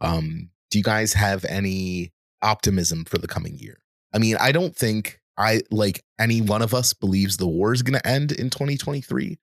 um, 0.00 0.50
do 0.70 0.78
you 0.78 0.84
guys 0.84 1.14
have 1.14 1.44
any 1.46 2.12
optimism 2.42 3.04
for 3.04 3.18
the 3.18 3.26
coming 3.26 3.58
year? 3.58 3.78
I 4.12 4.18
mean, 4.18 4.36
I 4.38 4.52
don't 4.52 4.74
think 4.74 5.20
I 5.36 5.62
like 5.70 6.04
any 6.18 6.40
one 6.40 6.62
of 6.62 6.74
us 6.74 6.92
believes 6.92 7.36
the 7.36 7.46
war 7.46 7.72
is 7.72 7.82
going 7.82 7.98
to 7.98 8.06
end 8.06 8.32
in 8.32 8.50
2023, 8.50 9.38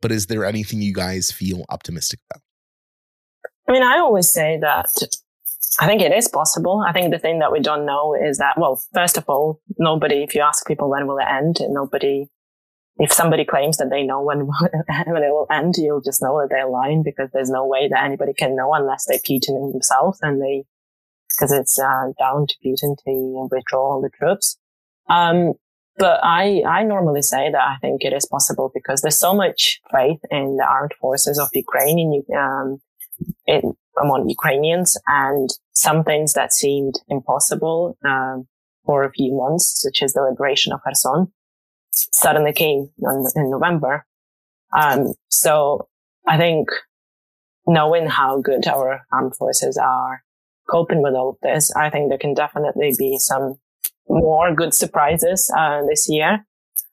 but 0.00 0.10
is 0.10 0.26
there 0.26 0.44
anything 0.44 0.80
you 0.80 0.94
guys 0.94 1.30
feel 1.30 1.64
optimistic 1.68 2.20
about? 2.30 2.42
I 3.68 3.72
mean, 3.72 3.82
I 3.82 3.98
always 3.98 4.30
say 4.30 4.58
that 4.60 4.86
I 5.80 5.86
think 5.86 6.00
it 6.00 6.12
is 6.12 6.28
possible. 6.28 6.84
I 6.86 6.92
think 6.92 7.10
the 7.10 7.18
thing 7.18 7.40
that 7.40 7.52
we 7.52 7.60
don't 7.60 7.84
know 7.84 8.14
is 8.14 8.38
that, 8.38 8.54
well, 8.56 8.82
first 8.94 9.18
of 9.18 9.24
all, 9.28 9.60
nobody, 9.78 10.22
if 10.22 10.34
you 10.34 10.40
ask 10.40 10.66
people 10.66 10.88
when 10.88 11.06
will 11.06 11.18
it 11.18 11.26
end, 11.28 11.58
nobody, 11.68 12.26
if 12.98 13.12
somebody 13.12 13.44
claims 13.44 13.76
that 13.76 13.90
they 13.90 14.02
know 14.02 14.22
when, 14.22 14.46
when 15.06 15.22
it 15.22 15.32
will 15.32 15.46
end, 15.50 15.74
you'll 15.76 16.00
just 16.00 16.22
know 16.22 16.40
that 16.40 16.48
they're 16.50 16.68
lying 16.68 17.02
because 17.02 17.28
there's 17.32 17.50
no 17.50 17.66
way 17.66 17.88
that 17.88 18.04
anybody 18.04 18.32
can 18.32 18.56
know 18.56 18.72
unless 18.72 19.04
they're 19.06 19.18
Putin 19.18 19.72
themselves 19.72 20.18
and 20.22 20.40
they, 20.40 20.64
because 21.36 21.52
it's 21.52 21.78
uh, 21.78 22.06
down 22.18 22.46
to 22.46 22.54
Putin 22.64 22.96
to 23.04 23.48
withdraw 23.50 23.94
all 23.94 24.00
the 24.00 24.10
troops. 24.16 24.56
Um, 25.10 25.54
but 25.98 26.20
I, 26.22 26.62
I 26.66 26.84
normally 26.84 27.22
say 27.22 27.50
that 27.50 27.60
I 27.60 27.76
think 27.80 28.02
it 28.02 28.12
is 28.12 28.26
possible 28.26 28.70
because 28.72 29.02
there's 29.02 29.18
so 29.18 29.34
much 29.34 29.80
faith 29.90 30.20
in 30.30 30.56
the 30.56 30.66
armed 30.68 30.92
forces 31.00 31.38
of 31.38 31.48
Ukraine 31.54 31.98
in, 31.98 32.36
um, 32.36 32.78
in, 33.46 33.74
among 34.02 34.28
Ukrainians 34.28 34.98
and 35.06 35.50
some 35.72 36.04
things 36.04 36.32
that 36.34 36.52
seemed 36.52 36.94
impossible 37.08 37.96
um, 38.04 38.46
for 38.84 39.04
a 39.04 39.12
few 39.12 39.34
months, 39.34 39.82
such 39.82 40.02
as 40.02 40.12
the 40.12 40.22
liberation 40.22 40.72
of 40.72 40.80
Kherson, 40.84 41.32
suddenly 41.90 42.52
came 42.52 42.90
in, 42.98 43.50
November. 43.50 44.06
Um, 44.76 45.14
so 45.28 45.88
I 46.26 46.36
think 46.36 46.68
knowing 47.66 48.06
how 48.06 48.40
good 48.40 48.66
our 48.66 49.02
armed 49.12 49.34
forces 49.36 49.76
are 49.76 50.22
coping 50.70 51.02
with 51.02 51.14
all 51.14 51.30
of 51.30 51.36
this, 51.42 51.72
I 51.74 51.90
think 51.90 52.08
there 52.08 52.18
can 52.18 52.34
definitely 52.34 52.94
be 52.98 53.18
some 53.18 53.54
more 54.08 54.54
good 54.54 54.74
surprises 54.74 55.52
uh, 55.56 55.82
this 55.88 56.08
year. 56.08 56.44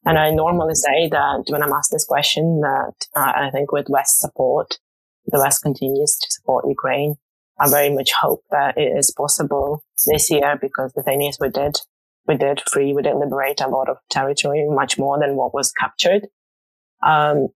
And 0.05 0.17
I 0.19 0.31
normally 0.31 0.75
say 0.75 1.09
that 1.09 1.45
when 1.47 1.63
I'm 1.63 1.71
asked 1.71 1.91
this 1.91 2.05
question, 2.05 2.61
that 2.61 2.93
uh, 3.15 3.31
I 3.35 3.49
think 3.51 3.71
with 3.71 3.87
West 3.89 4.19
support, 4.19 4.77
the 5.25 5.39
West 5.39 5.61
continues 5.63 6.17
to 6.17 6.27
support 6.31 6.65
Ukraine. 6.67 7.15
I 7.59 7.69
very 7.69 7.93
much 7.93 8.11
hope 8.19 8.43
that 8.51 8.77
it 8.77 8.97
is 8.97 9.13
possible 9.15 9.83
this 10.05 10.29
year 10.29 10.57
because 10.59 10.91
the 10.93 11.03
thing 11.03 11.21
is 11.21 11.37
we 11.39 11.49
did, 11.49 11.77
we 12.27 12.35
did 12.35 12.61
free, 12.69 12.93
we 12.93 13.01
did 13.01 13.15
liberate 13.15 13.61
a 13.61 13.67
lot 13.67 13.89
of 13.89 13.97
territory, 14.09 14.65
much 14.67 14.97
more 14.97 15.19
than 15.19 15.35
what 15.35 15.53
was 15.53 15.71
captured. 15.71 16.27
Um, 17.05 17.49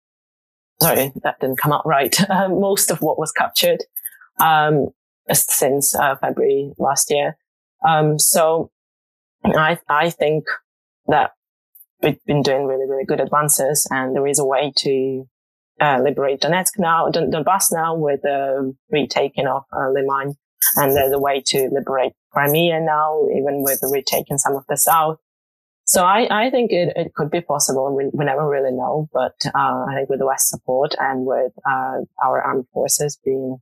sorry, 0.81 1.11
that 1.23 1.39
didn't 1.39 1.59
come 1.59 1.73
out 1.73 1.85
right. 1.85 2.15
Uh, 2.29 2.49
most 2.49 2.91
of 2.91 3.01
what 3.01 3.19
was 3.19 3.31
captured, 3.31 3.83
um, 4.39 4.89
since 5.31 5.95
uh, 5.95 6.15
February 6.17 6.73
last 6.77 7.09
year. 7.09 7.37
Um, 7.87 8.19
so 8.19 8.71
I, 9.43 9.79
I 9.89 10.09
think 10.09 10.45
that 11.07 11.31
we've 12.01 12.23
been 12.25 12.41
doing 12.41 12.65
really, 12.65 12.87
really 12.87 13.05
good 13.05 13.19
advances 13.19 13.87
and 13.89 14.15
there 14.15 14.27
is 14.27 14.39
a 14.39 14.45
way 14.45 14.71
to 14.77 15.27
uh, 15.79 15.99
liberate 16.01 16.41
Donetsk 16.41 16.79
now, 16.79 17.09
Don- 17.09 17.31
Donbass 17.31 17.65
now 17.71 17.95
with 17.95 18.21
the 18.23 18.75
retaking 18.91 19.47
of 19.47 19.63
uh, 19.71 19.89
Liman. 19.91 20.35
And 20.75 20.95
there's 20.95 21.13
a 21.13 21.19
way 21.19 21.41
to 21.47 21.69
liberate 21.71 22.13
Crimea 22.31 22.81
now, 22.81 23.27
even 23.31 23.63
with 23.63 23.79
the 23.81 23.87
retaking 23.87 24.37
some 24.37 24.55
of 24.55 24.65
the 24.67 24.77
south. 24.77 25.17
So 25.85 26.03
I, 26.03 26.27
I 26.29 26.49
think 26.49 26.71
it, 26.71 26.93
it 26.95 27.13
could 27.13 27.31
be 27.31 27.41
possible. 27.41 27.95
We, 27.95 28.09
we 28.11 28.25
never 28.25 28.47
really 28.47 28.71
know, 28.71 29.07
but 29.13 29.35
uh, 29.45 29.85
I 29.87 29.93
think 29.95 30.09
with 30.09 30.19
the 30.19 30.25
West 30.25 30.49
support 30.49 30.95
and 30.99 31.25
with 31.25 31.53
uh, 31.65 32.01
our 32.23 32.41
armed 32.41 32.65
forces 32.73 33.17
being 33.23 33.57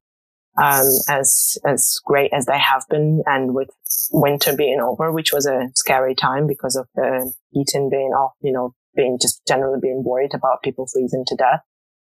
um, 0.58 0.86
as 1.10 1.58
as 1.68 2.00
great 2.06 2.32
as 2.34 2.46
they 2.46 2.58
have 2.58 2.86
been, 2.90 3.22
and 3.26 3.54
with 3.54 3.70
winter 4.12 4.56
being 4.56 4.80
over, 4.80 5.12
which 5.12 5.34
was 5.34 5.46
a 5.46 5.70
scary 5.76 6.16
time 6.16 6.48
because 6.48 6.78
of 6.78 6.88
the 6.96 7.32
heating 7.52 7.90
being 7.90 8.12
off, 8.12 8.32
you 8.42 8.54
know, 8.54 8.74
being 8.96 9.20
just 9.22 9.46
generally 9.46 9.80
being 9.82 10.04
worried 10.04 10.34
about 10.34 10.64
people 10.64 10.88
freezing 10.88 11.26
to 11.28 11.36
death 11.36 11.60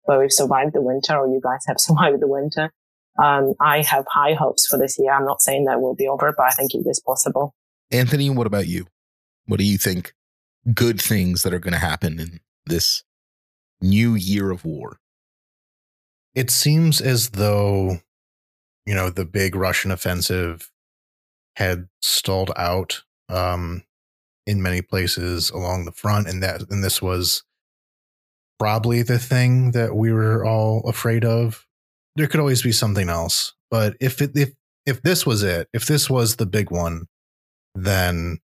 but 0.06 0.18
we've 0.18 0.32
survived 0.32 0.74
the 0.74 0.82
winter 0.82 1.16
or 1.16 1.26
you 1.26 1.40
guys 1.42 1.64
have 1.66 1.76
survived 1.80 2.20
the 2.20 2.28
winter. 2.28 2.72
Um, 3.22 3.54
I 3.60 3.82
have 3.82 4.04
high 4.08 4.34
hopes 4.34 4.66
for 4.66 4.78
this 4.78 4.98
year. 4.98 5.12
I'm 5.12 5.24
not 5.24 5.40
saying 5.40 5.64
that 5.64 5.80
will 5.80 5.94
be 5.94 6.06
over, 6.08 6.32
but 6.36 6.46
I 6.46 6.50
think 6.50 6.74
it 6.74 6.86
is 6.86 7.00
possible. 7.00 7.54
Anthony, 7.90 8.28
what 8.30 8.46
about 8.46 8.66
you? 8.66 8.86
What 9.46 9.58
do 9.58 9.64
you 9.64 9.78
think 9.78 10.12
good 10.74 11.00
things 11.00 11.42
that 11.42 11.54
are 11.54 11.58
going 11.58 11.72
to 11.72 11.78
happen 11.78 12.18
in 12.18 12.40
this 12.66 13.04
new 13.80 14.14
year 14.14 14.50
of 14.50 14.64
war? 14.64 14.98
It 16.34 16.50
seems 16.50 17.00
as 17.00 17.30
though, 17.30 18.00
you 18.84 18.94
know, 18.94 19.08
the 19.08 19.24
big 19.24 19.54
Russian 19.54 19.90
offensive 19.90 20.70
had 21.56 21.88
stalled 22.02 22.52
out 22.56 23.02
um, 23.30 23.84
in 24.46 24.62
many 24.62 24.82
places 24.82 25.48
along 25.48 25.86
the 25.86 25.92
front, 25.92 26.28
and 26.28 26.42
that 26.42 26.70
and 26.70 26.84
this 26.84 27.00
was 27.00 27.42
probably 28.58 29.02
the 29.02 29.18
thing 29.18 29.72
that 29.72 29.94
we 29.94 30.12
were 30.12 30.44
all 30.44 30.80
afraid 30.88 31.24
of. 31.24 31.66
There 32.16 32.26
could 32.26 32.40
always 32.40 32.62
be 32.62 32.72
something 32.72 33.08
else, 33.08 33.54
but 33.70 33.96
if 34.00 34.22
it, 34.22 34.32
if 34.34 34.50
if 34.86 35.02
this 35.02 35.26
was 35.26 35.42
it, 35.42 35.68
if 35.74 35.86
this 35.86 36.08
was 36.08 36.36
the 36.36 36.46
big 36.46 36.70
one, 36.70 37.06
then 37.74 38.38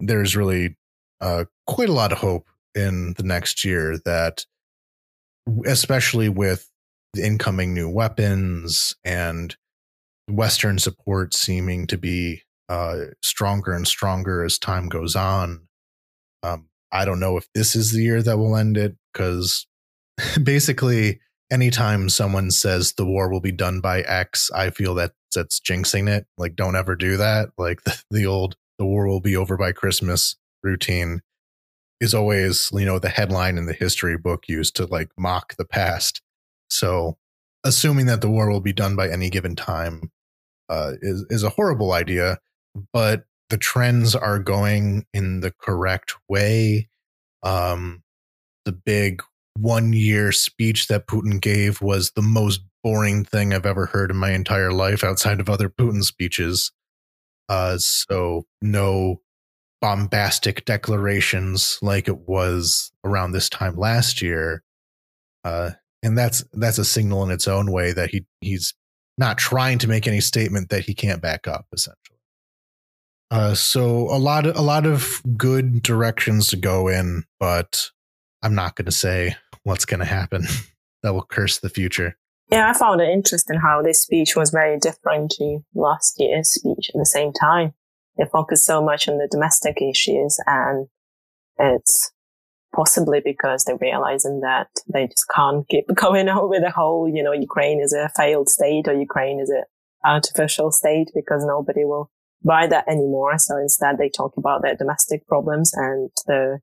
there's 0.00 0.34
really 0.34 0.76
uh, 1.20 1.44
quite 1.66 1.88
a 1.88 1.92
lot 1.92 2.12
of 2.12 2.18
hope 2.18 2.48
in 2.74 3.14
the 3.14 3.22
next 3.22 3.64
year 3.64 3.98
that, 4.04 4.46
especially 5.64 6.28
with 6.28 6.70
the 7.12 7.24
incoming 7.24 7.72
new 7.72 7.88
weapons 7.88 8.96
and 9.04 9.56
Western 10.28 10.78
support 10.78 11.34
seeming 11.34 11.86
to 11.86 11.98
be 11.98 12.42
uh, 12.68 12.96
stronger 13.22 13.72
and 13.72 13.86
stronger 13.86 14.42
as 14.42 14.58
time 14.58 14.88
goes 14.88 15.14
on. 15.14 15.68
Um, 16.42 16.68
I 16.94 17.04
don't 17.04 17.20
know 17.20 17.36
if 17.36 17.46
this 17.54 17.74
is 17.74 17.92
the 17.92 18.02
year 18.02 18.22
that 18.22 18.38
will 18.38 18.56
end 18.56 18.76
it 18.76 18.96
because 19.12 19.66
basically 20.42 21.20
anytime 21.50 22.08
someone 22.08 22.50
says 22.50 22.92
the 22.92 23.04
war 23.04 23.28
will 23.30 23.40
be 23.40 23.52
done 23.52 23.80
by 23.80 24.00
X, 24.02 24.50
I 24.54 24.70
feel 24.70 24.94
that 24.94 25.12
that's 25.34 25.60
jinxing 25.60 26.08
it. 26.08 26.26
Like, 26.38 26.54
don't 26.54 26.76
ever 26.76 26.94
do 26.94 27.16
that. 27.16 27.50
Like 27.58 27.82
the, 27.82 28.00
the 28.10 28.26
old 28.26 28.56
the 28.78 28.84
war 28.84 29.06
will 29.06 29.20
be 29.20 29.36
over 29.36 29.56
by 29.56 29.72
Christmas 29.72 30.36
routine 30.62 31.20
is 32.00 32.14
always, 32.14 32.70
you 32.72 32.84
know, 32.84 32.98
the 32.98 33.08
headline 33.08 33.56
in 33.56 33.66
the 33.66 33.72
history 33.72 34.18
book 34.18 34.48
used 34.48 34.74
to 34.76 34.86
like 34.86 35.10
mock 35.16 35.56
the 35.56 35.64
past. 35.64 36.22
So 36.68 37.18
assuming 37.64 38.06
that 38.06 38.20
the 38.20 38.30
war 38.30 38.50
will 38.50 38.60
be 38.60 38.72
done 38.72 38.96
by 38.96 39.08
any 39.08 39.30
given 39.30 39.56
time 39.56 40.10
uh, 40.68 40.92
is 41.00 41.24
is 41.30 41.42
a 41.42 41.50
horrible 41.50 41.92
idea. 41.92 42.38
But 42.92 43.24
the 43.54 43.58
trends 43.58 44.16
are 44.16 44.40
going 44.40 45.06
in 45.14 45.38
the 45.38 45.52
correct 45.52 46.16
way. 46.28 46.88
Um, 47.44 48.02
the 48.64 48.72
big 48.72 49.22
one 49.56 49.92
year 49.92 50.32
speech 50.32 50.88
that 50.88 51.06
Putin 51.06 51.40
gave 51.40 51.80
was 51.80 52.10
the 52.16 52.22
most 52.22 52.62
boring 52.82 53.24
thing 53.24 53.54
I've 53.54 53.64
ever 53.64 53.86
heard 53.86 54.10
in 54.10 54.16
my 54.16 54.32
entire 54.32 54.72
life 54.72 55.04
outside 55.04 55.38
of 55.38 55.48
other 55.48 55.68
Putin 55.68 56.02
speeches. 56.02 56.72
Uh, 57.48 57.78
so 57.78 58.44
no 58.60 59.20
bombastic 59.80 60.64
declarations 60.64 61.78
like 61.80 62.08
it 62.08 62.26
was 62.26 62.90
around 63.04 63.30
this 63.30 63.48
time 63.48 63.76
last 63.76 64.20
year. 64.20 64.64
Uh, 65.44 65.70
and 66.02 66.18
that's 66.18 66.42
that's 66.54 66.78
a 66.78 66.84
signal 66.84 67.22
in 67.22 67.30
its 67.30 67.46
own 67.46 67.70
way 67.70 67.92
that 67.92 68.10
he 68.10 68.26
he's 68.40 68.74
not 69.16 69.38
trying 69.38 69.78
to 69.78 69.86
make 69.86 70.08
any 70.08 70.20
statement 70.20 70.70
that 70.70 70.86
he 70.86 70.92
can't 70.92 71.22
back 71.22 71.46
up 71.46 71.66
essentially. 71.72 72.13
Uh, 73.30 73.54
so 73.54 74.08
a 74.10 74.18
lot 74.18 74.46
of 74.46 74.56
a 74.56 74.62
lot 74.62 74.86
of 74.86 75.22
good 75.36 75.82
directions 75.82 76.48
to 76.48 76.56
go 76.56 76.88
in, 76.88 77.24
but 77.40 77.90
I'm 78.42 78.54
not 78.54 78.76
going 78.76 78.86
to 78.86 78.92
say 78.92 79.36
what's 79.62 79.84
going 79.84 80.00
to 80.00 80.06
happen. 80.06 80.46
that 81.02 81.14
will 81.14 81.22
curse 81.22 81.58
the 81.58 81.68
future. 81.68 82.16
Yeah, 82.50 82.70
I 82.70 82.76
found 82.76 83.00
it 83.00 83.08
interesting 83.08 83.58
how 83.58 83.82
this 83.82 84.00
speech 84.00 84.36
was 84.36 84.50
very 84.50 84.78
different 84.78 85.30
to 85.38 85.60
last 85.74 86.16
year's 86.18 86.50
speech 86.50 86.90
at 86.90 86.98
the 86.98 87.06
same 87.06 87.32
time. 87.32 87.74
It 88.16 88.28
focused 88.32 88.64
so 88.64 88.82
much 88.82 89.08
on 89.08 89.18
the 89.18 89.28
domestic 89.30 89.80
issues 89.80 90.38
and 90.46 90.88
it's 91.58 92.12
possibly 92.74 93.20
because 93.24 93.64
they're 93.64 93.78
realizing 93.80 94.40
that 94.40 94.68
they 94.92 95.06
just 95.06 95.26
can't 95.34 95.66
keep 95.68 95.86
going 95.94 96.28
on 96.28 96.48
with 96.48 96.62
the 96.62 96.70
whole, 96.70 97.08
you 97.08 97.22
know, 97.22 97.32
Ukraine 97.32 97.80
is 97.80 97.92
a 97.92 98.10
failed 98.16 98.48
state 98.48 98.88
or 98.88 98.94
Ukraine 98.94 99.40
is 99.40 99.50
an 99.50 99.64
artificial 100.04 100.70
state 100.70 101.10
because 101.14 101.44
nobody 101.44 101.84
will 101.84 102.10
buy 102.44 102.66
that 102.66 102.88
anymore. 102.88 103.38
So 103.38 103.56
instead 103.56 103.98
they 103.98 104.08
talk 104.08 104.36
about 104.36 104.62
their 104.62 104.76
domestic 104.76 105.26
problems 105.26 105.72
and 105.74 106.10
the 106.26 106.60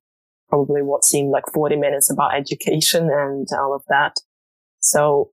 probably 0.49 0.81
what 0.81 1.03
seemed 1.03 1.31
like 1.31 1.45
40 1.53 1.77
minutes 1.77 2.11
about 2.11 2.35
education 2.35 3.09
and 3.11 3.47
all 3.57 3.73
of 3.73 3.83
that. 3.89 4.17
So, 4.79 5.31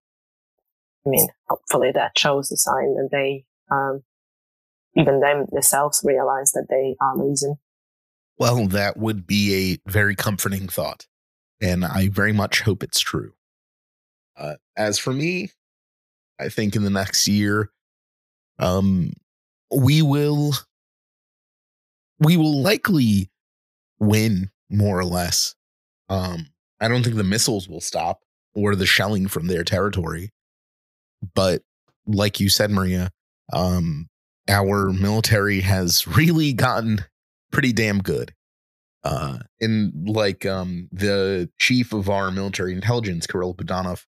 I 1.07 1.11
mean, 1.11 1.29
hopefully 1.49 1.91
that 1.93 2.17
shows 2.17 2.49
the 2.49 2.57
sign 2.57 2.95
that 2.95 3.09
they, 3.11 3.45
um, 3.71 4.03
even 4.95 5.21
them 5.21 5.47
themselves 5.51 6.03
realize 6.05 6.53
that 6.53 6.67
they 6.71 6.95
are 7.01 7.17
losing. 7.17 7.57
Well, 8.39 8.69
that 8.69 8.97
would 8.97 9.27
be 9.27 9.73
a 9.73 9.91
very 9.91 10.15
comforting 10.15 10.69
thought. 10.69 11.07
And 11.61 11.85
I 11.85 12.09
very 12.09 12.33
much 12.33 12.61
hope 12.61 12.85
it's 12.85 13.01
true. 13.01 13.33
Uh, 14.37 14.55
as 14.77 14.99
for 14.99 15.13
me, 15.13 15.51
I 16.39 16.49
think 16.49 16.77
in 16.77 16.85
the 16.85 16.91
next 16.91 17.27
year, 17.27 17.73
um, 18.61 19.13
we 19.75 20.03
will 20.03 20.53
we 22.21 22.37
will 22.37 22.63
likely 22.63 23.31
win 24.01 24.51
more 24.71 24.99
or 24.99 25.05
less. 25.05 25.55
Um, 26.09 26.47
I 26.81 26.89
don't 26.89 27.03
think 27.03 27.17
the 27.17 27.25
missiles 27.25 27.69
will 27.69 27.81
stop 27.81 28.23
or 28.55 28.75
the 28.75 28.87
shelling 28.87 29.29
from 29.29 29.47
their 29.47 29.65
territory. 29.65 30.33
But 31.35 31.63
like 32.07 32.41
you 32.41 32.49
said, 32.49 32.71
Maria, 32.71 33.11
um, 33.53 34.09
our 34.49 34.93
military 34.93 35.61
has 35.61 36.07
really 36.17 36.53
gotten 36.53 37.05
pretty 37.53 37.73
damn 37.73 38.01
good. 38.01 38.35
Uh, 39.05 39.39
and 39.61 40.09
like 40.09 40.45
um, 40.45 40.89
the 40.93 41.49
chief 41.59 41.93
of 41.93 42.11
our 42.11 42.31
military 42.31 42.73
intelligence, 42.73 43.27
Kirill 43.27 43.55
Budanov, 43.55 44.05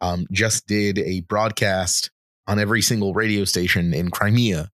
um, 0.00 0.26
just 0.30 0.66
did 0.66 0.98
a 0.98 1.20
broadcast 1.22 2.10
on 2.46 2.58
every 2.58 2.80
single 2.80 3.14
radio 3.14 3.44
station 3.44 3.92
in 3.92 4.10
Crimea, 4.10 4.70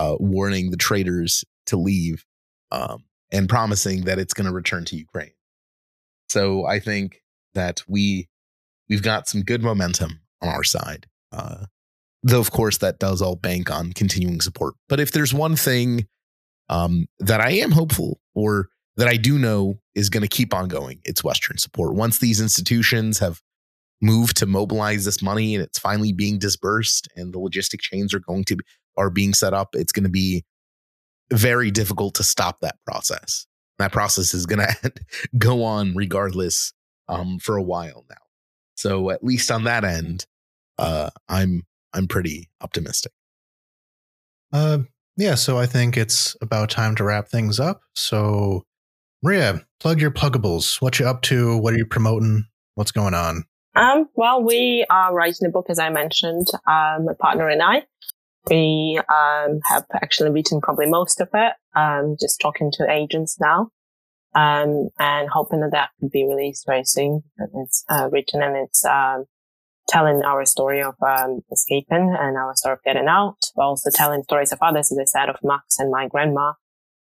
uh, 0.00 0.16
warning 0.18 0.70
the 0.70 0.78
traitors 0.78 1.44
to 1.66 1.76
leave 1.76 2.24
um, 2.72 3.04
and 3.30 3.50
promising 3.50 4.04
that 4.04 4.18
it's 4.18 4.32
going 4.32 4.46
to 4.46 4.52
return 4.52 4.84
to 4.86 4.96
Ukraine. 4.96 5.32
So 6.30 6.64
I 6.64 6.80
think 6.80 7.22
that 7.54 7.82
we 7.86 8.28
we've 8.88 9.02
got 9.02 9.28
some 9.28 9.42
good 9.42 9.62
momentum 9.62 10.20
on 10.40 10.48
our 10.48 10.64
side. 10.64 11.06
Uh, 11.32 11.66
though, 12.22 12.40
of 12.40 12.50
course, 12.50 12.78
that 12.78 12.98
does 12.98 13.20
all 13.20 13.36
bank 13.36 13.70
on 13.70 13.92
continuing 13.92 14.40
support. 14.40 14.74
But 14.88 15.00
if 15.00 15.12
there's 15.12 15.34
one 15.34 15.54
thing 15.54 16.06
um, 16.70 17.06
that 17.18 17.40
I 17.40 17.50
am 17.50 17.72
hopeful 17.72 18.20
or 18.34 18.68
that 18.96 19.06
I 19.06 19.16
do 19.16 19.38
know 19.38 19.80
is 19.94 20.08
going 20.08 20.22
to 20.22 20.28
keep 20.28 20.54
on 20.54 20.68
going, 20.68 21.00
it's 21.04 21.22
Western 21.22 21.58
support. 21.58 21.94
Once 21.94 22.18
these 22.18 22.40
institutions 22.40 23.18
have 23.18 23.42
moved 24.00 24.38
to 24.38 24.46
mobilize 24.46 25.04
this 25.04 25.22
money 25.22 25.54
and 25.54 25.62
it's 25.62 25.78
finally 25.78 26.12
being 26.12 26.38
dispersed 26.38 27.06
and 27.16 27.34
the 27.34 27.38
logistic 27.38 27.80
chains 27.80 28.14
are 28.14 28.20
going 28.20 28.44
to 28.44 28.56
be, 28.56 28.64
are 28.96 29.10
being 29.10 29.34
set 29.34 29.54
up, 29.54 29.70
it's 29.74 29.92
going 29.92 30.04
to 30.04 30.10
be 30.10 30.44
very 31.32 31.70
difficult 31.70 32.14
to 32.16 32.22
stop 32.22 32.60
that 32.60 32.76
process. 32.86 33.46
That 33.78 33.92
process 33.92 34.34
is 34.34 34.46
going 34.46 34.66
to 34.82 34.92
go 35.38 35.64
on 35.64 35.94
regardless 35.94 36.72
um, 37.08 37.38
for 37.38 37.56
a 37.56 37.62
while 37.62 38.04
now. 38.08 38.16
So 38.76 39.10
at 39.10 39.22
least 39.22 39.50
on 39.50 39.64
that 39.64 39.84
end, 39.84 40.26
uh, 40.78 41.10
I'm 41.28 41.62
I'm 41.92 42.06
pretty 42.06 42.48
optimistic. 42.60 43.12
Uh, 44.52 44.78
yeah. 45.16 45.34
So 45.34 45.58
I 45.58 45.66
think 45.66 45.96
it's 45.96 46.36
about 46.40 46.70
time 46.70 46.94
to 46.96 47.04
wrap 47.04 47.28
things 47.28 47.60
up. 47.60 47.82
So, 47.94 48.64
Maria, 49.22 49.64
plug 49.80 50.00
your 50.00 50.10
pluggables. 50.10 50.80
What 50.80 50.98
you 50.98 51.06
up 51.06 51.22
to? 51.22 51.58
What 51.58 51.74
are 51.74 51.78
you 51.78 51.86
promoting? 51.86 52.44
What's 52.74 52.92
going 52.92 53.14
on? 53.14 53.44
Um, 53.76 54.08
well, 54.14 54.42
we 54.42 54.84
are 54.90 55.14
writing 55.14 55.46
a 55.46 55.50
book, 55.50 55.66
as 55.68 55.78
I 55.78 55.90
mentioned, 55.90 56.46
um, 56.66 57.04
my 57.04 57.12
partner 57.18 57.48
and 57.48 57.62
I. 57.62 57.84
We 58.50 59.00
um, 59.08 59.60
have 59.66 59.84
actually 59.94 60.30
written 60.30 60.60
probably 60.60 60.86
most 60.86 61.20
of 61.20 61.28
it, 61.32 61.52
um, 61.76 62.16
just 62.20 62.40
talking 62.40 62.72
to 62.72 62.90
agents 62.90 63.38
now, 63.40 63.70
um, 64.34 64.88
and 64.98 65.28
hoping 65.30 65.60
that 65.60 65.70
that 65.70 65.90
could 66.00 66.10
be 66.10 66.26
released 66.26 66.66
very 66.66 66.84
soon. 66.84 67.22
It's 67.54 67.84
uh, 67.88 68.08
written 68.10 68.42
and 68.42 68.56
it's 68.56 68.84
um, 68.84 69.26
telling 69.88 70.22
our 70.24 70.44
story 70.44 70.82
of 70.82 70.94
um, 71.06 71.42
escaping 71.52 72.16
and 72.18 72.36
our 72.36 72.56
story 72.56 72.72
of 72.74 72.82
getting 72.84 73.06
out, 73.08 73.38
but 73.54 73.62
also 73.62 73.90
telling 73.94 74.24
stories 74.24 74.52
of 74.52 74.58
others, 74.60 74.90
as 74.90 74.98
I 74.98 75.04
said, 75.04 75.28
of 75.28 75.36
Max 75.44 75.78
and 75.78 75.92
my 75.92 76.08
grandma, 76.08 76.54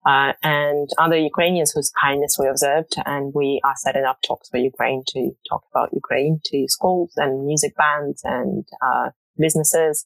uh, 0.05 0.33
and 0.43 0.89
other 0.99 1.17
Ukrainians 1.17 1.71
whose 1.71 1.91
kindness 1.99 2.37
we 2.39 2.47
observed. 2.47 2.95
And 3.05 3.33
we 3.33 3.61
are 3.63 3.75
setting 3.77 4.03
up 4.03 4.19
talks 4.23 4.49
for 4.49 4.57
Ukraine 4.57 5.03
to 5.09 5.31
talk 5.49 5.63
about 5.73 5.93
Ukraine 5.93 6.39
to 6.45 6.65
schools 6.67 7.13
and 7.17 7.47
music 7.47 7.75
bands 7.75 8.21
and 8.23 8.65
uh, 8.85 9.09
businesses 9.39 10.05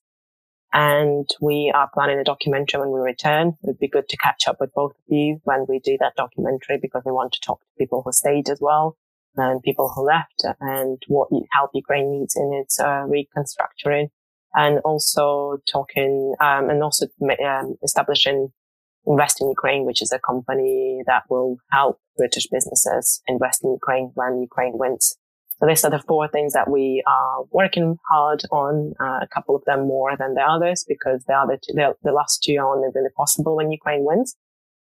and 0.76 1.30
we 1.40 1.72
are 1.74 1.90
planning 1.94 2.20
a 2.20 2.24
documentary 2.26 2.82
when 2.82 2.92
we 2.92 3.00
return. 3.00 3.58
It 3.64 3.68
would 3.68 3.80
be 3.80 3.88
good 3.88 4.10
to 4.10 4.18
catch 4.18 4.46
up 4.46 4.58
with 4.60 4.74
both 4.74 4.92
of 4.92 5.04
you 5.08 5.40
when 5.46 5.66
we 5.70 5.80
do 5.80 5.98
that 6.02 6.18
documentary 6.18 6.80
because 6.82 7.04
we 7.06 7.14
want 7.14 7.32
to 7.32 7.40
talk 7.40 7.62
to 7.62 7.68
people 7.80 8.02
who 8.04 8.12
stayed 8.12 8.50
as 8.50 8.60
well 8.60 8.98
and 9.38 9.64
people 9.64 9.90
who 9.96 10.06
left 10.06 10.44
and 10.60 11.02
what 11.08 11.30
help 11.54 11.72
Ukraine 11.74 12.12
needs 12.12 12.36
in 12.36 12.52
its 12.54 12.78
uh, 12.78 13.06
reconstructing 13.08 14.10
and 14.54 14.80
also 14.80 15.60
talking 15.72 16.36
um, 16.42 16.70
and 16.70 16.84
also 16.84 17.08
um, 17.46 17.78
establishing 17.82 18.52
Invest 19.08 19.40
in 19.40 19.50
Ukraine, 19.50 19.86
which 19.86 20.02
is 20.02 20.12
a 20.12 20.20
company 20.20 21.04
that 21.06 21.24
will 21.30 21.58
help 21.72 22.00
British 22.18 22.48
businesses 22.48 23.22
invest 23.28 23.64
in 23.64 23.72
Ukraine 23.72 24.12
when 24.16 24.42
Ukraine 24.42 24.74
wins. 24.80 25.16
So 25.60 25.68
these 25.68 25.86
are 25.86 25.92
the 25.92 26.04
four 26.06 26.28
things 26.28 26.54
that 26.54 26.70
we 26.70 27.02
are 27.08 27.44
working 27.52 27.98
hard 28.10 28.44
on. 28.52 28.94
Uh, 29.00 29.20
a 29.22 29.28
couple 29.34 29.56
of 29.56 29.64
them 29.66 29.88
more 29.88 30.18
than 30.18 30.34
the 30.34 30.42
others 30.42 30.86
because 30.88 31.24
the 31.28 31.34
other 31.34 31.56
two, 31.56 31.74
the, 31.74 31.94
the 32.04 32.12
last 32.12 32.44
two 32.44 32.58
are 32.58 32.76
only 32.76 32.90
really 32.94 33.10
possible 33.16 33.56
when 33.56 33.72
Ukraine 33.72 34.04
wins. 34.04 34.36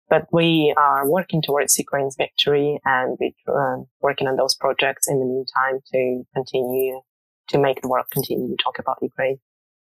But 0.08 0.26
we 0.32 0.72
are 0.76 1.08
working 1.08 1.42
towards 1.42 1.78
Ukraine's 1.78 2.16
victory 2.16 2.78
and 2.84 3.18
we're 3.20 3.32
uh, 3.48 3.82
working 4.00 4.28
on 4.28 4.36
those 4.36 4.54
projects 4.54 5.08
in 5.08 5.18
the 5.18 5.26
meantime 5.26 5.80
to 5.92 6.22
continue 6.34 7.00
to 7.48 7.58
make 7.58 7.82
the 7.82 7.88
world 7.88 8.06
continue 8.10 8.48
to 8.48 8.62
talk 8.62 8.78
about 8.78 8.98
Ukraine. 9.02 9.38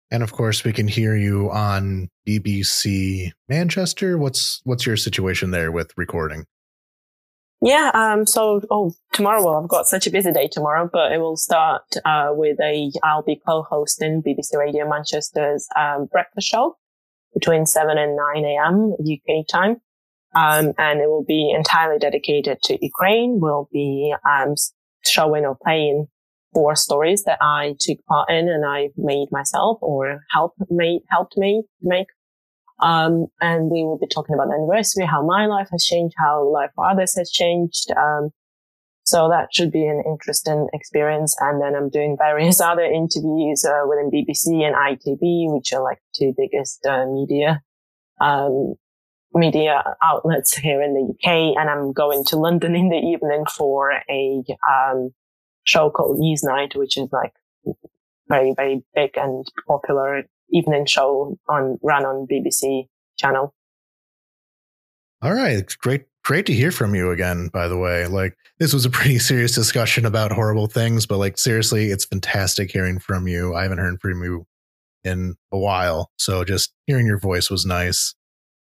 And 0.10 0.24
of 0.24 0.32
course, 0.32 0.64
we 0.64 0.74
can 0.74 0.88
hear 0.88 1.16
you 1.16 1.52
on 1.52 2.10
BBC 2.28 3.32
Manchester. 3.48 4.18
What's 4.18 4.62
what's 4.64 4.86
your 4.86 4.98
situation 4.98 5.52
there 5.52 5.72
with 5.72 5.92
recording? 5.98 6.46
Yeah. 7.62 7.92
Um, 7.94 8.28
so, 8.28 8.62
oh, 8.70 8.94
tomorrow, 9.14 9.44
well, 9.44 9.62
I've 9.62 9.70
got 9.70 9.88
such 9.88 10.06
a 10.06 10.12
busy 10.12 10.32
day 10.32 10.48
tomorrow, 10.52 10.90
but 10.92 11.12
it 11.12 11.18
will 11.18 11.38
start, 11.38 11.82
uh, 12.06 12.30
with 12.32 12.60
a, 12.62 12.92
I'll 13.04 13.24
be 13.24 13.42
co-hosting 13.48 14.22
BBC 14.22 14.58
Radio 14.58 14.88
Manchester's, 14.88 15.68
um, 15.76 16.08
breakfast 16.12 16.48
show 16.48 16.78
between 17.34 17.66
7 17.66 17.98
and 17.98 18.16
9 18.16 18.46
a.m. 18.46 18.94
UK 19.02 19.48
time. 19.48 19.78
Um, 20.36 20.74
and 20.78 21.00
it 21.02 21.08
will 21.08 21.26
be 21.28 21.52
entirely 21.52 21.98
dedicated 21.98 22.62
to 22.64 22.78
Ukraine. 22.80 23.40
We'll 23.42 23.70
be, 23.72 24.14
um, 24.30 24.54
showing 25.04 25.46
or 25.46 25.58
playing 25.64 26.08
four 26.54 26.76
stories 26.76 27.24
that 27.24 27.40
I 27.42 27.76
took 27.80 28.04
part 28.06 28.30
in 28.30 28.50
and 28.50 28.66
I 28.66 28.90
made 28.98 29.30
myself 29.32 29.80
or 29.82 30.22
helped 30.32 30.60
made, 30.70 31.02
helped 31.10 31.38
me 31.38 31.64
make 31.82 32.08
um, 32.80 33.28
and 33.42 33.72
we 33.72 33.84
will 33.84 33.98
be 33.98 34.08
talking 34.08 34.36
about 34.36 34.48
the 34.48 34.54
anniversary, 34.54 35.06
how 35.06 35.26
my 35.26 35.48
life 35.48 35.70
has 35.72 35.84
changed, 35.84 36.16
how 36.18 36.48
life 36.48 36.72
for 36.76 36.88
others 36.88 37.16
has 37.16 37.32
changed. 37.32 37.92
Um, 37.92 38.30
so 39.04 39.30
that 39.30 39.54
should 39.54 39.72
be 39.72 39.86
an 39.86 40.04
interesting 40.06 40.68
experience. 40.74 41.36
And 41.40 41.62
then 41.62 41.76
I'm 41.76 41.90
doing 41.90 42.18
various 42.18 42.62
other 42.72 42.84
interviews 42.84 43.66
uh, 43.66 43.84
within 43.88 44.12
BBC 44.12 44.64
and 44.64 44.76
ITV, 44.76 45.54
which 45.54 45.74
are 45.74 45.82
like 45.82 46.00
two 46.16 46.34
biggest 46.38 46.86
uh, 46.86 47.06
media 47.06 47.62
um, 48.20 48.76
media 49.34 49.84
outlets 50.04 50.56
here 50.56 50.82
in 50.82 50.94
the 50.94 51.14
UK. 51.14 51.58
And 51.58 51.70
I'm 51.70 51.94
going 51.94 52.24
to 52.26 52.38
London 52.38 52.76
in 52.76 52.90
the 52.90 52.98
evening 52.98 53.46
for 53.56 53.92
a 54.10 54.44
um, 54.70 55.12
show 55.64 55.90
called 55.90 56.20
Newsnight, 56.20 56.76
which 56.76 56.98
is 56.98 57.10
like 57.12 57.34
very 58.28 58.54
very 58.56 58.84
big 58.94 59.12
and 59.16 59.46
popular 59.68 60.24
evening 60.52 60.86
show 60.86 61.38
on 61.50 61.78
run 61.84 62.06
on 62.06 62.28
BBC 62.32 62.88
channel. 63.18 63.54
All 65.22 65.34
right, 65.34 65.76
great 65.80 66.06
great 66.24 66.46
to 66.46 66.54
hear 66.54 66.72
from 66.72 66.94
you 66.94 67.12
again 67.12 67.50
by 67.54 67.68
the 67.68 67.78
way. 67.78 68.08
Like 68.08 68.38
this 68.60 68.74
was 68.74 68.86
a 68.86 68.90
pretty 68.90 69.20
serious 69.20 69.54
discussion 69.54 70.06
about 70.06 70.32
horrible 70.32 70.68
things, 70.68 71.06
but 71.06 71.18
like 71.18 71.38
seriously, 71.38 71.88
it's 71.88 72.06
fantastic 72.06 72.72
hearing 72.72 73.00
from 73.00 73.28
you. 73.28 73.56
I 73.56 73.64
haven't 73.64 73.80
heard 73.80 74.00
from 74.02 74.24
you 74.24 74.46
in 75.04 75.36
a 75.52 75.58
while, 75.58 76.12
so 76.18 76.44
just 76.44 76.74
hearing 76.86 77.08
your 77.08 77.20
voice 77.20 77.50
was 77.50 77.66
nice. 77.66 78.14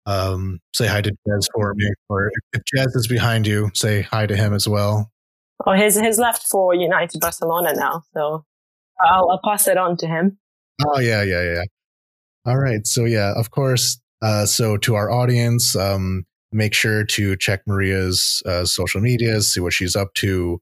Um, 0.05 0.59
say 0.73 0.87
hi 0.87 1.01
to 1.01 1.11
Jez 1.11 1.47
for 1.53 1.73
me, 1.75 1.89
or 2.07 2.31
if 2.53 2.61
Jez 2.73 2.95
is 2.95 3.07
behind 3.07 3.45
you, 3.45 3.69
say 3.73 4.01
hi 4.01 4.25
to 4.25 4.35
him 4.35 4.53
as 4.53 4.67
well. 4.67 5.11
Oh, 5.65 5.73
he's 5.73 5.99
he's 5.99 6.17
left 6.17 6.47
for 6.47 6.73
United 6.73 7.19
Barcelona 7.19 7.73
now, 7.73 8.03
so 8.13 8.45
I'll, 9.03 9.29
I'll 9.29 9.41
pass 9.43 9.67
it 9.67 9.77
on 9.77 9.97
to 9.97 10.07
him. 10.07 10.37
Oh 10.85 10.99
yeah, 10.99 11.23
yeah, 11.23 11.43
yeah. 11.43 11.63
All 12.45 12.57
right. 12.57 12.85
So 12.87 13.05
yeah, 13.05 13.33
of 13.35 13.51
course. 13.51 13.99
Uh, 14.21 14.45
so 14.45 14.77
to 14.77 14.95
our 14.95 15.11
audience, 15.11 15.75
um, 15.75 16.25
make 16.51 16.73
sure 16.73 17.03
to 17.05 17.35
check 17.37 17.61
Maria's 17.67 18.41
uh, 18.45 18.65
social 18.65 19.01
medias, 19.01 19.53
see 19.53 19.59
what 19.59 19.73
she's 19.73 19.95
up 19.95 20.13
to, 20.15 20.59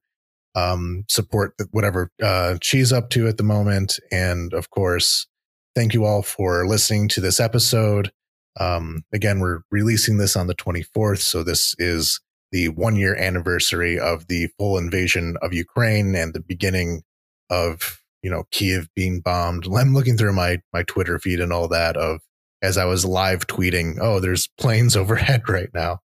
um, 0.55 1.03
support 1.07 1.53
whatever 1.71 2.11
uh, 2.21 2.57
she's 2.61 2.91
up 2.91 3.09
to 3.11 3.27
at 3.27 3.37
the 3.37 3.43
moment, 3.43 3.99
and 4.11 4.53
of 4.53 4.69
course, 4.71 5.27
thank 5.75 5.93
you 5.93 6.03
all 6.05 6.23
for 6.23 6.67
listening 6.67 7.07
to 7.09 7.21
this 7.21 7.39
episode. 7.39 8.11
Um, 8.59 9.03
again, 9.13 9.39
we're 9.39 9.61
releasing 9.71 10.17
this 10.17 10.35
on 10.35 10.47
the 10.47 10.55
24th, 10.55 11.19
so 11.19 11.43
this 11.43 11.75
is 11.77 12.19
the 12.51 12.69
one 12.69 12.95
year 12.95 13.15
anniversary 13.15 13.99
of 13.99 14.27
the 14.27 14.47
full 14.57 14.77
invasion 14.77 15.37
of 15.41 15.53
Ukraine 15.53 16.15
and 16.15 16.33
the 16.33 16.39
beginning 16.39 17.03
of 17.49 18.01
you 18.27 18.33
know 18.33 18.43
Kiev 18.51 18.89
being 18.93 19.21
bombed. 19.21 19.67
I'm 19.73 19.93
looking 19.93 20.17
through 20.17 20.33
my 20.33 20.59
my 20.73 20.83
Twitter 20.83 21.17
feed 21.17 21.39
and 21.39 21.53
all 21.53 21.69
that 21.69 21.95
of 21.95 22.19
as 22.61 22.77
I 22.77 22.83
was 22.83 23.05
live 23.05 23.47
tweeting, 23.47 23.99
oh, 24.01 24.19
there's 24.19 24.49
planes 24.59 24.97
overhead 25.01 25.47
right 25.47 25.69
now. 25.73 25.99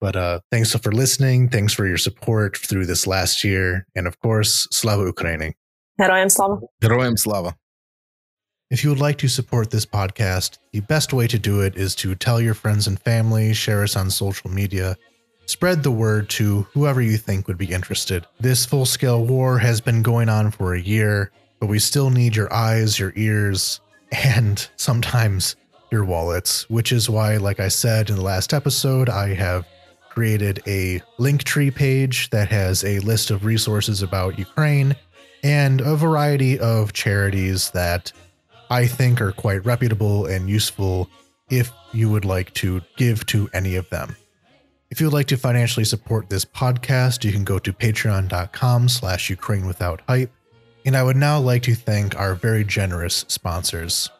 But 0.00 0.16
uh, 0.16 0.40
thanks 0.50 0.74
for 0.74 0.90
listening. 0.90 1.50
Thanks 1.50 1.72
for 1.72 1.86
your 1.86 1.98
support 1.98 2.56
through 2.56 2.86
this 2.86 3.06
last 3.06 3.44
year, 3.44 3.86
and 3.94 4.08
of 4.08 4.18
course, 4.18 4.66
Slava 4.72 5.04
Ukraini. 5.04 5.52
Heroyam 6.00 6.32
Slava. 6.32 6.56
Heroyam 6.82 7.16
Slava. 7.16 7.54
If 8.68 8.82
you 8.82 8.90
would 8.90 8.98
like 8.98 9.18
to 9.18 9.28
support 9.28 9.70
this 9.70 9.86
podcast, 9.86 10.58
the 10.72 10.80
best 10.80 11.12
way 11.12 11.28
to 11.28 11.38
do 11.38 11.60
it 11.60 11.76
is 11.76 11.94
to 11.96 12.16
tell 12.16 12.40
your 12.40 12.54
friends 12.54 12.88
and 12.88 12.98
family, 12.98 13.54
share 13.54 13.84
us 13.84 13.94
on 13.94 14.10
social 14.10 14.50
media, 14.50 14.96
spread 15.46 15.84
the 15.84 15.92
word 15.92 16.28
to 16.30 16.62
whoever 16.72 17.00
you 17.00 17.18
think 17.18 17.46
would 17.46 17.58
be 17.58 17.70
interested. 17.70 18.26
This 18.40 18.66
full 18.66 18.86
scale 18.86 19.24
war 19.24 19.58
has 19.58 19.80
been 19.80 20.02
going 20.02 20.28
on 20.28 20.50
for 20.50 20.74
a 20.74 20.80
year, 20.80 21.30
but 21.62 21.68
we 21.68 21.78
still 21.78 22.10
need 22.10 22.34
your 22.34 22.52
eyes, 22.52 22.98
your 22.98 23.12
ears, 23.14 23.80
and 24.10 24.68
sometimes 24.74 25.54
your 25.92 26.04
wallets, 26.04 26.68
which 26.68 26.90
is 26.90 27.08
why, 27.08 27.36
like 27.36 27.60
I 27.60 27.68
said 27.68 28.10
in 28.10 28.16
the 28.16 28.22
last 28.22 28.52
episode, 28.52 29.08
I 29.08 29.32
have 29.34 29.64
created 30.10 30.60
a 30.66 31.00
Linktree 31.20 31.72
page 31.72 32.30
that 32.30 32.48
has 32.48 32.82
a 32.82 32.98
list 32.98 33.30
of 33.30 33.44
resources 33.44 34.02
about 34.02 34.40
Ukraine 34.40 34.96
and 35.44 35.80
a 35.82 35.94
variety 35.94 36.58
of 36.58 36.94
charities 36.94 37.70
that 37.70 38.10
I 38.68 38.88
think 38.88 39.20
are 39.20 39.30
quite 39.30 39.64
reputable 39.64 40.26
and 40.26 40.50
useful 40.50 41.08
if 41.48 41.70
you 41.92 42.10
would 42.10 42.24
like 42.24 42.52
to 42.54 42.80
give 42.96 43.24
to 43.26 43.48
any 43.54 43.76
of 43.76 43.88
them. 43.88 44.16
If 44.90 45.00
you 45.00 45.06
would 45.06 45.14
like 45.14 45.28
to 45.28 45.36
financially 45.36 45.84
support 45.84 46.28
this 46.28 46.44
podcast, 46.44 47.22
you 47.22 47.30
can 47.30 47.44
go 47.44 47.60
to 47.60 47.72
patreon.com 47.72 48.88
slash 48.88 49.30
Ukraine 49.30 49.68
without 49.68 50.00
hype. 50.08 50.32
And 50.84 50.96
I 50.96 51.02
would 51.02 51.16
now 51.16 51.38
like 51.38 51.62
to 51.64 51.74
thank 51.74 52.18
our 52.18 52.34
very 52.34 52.64
generous 52.64 53.24
sponsors. 53.28 54.10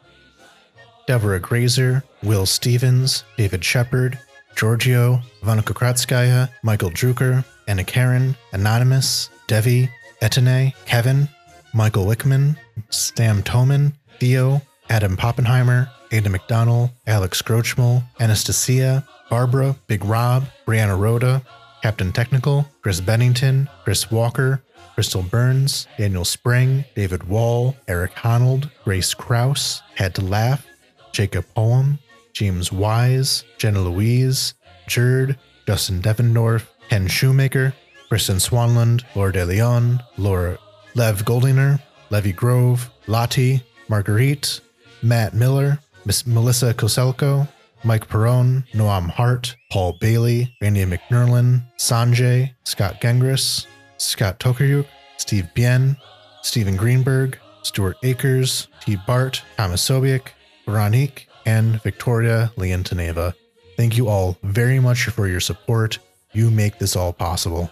Deborah 1.07 1.39
Grazer, 1.39 2.03
Will 2.23 2.45
Stevens, 2.45 3.23
David 3.37 3.63
Shepard, 3.63 4.17
Giorgio, 4.55 5.21
Vanika 5.43 5.73
Kratskaya, 5.73 6.49
Michael 6.63 6.91
Drucker, 6.91 7.43
Anna 7.67 7.83
Karen, 7.83 8.35
Anonymous, 8.53 9.29
Devi, 9.47 9.89
Etene, 10.21 10.73
Kevin, 10.85 11.27
Michael 11.73 12.05
Wickman, 12.05 12.55
Stam 12.89 13.43
Toman, 13.43 13.93
Theo, 14.19 14.61
Adam 14.89 15.17
Poppenheimer, 15.17 15.89
Ada 16.11 16.29
McDonald, 16.29 16.91
Alex 17.07 17.41
Grochmal, 17.41 18.03
Anastasia, 18.19 19.05
Barbara, 19.29 19.75
Big 19.87 20.05
Rob, 20.05 20.45
Brianna 20.65 20.97
Rhoda, 20.97 21.41
Captain 21.81 22.13
Technical, 22.13 22.65
Chris 22.81 23.01
Bennington, 23.01 23.67
Chris 23.83 24.09
Walker, 24.09 24.63
Crystal 24.93 25.23
Burns, 25.23 25.87
Daniel 25.97 26.25
Spring, 26.25 26.85
David 26.95 27.23
Wall, 27.27 27.75
Eric 27.87 28.23
Honold, 28.23 28.69
Grace 28.83 29.13
Kraus, 29.13 29.81
Had 29.95 30.13
to 30.15 30.21
Laugh, 30.21 30.65
Jacob 31.11 31.45
Poem, 31.55 31.99
James 32.33 32.71
Wise, 32.71 33.43
Jenna 33.57 33.81
Louise, 33.81 34.53
Jerd, 34.87 35.37
Justin 35.67 36.01
Devendorf, 36.01 36.67
Ken 36.89 37.07
Shoemaker, 37.07 37.73
Kristen 38.09 38.37
Swanland, 38.37 39.03
Laura 39.15 39.31
De 39.31 39.45
Leon, 39.45 40.01
Laura 40.17 40.57
Lev 40.95 41.23
Goldiner, 41.25 41.79
Levy 42.09 42.31
Grove, 42.31 42.89
Lottie, 43.07 43.63
Marguerite, 43.87 44.59
Matt 45.01 45.33
Miller, 45.33 45.79
Miss 46.05 46.27
Melissa 46.27 46.73
Koselko, 46.73 47.47
Mike 47.83 48.07
Perone, 48.07 48.63
Noam 48.73 49.09
Hart, 49.09 49.55
Paul 49.71 49.97
Bailey, 49.99 50.55
Randy 50.61 50.85
McNerlin, 50.85 51.63
Sanjay, 51.77 52.53
Scott 52.63 53.01
Gengris, 53.01 53.65
Scott 54.03 54.39
Tokaryuk, 54.39 54.85
Steve 55.17 55.47
Bien, 55.53 55.97
Stephen 56.41 56.75
Greenberg, 56.75 57.39
Stuart 57.61 57.97
Akers, 58.03 58.67
T. 58.81 58.97
Bart, 59.07 59.41
Thomas 59.57 59.87
Sobiek, 59.87 60.27
Veronique, 60.65 61.27
and 61.45 61.81
Victoria 61.81 62.51
Leontineva. 62.57 63.33
Thank 63.77 63.97
you 63.97 64.07
all 64.07 64.37
very 64.43 64.79
much 64.79 65.05
for 65.05 65.27
your 65.27 65.39
support. 65.39 65.99
You 66.33 66.51
make 66.51 66.79
this 66.79 66.95
all 66.95 67.13
possible. 67.13 67.71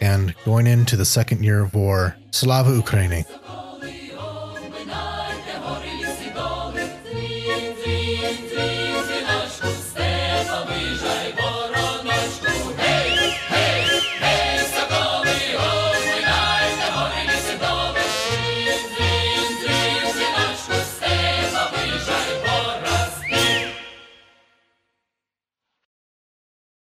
And 0.00 0.34
going 0.44 0.66
into 0.66 0.96
the 0.96 1.04
second 1.04 1.44
year 1.44 1.60
of 1.60 1.74
war, 1.74 2.16
Slava 2.30 2.70
Ukraini. 2.70 3.26